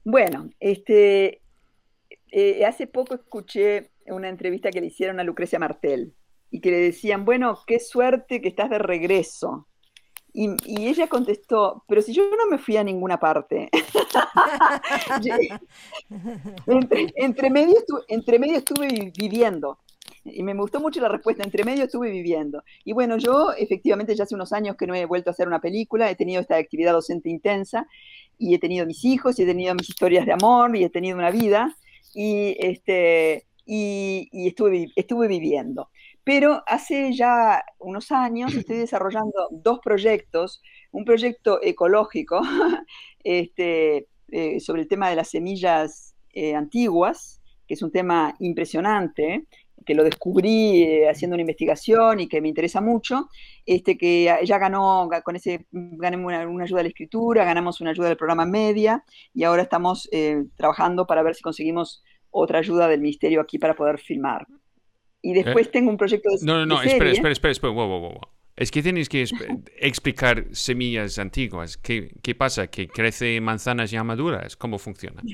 Bueno, 0.05 0.49
este, 0.61 1.41
hace 2.65 2.87
poco 2.87 3.15
escuché 3.15 3.91
una 4.05 4.29
entrevista 4.29 4.71
que 4.71 4.79
le 4.79 4.87
hicieron 4.87 5.19
a 5.19 5.25
Lucrecia 5.25 5.59
Martel 5.59 6.13
y 6.49 6.61
que 6.61 6.71
le 6.71 6.77
decían, 6.77 7.25
bueno, 7.25 7.59
qué 7.67 7.81
suerte 7.81 8.41
que 8.41 8.47
estás 8.47 8.69
de 8.69 8.79
regreso. 8.79 9.67
Y, 10.33 10.55
ella 10.87 11.07
contestó, 11.07 11.83
pero 11.87 12.01
si 12.01 12.13
yo 12.13 12.29
no 12.29 12.45
me 12.49 12.59
fui 12.59 12.77
a 12.77 12.83
ninguna 12.83 13.19
parte. 13.19 13.69
entre, 16.67 17.13
entre 17.17 17.49
medio 18.39 18.57
estuve 18.57 19.11
viviendo. 19.17 19.79
Y 20.33 20.43
me 20.43 20.53
gustó 20.53 20.79
mucho 20.79 21.01
la 21.01 21.09
respuesta, 21.09 21.43
entre 21.43 21.63
medio 21.63 21.85
estuve 21.85 22.09
viviendo. 22.11 22.63
Y 22.83 22.93
bueno, 22.93 23.17
yo 23.17 23.51
efectivamente 23.53 24.15
ya 24.15 24.23
hace 24.23 24.35
unos 24.35 24.53
años 24.53 24.75
que 24.75 24.87
no 24.87 24.95
he 24.95 25.05
vuelto 25.05 25.29
a 25.29 25.33
hacer 25.33 25.47
una 25.47 25.61
película, 25.61 26.09
he 26.09 26.15
tenido 26.15 26.41
esta 26.41 26.57
actividad 26.57 26.93
docente 26.93 27.29
intensa 27.29 27.87
y 28.37 28.53
he 28.53 28.59
tenido 28.59 28.85
mis 28.85 29.03
hijos 29.05 29.39
y 29.39 29.43
he 29.43 29.45
tenido 29.45 29.73
mis 29.75 29.89
historias 29.89 30.25
de 30.25 30.33
amor 30.33 30.75
y 30.75 30.83
he 30.83 30.89
tenido 30.89 31.17
una 31.17 31.31
vida 31.31 31.75
y, 32.13 32.55
este, 32.59 33.45
y, 33.65 34.29
y 34.31 34.47
estuve, 34.47 34.87
estuve 34.95 35.27
viviendo. 35.27 35.89
Pero 36.23 36.61
hace 36.67 37.13
ya 37.13 37.63
unos 37.79 38.11
años 38.11 38.53
estoy 38.53 38.77
desarrollando 38.79 39.47
dos 39.51 39.79
proyectos, 39.79 40.61
un 40.91 41.05
proyecto 41.05 41.59
ecológico 41.63 42.41
este, 43.23 44.07
eh, 44.29 44.59
sobre 44.59 44.81
el 44.81 44.89
tema 44.89 45.09
de 45.09 45.15
las 45.15 45.29
semillas 45.29 46.15
eh, 46.33 46.53
antiguas, 46.53 47.41
que 47.65 47.75
es 47.75 47.81
un 47.81 47.91
tema 47.91 48.35
impresionante, 48.39 49.45
que 49.87 49.95
lo 49.95 50.03
descubrí 50.03 50.83
eh, 50.83 51.09
haciendo 51.09 51.35
una 51.35 51.41
investigación 51.41 52.19
y 52.19 52.27
que 52.27 52.41
me 52.41 52.49
interesa 52.49 52.81
mucho, 52.81 53.29
este, 53.65 53.97
que 53.97 54.37
ya 54.43 54.57
ganó, 54.59 55.09
con 55.23 55.35
ese, 55.35 55.65
gané 55.71 56.17
una, 56.17 56.41
ayuda 56.41 56.77
de 56.77 56.83
la 56.83 56.89
escritura, 56.89 57.45
ganamos 57.45 57.81
una 57.81 57.91
ayuda 57.91 58.09
del 58.09 58.17
programa 58.17 58.45
Media 58.45 59.03
y 59.33 59.43
ahora 59.45 59.63
estamos 59.63 60.07
trabajando 60.55 61.07
para 61.07 61.23
ver 61.23 61.33
si 61.33 61.41
conseguimos 61.41 62.03
otra 62.29 62.59
ayuda 62.59 62.87
del 62.87 63.01
ministerio 63.01 63.41
aquí 63.41 63.57
para 63.57 63.75
poder 63.75 63.97
filmar. 63.99 64.45
Y 65.21 65.33
después 65.33 65.67
¿Eh? 65.67 65.69
tengo 65.71 65.89
un 65.89 65.97
proyecto 65.97 66.29
de. 66.29 66.37
No, 66.45 66.59
no, 66.59 66.65
no, 66.65 66.81
espera, 66.81 67.11
espera, 67.11 67.31
espera, 67.31 67.51
espera, 67.51 67.73
wow, 67.73 67.87
wow, 67.87 67.99
wow. 67.99 68.21
Es 68.55 68.71
que 68.71 68.81
tienes 68.81 69.09
que 69.09 69.23
explicar 69.79 70.45
semillas 70.51 71.19
antiguas. 71.19 71.77
¿Qué, 71.77 72.11
¿Qué, 72.21 72.35
pasa? 72.35 72.67
¿Que 72.67 72.87
crece 72.87 73.39
manzanas 73.41 73.91
ya 73.91 74.03
maduras? 74.03 74.55
¿Cómo 74.55 74.77
funciona? 74.79 75.21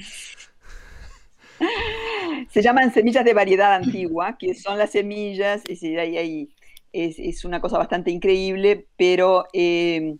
Se 2.54 2.62
llaman 2.62 2.94
semillas 2.94 3.26
de 3.26 3.34
variedad 3.34 3.74
antigua, 3.74 4.38
que 4.38 4.54
son 4.54 4.78
las 4.78 4.92
semillas, 4.92 5.64
es, 5.68 5.82
ahí, 5.82 6.54
es, 6.92 7.18
es 7.18 7.46
una 7.46 7.60
cosa 7.60 7.80
bastante 7.80 8.12
increíble, 8.12 8.86
pero 8.96 9.46
eh, 9.54 10.18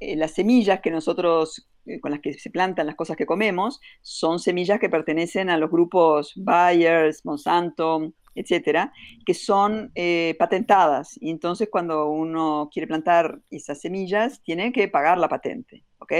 eh, 0.00 0.16
las 0.16 0.30
semillas 0.30 0.80
que 0.80 0.90
nosotros 0.90 1.68
con 2.00 2.10
las 2.10 2.20
que 2.20 2.32
se 2.32 2.48
plantan 2.48 2.86
las 2.86 2.94
cosas 2.94 3.18
que 3.18 3.26
comemos 3.26 3.78
son 4.00 4.38
semillas 4.38 4.80
que 4.80 4.88
pertenecen 4.88 5.50
a 5.50 5.58
los 5.58 5.70
grupos 5.70 6.32
Bayer, 6.36 7.14
Monsanto, 7.24 8.14
etcétera, 8.34 8.90
que 9.26 9.34
son 9.34 9.92
eh, 9.94 10.34
patentadas. 10.38 11.18
Y 11.20 11.28
entonces 11.28 11.68
cuando 11.70 12.08
uno 12.08 12.70
quiere 12.72 12.86
plantar 12.86 13.40
esas 13.50 13.82
semillas, 13.82 14.40
tiene 14.42 14.72
que 14.72 14.88
pagar 14.88 15.18
la 15.18 15.28
patente. 15.28 15.84
¿ok? 15.98 16.12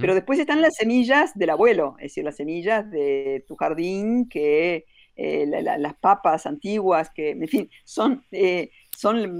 Pero 0.00 0.14
después 0.14 0.38
están 0.38 0.60
las 0.60 0.76
semillas 0.76 1.36
del 1.36 1.50
abuelo, 1.50 1.96
es 1.98 2.12
decir, 2.12 2.24
las 2.24 2.36
semillas 2.36 2.88
de 2.92 3.44
tu 3.48 3.56
jardín, 3.56 4.28
que 4.28 4.86
eh, 5.22 5.46
las 5.46 5.94
papas 5.96 6.46
antiguas, 6.46 7.10
que, 7.10 7.30
en 7.30 7.48
fin, 7.48 7.70
son, 7.84 8.24
eh, 8.32 8.70
son 8.96 9.38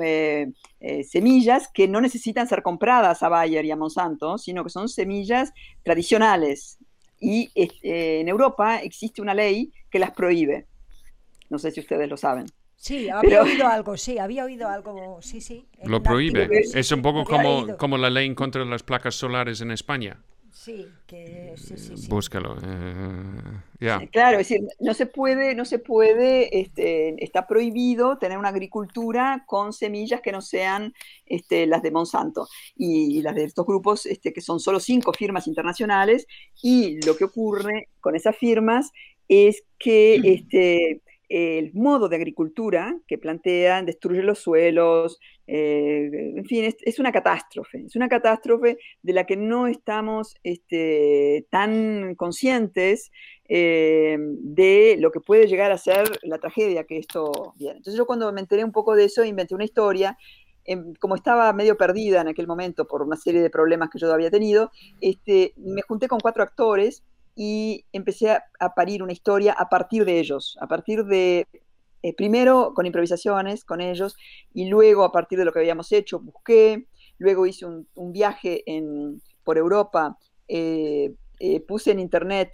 semillas 1.05 1.69
que 1.73 1.89
no 1.89 2.01
necesitan 2.01 2.47
ser 2.47 2.63
compradas 2.63 3.23
a 3.23 3.29
Bayer 3.29 3.65
y 3.65 3.71
a 3.71 3.77
Monsanto, 3.77 4.37
sino 4.37 4.63
que 4.65 4.71
son 4.71 4.89
semillas 4.89 5.53
tradicionales. 5.83 6.79
Y 7.19 7.51
en 7.55 8.29
Europa 8.29 8.81
existe 8.83 9.23
una 9.23 9.35
ley 9.35 9.73
que 9.91 9.99
las 9.99 10.11
prohíbe. 10.11 10.67
No 11.51 11.59
sé 11.59 11.71
si 11.71 11.81
ustedes 11.81 12.09
lo 12.09 12.17
saben. 12.17 12.47
Sí, 12.77 13.11
había 13.11 13.43
oído 13.43 13.67
algo, 13.69 13.97
sí, 13.97 14.19
había 14.19 14.45
oído 14.45 14.67
algo, 14.69 15.21
sí, 15.21 15.41
sí. 15.41 15.67
Lo 15.85 16.03
prohíbe. 16.03 16.49
Es 16.75 16.91
un 16.93 17.03
poco 17.03 17.25
como, 17.25 17.77
como 17.77 17.99
la 17.99 18.09
ley 18.09 18.27
en 18.27 18.35
contra 18.35 18.65
de 18.65 18.71
las 18.71 18.83
placas 18.83 19.15
solares 19.15 19.61
en 19.61 19.71
España. 19.71 20.23
Sí, 20.63 20.87
que 21.07 21.55
sí, 21.57 21.79
sí, 21.79 21.97
sí. 21.97 22.07
Búscalo. 22.11 22.55
Eh, 22.63 24.09
claro, 24.13 24.39
es 24.39 24.47
decir, 24.47 24.69
no 24.79 24.93
se 24.93 25.07
puede, 25.07 25.55
no 25.55 25.65
se 25.65 25.79
puede, 25.79 26.61
este, 26.61 27.25
está 27.25 27.47
prohibido 27.47 28.19
tener 28.19 28.37
una 28.37 28.51
agricultura 28.51 29.45
con 29.47 29.73
semillas 29.73 30.21
que 30.21 30.33
no 30.33 30.43
sean 30.43 30.93
este, 31.25 31.67
las 31.67 31.83
de 31.83 31.91
Monsanto 31.93 32.47
y 32.77 33.23
las 33.23 33.37
de 33.37 33.45
estos 33.45 33.65
grupos, 33.65 34.05
este, 34.05 34.35
que 34.35 34.43
son 34.43 34.61
solo 34.61 34.81
cinco 34.81 35.15
firmas 35.15 35.47
internacionales. 35.47 36.27
Y 36.61 37.01
lo 37.07 37.17
que 37.17 37.25
ocurre 37.25 37.89
con 37.99 38.15
esas 38.15 38.37
firmas 38.37 38.91
es 39.29 39.63
que 39.79 40.17
este, 40.17 41.01
el 41.31 41.73
modo 41.75 42.09
de 42.09 42.17
agricultura 42.17 42.99
que 43.07 43.17
plantean 43.17 43.87
destruye 43.87 44.21
los 44.21 44.41
suelos, 44.41 45.21
eh, 45.47 46.11
en 46.37 46.45
fin, 46.45 46.65
es, 46.65 46.99
una 46.99 47.13
catástrofe, 47.13 47.85
es 47.87 47.95
una 47.95 48.09
catástrofe 48.09 48.79
de 49.01 49.13
la 49.13 49.25
que 49.25 49.37
no 49.37 49.69
estamos 49.69 50.35
este, 50.43 51.47
tan 51.49 52.17
conscientes 52.17 53.13
eh, 53.49 54.19
de 54.19 54.97
lo 54.99 55.13
que 55.13 55.21
puede 55.21 55.47
llegar 55.47 55.71
a 55.71 55.79
ser 55.79 56.19
la 56.25 56.39
tragedia 56.39 56.83
que 56.83 56.99
esto 56.99 57.55
viene. 57.57 57.77
Entonces 57.77 57.97
yo 57.97 58.07
cuando 58.07 58.33
me 58.33 58.41
enteré 58.41 58.65
un 58.65 58.73
poco 58.73 58.97
de 58.97 59.05
eso, 59.05 59.25
inventé 59.25 59.55
una 59.55 59.65
historia 59.65 60.19
em, 60.65 60.95
como 60.95 61.15
estaba 61.15 61.53
medio 61.53 61.77
perdida 61.77 62.23
en 62.23 62.29
aquel 62.29 62.49
momento 62.49 62.89
por 62.89 63.03
una 63.03 63.17
serie 63.17 63.41
de 63.41 63.51
problemas 63.51 63.89
que 63.89 64.01
yo 64.01 64.13
había 64.13 64.33
tenido, 64.33 64.73
este, 65.01 65.55
me 65.57 65.83
junté 65.83 66.09
con 66.09 66.19
cuatro 66.19 66.43
actores 66.43 67.05
y 67.35 67.85
empecé 67.93 68.31
a, 68.31 68.45
parir 68.75 69.03
una 69.03 69.13
historia 69.13 69.53
a 69.53 69.69
partir 69.69 70.05
de 70.05 70.19
ellos, 70.19 70.57
a 70.61 70.67
partir 70.67 71.05
de, 71.05 71.47
eh, 72.03 72.15
primero 72.15 72.73
con 72.75 72.87
improvisaciones 72.87 73.65
con 73.65 73.81
ellos 73.81 74.17
y 74.53 74.69
luego 74.69 75.05
a 75.05 75.13
partir 75.13 75.39
de 75.39 75.45
lo 75.45 75.53
que 75.53 75.61
habíamos 75.61 75.93
hecho 75.93 76.21
busqué, 76.21 76.87
luego 77.19 77.47
hice 77.47 77.67
un, 77.67 78.13
viaje 78.13 78.63
en, 78.67 79.23
por 79.45 79.59
Europa, 79.59 80.17
eh, 80.49 81.15
eh, 81.39 81.61
puse 81.61 81.93
en 81.93 82.01
internet 82.01 82.53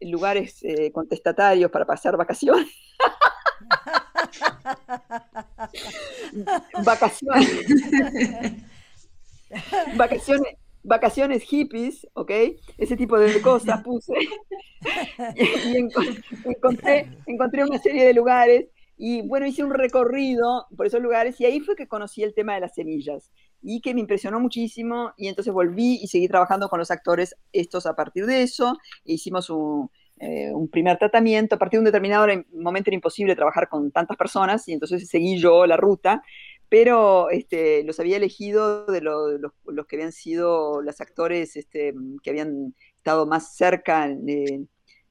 lugares 0.00 0.62
contestatarios 0.92 1.70
para 1.70 1.84
pasar 1.84 2.16
vacaciones. 2.16 2.68
vacaciones. 6.84 7.66
vacaciones 9.96 10.56
vacaciones 10.82 11.42
hippies, 11.42 12.06
¿ok? 12.14 12.30
Ese 12.78 12.96
tipo 12.96 13.18
de 13.18 13.40
cosas 13.40 13.82
puse. 13.84 14.14
y, 15.34 15.76
encontré, 16.44 17.10
encontré 17.26 17.64
una 17.64 17.78
serie 17.78 18.04
de 18.04 18.14
lugares 18.14 18.68
y 18.96 19.22
bueno, 19.22 19.46
hice 19.46 19.64
un 19.64 19.72
recorrido 19.72 20.66
por 20.76 20.86
esos 20.86 21.00
lugares 21.00 21.40
y 21.40 21.46
ahí 21.46 21.60
fue 21.60 21.74
que 21.74 21.88
conocí 21.88 22.22
el 22.22 22.34
tema 22.34 22.54
de 22.54 22.60
las 22.60 22.74
semillas 22.74 23.30
y 23.62 23.80
que 23.80 23.94
me 23.94 24.00
impresionó 24.00 24.40
muchísimo 24.40 25.12
y 25.16 25.28
entonces 25.28 25.52
volví 25.52 25.98
y 26.02 26.06
seguí 26.06 26.28
trabajando 26.28 26.68
con 26.68 26.78
los 26.78 26.90
actores 26.90 27.34
estos 27.52 27.86
a 27.86 27.94
partir 27.94 28.26
de 28.26 28.42
eso. 28.42 28.76
E 29.04 29.14
hicimos 29.14 29.48
un, 29.48 29.90
eh, 30.18 30.52
un 30.52 30.68
primer 30.68 30.98
tratamiento. 30.98 31.54
A 31.54 31.58
partir 31.58 31.78
de 31.78 31.80
un 31.80 31.84
determinado 31.86 32.26
momento 32.52 32.90
era 32.90 32.94
imposible 32.94 33.34
trabajar 33.34 33.70
con 33.70 33.90
tantas 33.90 34.18
personas 34.18 34.68
y 34.68 34.74
entonces 34.74 35.08
seguí 35.08 35.38
yo 35.38 35.66
la 35.66 35.78
ruta 35.78 36.22
pero 36.70 37.30
este, 37.30 37.82
los 37.84 37.98
había 38.00 38.16
elegido 38.16 38.86
de 38.86 39.02
los, 39.02 39.52
que 39.88 39.96
habían 39.96 40.12
sido 40.12 40.80
los 40.82 41.00
actores 41.00 41.56
este, 41.56 41.92
que 42.22 42.30
habían 42.30 42.74
estado 42.96 43.26
más 43.26 43.56
cerca 43.56 44.08
de 44.08 44.66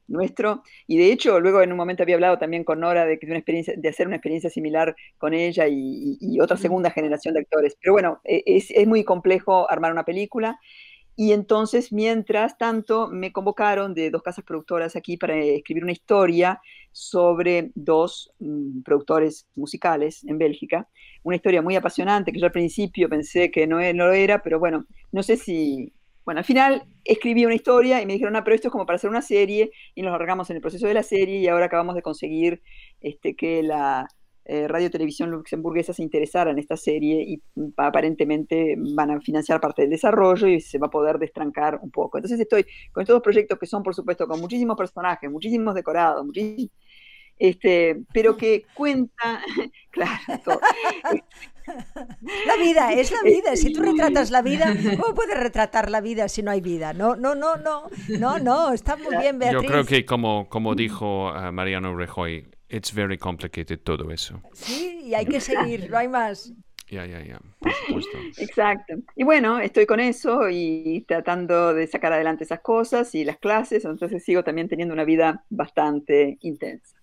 nuestro. 0.07 0.63
Y 0.87 0.97
de 0.97 1.11
hecho, 1.11 1.39
luego 1.41 1.61
en 1.61 1.71
un 1.71 1.77
momento 1.77 2.03
había 2.03 2.15
hablado 2.15 2.39
también 2.39 2.63
con 2.63 2.79
Nora 2.79 3.05
de, 3.05 3.19
que 3.19 3.25
una 3.27 3.37
experiencia, 3.37 3.73
de 3.77 3.89
hacer 3.89 4.07
una 4.07 4.15
experiencia 4.15 4.49
similar 4.49 4.95
con 5.17 5.33
ella 5.33 5.65
y, 5.69 6.39
otra 6.41 6.55
segunda 6.55 6.91
generación 6.91 7.33
de 7.33 7.41
actores. 7.41 7.75
Pero 7.81 7.91
bueno, 7.91 8.21
e, 8.23 8.41
es, 8.45 8.71
es 8.71 8.87
muy 8.87 9.03
complejo 9.03 9.69
armar 9.69 9.91
una 9.91 10.05
película. 10.05 10.59
Y 11.21 11.33
entonces, 11.33 11.91
mientras 11.91 12.57
tanto, 12.57 13.09
me 13.09 13.33
convocaron 13.33 13.93
de 13.93 14.09
dos 14.09 14.23
casas 14.23 14.45
productoras 14.45 14.95
aquí 14.95 15.17
para 15.17 15.35
escribir 15.35 15.83
una 15.83 15.91
historia 15.91 16.61
sobre 16.93 17.71
dos 17.75 18.31
mm, 18.39 18.83
productores 18.83 19.45
musicales 19.53 20.23
en 20.23 20.37
Bélgica. 20.37 20.87
Una 21.23 21.35
historia 21.35 21.61
muy 21.61 21.75
apasionante 21.75 22.31
que 22.31 22.39
yo 22.39 22.45
al 22.45 22.53
principio 22.53 23.09
pensé 23.09 23.51
que 23.51 23.67
no, 23.67 23.81
e, 23.81 23.93
no 23.93 24.05
lo 24.07 24.13
era, 24.13 24.41
pero 24.41 24.59
bueno, 24.59 24.85
no 25.11 25.21
sé 25.21 25.35
si... 25.35 25.91
Bueno, 26.23 26.39
al 26.39 26.45
final 26.45 26.83
escribí 27.03 27.45
una 27.45 27.55
historia 27.55 28.01
y 28.01 28.05
me 28.05 28.13
dijeron, 28.13 28.31
no, 28.31 28.43
pero 28.45 28.55
esto 28.55 28.69
es 28.69 28.71
como 28.71 28.85
para 28.85 28.95
hacer 28.95 29.09
una 29.09 29.21
serie 29.21 29.71
y 29.95 30.01
nos 30.03 30.13
largamos 30.13 30.49
en 30.49 30.55
el 30.55 30.61
proceso 30.61 30.87
de 30.87 30.93
la 30.93 31.03
serie 31.03 31.39
y 31.39 31.49
ahora 31.49 31.65
acabamos 31.65 31.95
de 31.95 32.01
conseguir 32.01 32.61
este, 33.01 33.35
que 33.35 33.61
la, 33.61 34.07
eh, 34.51 34.67
Radio 34.67 34.89
Televisión 34.89 35.29
Luxemburguesa 35.29 35.93
se 35.93 36.01
interesara 36.01 36.49
en 36.49 36.57
esta 36.57 36.75
serie 36.75 37.21
y 37.21 37.39
aparentemente 37.77 38.75
van 38.95 39.11
a 39.11 39.21
financiar 39.21 39.61
parte 39.61 39.83
del 39.83 39.91
desarrollo 39.91 40.47
y 40.47 40.59
se 40.59 40.79
va 40.79 40.87
a 40.87 40.89
poder 40.89 41.19
destrancar 41.19 41.79
un 41.83 41.91
poco. 41.91 42.17
Entonces 42.17 42.39
estoy 42.39 42.65
con 42.91 43.03
estos 43.03 43.13
dos 43.13 43.21
proyectos 43.21 43.59
que 43.59 43.67
son, 43.67 43.83
por 43.83 43.93
supuesto, 43.93 44.27
con 44.27 44.39
muchísimos 44.39 44.75
personajes, 44.75 45.29
muchísimos 45.29 45.75
decorados, 45.75 46.25
este, 47.37 48.01
pero 48.11 48.35
que 48.35 48.65
cuenta, 48.73 49.43
claro, 49.91 50.19
La 52.47 52.55
vida, 52.57 52.93
es 52.93 53.11
la 53.11 53.21
vida. 53.23 53.55
Si 53.55 53.71
tú 53.71 53.83
retratas 53.83 54.31
la 54.31 54.41
vida, 54.41 54.75
¿cómo 54.99 55.13
puedes 55.13 55.39
retratar 55.39 55.91
la 55.91 56.01
vida 56.01 56.27
si 56.27 56.41
no 56.41 56.49
hay 56.49 56.61
vida? 56.61 56.93
No, 56.93 57.15
no, 57.15 57.35
no, 57.35 57.57
no, 57.57 57.83
no, 58.17 58.39
no, 58.39 58.73
está 58.73 58.95
muy 58.95 59.15
bien, 59.17 59.37
Beatriz. 59.37 59.61
Yo 59.61 59.67
creo 59.67 59.85
que 59.85 60.03
como, 60.03 60.49
como 60.49 60.73
dijo 60.73 61.31
uh, 61.31 61.51
Mariano 61.51 61.95
Rejoy, 61.95 62.47
It's 62.69 62.93
very 62.93 63.17
complicated 63.17 63.79
todo 63.83 64.11
eso. 64.11 64.41
Sí, 64.53 65.01
y 65.05 65.15
hay 65.15 65.25
que 65.25 65.39
seguir, 65.39 65.89
no 65.89 65.97
hay 65.97 66.07
más. 66.07 66.53
Ya, 66.87 67.05
ya, 67.05 67.23
ya, 67.23 67.39
por 67.59 67.71
supuesto. 67.71 68.17
Exacto. 68.37 68.95
Y 69.15 69.23
bueno, 69.23 69.59
estoy 69.59 69.85
con 69.85 69.99
eso 69.99 70.49
y 70.49 71.05
tratando 71.07 71.73
de 71.73 71.85
sacar 71.85 72.13
adelante 72.13 72.43
esas 72.43 72.61
cosas 72.61 73.13
y 73.13 73.23
las 73.23 73.37
clases, 73.37 73.85
entonces 73.85 74.23
sigo 74.23 74.43
también 74.43 74.67
teniendo 74.67 74.93
una 74.93 75.03
vida 75.03 75.45
bastante 75.49 76.37
intensa. 76.41 76.98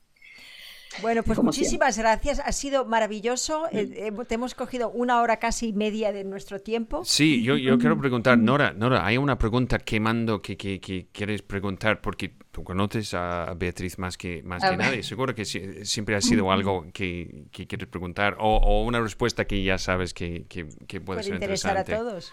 Bueno, 1.02 1.22
pues 1.22 1.42
muchísimas 1.42 1.98
gracias. 1.98 2.40
Ha 2.44 2.52
sido 2.52 2.84
maravilloso. 2.84 3.66
Eh, 3.72 4.08
eh, 4.08 4.24
te 4.26 4.34
hemos 4.34 4.54
cogido 4.54 4.90
una 4.90 5.20
hora 5.20 5.38
casi 5.38 5.72
media 5.72 6.12
de 6.12 6.24
nuestro 6.24 6.60
tiempo. 6.60 7.04
Sí, 7.04 7.42
yo, 7.42 7.56
yo 7.56 7.78
quiero 7.78 7.98
preguntar, 7.98 8.38
Nora, 8.38 8.72
Nora, 8.72 9.04
hay 9.04 9.16
una 9.18 9.38
pregunta 9.38 9.78
quemando 9.78 10.40
que, 10.40 10.56
que, 10.56 10.80
que 10.80 11.08
quieres 11.12 11.42
preguntar 11.42 12.00
porque 12.00 12.32
tú 12.50 12.64
conoces 12.64 13.12
a 13.14 13.52
Beatriz 13.56 13.98
más 13.98 14.16
que, 14.16 14.42
más 14.42 14.62
que 14.62 14.76
nadie. 14.76 15.02
Seguro 15.02 15.34
que 15.34 15.44
siempre 15.44 16.16
ha 16.16 16.20
sido 16.20 16.50
algo 16.50 16.86
que, 16.92 17.44
que 17.52 17.66
quieres 17.66 17.88
preguntar 17.88 18.36
o, 18.38 18.56
o, 18.56 18.84
una 18.84 19.00
respuesta 19.00 19.44
que 19.44 19.62
ya 19.62 19.78
sabes 19.78 20.14
que, 20.14 20.46
que 20.48 20.64
puede, 20.64 21.00
puede 21.00 21.22
ser 21.22 21.34
interesar 21.34 21.76
a 21.76 21.84
todos. 21.84 22.32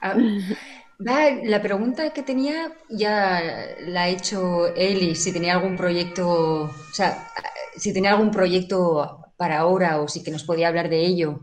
Ah, 0.00 0.16
la 0.98 1.62
pregunta 1.62 2.12
que 2.12 2.22
tenía 2.22 2.72
ya 2.88 3.40
la 3.80 4.02
ha 4.02 4.08
hecho 4.08 4.74
Eli, 4.74 5.14
si 5.14 5.32
tenía 5.32 5.54
algún 5.54 5.76
proyecto, 5.76 6.62
o 6.62 6.92
sea, 6.92 7.28
si 7.76 7.92
tenía 7.92 8.12
algún 8.12 8.30
proyecto 8.30 9.32
para 9.36 9.58
ahora 9.58 10.00
o 10.00 10.08
si 10.08 10.22
que 10.22 10.30
nos 10.30 10.44
podía 10.44 10.68
hablar 10.68 10.88
de 10.88 11.04
ello. 11.04 11.40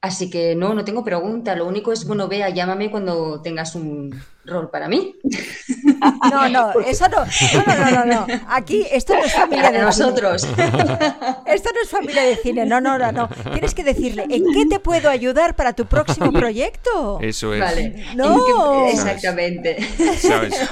Así 0.00 0.30
que 0.30 0.54
no, 0.56 0.74
no 0.74 0.84
tengo 0.84 1.04
pregunta. 1.04 1.54
Lo 1.56 1.66
único 1.66 1.92
es, 1.92 2.06
bueno, 2.06 2.28
vea, 2.28 2.50
llámame 2.50 2.90
cuando 2.90 3.40
tengas 3.42 3.74
un 3.74 4.20
rol 4.44 4.70
para 4.70 4.88
mí. 4.88 5.14
No, 6.30 6.48
no, 6.48 6.80
eso 6.86 7.08
no. 7.08 7.18
No, 7.18 7.74
no, 7.76 7.90
no, 7.90 8.04
no. 8.04 8.26
Aquí, 8.48 8.86
esto 8.90 9.14
no 9.14 9.24
es 9.24 9.32
familia 9.32 9.70
de 9.70 9.80
nosotros. 9.80 10.44
Esto 11.46 11.70
no 11.72 11.80
es 11.82 11.88
familia 11.88 12.22
de 12.22 12.36
cine. 12.36 12.66
No, 12.66 12.80
no, 12.80 12.98
no, 12.98 13.12
no. 13.12 13.28
Tienes 13.52 13.74
que 13.74 13.84
decirle, 13.84 14.26
¿en 14.28 14.44
qué 14.52 14.66
te 14.68 14.80
puedo 14.80 15.10
ayudar 15.10 15.54
para 15.54 15.74
tu 15.74 15.86
próximo 15.86 16.32
proyecto? 16.32 17.18
Eso 17.20 17.54
es. 17.54 17.60
Vale. 17.60 18.04
No. 18.16 18.88
Exactamente. 18.88 19.76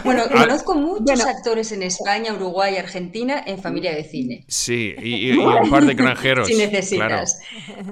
Bueno, 0.04 0.22
ah, 0.26 0.44
conozco 0.44 0.74
muchos 0.74 1.20
actores 1.24 1.72
en 1.72 1.82
España, 1.82 2.32
Uruguay, 2.32 2.76
Argentina 2.76 3.42
en 3.46 3.60
familia 3.60 3.94
de 3.94 4.04
cine. 4.04 4.44
Sí, 4.48 4.94
y, 4.98 5.32
un 5.32 5.70
par 5.70 5.84
de 5.84 5.94
granjeros. 5.94 6.48
Si 6.48 6.56
necesitas. 6.56 7.40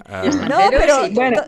Claro. 0.04 0.32
no, 0.48 0.58
pero. 0.70 1.08
bueno. 1.10 1.42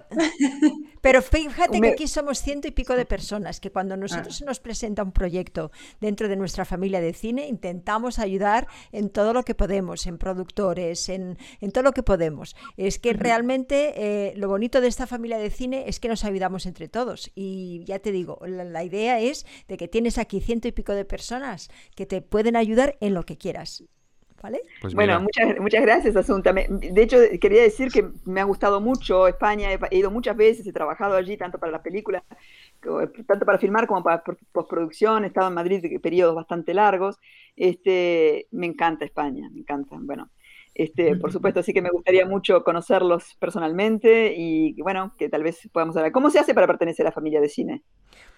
Pero 1.01 1.23
fíjate 1.23 1.81
que 1.81 1.89
aquí 1.89 2.07
somos 2.07 2.41
ciento 2.41 2.69
y 2.69 2.73
pico 2.73 2.95
de 2.95 3.07
personas, 3.07 3.61
que 3.61 3.71
cuando 3.71 3.97
nosotros 3.97 4.37
se 4.37 4.45
nos 4.45 4.61
presenta 4.61 5.03
un 5.03 5.13
proyecto 5.13 5.71
dentro 6.01 6.29
de 6.29 6.37
nuestra 6.37 6.65
familia 6.65 7.01
de 7.01 7.13
cine, 7.13 7.47
intentamos 7.49 8.19
ayudar 8.19 8.67
en 8.93 9.11
todo 9.11 9.33
lo 9.33 9.45
que 9.45 9.55
podemos, 9.55 10.07
en 10.07 10.19
productores, 10.19 11.09
en, 11.09 11.39
en 11.61 11.71
todo 11.73 11.85
lo 11.85 11.93
que 11.93 12.03
podemos. 12.03 12.57
Es 12.77 12.99
que 12.99 13.13
realmente 13.13 13.95
eh, 13.97 14.35
lo 14.37 14.49
bonito 14.49 14.81
de 14.81 14.89
esta 14.89 15.07
familia 15.07 15.39
de 15.39 15.51
cine 15.51 15.85
es 15.87 16.01
que 16.01 16.09
nos 16.09 16.25
ayudamos 16.25 16.67
entre 16.67 16.89
todos. 16.89 17.31
Y 17.35 17.85
ya 17.85 17.99
te 17.99 18.13
digo, 18.13 18.39
la 18.47 18.85
idea 18.85 19.21
es 19.21 19.47
de 19.69 19.77
que 19.77 19.89
tienes 19.89 20.19
aquí 20.19 20.41
ciento 20.41 20.69
y 20.69 20.73
pico 20.73 20.93
de 20.93 21.05
personas 21.05 21.71
que 21.95 22.07
te 22.07 22.23
pueden 22.23 22.57
ayudar 22.57 22.97
en 23.01 23.15
lo 23.15 23.25
que 23.25 23.39
quieras. 23.39 23.85
Pues 24.81 24.95
bueno, 24.95 25.21
muchas, 25.21 25.59
muchas 25.61 25.83
gracias, 25.83 26.17
Asunta. 26.17 26.53
de 26.53 27.03
hecho, 27.03 27.19
quería 27.41 27.63
decir 27.63 27.91
que 27.91 28.09
me 28.25 28.41
ha 28.41 28.45
gustado 28.45 28.81
mucho 28.81 29.29
España, 29.29 29.69
he, 29.73 29.97
ido 29.97 30.11
muchas 30.11 30.37
veces, 30.37 30.67
he 30.67 30.73
trabajado 30.73 31.15
allí 31.17 31.37
tanto 31.37 31.59
para 31.59 31.73
las 31.73 31.83
películas, 31.83 32.23
tanto 33.27 33.45
para 33.45 33.59
filmar 33.59 33.87
como 33.87 34.03
para 34.03 34.23
postproducción, 34.53 35.25
he 35.25 35.29
estado 35.29 35.49
en 35.49 35.55
Madrid 35.55 35.85
periodos 36.01 36.35
bastante 36.35 36.75
largos. 36.75 37.19
Este, 37.57 38.47
me 38.51 38.67
encanta 38.67 39.05
España, 39.05 39.49
me 39.53 39.61
encanta. 39.61 39.97
Bueno, 40.01 40.31
este, 40.75 41.17
por 41.17 41.33
supuesto, 41.33 41.63
sí 41.63 41.73
que 41.73 41.83
me 41.83 41.91
gustaría 41.91 42.25
mucho 42.25 42.63
conocerlos 42.65 43.35
personalmente 43.39 44.35
y 44.37 44.81
bueno, 44.81 45.13
que 45.19 45.29
tal 45.29 45.43
vez 45.43 45.69
podamos 45.73 45.97
hablar. 45.97 46.13
¿Cómo 46.13 46.31
se 46.31 46.39
hace 46.39 46.55
para 46.55 46.67
pertenecer 46.67 47.05
a 47.07 47.11
la 47.11 47.15
familia 47.15 47.41
de 47.41 47.49
cine? 47.49 47.83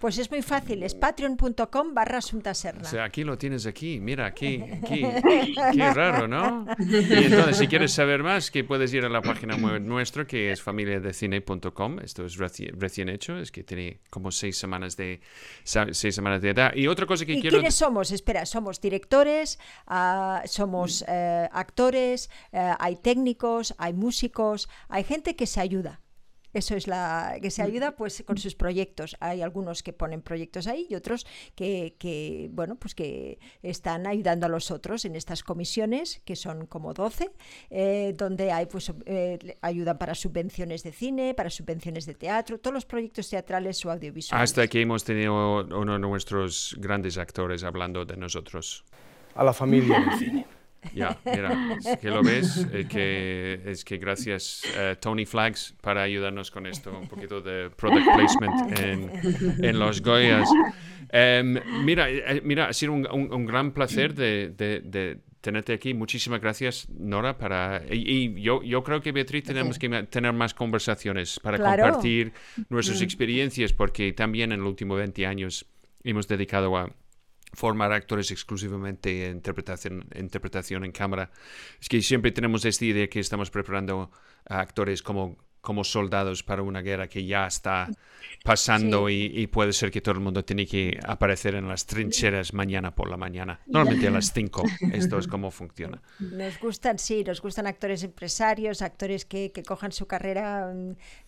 Pues 0.03 0.17
es 0.17 0.29
muy 0.29 0.41
fácil, 0.41 0.83
es 0.83 0.95
patreon.com 0.95 1.93
barra 1.93 2.19
Serna. 2.19 2.81
O 2.81 2.83
sea, 2.83 3.05
aquí 3.05 3.23
lo 3.23 3.37
tienes 3.37 3.65
aquí, 3.65 4.01
mira, 4.01 4.25
aquí, 4.25 4.61
aquí. 4.61 5.01
Qué 5.73 5.93
raro, 5.93 6.27
¿no? 6.27 6.65
Y 6.77 7.23
entonces, 7.23 7.55
si 7.55 7.69
quieres 7.69 7.93
saber 7.93 8.21
más, 8.21 8.51
que 8.51 8.65
puedes 8.65 8.93
ir 8.93 9.05
a 9.05 9.09
la 9.09 9.21
página 9.21 9.55
web 9.55 9.79
nuestra, 9.79 10.27
que 10.27 10.51
es 10.51 10.61
familiadecine.com. 10.61 11.99
Esto 11.99 12.25
es 12.25 12.35
recién, 12.35 13.07
hecho, 13.07 13.37
es 13.37 13.49
que 13.49 13.63
tiene 13.63 14.01
como 14.09 14.29
seis 14.31 14.57
semanas 14.57 14.97
de 14.97 15.21
seis 15.63 16.13
semanas 16.13 16.41
de 16.41 16.49
edad. 16.49 16.75
Y 16.75 16.87
otra 16.87 17.05
cosa 17.05 17.25
que 17.25 17.35
¿Y 17.35 17.39
quiero... 17.39 17.59
¿Quiénes 17.59 17.75
somos? 17.75 18.11
Espera, 18.11 18.45
somos 18.45 18.81
directores, 18.81 19.57
uh, 19.89 20.45
somos 20.47 21.03
uh, 21.03 21.47
actores, 21.53 22.29
uh, 22.51 22.75
hay 22.77 22.97
técnicos, 22.97 23.73
hay 23.77 23.93
músicos, 23.93 24.67
hay 24.89 25.05
gente 25.05 25.37
que 25.37 25.47
se 25.47 25.61
ayuda. 25.61 26.02
Eso 26.53 26.75
es 26.75 26.87
la 26.87 27.37
que 27.41 27.49
se 27.51 27.61
ayuda 27.61 27.95
pues 27.95 28.23
con 28.25 28.37
sus 28.37 28.55
proyectos. 28.55 29.15
Hay 29.19 29.41
algunos 29.41 29.83
que 29.83 29.93
ponen 29.93 30.21
proyectos 30.21 30.67
ahí 30.67 30.87
y 30.89 30.95
otros 30.95 31.25
que, 31.55 31.95
que 31.97 32.49
bueno, 32.51 32.75
pues 32.75 32.95
que 32.95 33.39
están 33.61 34.07
ayudando 34.07 34.45
a 34.45 34.49
los 34.49 34.71
otros 34.71 35.05
en 35.05 35.15
estas 35.15 35.43
comisiones, 35.43 36.21
que 36.25 36.35
son 36.35 36.65
como 36.67 36.93
12, 36.93 37.31
eh, 37.69 38.13
donde 38.17 38.51
hay 38.51 38.65
pues 38.67 38.91
eh, 39.05 39.57
ayudan 39.61 39.97
para 39.97 40.15
subvenciones 40.15 40.83
de 40.83 40.91
cine, 40.91 41.33
para 41.33 41.49
subvenciones 41.49 42.05
de 42.05 42.13
teatro, 42.13 42.59
todos 42.59 42.73
los 42.73 42.85
proyectos 42.85 43.29
teatrales 43.29 43.83
o 43.85 43.91
audiovisuales. 43.91 44.43
Hasta 44.43 44.61
aquí 44.61 44.81
hemos 44.81 45.03
tenido 45.03 45.65
uno 45.65 45.93
de 45.93 45.99
nuestros 45.99 46.75
grandes 46.79 47.17
actores 47.17 47.63
hablando 47.63 48.05
de 48.05 48.17
nosotros. 48.17 48.83
A 49.35 49.43
la 49.43 49.53
familia 49.53 49.99
del 49.99 50.11
cine. 50.19 50.45
Ya, 50.93 51.17
mira, 51.25 51.77
es 51.79 51.97
que 51.97 52.09
lo 52.09 52.23
ves, 52.23 52.67
es 52.71 52.87
que, 52.87 53.61
es 53.65 53.85
que 53.85 53.97
gracias 53.97 54.63
uh, 54.75 54.95
Tony 54.99 55.25
Flags 55.25 55.75
para 55.81 56.03
ayudarnos 56.03 56.51
con 56.51 56.65
esto, 56.65 56.97
un 56.97 57.07
poquito 57.07 57.41
de 57.41 57.69
product 57.69 58.05
placement 58.15 58.79
en, 58.79 59.63
en 59.63 59.79
los 59.79 60.01
Goyas. 60.01 60.49
Um, 61.13 61.59
mira, 61.83 62.09
eh, 62.09 62.41
mira, 62.43 62.67
ha 62.67 62.73
sido 62.73 62.93
un, 62.93 63.07
un, 63.11 63.31
un 63.31 63.45
gran 63.45 63.71
placer 63.71 64.13
de, 64.15 64.49
de, 64.49 64.81
de, 64.81 65.19
tenerte 65.41 65.73
aquí. 65.73 65.93
Muchísimas 65.93 66.41
gracias, 66.41 66.87
Nora. 66.89 67.37
Para, 67.37 67.83
y, 67.91 68.33
y 68.35 68.41
yo, 68.41 68.63
yo 68.63 68.83
creo 68.83 69.01
que 69.01 69.11
Beatriz 69.11 69.43
tenemos 69.43 69.77
que 69.77 69.89
tener 70.09 70.33
más 70.33 70.53
conversaciones 70.53 71.39
para 71.39 71.57
claro. 71.57 71.83
compartir 71.83 72.33
nuestras 72.69 73.01
experiencias, 73.01 73.73
porque 73.73 74.13
también 74.13 74.51
en 74.51 74.61
los 74.61 74.69
últimos 74.69 74.97
20 74.97 75.25
años 75.27 75.65
hemos 76.03 76.27
dedicado 76.27 76.75
a 76.77 76.89
formar 77.53 77.91
actores 77.91 78.31
exclusivamente 78.31 79.27
en 79.27 79.37
interpretación, 79.37 80.05
interpretación 80.15 80.83
en 80.85 80.91
cámara. 80.91 81.31
Es 81.79 81.87
que 81.87 82.01
siempre 82.01 82.31
tenemos 82.31 82.65
esta 82.65 82.85
idea 82.85 83.07
que 83.07 83.19
estamos 83.19 83.49
preparando 83.49 84.11
a 84.45 84.59
actores 84.59 85.01
como 85.01 85.37
como 85.63 85.85
soldados 85.85 86.43
para 86.43 86.61
una 86.61 86.81
guerra 86.81 87.07
que 87.07 87.25
ya 87.25 87.47
está 87.47 87.89
pasando 88.43 89.09
y, 89.09 89.47
puede 89.47 89.71
ser 89.71 89.91
que 89.91 90.01
todo 90.01 90.15
el 90.15 90.19
mundo 90.19 90.43
tiene 90.43 90.67
que 90.67 90.99
aparecer 91.05 91.55
en 91.55 91.69
las 91.69 91.85
trincheras 91.85 92.53
mañana 92.53 92.93
por 92.93 93.09
la 93.09 93.15
mañana. 93.15 93.61
Normalmente 93.67 94.09
a 94.09 94.11
las 94.11 94.33
5. 94.33 94.63
Esto 94.91 95.17
es 95.17 95.27
como 95.27 95.51
funciona. 95.51 96.01
Nos 96.19 96.59
gustan, 96.59 96.99
sí, 96.99 97.23
nos 97.23 97.41
gustan 97.41 97.65
actores 97.65 98.03
empresarios, 98.03 98.81
actores 98.81 99.23
que, 99.23 99.53
que 99.53 99.63
cojan 99.63 99.93
su 99.93 100.05
carrera 100.05 100.73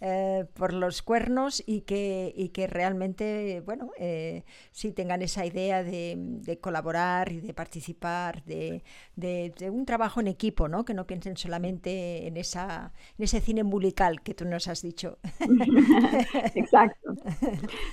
eh, 0.02 0.46
por 0.54 0.74
los 0.74 1.02
cuernos 1.02 1.64
y 1.66 1.82
que, 1.82 2.34
y 2.36 2.50
que 2.50 2.68
realmente, 2.68 3.62
bueno, 3.66 3.92
eh, 3.98 4.44
sí 4.72 4.92
tengan 4.92 5.22
esa 5.22 5.46
idea 5.46 5.82
de, 5.82 6.16
de 6.18 6.60
colaborar 6.60 7.32
y 7.32 7.40
de 7.40 7.54
participar, 7.54 8.44
de, 8.44 8.84
de, 9.16 9.54
de, 9.58 9.70
un 9.70 9.86
trabajo 9.86 10.20
en 10.20 10.28
equipo, 10.28 10.68
¿no? 10.68 10.84
Que 10.84 10.94
no 10.94 11.08
piensen 11.08 11.38
solamente 11.38 12.28
en, 12.28 12.36
esa, 12.36 12.92
en 13.18 13.24
ese 13.24 13.40
cine 13.40 13.64
umbilical 13.64 14.22
que 14.26 14.34
tú 14.34 14.44
nos 14.44 14.68
has 14.68 14.82
dicho. 14.82 15.20
Exacto. 16.56 17.14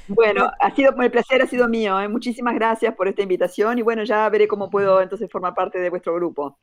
Bueno, 0.09 0.51
ha 0.59 0.75
sido 0.75 0.93
el 1.01 1.11
placer 1.11 1.43
ha 1.43 1.47
sido 1.47 1.69
mío. 1.69 2.01
¿eh? 2.01 2.09
Muchísimas 2.09 2.55
gracias 2.55 2.95
por 2.97 3.07
esta 3.07 3.23
invitación 3.23 3.79
y 3.79 3.83
bueno, 3.83 4.03
ya 4.03 4.29
veré 4.31 4.49
cómo 4.49 4.71
puedo 4.71 5.01
entonces 5.01 5.31
formar 5.31 5.55
parte 5.55 5.79
de 5.79 5.91
vuestro 5.91 6.15
grupo. 6.15 6.59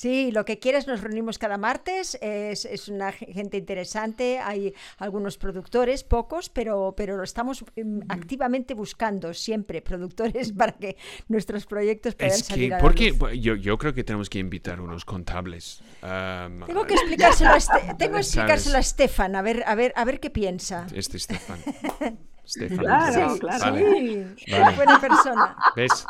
Sí, 0.00 0.30
lo 0.32 0.46
que 0.46 0.58
quieres, 0.58 0.86
nos 0.86 1.02
reunimos 1.02 1.36
cada 1.36 1.58
martes, 1.58 2.16
es, 2.22 2.64
es, 2.64 2.88
una 2.88 3.12
gente 3.12 3.58
interesante, 3.58 4.38
hay 4.38 4.72
algunos 4.96 5.36
productores, 5.36 6.04
pocos, 6.04 6.48
pero, 6.48 6.94
pero 6.96 7.18
lo 7.18 7.22
estamos 7.22 7.62
mm, 7.76 8.04
activamente 8.08 8.72
buscando 8.72 9.34
siempre, 9.34 9.82
productores, 9.82 10.52
para 10.56 10.72
que 10.72 10.96
nuestros 11.28 11.66
proyectos 11.66 12.14
puedan 12.14 12.32
es 12.32 12.44
que, 12.44 12.48
salir 12.48 12.72
a 12.72 12.76
la 12.78 12.82
porque 12.82 13.10
luz. 13.10 13.32
yo, 13.38 13.56
yo 13.56 13.76
creo 13.76 13.92
que 13.92 14.02
tenemos 14.02 14.30
que 14.30 14.38
invitar 14.38 14.80
unos 14.80 15.04
contables. 15.04 15.82
Um, 16.02 16.64
Tengo 16.64 16.86
que 16.86 16.94
explicárselo 16.94 17.50
a, 17.50 17.56
este, 17.58 17.94
tengo 17.98 18.14
que 18.14 18.20
explicárselo 18.20 18.78
a 18.78 18.82
Stefan, 18.82 19.36
a 19.36 19.42
ver, 19.42 19.64
a 19.66 19.74
ver, 19.74 19.92
a 19.96 20.06
ver 20.06 20.18
qué 20.18 20.30
piensa. 20.30 20.86
Este 20.94 21.18
Stefan. 21.18 21.58
Stefan. 22.50 22.78
Claro, 22.78 23.34
Sí, 23.34 23.38
claro. 23.40 23.76
sí, 23.76 24.24
Vale. 24.50 24.76
buena 24.76 25.00
persona. 25.00 25.56
¿Ves? 25.76 26.04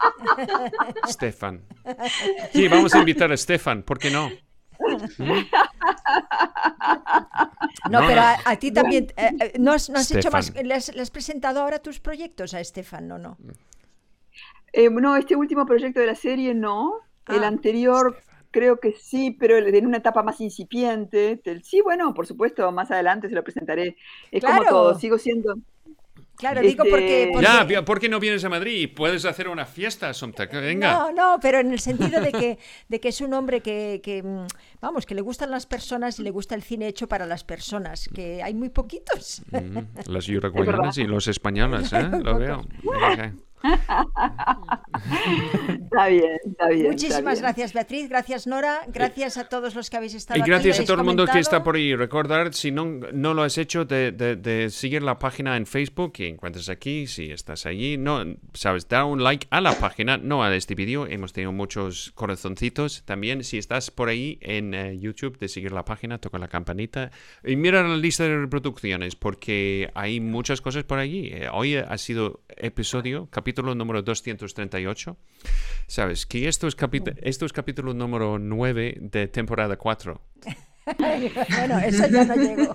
Stefan. 1.08 1.62
Sí, 2.52 2.68
vamos 2.68 2.94
a 2.94 2.98
invitar 2.98 3.30
a 3.32 3.36
Stefan, 3.36 3.82
¿por 3.82 3.98
qué 3.98 4.10
no? 4.10 4.30
No, 5.18 5.44
No, 7.90 8.00
pero 8.06 8.20
a, 8.20 8.36
a 8.44 8.56
ti 8.56 8.72
también, 8.72 9.08
eh, 9.16 9.30
eh, 9.40 9.52
¿no 9.58 9.72
has, 9.72 9.90
no 9.90 9.98
has 9.98 10.10
hecho 10.10 10.30
más? 10.30 10.54
¿Le 10.54 10.74
has, 10.74 10.94
le 10.94 11.02
has 11.02 11.10
presentado 11.10 11.60
ahora 11.60 11.78
tus 11.80 12.00
proyectos 12.00 12.54
a 12.54 12.64
Stefan? 12.64 13.06
No, 13.08 13.18
no. 13.18 13.36
Eh, 14.72 14.88
no, 14.90 15.16
este 15.16 15.36
último 15.36 15.66
proyecto 15.66 16.00
de 16.00 16.06
la 16.06 16.14
serie 16.14 16.54
no. 16.54 16.94
el 17.28 17.44
Ah, 17.44 17.48
anterior 17.48 18.16
creo 18.50 18.80
que 18.80 18.92
sí, 18.92 19.30
pero 19.38 19.58
en 19.58 19.86
una 19.86 19.98
etapa 19.98 20.22
más 20.22 20.40
incipiente. 20.40 21.40
Sí, 21.62 21.80
bueno, 21.82 22.14
por 22.14 22.26
supuesto, 22.26 22.70
más 22.72 22.90
adelante 22.90 23.28
se 23.28 23.34
lo 23.34 23.44
presentaré. 23.44 23.96
Es 24.32 24.42
como 24.44 24.64
todo, 24.64 24.98
sigo 24.98 25.18
siendo... 25.18 25.54
Claro, 26.40 26.62
digo 26.62 26.84
Este- 26.84 26.90
porque... 26.90 27.30
porque- 27.32 27.46
Ya, 27.74 27.84
¿por 27.84 28.00
qué 28.00 28.08
no 28.08 28.18
vienes 28.18 28.42
a 28.44 28.48
Madrid? 28.48 28.88
Puedes 28.96 29.24
hacer 29.26 29.46
una 29.48 29.66
fiesta, 29.66 30.12
Somta. 30.14 30.48
que 30.48 30.56
Venga. 30.56 30.90
No, 30.92 31.12
no, 31.12 31.38
pero 31.40 31.60
en 31.60 31.70
el 31.70 31.78
sentido 31.80 32.20
de 32.20 32.32
que, 32.32 32.58
de 32.88 33.00
que 33.00 33.08
es 33.08 33.20
un 33.20 33.34
hombre 33.34 33.60
que, 33.60 34.00
que, 34.02 34.22
mm, 34.22 34.46
vamos, 34.80 35.04
que 35.04 35.14
le 35.14 35.20
gustan 35.20 35.50
las 35.50 35.66
personas 35.66 36.18
y 36.18 36.22
le 36.22 36.30
gusta 36.30 36.54
el 36.54 36.62
cine 36.62 36.88
hecho 36.88 37.06
para 37.08 37.26
las 37.26 37.44
personas, 37.44 38.08
que 38.14 38.42
hay 38.42 38.54
muy 38.54 38.70
poquitos. 38.70 39.42
Mm, 39.52 39.78
las 40.10 40.28
uruguayanas 40.28 40.96
y 40.98 41.04
los 41.04 41.28
españoles, 41.28 41.92
¿eh? 41.92 42.08
Lo 42.24 42.38
veo. 42.38 42.60
Ok. 42.84 43.34
Está 45.84 46.06
bien, 46.08 46.24
está 46.46 46.68
bien. 46.68 46.80
está 46.86 46.90
Muchísimas 46.92 47.34
bien. 47.34 47.42
gracias, 47.42 47.72
Beatriz. 47.72 48.08
Gracias, 48.08 48.46
Nora. 48.46 48.80
Gracias 48.88 49.36
a 49.36 49.48
todos 49.48 49.74
los 49.74 49.90
que 49.90 49.96
habéis 49.96 50.14
estado 50.14 50.38
Y 50.38 50.42
aquí, 50.42 50.50
gracias 50.50 50.76
a 50.76 50.78
habéis 50.78 50.86
todo 50.88 50.98
el 51.00 51.04
mundo 51.04 51.26
que 51.26 51.38
está 51.38 51.62
por 51.62 51.76
ahí. 51.76 51.94
Recordar, 51.94 52.54
si 52.54 52.70
no, 52.70 52.84
no 53.12 53.34
lo 53.34 53.42
has 53.42 53.58
hecho, 53.58 53.84
de, 53.84 54.12
de- 54.12 54.36
de 54.36 54.70
seguir 54.70 55.02
la 55.02 55.18
página 55.18 55.56
en 55.56 55.66
Facebook 55.66 56.12
que 56.12 56.28
encuentras 56.28 56.68
aquí. 56.68 57.06
Si 57.06 57.30
estás 57.30 57.66
allí, 57.66 57.96
no, 57.98 58.24
sabes, 58.54 58.88
da 58.88 59.04
un 59.04 59.22
like 59.22 59.46
a 59.50 59.60
la 59.60 59.72
página, 59.78 60.16
no 60.16 60.42
a 60.42 60.54
este 60.54 60.74
vídeo. 60.74 61.06
Hemos 61.06 61.32
tenido 61.32 61.52
muchos 61.52 62.12
corazoncitos. 62.14 63.02
También, 63.04 63.44
si 63.44 63.58
estás 63.58 63.90
por 63.90 64.08
ahí 64.08 64.38
en 64.40 64.74
eh, 64.74 64.98
YouTube, 64.98 65.38
de 65.38 65.48
seguir 65.48 65.72
la 65.72 65.84
página, 65.84 66.18
toca 66.18 66.38
la 66.38 66.48
campanita 66.48 67.10
y 67.44 67.56
mira 67.56 67.82
la 67.86 67.96
lista 67.96 68.24
de 68.24 68.38
reproducciones 68.38 69.16
porque 69.16 69.90
hay 69.94 70.20
muchas 70.20 70.60
cosas 70.60 70.84
por 70.84 70.98
allí. 70.98 71.28
Eh, 71.32 71.48
hoy 71.52 71.76
ha 71.76 71.98
sido 71.98 72.40
episodio, 72.48 73.28
capítulo 73.30 73.49
número 73.74 74.02
238. 74.02 75.16
Sabes 75.86 76.26
que 76.26 76.48
esto 76.48 76.66
es, 76.66 76.76
esto 77.22 77.46
es 77.46 77.52
capítulo 77.52 77.94
número 77.94 78.38
9 78.38 78.98
de 79.00 79.28
temporada 79.28 79.76
4. 79.76 80.20
bueno, 80.98 81.78
eso 81.78 82.06
ya 82.08 82.24
no 82.24 82.36
llegó. 82.36 82.74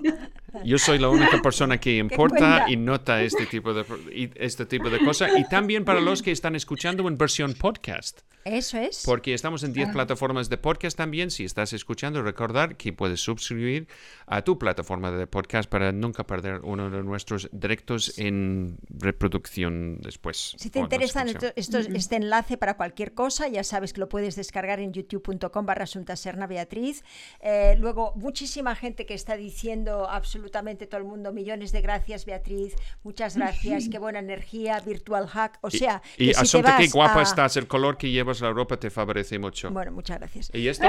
Yo 0.63 0.77
soy 0.77 0.99
la 0.99 1.09
única 1.09 1.41
persona 1.41 1.79
que 1.79 1.97
importa 1.97 2.65
y 2.69 2.77
nota 2.77 3.21
este 3.21 3.45
tipo 3.45 3.73
de 3.73 3.83
y 4.13 4.29
este 4.35 4.65
tipo 4.65 4.89
de 4.89 4.99
cosas 4.99 5.31
y 5.37 5.43
también 5.49 5.83
para 5.85 5.99
los 5.99 6.21
que 6.21 6.31
están 6.31 6.55
escuchando 6.55 7.07
en 7.07 7.17
versión 7.17 7.53
podcast. 7.53 8.21
Eso 8.45 8.77
es. 8.77 9.01
Porque 9.05 9.33
estamos 9.33 9.63
en 9.63 9.73
10 9.73 9.89
Ah. 9.89 9.93
plataformas 9.93 10.49
de 10.49 10.57
podcast 10.59 10.95
también. 10.95 11.31
Si 11.31 11.43
estás 11.45 11.73
escuchando, 11.73 12.21
recordar 12.21 12.77
que 12.77 12.93
puedes 12.93 13.19
suscribir 13.19 13.87
a 14.27 14.43
tu 14.43 14.59
plataforma 14.59 15.09
de 15.09 15.25
podcast 15.25 15.67
para 15.67 15.91
nunca 15.91 16.27
perder 16.27 16.59
uno 16.63 16.91
de 16.91 17.01
nuestros 17.01 17.49
directos 17.51 18.19
en 18.19 18.77
reproducción 18.89 19.97
después. 20.01 20.53
Si 20.59 20.69
te 20.69 20.77
interesa 20.79 21.23
esto- 21.23 21.51
esto- 21.55 21.79
este 21.79 22.17
enlace 22.17 22.57
para 22.57 22.77
cualquier 22.77 23.13
cosa, 23.15 23.47
ya 23.47 23.63
sabes 23.63 23.93
que 23.93 23.99
lo 23.99 24.09
puedes 24.09 24.35
descargar 24.35 24.79
en 24.79 24.93
youtube.com 24.93 25.65
barra 25.65 25.85
Asunta 25.85 26.15
Serna 26.15 26.45
Beatriz. 26.45 27.03
Eh, 27.41 27.75
luego, 27.79 28.13
muchísima 28.15 28.75
gente 28.75 29.07
que 29.07 29.15
está 29.15 29.35
diciendo 29.37 30.07
absolutamente 30.07 30.44
todo 30.49 30.97
el 30.97 31.03
mundo, 31.07 31.31
millones 31.33 31.71
de 31.71 31.81
gracias 31.81 32.25
Beatriz, 32.25 32.73
muchas 33.03 33.35
gracias, 33.37 33.89
qué 33.89 33.99
buena 33.99 34.19
energía, 34.19 34.79
virtual 34.79 35.27
hack. 35.27 35.57
O 35.61 35.69
sea, 35.69 36.01
Y, 36.17 36.17
que 36.17 36.23
y 36.25 36.27
si 36.27 36.33
te 36.33 36.39
Asunta, 36.41 36.77
qué 36.77 36.87
guapa 36.87 37.19
a- 37.19 37.23
estás. 37.23 37.57
El 37.57 37.67
color 37.67 37.97
que 37.97 38.09
llevas 38.09 38.41
la 38.41 38.51
ropa 38.51 38.77
te 38.77 38.89
favorece 38.89 39.39
mucho. 39.39 39.71
Bueno, 39.71 39.91
muchas 39.91 40.19
gracias. 40.19 40.49
¿Y 40.53 40.67
esto? 40.67 40.85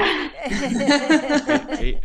¿Y- 1.81 1.87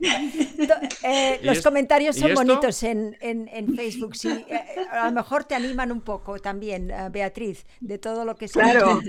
y- 0.00 0.66
To- 0.66 0.74
eh, 1.08 1.40
¿Y 1.42 1.46
los 1.46 1.60
comentarios 1.62 2.16
son 2.16 2.34
bonitos 2.34 2.82
en, 2.82 3.16
en- 3.20 3.48
en 3.48 3.74
Facebook. 3.74 4.16
Sí, 4.16 4.28
Eh, 4.48 4.64
a 4.90 5.06
lo 5.06 5.12
mejor 5.12 5.44
te 5.44 5.54
animan 5.54 5.92
un 5.92 6.00
poco 6.00 6.38
también, 6.38 6.90
eh, 6.90 7.08
Beatriz, 7.10 7.66
de 7.80 7.98
todo 7.98 8.24
lo 8.24 8.36
que 8.36 8.48
se 8.48 8.54
Claro. 8.60 9.00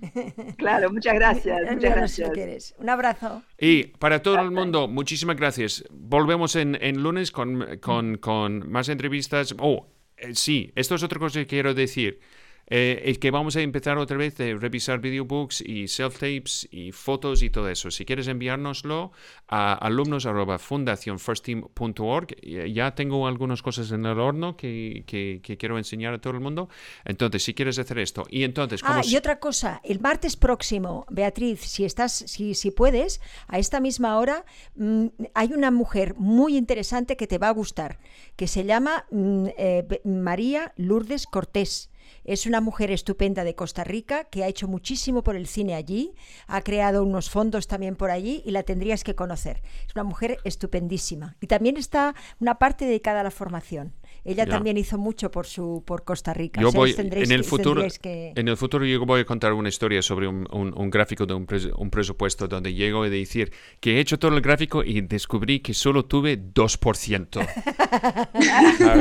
Claro, 0.56 0.90
muchas 0.90 1.14
gracias, 1.14 1.60
muchas 1.62 1.80
si 1.80 1.88
gracias. 2.22 2.30
quieres. 2.30 2.74
Un 2.78 2.88
abrazo. 2.88 3.42
Y 3.58 3.84
para 3.98 4.22
todo 4.22 4.40
el 4.40 4.50
mundo, 4.50 4.88
muchísimas 4.88 5.36
gracias. 5.36 5.84
Volvemos 5.90 6.56
en, 6.56 6.76
en 6.80 7.02
lunes 7.02 7.30
con, 7.30 7.78
con- 7.80 8.16
con 8.18 8.70
más 8.70 8.88
entrevistas. 8.88 9.54
Oh, 9.58 9.88
eh, 10.16 10.34
sí, 10.34 10.72
esto 10.74 10.94
es 10.94 11.02
otra 11.02 11.18
cosa 11.18 11.40
que 11.40 11.46
quiero 11.46 11.74
decir. 11.74 12.20
Eh, 12.68 13.02
es 13.04 13.18
que 13.18 13.30
vamos 13.30 13.54
a 13.56 13.60
empezar 13.60 13.96
otra 13.96 14.16
vez 14.16 14.40
a 14.40 14.44
revisar 14.58 14.98
videobooks 15.00 15.60
y 15.60 15.86
self-tapes 15.86 16.66
y 16.72 16.90
fotos 16.92 17.42
y 17.42 17.50
todo 17.50 17.68
eso. 17.68 17.90
Si 17.92 18.04
quieres 18.04 18.26
enviárnoslo 18.26 19.12
a 19.46 19.74
alumnos.fundacionfirstteam.org, 19.74 22.26
ya 22.72 22.94
tengo 22.94 23.26
algunas 23.26 23.62
cosas 23.62 23.90
en 23.92 24.04
el 24.06 24.18
horno 24.18 24.56
que, 24.56 25.04
que- 25.06 25.40
que 25.42 25.56
quiero 25.56 25.78
enseñar 25.78 26.14
a 26.14 26.18
todo 26.20 26.32
el 26.34 26.40
mundo. 26.40 26.68
Entonces, 27.04 27.42
si 27.44 27.54
quieres 27.54 27.78
hacer 27.78 27.98
esto. 27.98 28.24
Y 28.30 28.44
entonces, 28.44 28.80
Ah, 28.84 29.02
si- 29.02 29.14
y 29.14 29.16
otra 29.16 29.38
cosa, 29.38 29.80
el 29.84 30.00
martes 30.00 30.36
próximo, 30.36 31.06
Beatriz, 31.10 31.60
si 31.60 31.84
estás, 31.84 32.12
si, 32.26 32.54
si 32.54 32.70
puedes, 32.70 33.20
a 33.48 33.58
esta 33.58 33.80
misma 33.80 34.18
hora, 34.18 34.44
mm, 34.76 35.06
hay 35.34 35.52
una 35.52 35.70
mujer 35.70 36.14
muy 36.16 36.56
interesante 36.56 37.16
que 37.16 37.26
te 37.26 37.38
va 37.38 37.48
a 37.48 37.52
gustar, 37.52 37.98
que 38.36 38.46
se 38.48 38.64
llama 38.64 39.06
mm, 39.10 39.46
eh, 39.56 40.00
María 40.04 40.72
Lourdes 40.76 41.26
Cortés. 41.26 41.90
Es 42.24 42.46
una 42.46 42.60
mujer 42.60 42.90
estupenda 42.90 43.44
de 43.44 43.54
Costa 43.54 43.84
Rica 43.84 44.24
que 44.24 44.44
ha 44.44 44.48
hecho 44.48 44.68
muchísimo 44.68 45.22
por 45.22 45.36
el 45.36 45.46
cine 45.46 45.74
allí, 45.74 46.14
ha 46.46 46.60
creado 46.62 47.02
unos 47.04 47.30
fondos 47.30 47.66
también 47.66 47.96
por 47.96 48.10
allí 48.10 48.42
y 48.44 48.50
la 48.50 48.62
tendrías 48.62 49.04
que 49.04 49.14
conocer. 49.14 49.62
Es 49.86 49.94
una 49.94 50.04
mujer 50.04 50.38
estupendísima. 50.44 51.36
Y 51.40 51.46
también 51.46 51.76
está 51.76 52.14
una 52.40 52.58
parte 52.58 52.84
dedicada 52.84 53.20
a 53.20 53.24
la 53.24 53.30
formación. 53.30 53.94
Ella 54.26 54.44
Ya. 54.44 54.50
también 54.50 54.76
hizo 54.76 54.98
mucho 54.98 55.30
por 55.30 55.46
su 55.46 55.82
por 55.86 56.04
Costa 56.04 56.34
Rica. 56.34 56.60
Yo 56.60 56.68
O 56.68 56.70
sea, 56.72 56.80
voy, 56.80 56.94
en 56.98 57.30
el 57.32 57.44
futuro, 57.44 57.82
que- 58.02 58.32
en 58.34 58.48
el 58.48 58.56
futuro 58.56 58.84
yo 58.84 59.04
voy 59.06 59.20
a 59.20 59.24
contar 59.24 59.52
una 59.52 59.68
historia 59.68 60.02
sobre 60.02 60.26
un, 60.28 60.46
un- 60.52 60.74
un 60.76 60.90
gráfico 60.90 61.26
de 61.26 61.34
un, 61.34 61.46
pres- 61.46 61.72
un 61.76 61.90
presupuesto 61.90 62.48
donde 62.48 62.74
llego 62.74 63.04
a 63.04 63.08
decir 63.08 63.52
que 63.80 63.96
he 63.96 64.00
hecho 64.00 64.18
todo 64.18 64.34
el 64.34 64.40
gráfico 64.40 64.82
y 64.82 65.00
descubrí 65.02 65.60
que 65.60 65.74
solo 65.74 66.04
tuve 66.04 66.36
2%. 66.36 67.46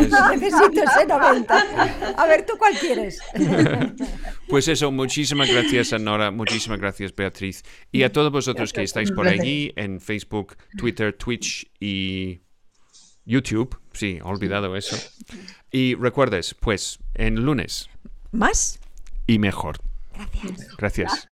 ¿Sabes? 0.09 0.41
Necesito 0.41 0.81
ese 0.83 1.05
90. 1.07 1.65
A 2.17 2.25
ver, 2.27 2.45
¿tú 2.45 2.53
cuál 2.57 2.73
quieres? 2.79 3.19
Pues 4.47 4.67
eso, 4.67 4.91
muchísimas 4.91 5.49
gracias, 5.51 5.99
Nora, 5.99 6.29
muchísimas 6.29 6.79
gracias, 6.79 7.15
Beatriz. 7.15 7.63
Y 7.91 8.03
a 8.03 8.11
todos 8.11 8.31
vosotros 8.31 8.71
que 8.73 8.83
estáis 8.83 9.11
por 9.11 9.27
allí 9.27 9.73
en 9.75 9.99
Facebook, 9.99 10.55
Twitter, 10.77 11.13
Twitch 11.13 11.67
y 11.79 12.41
YouTube. 13.25 13.77
Sí, 13.93 14.19
olvidado 14.23 14.75
eso. 14.75 14.97
Y 15.71 15.95
recuerdes, 15.95 16.55
pues, 16.59 16.99
en 17.13 17.35
lunes 17.43 17.89
¿Más? 18.31 18.79
y 19.27 19.39
mejor. 19.39 19.77
Gracias. 20.13 20.77
Gracias. 20.77 21.29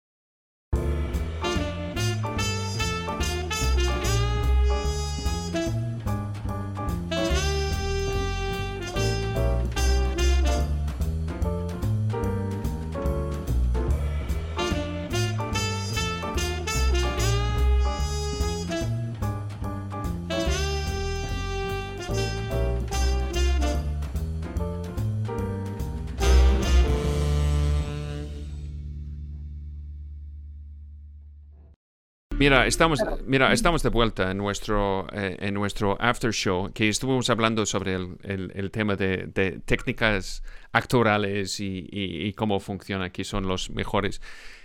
Mira, 32.41 32.67
estamos, 32.67 33.01
mira, 33.27 33.53
estamos 33.53 33.83
de 33.83 33.91
vuelta 33.91 34.31
en 34.31 34.39
nuestro, 34.39 35.07
eh, 35.13 35.37
en 35.41 35.53
nuestro 35.53 35.97
after 36.01 36.33
show, 36.33 36.73
que 36.73 36.89
estuvimos 36.89 37.29
hablando 37.29 37.67
sobre 37.67 37.95
el, 37.95 38.17
el- 38.23 38.51
el 38.55 38.71
tema 38.71 38.97
de, 38.97 39.27
de 39.27 39.61
técnicas 39.61 40.43
actorales 40.73 41.61
y, 41.61 41.87
y- 41.91 42.27
y 42.29 42.33
cómo 42.33 42.59
funciona, 42.59 43.11
que 43.11 43.25
son 43.25 43.47
los 43.47 43.69
mejores. 43.69 44.23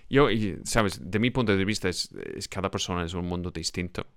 Yo, 0.09 0.31
y, 0.31 0.57
sabes, 0.63 0.99
de 1.11 1.19
mi 1.19 1.31
punto 1.31 1.55
de 1.57 1.65
vista, 1.65 1.89
es, 1.89 2.09
es 2.35 2.47
cada 2.47 2.71
persona 2.71 3.03
es 3.03 3.13
un 3.13 3.25
mundo 3.25 3.51
distinto. 3.51 4.07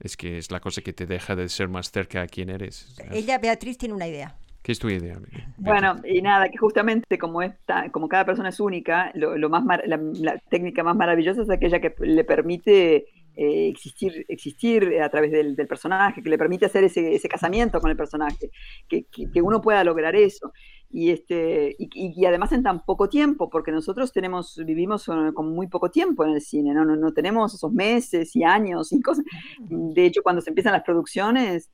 Es 0.00 0.16
que 0.16 0.38
es 0.38 0.50
la 0.50 0.60
cosa 0.60 0.80
que 0.80 0.94
te 0.94 1.04
deja 1.06 1.36
de 1.36 1.48
ser 1.50 1.68
más 1.68 1.90
cerca 1.90 2.22
a 2.22 2.26
quién 2.26 2.48
eres. 2.48 2.94
¿sabes? 2.96 3.12
Ella, 3.12 3.36
Beatriz, 3.38 3.76
tiene 3.76 3.94
una 3.94 4.08
idea. 4.08 4.36
¿Qué 4.62 4.72
es 4.72 4.78
tu 4.78 4.88
idea? 4.88 5.18
Bueno, 5.58 5.96
y 6.04 6.22
nada, 6.22 6.48
que 6.48 6.56
justamente 6.56 7.18
como 7.18 7.42
esta, 7.42 7.90
como 7.90 8.08
cada 8.08 8.24
persona 8.24 8.50
es 8.50 8.60
única, 8.60 9.10
lo, 9.14 9.48
más 9.50 9.64
la, 9.86 10.38
técnica 10.50 10.84
más 10.84 10.96
maravillosa 10.96 11.42
es 11.42 11.50
aquella 11.50 11.80
que 11.80 11.92
le 11.98 12.22
permite 12.22 13.06
eh, 13.34 13.68
existir, 13.68 14.24
existir 14.28 15.00
a 15.02 15.08
través 15.08 15.32
del, 15.32 15.56
personaje, 15.66 16.22
que 16.22 16.30
le 16.30 16.38
permite 16.38 16.66
hacer 16.66 16.84
ese, 16.84 17.14
ese 17.14 17.28
casamiento 17.28 17.80
con 17.80 17.90
el 17.90 17.96
personaje, 17.96 18.50
que, 18.88 19.04
que- 19.04 19.42
uno 19.42 19.60
pueda 19.60 19.82
lograr 19.82 20.14
eso. 20.14 20.52
Y, 20.90 21.10
este, 21.10 21.74
y, 21.78 21.88
y- 21.94 22.24
además 22.26 22.52
en 22.52 22.62
tan 22.62 22.84
poco 22.84 23.08
tiempo, 23.08 23.48
porque 23.50 23.72
nosotros 23.72 24.12
tenemos, 24.12 24.60
vivimos 24.64 25.06
con 25.34 25.52
muy 25.54 25.66
poco 25.66 25.90
tiempo 25.90 26.24
en 26.24 26.34
el 26.34 26.40
cine, 26.40 26.72
¿no? 26.74 26.84
No, 26.84 26.94
no 26.94 27.12
tenemos 27.12 27.54
esos 27.54 27.72
meses 27.72 28.36
y 28.36 28.44
años 28.44 28.92
y 28.92 29.00
cosas. 29.00 29.24
De 29.58 30.04
hecho, 30.04 30.22
cuando 30.22 30.40
se 30.42 30.50
empiezan 30.50 30.74
las 30.74 30.82
producciones, 30.84 31.70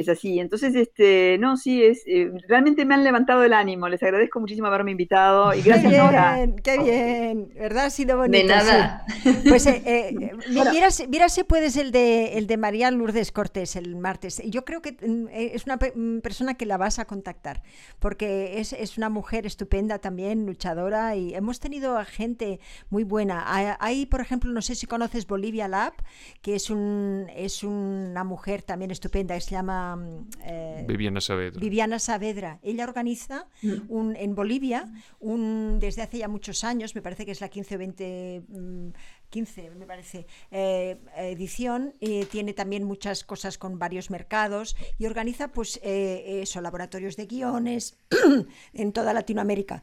es 0.00 0.08
así. 0.08 0.38
Entonces, 0.38 0.74
este, 0.74 1.36
no, 1.38 1.56
sí, 1.56 1.82
es, 1.82 2.02
eh, 2.06 2.30
realmente 2.48 2.84
me 2.84 2.94
han 2.94 3.04
levantado 3.04 3.42
el 3.44 3.52
ánimo. 3.52 3.88
Les 3.88 4.02
agradezco 4.02 4.40
muchísimo 4.40 4.66
haberme 4.68 4.92
invitado 4.92 5.52
y 5.54 5.62
gracias, 5.62 5.92
qué 5.92 5.98
Nora. 5.98 6.34
bien, 6.36 6.56
qué 6.56 6.78
bien, 6.78 7.48
¿verdad? 7.54 7.86
Ha 7.86 7.90
sido 7.90 8.16
bonito. 8.16 8.38
De 8.38 8.44
nada. 8.44 9.04
sí. 9.22 9.32
Pues 9.48 9.66
eh, 9.66 9.82
eh, 9.84 10.30
mira, 10.72 10.90
si- 10.90 11.06
mira 11.08 11.28
si 11.28 11.44
puedes 11.44 11.76
el 11.76 11.90
de, 11.92 12.38
el 12.38 12.46
de 12.46 12.56
María 12.56 12.90
Lourdes 12.90 13.32
Cortés 13.32 13.76
el 13.76 13.96
martes. 13.96 14.40
Yo 14.46 14.64
creo 14.64 14.82
que 14.82 14.92
mm, 14.92 15.28
eh, 15.30 15.50
es 15.54 15.64
una 15.66 15.78
pe- 15.78 15.92
mm, 15.94 16.20
persona 16.20 16.54
que 16.54 16.66
la 16.66 16.76
vas 16.76 16.98
a 16.98 17.04
contactar, 17.06 17.62
porque 17.98 18.60
es, 18.60 18.72
es 18.72 18.98
una 18.98 19.08
mujer 19.08 19.46
estupenda 19.46 19.98
también, 19.98 20.46
luchadora, 20.46 21.16
y 21.16 21.34
hemos 21.34 21.60
tenido 21.60 21.98
a 21.98 22.04
gente 22.04 22.60
muy 22.90 23.04
buena. 23.04 23.44
Hay, 23.46 23.66
hay, 23.80 24.06
por 24.06 24.20
ejemplo, 24.20 24.52
no 24.52 24.62
sé 24.62 24.74
si 24.74 24.86
conoces 24.86 25.26
Bolivia 25.26 25.68
Lab, 25.68 25.94
que 26.42 26.54
es, 26.54 26.70
un, 26.70 27.26
es 27.34 27.62
una 27.64 28.24
mujer 28.24 28.62
también 28.62 28.90
estupenda, 28.90 29.34
que 29.34 29.40
se 29.40 29.50
llama... 29.52 29.87
mm, 29.96 30.28
eh, 30.44 30.84
Viviana 30.86 31.20
Saavedra. 31.20 31.60
Viviana 31.60 31.98
Saavedra. 31.98 32.58
Ella 32.62 32.84
organiza 32.84 33.46
un, 33.88 34.16
en 34.16 34.34
Bolivia 34.34 34.88
un, 35.20 35.78
desde 35.80 36.02
hace 36.02 36.18
ya 36.18 36.28
muchos 36.28 36.64
años, 36.64 36.94
me 36.94 37.02
parece 37.02 37.24
que 37.24 37.32
es 37.32 37.40
la 37.40 37.48
15 37.48 37.74
o 37.74 37.78
20, 37.78 38.42
mm, 38.48 38.88
15 39.30 39.70
me 39.70 39.86
parece, 39.86 40.26
eh, 40.50 40.98
edición, 41.16 41.94
y 42.00 42.24
tiene 42.24 42.52
también 42.52 42.84
muchas 42.84 43.24
cosas 43.24 43.58
con 43.58 43.78
varios 43.78 44.10
mercados 44.10 44.76
y 44.98 45.06
organiza 45.06 45.48
pues 45.48 45.80
eh, 45.82 46.40
eso, 46.42 46.60
laboratorios 46.60 47.16
de 47.16 47.26
guiones 47.26 47.98
en 48.72 48.92
toda 48.92 49.12
Latinoamérica, 49.12 49.82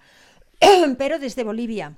pero 0.97 1.19
desde 1.19 1.43
Bolivia. 1.43 1.97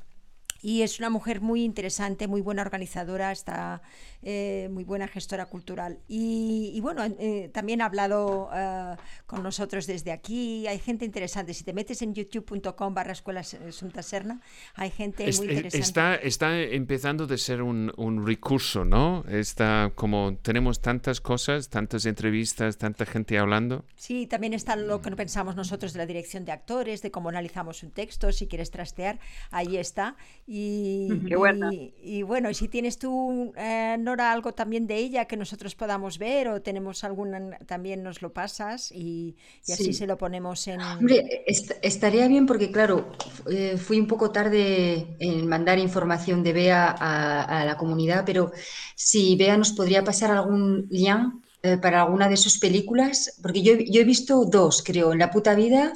Y 0.61 0.81
es 0.81 0.99
una 0.99 1.09
mujer 1.09 1.41
muy 1.41 1.63
interesante, 1.63 2.27
muy 2.27 2.41
buena 2.41 2.61
organizadora, 2.61 3.31
está 3.31 3.81
eh, 4.23 4.69
muy 4.71 4.83
buena 4.83 5.07
gestora 5.07 5.45
cultural. 5.45 5.99
Y, 6.07 6.71
y 6.73 6.79
bueno, 6.81 7.03
eh, 7.19 7.49
también 7.53 7.81
ha 7.81 7.85
hablado 7.85 8.49
eh, 8.53 8.95
con 9.25 9.43
nosotros 9.43 9.87
desde 9.87 10.11
aquí. 10.11 10.67
Hay 10.67 10.79
gente 10.79 11.05
interesante. 11.05 11.53
Si 11.53 11.63
te 11.63 11.73
metes 11.73 12.01
en 12.01 12.13
youtube.com 12.13 12.93
barra 12.93 13.11
escuela 13.13 13.43
Serna, 13.43 14.41
hay 14.75 14.91
gente 14.91 15.27
Es- 15.27 15.37
muy 15.39 15.47
es- 15.47 15.53
interesante. 15.55 15.85
está, 15.87 16.15
está 16.15 16.59
empezando 16.61 17.27
de 17.27 17.37
ser 17.37 17.61
un, 17.61 17.91
un 17.97 18.25
recurso, 18.25 18.85
¿no? 18.85 19.23
Está 19.29 19.91
como 19.95 20.37
tenemos 20.41 20.81
tantas 20.81 21.21
cosas, 21.21 21.69
tantas 21.69 22.05
entrevistas, 22.05 22.77
tanta 22.77 23.05
gente 23.05 23.37
hablando. 23.37 23.85
Sí, 23.95 24.27
también 24.27 24.53
está 24.53 24.75
lo 24.75 25.01
que 25.01 25.11
pensamos 25.15 25.55
nosotros 25.55 25.93
de 25.93 25.99
la 25.99 26.05
dirección 26.05 26.45
de 26.45 26.51
actores, 26.51 27.01
de 27.01 27.11
cómo 27.11 27.29
analizamos 27.29 27.83
un 27.83 27.91
texto, 27.91 28.31
si 28.31 28.47
quieres 28.47 28.71
trastear, 28.71 29.19
ahí 29.51 29.77
está. 29.77 30.15
Y, 30.49 31.25
Qué 31.27 31.35
buena. 31.35 31.73
y, 31.75 31.93
y 32.01 32.23
bueno, 32.23 32.49
y 32.49 32.53
si 32.55 32.69
tienes 32.69 32.97
tú, 32.99 33.53
eh, 33.57 33.97
Nora, 33.99 34.31
algo 34.31 34.53
también 34.53 34.87
de 34.87 34.95
ella 34.97 35.25
que 35.25 35.35
nosotros 35.37 35.75
podamos 35.75 36.17
ver 36.19 36.47
o 36.47 36.61
tenemos 36.61 37.03
alguna, 37.03 37.57
también 37.67 38.01
nos 38.03 38.21
lo 38.21 38.33
pasas 38.33 38.91
y, 38.93 39.35
y 39.65 39.73
así 39.73 39.91
Sí. 39.91 39.93
se 39.93 40.07
lo 40.07 40.17
ponemos 40.17 40.67
en... 40.67 40.81
Hombre, 40.99 41.43
est- 41.47 41.73
estaría 41.81 42.27
bien 42.27 42.45
porque, 42.45 42.71
claro, 42.71 43.11
eh, 43.49 43.77
fui 43.77 43.99
un 43.99 44.07
poco 44.07 44.31
tarde 44.31 45.15
en 45.19 45.47
mandar 45.47 45.79
información 45.79 46.43
de 46.43 46.53
Bea 46.53 46.95
a, 46.97 47.61
a 47.61 47.65
la 47.65 47.77
comunidad, 47.77 48.23
pero 48.25 48.51
si 48.95 49.35
Bea 49.35 49.57
nos 49.57 49.73
podría 49.73 50.03
pasar 50.03 50.31
algún 50.31 50.87
lien 50.89 51.41
eh, 51.63 51.77
para 51.77 52.01
alguna 52.03 52.29
de 52.29 52.37
sus 52.37 52.59
películas, 52.59 53.39
porque 53.41 53.61
yo, 53.63 53.73
yo 53.75 54.01
he 54.01 54.03
visto 54.05 54.45
dos, 54.45 54.83
creo, 54.83 55.13
en 55.13 55.19
la 55.19 55.31
puta 55.31 55.55
vida 55.55 55.93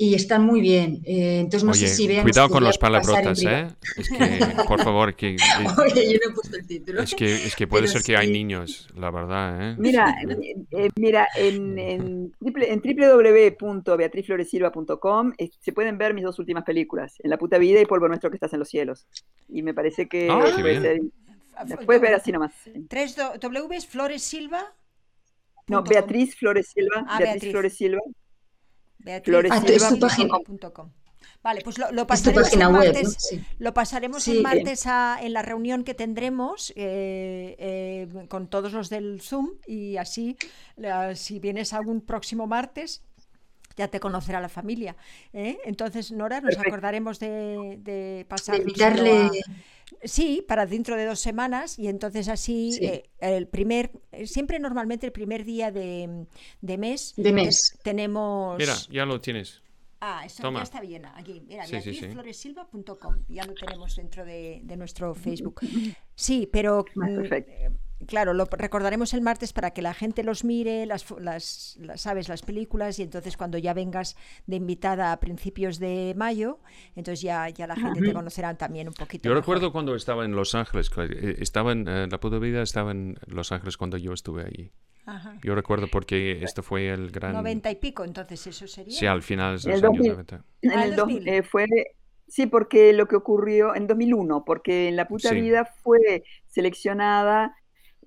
y 0.00 0.14
están 0.14 0.46
muy 0.46 0.60
bien. 0.60 1.00
Eh, 1.04 1.40
entonces 1.40 1.64
no 1.64 1.72
Oye, 1.72 1.88
sé 1.88 1.94
si 1.96 2.06
Bea 2.06 2.18
nos 2.18 2.24
cuidado 2.30 2.48
con 2.50 2.62
los 2.62 2.78
palabrotas. 2.78 3.42
¿eh? 3.42 3.66
Es 3.96 4.08
que, 4.08 4.46
por 4.68 4.80
favor, 4.82 5.14
que, 5.16 5.36
Oye, 5.78 6.12
yo 6.12 6.18
no 6.24 6.30
he 6.30 6.34
puesto 6.34 6.56
el 6.56 6.66
título. 6.66 7.02
es 7.02 7.14
que, 7.14 7.34
es 7.34 7.56
que 7.56 7.66
puede 7.66 7.82
Pero 7.88 7.92
ser 7.94 8.02
que 8.04 8.16
hay 8.16 8.30
niños, 8.30 8.88
la 8.94 9.10
verdad, 9.10 9.72
¿eh? 9.72 9.76
Mira, 9.76 10.14
eh, 10.28 10.54
eh, 10.70 10.88
mira, 10.96 11.26
en, 11.36 11.78
en, 11.78 12.32
triple- 12.40 12.68
en 12.70 12.80
www.beatrizfloresilva.com 12.80 15.32
eh, 15.38 15.50
se 15.60 15.72
pueden 15.72 15.98
ver 15.98 16.14
mis 16.14 16.24
dos 16.24 16.38
últimas 16.38 16.64
películas, 16.64 17.14
En 17.22 17.30
la 17.30 17.38
puta 17.38 17.58
vida 17.58 17.80
y 17.80 17.86
Polvo 17.86 18.08
nuestro 18.08 18.30
que 18.30 18.36
estás 18.36 18.52
en 18.52 18.60
los 18.60 18.68
cielos. 18.68 19.06
Y 19.48 19.62
me 19.62 19.74
parece 19.74 20.08
que 20.08 20.28
Ah, 20.30 20.44
qué 20.54 20.60
puede 20.62 20.78
bien. 20.78 20.82
ser- 20.82 21.00
las 21.68 21.84
puedes 21.84 22.00
ver 22.00 22.14
así 22.14 22.30
nomás. 22.30 22.52
Tres 22.88 23.16
do- 23.16 23.32
W 23.40 23.76
es 23.76 23.84
Flores 23.86 24.22
Silva. 24.22 24.64
No. 25.66 25.82
Beatriz 25.82 26.36
Flores 26.36 26.68
Silva, 26.72 27.04
Ah, 27.08 27.18
Beatriz, 27.18 27.32
Beatriz. 27.34 27.50
Flores 27.52 27.74
Silva, 27.76 28.00
Beatriz 28.98 29.34
Ah, 29.50 29.56
es 29.64 29.64
tu 29.88 29.94
Silva. 29.94 30.08
página. 30.08 30.38
punto 30.44 30.72
com. 30.72 30.90
Vale, 31.42 31.60
pues 31.62 31.78
lo, 31.78 31.92
lo 31.92 32.06
pasaremos 32.06 32.52
web, 32.52 32.70
martes. 32.70 33.04
¿no? 33.04 33.10
Sí. 33.18 33.44
Lo 33.58 33.72
pasaremos 33.72 34.22
Sí. 34.24 34.32
el 34.38 34.42
martes 34.42 34.86
a- 34.86 35.18
en 35.22 35.32
la 35.32 35.42
reunión 35.42 35.84
que 35.84 35.94
tendremos 35.94 36.72
eh, 36.76 37.54
eh, 37.58 38.26
con 38.28 38.48
todos 38.48 38.72
los 38.72 38.90
del 38.90 39.20
Zoom 39.20 39.50
y 39.66 39.96
así, 39.98 40.36
la- 40.76 41.14
si 41.14 41.38
vienes 41.38 41.72
algún 41.72 42.00
próximo 42.00 42.46
martes, 42.48 43.02
ya 43.76 43.86
te 43.86 44.00
conocerá 44.00 44.40
la 44.40 44.48
familia. 44.48 44.96
¿eh? 45.32 45.58
Entonces, 45.64 46.10
Nora, 46.10 46.40
nos 46.40 46.50
Perfecto. 46.56 46.68
acordaremos 46.70 47.20
de, 47.20 47.78
de 47.78 48.24
De 48.24 48.24
pasar. 48.28 48.60
Sí, 50.04 50.44
para 50.46 50.66
dentro 50.66 50.96
de 50.96 51.04
dos 51.06 51.20
semanas 51.20 51.78
y 51.78 51.88
entonces 51.88 52.28
así 52.28 52.72
Sí. 52.72 52.84
eh, 52.84 53.10
el 53.20 53.46
primer, 53.48 53.90
eh, 54.12 54.26
siempre 54.26 54.58
normalmente 54.58 55.06
el 55.06 55.12
primer 55.12 55.44
día 55.44 55.70
de, 55.70 56.26
de 56.60 56.78
mes, 56.78 57.14
De 57.16 57.32
mes. 57.32 57.72
te- 57.78 57.82
tenemos... 57.84 58.58
Mira, 58.58 58.74
ya 58.90 59.04
lo 59.06 59.20
tienes. 59.20 59.62
Ah, 60.00 60.22
eso 60.24 60.42
Toma. 60.42 60.60
ya 60.60 60.62
está 60.64 60.80
bien. 60.80 61.06
Aquí, 61.06 61.40
mira, 61.46 61.66
Sí, 61.66 61.76
sí, 61.80 61.92
sí. 61.94 62.00
beatrizfloresilva.com. 62.00 63.16
Ya 63.28 63.44
lo 63.44 63.54
tenemos 63.54 63.96
dentro 63.96 64.24
de, 64.24 64.60
de 64.62 64.76
nuestro 64.76 65.14
Facebook. 65.14 65.60
Sí, 66.14 66.48
pero 66.52 66.84
mm, 66.96 67.14
perfecto. 67.16 67.52
Claro, 68.06 68.32
lo 68.34 68.44
recordaremos 68.46 69.12
el 69.14 69.20
martes 69.20 69.52
para 69.52 69.70
que 69.72 69.82
la 69.82 69.94
gente 69.94 70.22
los 70.22 70.44
mire, 70.44 70.86
las, 70.86 71.04
las, 71.20 71.76
las- 71.80 72.00
sabes, 72.00 72.28
las 72.28 72.42
películas 72.42 72.98
y 72.98 73.02
entonces 73.02 73.36
cuando 73.36 73.58
ya 73.58 73.74
vengas 73.74 74.16
de 74.46 74.56
invitada 74.56 75.12
a 75.12 75.20
principios 75.20 75.78
de 75.78 76.14
mayo, 76.16 76.58
entonces 76.96 77.20
ya, 77.22 77.48
ya 77.48 77.66
la 77.66 77.76
gente 77.76 78.00
te 78.00 78.12
conocerá 78.12 78.54
también 78.54 78.88
un 78.88 78.94
poquito. 78.94 79.24
Yo 79.24 79.30
mejor. 79.30 79.42
recuerdo 79.42 79.72
cuando 79.72 79.94
estaba 79.94 80.24
en 80.24 80.32
Los 80.36 80.54
Ángeles, 80.54 80.90
eh, 80.96 81.36
estaba 81.40 81.72
en 81.72 81.86
eh, 81.88 82.06
La 82.10 82.20
Puta 82.20 82.38
Vida 82.38 82.62
estaba 82.62 82.92
en 82.92 83.18
Los 83.26 83.52
Ángeles 83.52 83.76
cuando 83.76 83.96
yo 83.96 84.12
estuve 84.12 84.44
allí. 84.44 84.70
Ajá. 85.06 85.38
Yo 85.42 85.54
recuerdo 85.54 85.88
porque 85.90 86.44
esto 86.44 86.62
fue 86.62 86.90
el 86.90 87.10
gran... 87.10 87.32
Noventa 87.32 87.70
y 87.70 87.76
pico, 87.76 88.04
entonces 88.04 88.46
eso 88.46 88.66
sería. 88.68 88.92
Sí, 88.98 89.06
al 89.06 89.22
final 89.22 89.58
de 89.58 89.72
El 89.72 89.80
los 89.80 89.90
años 89.90 89.96
2000. 89.98 90.12
90. 90.12 90.44
En 90.60 90.70
Ah, 90.70 90.84
el 90.84 90.90
el 90.90 90.96
dos- 90.96 91.08
2000. 91.08 91.28
eh, 91.28 91.42
fue, 91.42 91.66
sí, 92.26 92.44
porque 92.46 92.92
lo 92.92 93.08
que 93.08 93.16
ocurrió 93.16 93.74
en 93.74 93.86
2001, 93.86 94.44
porque 94.44 94.88
en 94.88 94.96
La 94.96 95.08
Puta 95.08 95.30
Sí. 95.30 95.40
Vida 95.40 95.64
fue 95.82 96.24
seleccionada, 96.46 97.54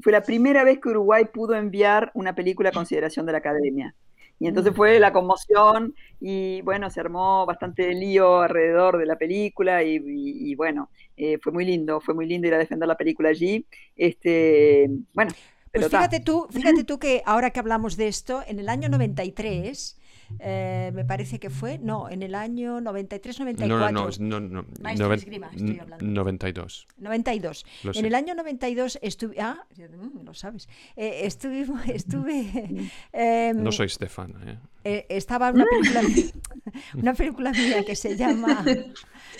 fue 0.01 0.11
la 0.11 0.23
primera 0.23 0.63
vez 0.63 0.79
que 0.79 0.89
Uruguay 0.89 1.25
pudo 1.33 1.55
enviar 1.55 2.11
una 2.13 2.35
película 2.35 2.69
a 2.69 2.73
consideración 2.73 3.25
de 3.25 3.31
la 3.33 3.39
Academia. 3.39 3.95
Y 4.39 4.47
entonces 4.47 4.73
fue 4.75 4.99
la 4.99 5.13
conmoción 5.13 5.93
y 6.19 6.61
bueno, 6.63 6.89
se 6.89 6.99
armó 6.99 7.45
bastante 7.45 7.93
lío 7.93 8.41
alrededor 8.41 8.97
de 8.97 9.05
la 9.05 9.15
película 9.17 9.83
y, 9.83 9.97
y- 9.97 10.51
y 10.51 10.55
bueno, 10.55 10.89
eh, 11.15 11.37
fue 11.43 11.51
muy 11.51 11.63
lindo, 11.65 12.01
fue 12.01 12.15
muy 12.15 12.25
lindo 12.25 12.47
ir 12.47 12.53
a 12.55 12.57
defender 12.57 12.87
la 12.87 12.97
película 12.97 13.29
allí. 13.29 13.65
Este, 13.95 14.89
bueno, 15.13 15.31
pero 15.71 15.87
Pues 15.87 15.91
ta. 15.91 15.99
fíjate 15.99 16.19
tú, 16.19 16.47
fíjate 16.51 16.83
tú 16.83 16.99
que 16.99 17.23
ahora 17.25 17.51
que 17.51 17.59
hablamos 17.59 17.95
de 17.97 18.07
esto, 18.07 18.43
en 18.47 18.59
el 18.59 18.67
año 18.67 18.89
93, 18.89 19.97
eh, 20.39 20.91
me 20.93 21.05
parece 21.05 21.39
que 21.39 21.49
fue, 21.49 21.77
no, 21.77 22.09
en 22.09 22.23
el 22.23 22.35
año 22.35 22.79
93-94. 22.79 23.67
No, 23.67 23.77
no, 23.79 23.91
no, 23.91 24.09
es- 24.09 24.19
no, 24.19 24.39
no, 24.39 24.65
Maestro 24.81 25.09
de 25.09 25.15
esgrima, 25.15 25.49
estoy 25.53 25.79
hablando. 25.79 26.05
92. 26.05 26.87
92. 26.97 27.65
Lo 27.83 27.91
en 27.91 27.93
sé. 27.95 28.07
el 28.07 28.15
año 28.15 28.35
92 28.35 28.99
estuve. 29.01 29.35
Ah, 29.39 29.65
mm, 29.77 30.23
lo 30.25 30.33
sabes. 30.33 30.67
Eh, 30.95 31.21
estuve. 31.25 31.65
estuve 31.93 32.89
em, 33.13 33.63
No 33.63 33.71
soy 33.71 33.89
Stefan, 33.89 34.35
¿eh? 34.45 34.57
eh, 34.83 35.05
estaba 35.09 35.51
una 35.51 35.65
película, 35.65 36.01
una 36.95 37.13
película 37.13 37.51
mía 37.51 37.83
que 37.85 37.95
se 37.95 38.15
llama. 38.17 38.63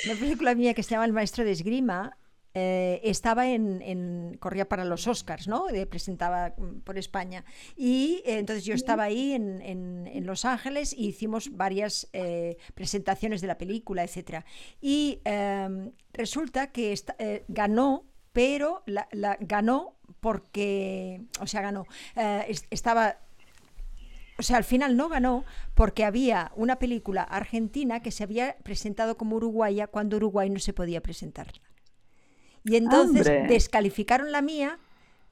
Una 0.05 0.15
película 0.19 0.55
mía 0.55 0.73
que 0.73 0.84
se 0.84 0.91
llama 0.91 1.05
El 1.05 1.13
maestro 1.13 1.43
de 1.43 1.51
esgrima. 1.51 2.15
Eh, 2.53 2.99
estaba 3.03 3.47
en, 3.49 3.81
en- 3.81 4.37
corría 4.39 4.67
para 4.67 4.83
los 4.85 5.07
Oscars, 5.07 5.47
¿no? 5.47 5.69
Eh, 5.69 5.85
presentaba 5.85 6.53
mm, 6.57 6.79
por 6.81 6.97
España. 6.97 7.45
Y 7.77 8.21
eh, 8.25 8.39
entonces 8.39 8.65
yo 8.65 8.73
estaba 8.73 9.03
ahí 9.03 9.33
en, 9.33 9.61
en- 9.61 10.07
en 10.07 10.25
Los 10.25 10.43
Ángeles 10.45 10.93
y 10.93 11.07
hicimos 11.07 11.55
varias 11.55 12.09
presentaciones 12.73 13.41
de 13.41 13.47
la 13.47 13.57
película, 13.57 14.03
etcétera. 14.03 14.45
Y 14.81 15.19
em, 15.23 15.91
resulta 16.13 16.71
que 16.71 16.91
esta- 16.93 17.15
ganó, 17.47 18.05
pero 18.33 18.83
la, 18.85 19.07
la- 19.11 19.37
ganó 19.39 19.95
porque, 20.19 21.21
o 21.39 21.47
sea, 21.47 21.61
ganó. 21.61 21.85
es- 22.47 22.65
estaba 22.69 23.17
o 24.39 24.43
sea, 24.43 24.57
al 24.57 24.63
final 24.63 24.97
no 24.97 25.07
ganó 25.07 25.45
porque 25.75 26.03
había 26.03 26.51
una 26.55 26.79
película 26.79 27.21
argentina 27.21 28.01
que 28.01 28.09
se 28.09 28.23
había 28.23 28.55
presentado 28.63 29.15
como 29.15 29.35
uruguaya 29.35 29.85
cuando 29.85 30.17
Uruguay 30.17 30.49
no 30.49 30.57
se 30.59 30.73
podía 30.73 30.99
presentar. 31.01 31.47
Y 32.63 32.75
entonces 32.75 33.27
¡Hombre! 33.27 33.47
descalificaron 33.47 34.31
la 34.31 34.41
mía, 34.41 34.79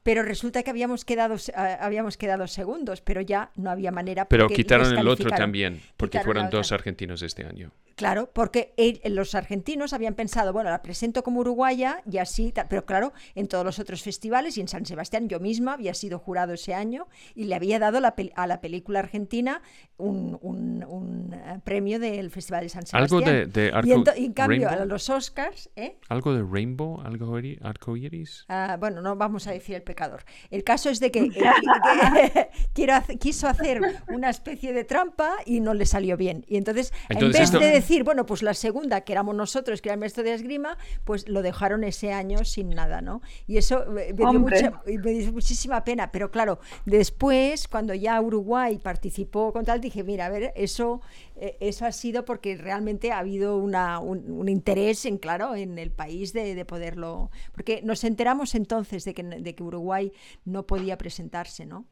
pero 0.02 0.22
resulta 0.22 0.62
que 0.62 0.70
habíamos 0.70 1.04
quedado, 1.04 1.36
ah, 1.54 1.78
habíamos 1.80 2.16
quedado 2.16 2.46
segundos, 2.46 3.00
pero 3.00 3.20
ya 3.20 3.50
no 3.56 3.70
había 3.70 3.92
manera. 3.92 4.26
Pero 4.26 4.48
quitaron 4.48 4.96
el 4.96 5.06
otro 5.06 5.30
también, 5.30 5.80
porque 5.96 6.20
fueron 6.20 6.50
dos 6.50 6.72
argentinos 6.72 7.22
este 7.22 7.44
año. 7.44 7.72
Claro, 8.00 8.30
porque 8.32 8.72
el- 8.78 8.98
los 9.14 9.34
argentinos 9.34 9.92
habían 9.92 10.14
pensado, 10.14 10.54
bueno, 10.54 10.70
la 10.70 10.80
presento 10.80 11.22
como 11.22 11.40
uruguaya 11.40 12.00
y 12.10 12.16
así, 12.16 12.50
pero 12.70 12.86
claro, 12.86 13.12
en 13.34 13.46
todos 13.46 13.62
los 13.62 13.78
otros 13.78 14.02
festivales 14.02 14.56
y 14.56 14.62
en 14.62 14.68
San 14.68 14.86
Sebastián 14.86 15.28
yo 15.28 15.38
misma 15.38 15.74
había 15.74 15.92
sido 15.92 16.18
jurado 16.18 16.54
ese 16.54 16.72
año 16.72 17.08
y 17.34 17.44
le 17.44 17.54
había 17.56 17.78
dado 17.78 18.00
la 18.00 18.14
a 18.36 18.46
la 18.46 18.62
película 18.62 19.00
argentina 19.00 19.60
un, 19.98 20.38
un- 20.40 20.82
un, 20.88 21.34
eh, 21.34 21.58
premio 21.62 21.98
del 22.00 22.30
Festival 22.30 22.62
de 22.62 22.68
San 22.70 22.84
Algo 22.92 23.18
Sebastián. 23.18 23.50
de, 23.52 23.60
de 23.60 23.66
y, 23.68 23.92
arco, 23.92 24.04
y 24.16 24.24
en 24.24 24.32
cambio 24.32 24.68
rainbow, 24.68 24.82
a 24.82 24.86
los 24.86 25.10
Oscars, 25.10 25.68
¿eh? 25.76 25.98
algo 26.08 26.32
de 26.32 26.42
Rainbow, 26.42 27.02
algo 27.02 27.38
iri- 27.38 27.58
arco 27.60 27.98
iris. 27.98 28.46
Ah, 28.48 28.78
bueno, 28.80 29.02
no 29.02 29.14
vamos 29.16 29.46
a 29.46 29.52
decir 29.52 29.74
el 29.76 29.82
pecador. 29.82 30.24
El 30.50 30.64
caso 30.64 30.88
es 30.88 31.00
de 31.00 31.10
que, 31.10 31.24
eh, 31.24 31.30
que- 31.32 31.40
quiero 32.72 32.94
hace- 32.94 33.18
quiso 33.18 33.46
hacer 33.46 33.82
una 34.08 34.30
especie 34.30 34.72
de 34.72 34.84
trampa 34.84 35.34
y 35.44 35.60
no 35.60 35.74
le 35.74 35.84
salió 35.84 36.16
bien. 36.16 36.46
Y 36.48 36.56
entonces, 36.56 36.94
Entonces 37.10 37.26
en 37.26 37.32
vez 37.32 37.42
esto- 37.42 37.58
de 37.58 37.66
decir, 37.70 37.89
bueno, 38.04 38.26
pues 38.26 38.42
la 38.42 38.54
segunda, 38.54 39.02
que 39.02 39.12
éramos 39.12 39.34
nosotros, 39.34 39.80
que 39.82 39.88
era 39.88 39.94
el 39.94 40.00
maestro 40.00 40.22
de 40.22 40.34
esgrima, 40.34 40.76
pues 41.04 41.28
lo 41.28 41.42
dejaron 41.42 41.84
ese 41.84 42.12
año 42.12 42.44
sin 42.44 42.70
nada, 42.70 43.00
¿no? 43.02 43.20
Y 43.46 43.56
eso 43.58 43.84
eh, 43.98 44.12
me 44.14 44.26
dio, 44.26 44.28
Hombre. 44.28 44.40
mucha- 44.40 44.82
me 44.86 45.12
dio 45.12 45.32
muchísima 45.32 45.84
pena. 45.84 46.10
Pero 46.12 46.30
claro, 46.30 46.60
después, 46.86 47.68
cuando 47.68 47.94
ya 47.94 48.20
Uruguay 48.20 48.78
participó 48.78 49.52
con 49.52 49.64
tal, 49.64 49.80
dije, 49.80 50.04
mira, 50.04 50.26
a 50.26 50.28
ver, 50.30 50.52
eso, 50.56 51.00
eh, 51.36 51.56
eso 51.60 51.86
ha 51.86 51.92
sido 51.92 52.24
porque 52.24 52.56
realmente 52.56 53.12
ha 53.12 53.18
habido 53.18 53.56
una- 53.58 53.98
un, 53.98 54.30
un 54.30 54.48
interés, 54.48 55.04
en 55.06 55.18
claro, 55.18 55.54
en 55.54 55.78
el 55.78 55.90
país 55.90 56.32
de, 56.32 56.54
de 56.54 56.64
poderlo. 56.64 57.30
Porque 57.52 57.80
nos 57.82 58.04
enteramos 58.04 58.54
entonces 58.54 59.04
de 59.04 59.14
que, 59.14 59.22
de 59.22 59.54
que 59.54 59.62
Uruguay 59.62 60.12
no 60.44 60.66
podía 60.66 60.96
presentarse, 60.98 61.66
¿no? 61.66 61.86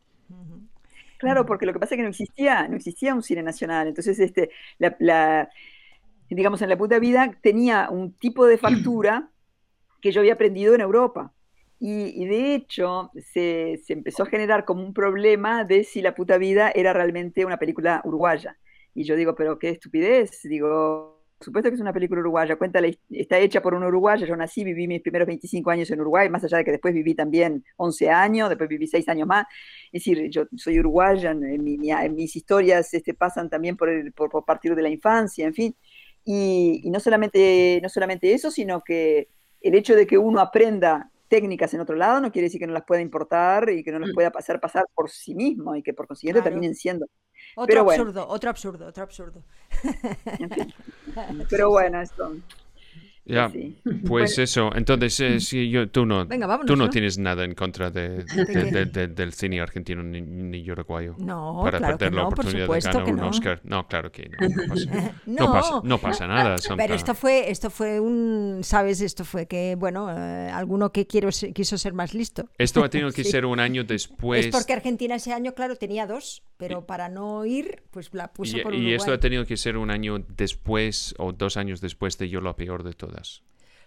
Claro, 1.19 1.45
porque 1.47 1.67
lo 1.67 1.73
que 1.73 1.81
pasa 1.81 1.95
es 1.95 1.99
que 1.99 2.03
no 2.05 2.11
existía, 2.11 2.69
no 2.69 2.77
existía 2.77 3.15
un 3.15 3.23
cine 3.23 3.43
nacional. 3.43 3.89
Entonces, 3.89 4.19
este, 4.21 4.51
la, 4.79 4.97
la- 5.01 5.51
digamos, 6.37 6.63
en 6.63 6.69
la 6.71 6.79
puta 6.79 6.99
vida 6.99 7.39
tenía 7.43 7.89
un 7.91 8.13
tipo 8.19 8.47
de 8.47 8.59
factura 8.59 9.31
que 10.01 10.13
yo 10.13 10.21
había 10.21 10.35
aprendido 10.35 10.75
en 10.75 10.81
Europa. 10.81 11.33
Y, 11.81 12.23
y 12.23 12.27
de 12.27 12.55
hecho, 12.55 13.11
se, 13.33 13.81
se 13.85 13.93
empezó 13.93 14.25
a 14.25 14.27
generar 14.27 14.65
como 14.65 14.83
un 14.85 14.93
problema 14.95 15.65
de 15.65 15.85
si 15.85 16.03
la 16.03 16.15
puta 16.15 16.39
vida 16.39 16.71
era 16.75 16.93
realmente 16.93 17.45
una 17.45 17.57
película 17.59 18.01
uruguaya. 18.05 18.59
Y 18.95 19.05
yo 19.05 19.15
digo, 19.17 19.35
pero 19.37 19.59
qué 19.59 19.71
estupidez. 19.71 20.41
Digo, 20.43 21.23
por 21.39 21.45
supuesto 21.45 21.71
que 21.71 21.77
es 21.77 21.81
una 21.81 21.93
película 21.93 22.21
uruguaya. 22.21 22.59
His- 22.85 22.99
está 23.11 23.39
hecha 23.39 23.63
por 23.63 23.75
un 23.75 23.85
uruguayo. 23.85 24.27
Yo 24.27 24.35
nací, 24.37 24.65
viví 24.65 24.89
mis 24.89 25.03
primeros 25.03 25.27
25 25.29 25.71
años 25.71 25.89
en 25.93 26.01
Uruguay, 26.01 26.29
más 26.29 26.43
allá 26.45 26.59
de 26.59 26.65
que 26.65 26.73
después 26.73 26.93
viví 26.95 27.15
también 27.15 27.65
11 27.77 28.11
años, 28.11 28.49
después 28.49 28.69
viví 28.69 28.87
6 28.89 29.09
años 29.09 29.29
más. 29.29 29.47
Es 29.93 30.05
decir, 30.05 30.29
yo 30.31 30.47
soy 30.57 30.81
uruguaya, 30.81 31.31
en 31.31 31.63
mi- 31.63 31.91
en 31.93 32.15
mis 32.15 32.35
historias 32.35 32.93
este, 32.93 33.15
pasan 33.15 33.49
también 33.51 33.77
por, 33.77 33.89
el- 33.89 34.13
por, 34.13 34.31
por 34.31 34.45
partir 34.45 34.75
de 34.75 34.83
la 34.83 34.89
infancia, 34.91 35.47
en 35.47 35.55
fin. 35.55 35.77
Y, 36.31 36.83
y 36.85 36.91
no, 36.91 37.01
solamente, 37.01 37.81
no 37.83 37.89
solamente 37.89 38.35
eso, 38.35 38.51
sino 38.51 38.83
que 38.83 39.29
el 39.63 39.75
hecho 39.75 39.97
de 39.97 40.07
que 40.07 40.19
uno 40.19 40.41
aprenda 40.41 41.11
técnicas 41.29 41.73
en 41.73 41.81
otro 41.81 41.97
lado 41.97 42.21
no 42.21 42.31
quiere 42.31 42.47
decir 42.49 42.61
que 42.61 42.67
no 42.67 42.75
las 42.75 42.85
pueda 42.85 43.01
importar 43.01 43.71
y 43.71 43.83
que 43.83 43.91
no 43.93 43.99
las 43.99 44.11
Mm. 44.11 44.15
pueda 44.15 44.31
pasar 44.31 44.61
pasar 44.61 44.85
por 44.95 45.09
sí 45.09 45.35
mismo 45.35 45.75
y 45.75 45.83
que 45.83 45.95
por 45.95 46.07
consiguiente 46.07 46.41
Claro. 46.41 46.53
terminen 46.55 46.75
siendo. 46.75 47.07
Otro 47.57 47.67
Pero 47.67 47.85
bueno. 47.85 48.03
absurdo, 48.03 48.29
otro 48.29 48.51
absurdo, 48.51 48.87
otro 48.87 49.03
absurdo. 49.05 49.43
en 50.39 50.51
fin. 50.51 50.75
Pero 51.51 51.71
bueno, 51.71 52.01
esto. 52.03 52.37
Ya, 53.29 53.51
sí. 53.51 53.77
pues 54.07 54.39
eso. 54.39 54.71
Entonces, 54.75 55.21
eh, 55.21 55.41
sí, 55.41 55.69
yo, 55.71 55.89
tú 55.91 56.07
no, 56.07 56.27
Venga, 56.27 56.47
vámonos, 56.47 56.67
tú 56.67 56.77
no 56.77 56.85
¿no? 56.87 56.91
tienes 56.91 57.19
nada 57.19 57.45
en 57.45 57.55
contra 57.55 57.91
de, 57.91 58.25
¿De 58.25 58.45
de- 58.45 58.71
de- 58.71 58.87
de- 58.87 59.09
del 59.09 59.33
cine 59.33 59.61
argentino 59.61 60.03
ni, 60.03 60.21
ni 60.21 60.71
uruguayo. 60.71 61.15
No, 61.19 61.61
para 61.63 61.79
claro 61.79 61.95
que 61.95 61.99
perder 61.99 62.15
la 62.15 62.23
no, 62.23 62.29
por 62.31 62.33
oportunidad 62.41 62.61
de 62.61 62.65
supuesto 62.67 62.91
ganar 62.91 63.05
que 63.05 63.11
un 63.13 63.17
no. 63.19 63.29
Oscar. 63.29 63.61
No, 63.65 63.87
claro 63.87 64.11
que 64.13 64.29
no. 64.29 64.39
No 65.27 65.53
pasa, 65.53 65.71
pasa, 65.71 65.81
no 65.85 65.99
pasa 65.99 66.27
nada. 66.27 66.57
Pero 66.77 66.95
esto 66.95 67.15
fue, 67.15 67.51
esto 67.51 67.71
fue 67.71 68.01
un, 68.01 68.61
¿sabes? 68.63 69.01
Esto 69.01 69.25
fue 69.25 69.47
que, 69.47 69.77
bueno, 69.79 70.11
eh, 70.11 70.51
alguno 70.51 70.91
que 70.93 71.07
quiero 71.07 71.29
quiso 71.55 71.77
ser 71.79 71.93
más 71.93 72.15
listo. 72.15 72.49
Esto 72.59 72.83
ha 72.83 72.89
tenido 72.89 73.11
que 73.13 73.25
Sí. 73.25 73.31
ser 73.33 73.45
un 73.45 73.61
año 73.61 73.85
después. 73.85 74.47
es 74.47 74.53
porque 74.53 74.73
Argentina 74.73 75.15
ese 75.17 75.33
año, 75.33 75.53
claro, 75.55 75.77
tenía 75.77 76.07
dos, 76.07 76.43
pero 76.57 76.87
para 76.87 77.09
no 77.09 77.45
ir, 77.45 77.83
pues 77.91 78.09
la 78.15 78.33
puso 78.33 78.57
Y, 78.57 78.61
por 78.63 78.73
y 78.75 78.79
Uruguay. 78.79 78.95
esto 78.95 79.13
ha 79.13 79.19
tenido 79.19 79.45
que 79.45 79.57
ser 79.57 79.77
un 79.77 79.91
año 79.91 80.25
después 80.29 81.15
o 81.19 81.33
dos 81.33 81.57
años 81.57 81.81
después 81.81 82.17
de 82.19 82.29
Yo 82.29 82.41
lo 82.41 82.55
peor 82.57 82.83
de 82.85 82.93
todas. 82.95 83.18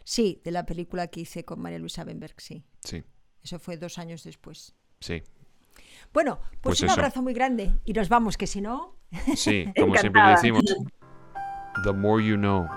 Sí, 0.04 0.42
de 0.44 0.52
la 0.52 0.66
película 0.66 1.08
que 1.08 1.22
hice 1.22 1.46
con 1.46 1.62
María 1.62 1.80
Luisa 1.80 2.04
Benberg, 2.04 2.34
sí. 2.40 2.64
Sí, 2.84 3.04
Eso 3.44 3.60
fue 3.60 3.78
dos 3.78 3.98
años 3.98 4.24
después. 4.24 4.74
sí. 5.00 5.22
Bueno, 6.14 6.40
pues, 6.42 6.60
Pues 6.62 6.82
un 6.82 6.88
eso. 6.88 6.94
abrazo 6.96 7.22
muy 7.22 7.34
grande 7.34 7.72
y 7.86 7.94
nos 7.94 8.10
vamos, 8.10 8.36
que 8.36 8.46
si 8.48 8.60
no... 8.60 8.98
Sí, 9.36 9.66
como 9.80 9.96
siempre 9.96 10.22
decimos. 10.32 10.64
The 11.86 11.94
more 11.94 12.22
you 12.26 12.36
know. 12.36 12.68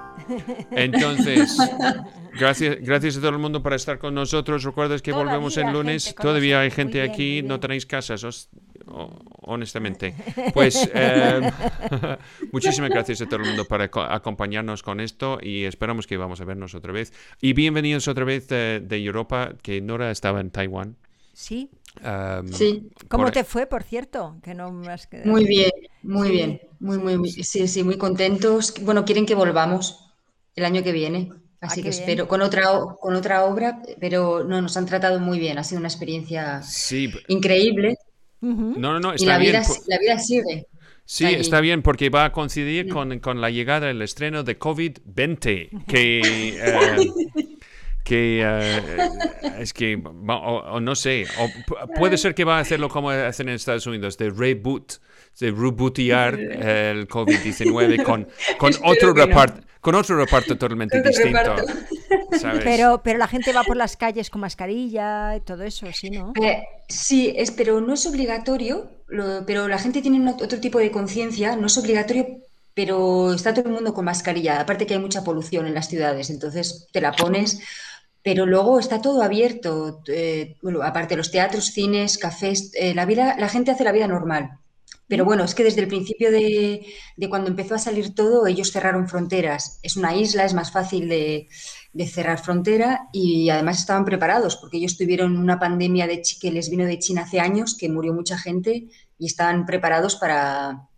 Entonces, 0.70 1.56
gracias, 2.38 2.76
gracias 2.80 3.16
a 3.16 3.20
todo 3.20 3.30
el 3.30 3.38
mundo 3.38 3.60
por 3.62 3.72
estar 3.74 3.98
con 3.98 4.14
nosotros. 4.14 4.62
Recuerdas 4.62 5.02
que 5.02 5.10
Todavía 5.10 5.32
volvemos 5.32 5.56
el 5.56 5.72
lunes. 5.72 6.14
Todavía 6.14 6.60
hay 6.60 6.70
gente 6.70 7.00
bien, 7.00 7.10
aquí. 7.10 7.42
No 7.42 7.58
tenéis 7.58 7.86
casas, 7.86 8.22
os- 8.22 8.48
honestamente. 8.86 10.14
Pues 10.52 10.88
eh, 10.94 11.50
muchísimas 12.52 12.90
gracias 12.90 13.20
a 13.22 13.26
todo 13.26 13.36
el 13.40 13.46
mundo 13.46 13.64
por 13.64 13.80
aco- 13.82 14.02
acompañarnos 14.02 14.82
con 14.82 15.00
esto 15.00 15.38
y 15.42 15.64
esperamos 15.64 16.06
que 16.06 16.16
vamos 16.16 16.40
a 16.40 16.44
vernos 16.44 16.74
otra 16.74 16.92
vez. 16.92 17.12
Y 17.40 17.52
bienvenidos 17.52 18.08
otra 18.08 18.24
vez 18.24 18.46
eh, 18.50 18.80
de 18.82 19.04
Europa, 19.04 19.54
que 19.62 19.80
Nora 19.80 20.10
estaba 20.10 20.40
en 20.40 20.50
Taiwán. 20.50 20.96
Sí. 21.32 21.70
Um, 22.04 22.48
Sí. 22.48 22.88
¿Cómo 23.08 23.24
por- 23.24 23.32
te 23.32 23.44
fue, 23.44 23.66
por 23.66 23.82
cierto? 23.82 24.36
Que 24.42 24.54
no 24.54 24.72
Muy 24.72 25.44
bien, 25.46 25.70
muy 26.02 26.28
Sí, 26.28 26.32
bien, 26.34 26.60
muy, 26.80 26.98
muy, 26.98 27.16
muy- 27.18 27.30
sí, 27.30 27.68
sí, 27.68 27.82
muy 27.84 27.96
contentos. 27.98 28.74
Bueno, 28.82 29.04
quieren 29.04 29.26
que 29.26 29.34
volvamos 29.34 30.12
el 30.56 30.64
año 30.64 30.82
que 30.82 30.92
viene, 30.92 31.32
así 31.60 31.80
Ah, 31.80 31.82
qué 31.82 31.82
que 31.82 31.88
bien. 31.90 32.00
espero, 32.00 32.28
con 32.28 32.42
otra, 32.42 32.64
con 33.00 33.14
otra 33.14 33.44
obra, 33.44 33.80
pero 34.00 34.44
no, 34.44 34.60
nos 34.60 34.76
han 34.76 34.86
tratado 34.86 35.18
muy 35.20 35.38
bien, 35.38 35.58
ha 35.58 35.64
sido 35.64 35.78
una 35.80 35.88
experiencia 35.88 36.62
Sí, 36.62 37.12
increíble 37.28 37.96
No, 38.40 38.92
no, 38.92 39.00
no, 39.00 39.12
y 39.12 39.16
está 39.16 39.26
la 39.32 39.38
bien. 39.38 39.52
vida, 39.52 39.62
la 39.86 39.98
vida 39.98 40.18
sigue. 40.18 40.66
Sí, 41.06 41.24
allí. 41.26 41.34
está 41.36 41.60
bien 41.60 41.82
porque 41.82 42.08
va 42.10 42.24
a 42.26 42.32
coincidir 42.32 42.88
con, 42.88 43.18
con 43.20 43.40
la 43.40 43.50
llegada 43.50 43.88
del 43.88 44.00
estreno 44.02 44.42
de 44.42 44.58
COVID-20, 44.58 45.84
que, 45.86 46.20
eh, 46.24 47.10
que 48.04 48.42
eh, 48.42 49.08
es 49.58 49.72
que, 49.72 49.96
o, 50.02 50.32
o 50.32 50.80
no 50.80 50.94
sé, 50.94 51.26
o 51.38 51.46
pu- 51.66 51.94
puede 51.98 52.16
ser 52.16 52.34
que 52.34 52.44
va 52.44 52.56
a 52.58 52.60
hacerlo 52.60 52.88
como 52.88 53.10
hacen 53.10 53.48
en 53.48 53.54
Estados 53.56 53.86
Unidos, 53.86 54.16
de 54.18 54.30
reboot, 54.30 54.94
de 55.40 55.50
rebootear 55.50 56.34
el 56.40 57.08
COVID-19 57.08 58.02
con, 58.02 58.26
con, 58.58 58.70
Espero 58.70 58.90
otro 58.92 59.08
no. 59.14 59.14
Con 59.84 59.94
otro 59.94 60.16
reparto 60.16 60.54
totalmente 60.54 61.00
distinto. 61.10 61.54
Pero, 62.64 63.02
pero 63.02 63.18
la 63.18 63.28
gente 63.28 63.52
va 63.52 63.64
por 63.64 63.76
las 63.76 63.96
calles 63.96 64.28
con 64.30 64.40
mascarilla 64.40 65.36
y 65.36 65.40
todo 65.40 65.62
eso, 65.62 65.92
¿sí, 65.92 66.10
no? 66.10 66.32
Eh, 66.42 66.62
sí, 66.88 67.32
es, 67.36 67.50
pero 67.52 67.80
no 67.80 67.94
es 67.94 68.06
obligatorio, 68.06 68.90
lo- 69.08 69.44
pero 69.46 69.68
la 69.68 69.78
gente 69.78 70.02
tiene 70.02 70.28
otro 70.30 70.60
tipo 70.60 70.78
de 70.78 70.90
conciencia, 70.90 71.56
no 71.56 71.66
es 71.66 71.78
obligatorio, 71.78 72.26
pero 72.74 73.32
está 73.32 73.54
todo 73.54 73.66
el 73.68 73.74
mundo 73.74 73.94
con 73.94 74.04
mascarilla, 74.04 74.60
aparte 74.60 74.86
que 74.86 74.94
hay 74.94 75.00
mucha 75.00 75.22
polución 75.22 75.66
en 75.66 75.74
las 75.74 75.88
ciudades, 75.88 76.30
entonces 76.30 76.88
te 76.92 77.00
la 77.00 77.12
pones, 77.16 77.60
pero 78.22 78.46
luego 78.46 78.78
está 78.80 79.00
todo 79.00 79.22
abierto, 79.22 80.00
eh, 80.08 80.56
bueno, 80.62 80.82
aparte 80.82 81.16
los 81.16 81.30
teatros, 81.30 81.66
cines, 81.66 82.18
cafés, 82.18 82.70
eh, 82.74 82.94
la 82.94 83.04
vida, 83.06 83.36
la 83.38 83.48
gente 83.48 83.70
hace 83.70 83.84
la 83.84 83.92
vida 83.92 84.08
normal. 84.08 84.58
Pero 85.06 85.24
bueno, 85.24 85.44
es 85.44 85.54
que 85.54 85.64
desde 85.64 85.82
el 85.82 85.88
principio 85.88 86.30
de, 86.30 86.86
de 87.16 87.28
cuando 87.28 87.50
empezó 87.50 87.74
a 87.74 87.78
salir 87.78 88.14
todo, 88.14 88.46
ellos 88.46 88.72
cerraron 88.72 89.08
fronteras. 89.08 89.78
Es 89.82 89.96
una 89.96 90.16
isla, 90.16 90.44
es 90.44 90.54
más 90.54 90.72
fácil 90.72 91.08
de, 91.08 91.48
de 91.92 92.06
cerrar 92.08 92.42
frontera 92.42 93.08
y 93.12 93.50
además 93.50 93.78
estaban 93.78 94.04
preparados 94.04 94.56
porque 94.56 94.78
ellos 94.78 94.96
tuvieron 94.96 95.36
una 95.36 95.58
pandemia 95.58 96.06
de 96.06 96.22
que 96.40 96.50
les 96.50 96.70
vino 96.70 96.84
de 96.86 96.98
China 96.98 97.22
hace 97.22 97.38
años, 97.38 97.76
que 97.78 97.88
murió 97.88 98.12
mucha 98.12 98.36
gente 98.36 98.88
y 99.18 99.26
estaban 99.26 99.66
preparados 99.66 100.16
para 100.16 100.88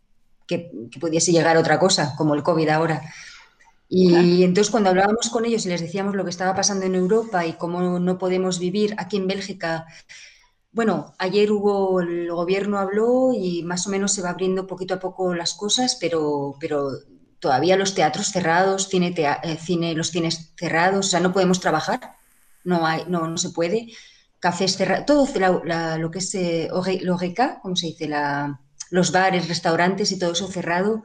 que, 0.47 0.70
que 0.91 1.01
pudiese 1.01 1.33
llegar 1.33 1.57
otra 1.57 1.78
cosa, 1.78 2.15
como 2.16 2.35
el 2.35 2.43
COVID 2.43 2.69
ahora. 2.69 3.03
Y 3.89 4.43
entonces 4.43 4.70
cuando 4.70 4.91
hablábamos 4.91 5.28
con 5.31 5.45
ellos 5.45 5.65
y 5.65 5.69
les 5.69 5.81
decíamos 5.81 6.16
lo 6.16 6.24
que 6.24 6.31
estaba 6.31 6.55
pasando 6.55 6.87
en 6.87 6.97
Europa 6.97 7.47
y 7.47 7.53
cómo 7.53 7.99
no 8.01 8.19
podemos 8.19 8.59
vivir 8.59 8.95
aquí 8.99 9.16
en 9.16 9.28
Bélgica, 9.28 9.87
bueno, 10.77 11.15
ayer 11.19 11.51
hubo, 11.53 12.01
el 12.03 12.31
gobierno 12.31 12.78
habló 12.78 13.32
y 13.35 13.62
más 13.65 13.86
o 13.86 13.90
menos 13.90 14.12
se 14.12 14.23
va 14.23 14.31
abriendo 14.31 14.66
poquito 14.66 14.94
a 14.94 15.01
poco 15.01 15.35
las 15.35 15.55
cosas, 15.55 15.97
pero, 16.01 16.57
pero 16.61 16.90
todavía 17.40 17.77
los 17.78 17.94
teatros 17.94 18.28
cerrados, 18.28 18.89
cine, 18.89 19.12
tea- 19.12 19.40
eh, 19.43 19.57
cine, 19.59 19.94
los 19.94 20.09
cines 20.11 20.53
cerrados, 20.59 21.07
o 21.07 21.09
sea, 21.11 21.20
no 21.20 21.32
podemos 21.32 21.61
trabajar, 21.61 22.01
no 22.65 22.86
hay, 22.86 23.05
no, 23.09 23.27
no 23.28 23.39
se 23.39 23.51
puede. 23.51 23.89
Cafés 24.39 24.77
cerrados, 24.77 25.07
todo 25.07 25.27
la- 25.65 25.97
lo 25.98 26.11
que 26.11 26.19
es 26.20 26.35
eh, 26.35 26.69
ore- 26.73 27.01
l'oreca, 27.03 27.59
¿cómo 27.62 27.74
se 27.77 27.86
dice? 27.89 28.09
La, 28.09 28.61
los 28.90 29.12
bares, 29.12 29.48
restaurantes 29.48 30.12
y 30.12 30.19
todo 30.19 30.32
eso 30.32 30.47
cerrado. 30.48 31.03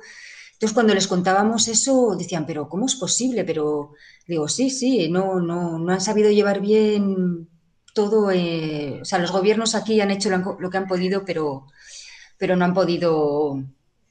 Entonces, 0.54 0.74
cuando 0.76 0.94
les 0.94 1.08
contábamos 1.08 1.68
eso, 1.68 2.16
decían, 2.18 2.46
pero 2.46 2.70
¿cómo 2.70 2.86
es 2.86 2.96
posible? 2.96 3.44
Pero 3.46 3.92
digo, 4.28 4.48
sí, 4.48 4.70
sí, 4.70 5.10
no, 5.10 5.40
no, 5.42 5.80
no 5.80 5.92
han 5.94 6.02
sabido 6.02 6.30
llevar 6.32 6.62
bien 6.62 7.50
todo. 7.94 8.32
eh, 8.32 9.00
o 9.02 9.06
sea, 9.06 9.20
los 9.20 9.32
gobiernos 9.32 9.76
aquí 9.76 10.00
han 10.02 10.12
hecho 10.12 10.30
lo, 10.30 10.70
que 10.70 10.78
han 10.78 10.88
podido, 10.88 11.24
pero, 11.26 11.68
pero 12.38 12.56
no 12.56 12.66
han 12.66 12.74
podido 12.74 13.64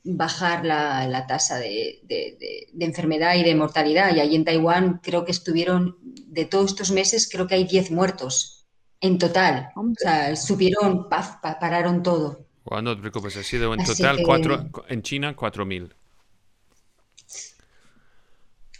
bajar 0.02 0.64
la, 0.64 1.06
la 1.06 1.26
tasa 1.26 1.56
de, 1.58 2.00
de- 2.04 2.36
de- 2.40 2.68
de 2.72 2.84
enfermedad 2.86 3.34
y 3.36 3.42
de 3.44 3.54
mortalidad. 3.54 4.14
Y 4.14 4.20
allí 4.20 4.34
en 4.36 4.44
Taiwán 4.44 5.00
creo 5.02 5.24
que 5.24 5.32
estuvieron, 5.32 5.96
de 6.02 6.44
todos 6.46 6.70
estos 6.70 6.90
meses, 6.90 7.28
creo 7.30 7.46
que 7.46 7.54
hay 7.56 7.64
10 7.64 7.90
muertos 7.90 8.66
en 9.00 9.18
total. 9.18 9.70
O 9.76 9.92
sea, 9.96 10.34
subieron, 10.36 11.08
paf, 11.08 11.36
pa- 11.42 11.58
pararon 11.58 12.02
todo. 12.02 12.46
Bueno, 12.64 12.90
no 12.90 12.94
te 12.96 13.00
preocupes, 13.02 13.36
ha 13.36 13.42
sido 13.42 13.72
en 13.74 13.80
Así 13.80 13.94
total 14.02 14.16
que- 14.18 14.22
cuatro, 14.22 14.70
en 14.88 15.02
China 15.02 15.34
4.000. 15.36 15.92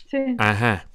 Sí. 0.07 0.19
Ajá. 0.39 0.89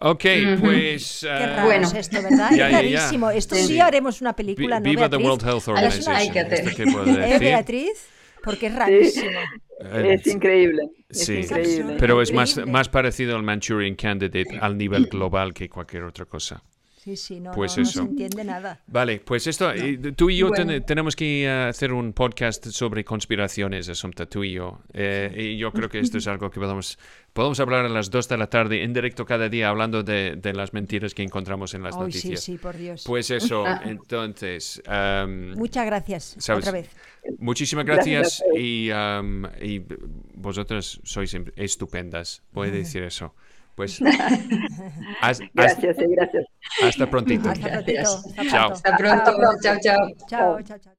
Ok, 0.00 0.24
pues... 0.60 1.18
Qué 1.22 1.26
eh, 1.28 1.46
raro 1.46 1.64
Bueno. 1.66 1.88
es 1.88 1.94
esto, 1.94 2.22
¿verdad? 2.22 2.50
Ya. 2.56 2.68
rarísimo. 2.68 3.30
Esto 3.30 3.56
Sí. 3.56 3.66
sí, 3.66 3.80
haremos 3.80 4.20
una 4.20 4.34
película, 4.36 4.78
¿no, 4.78 4.84
viva 4.84 5.08
the 5.10 5.16
Beatriz? 5.16 5.26
World 5.26 5.42
Health 5.46 5.68
Hay 5.68 5.74
Organization. 5.74 6.32
que 6.32 6.40
hacer. 6.40 6.68
¿Esto 6.68 6.76
qué 6.76 6.92
puedo 6.92 7.20
¿Eh? 7.20 7.38
Beatriz? 7.40 8.08
Porque 8.44 8.66
es 8.68 8.74
rarísimo. 8.76 9.40
Eh, 9.80 10.16
Es 10.20 10.26
increíble. 10.26 10.82
Es 11.08 11.24
sí. 11.24 11.34
increíble. 11.38 11.96
Pero 11.98 12.22
es 12.22 12.32
más, 12.32 12.50
Increíble. 12.50 12.72
más 12.72 12.88
parecido 12.88 13.36
al 13.36 13.42
Manchurian 13.42 13.94
Candidate 13.96 14.58
al 14.60 14.76
nivel 14.78 15.06
global 15.10 15.52
que 15.52 15.68
cualquier 15.68 16.04
otra 16.04 16.24
cosa. 16.26 16.62
Sí, 17.08 17.16
sí, 17.16 17.40
no, 17.40 17.52
Pues 17.52 17.74
no, 17.78 17.82
no 17.84 17.88
eso. 17.88 18.02
se 18.02 18.06
entiende 18.06 18.44
nada. 18.44 18.80
Vale, 18.86 19.20
pues 19.20 19.46
esto, 19.46 19.72
eh, 19.72 19.96
tú 20.14 20.28
y 20.28 20.36
yo 20.36 20.48
Bueno. 20.48 20.66
ten- 20.66 20.84
tenemos 20.84 21.16
que 21.16 21.44
eh, 21.44 21.48
hacer 21.50 21.92
un 21.94 22.12
podcast 22.12 22.66
sobre 22.66 23.02
conspiraciones, 23.02 23.88
Asunta, 23.88 24.26
tú 24.26 24.44
y 24.44 24.52
yo. 24.52 24.80
Eh, 24.92 25.32
y 25.54 25.56
yo 25.56 25.72
creo 25.72 25.88
que 25.88 26.00
esto 26.00 26.18
es 26.18 26.26
algo 26.26 26.50
que 26.50 26.60
podemos, 26.60 26.98
podemos 27.32 27.58
hablar 27.60 27.86
a 27.86 27.88
las 27.88 28.10
2 28.10 28.28
de 28.28 28.36
la 28.36 28.48
tarde 28.48 28.82
en 28.82 28.92
directo 28.92 29.24
cada 29.24 29.48
día 29.48 29.70
hablando 29.70 30.02
de, 30.02 30.36
de 30.36 30.52
las 30.52 30.74
mentiras 30.74 31.14
que 31.14 31.22
encontramos 31.22 31.72
en 31.72 31.82
las 31.82 31.96
noticias. 31.96 32.40
sí, 32.44 32.58
por 32.58 32.76
Dios. 32.76 33.04
Pues 33.06 33.30
eso, 33.30 33.64
Ah. 33.66 33.80
entonces, 33.86 34.82
Muchas 35.56 35.86
gracias 35.86 36.36
¿sabes? 36.38 36.60
otra 36.66 36.72
vez. 36.72 36.90
muchísimas 37.38 37.86
Gracias 37.86 38.42
y, 38.54 38.90
am, 38.90 39.46
y 39.62 39.82
vosotras 40.34 41.00
sois 41.04 41.32
em- 41.32 41.46
estupendas, 41.56 42.42
voy 42.52 42.68
a 42.68 42.70
decir 42.72 43.02
eso. 43.02 43.34
Pues 43.78 44.00
Gracias, 45.54 45.98
eh, 46.00 46.06
gracias. 46.08 46.44
hasta 46.82 47.08
prontito. 47.08 47.48
Hasta 47.48 47.70
prontito. 47.70 48.00
Hasta 48.00 48.42
Gracias. 48.42 48.50
Chao. 48.50 48.72
pronto. 48.98 49.14
Hasta 49.14 49.36
pronto. 49.36 49.58
Chao, 49.62 49.76
chao. 49.80 50.08
Chao, 50.28 50.62
chao, 50.62 50.78
chao. 50.78 50.97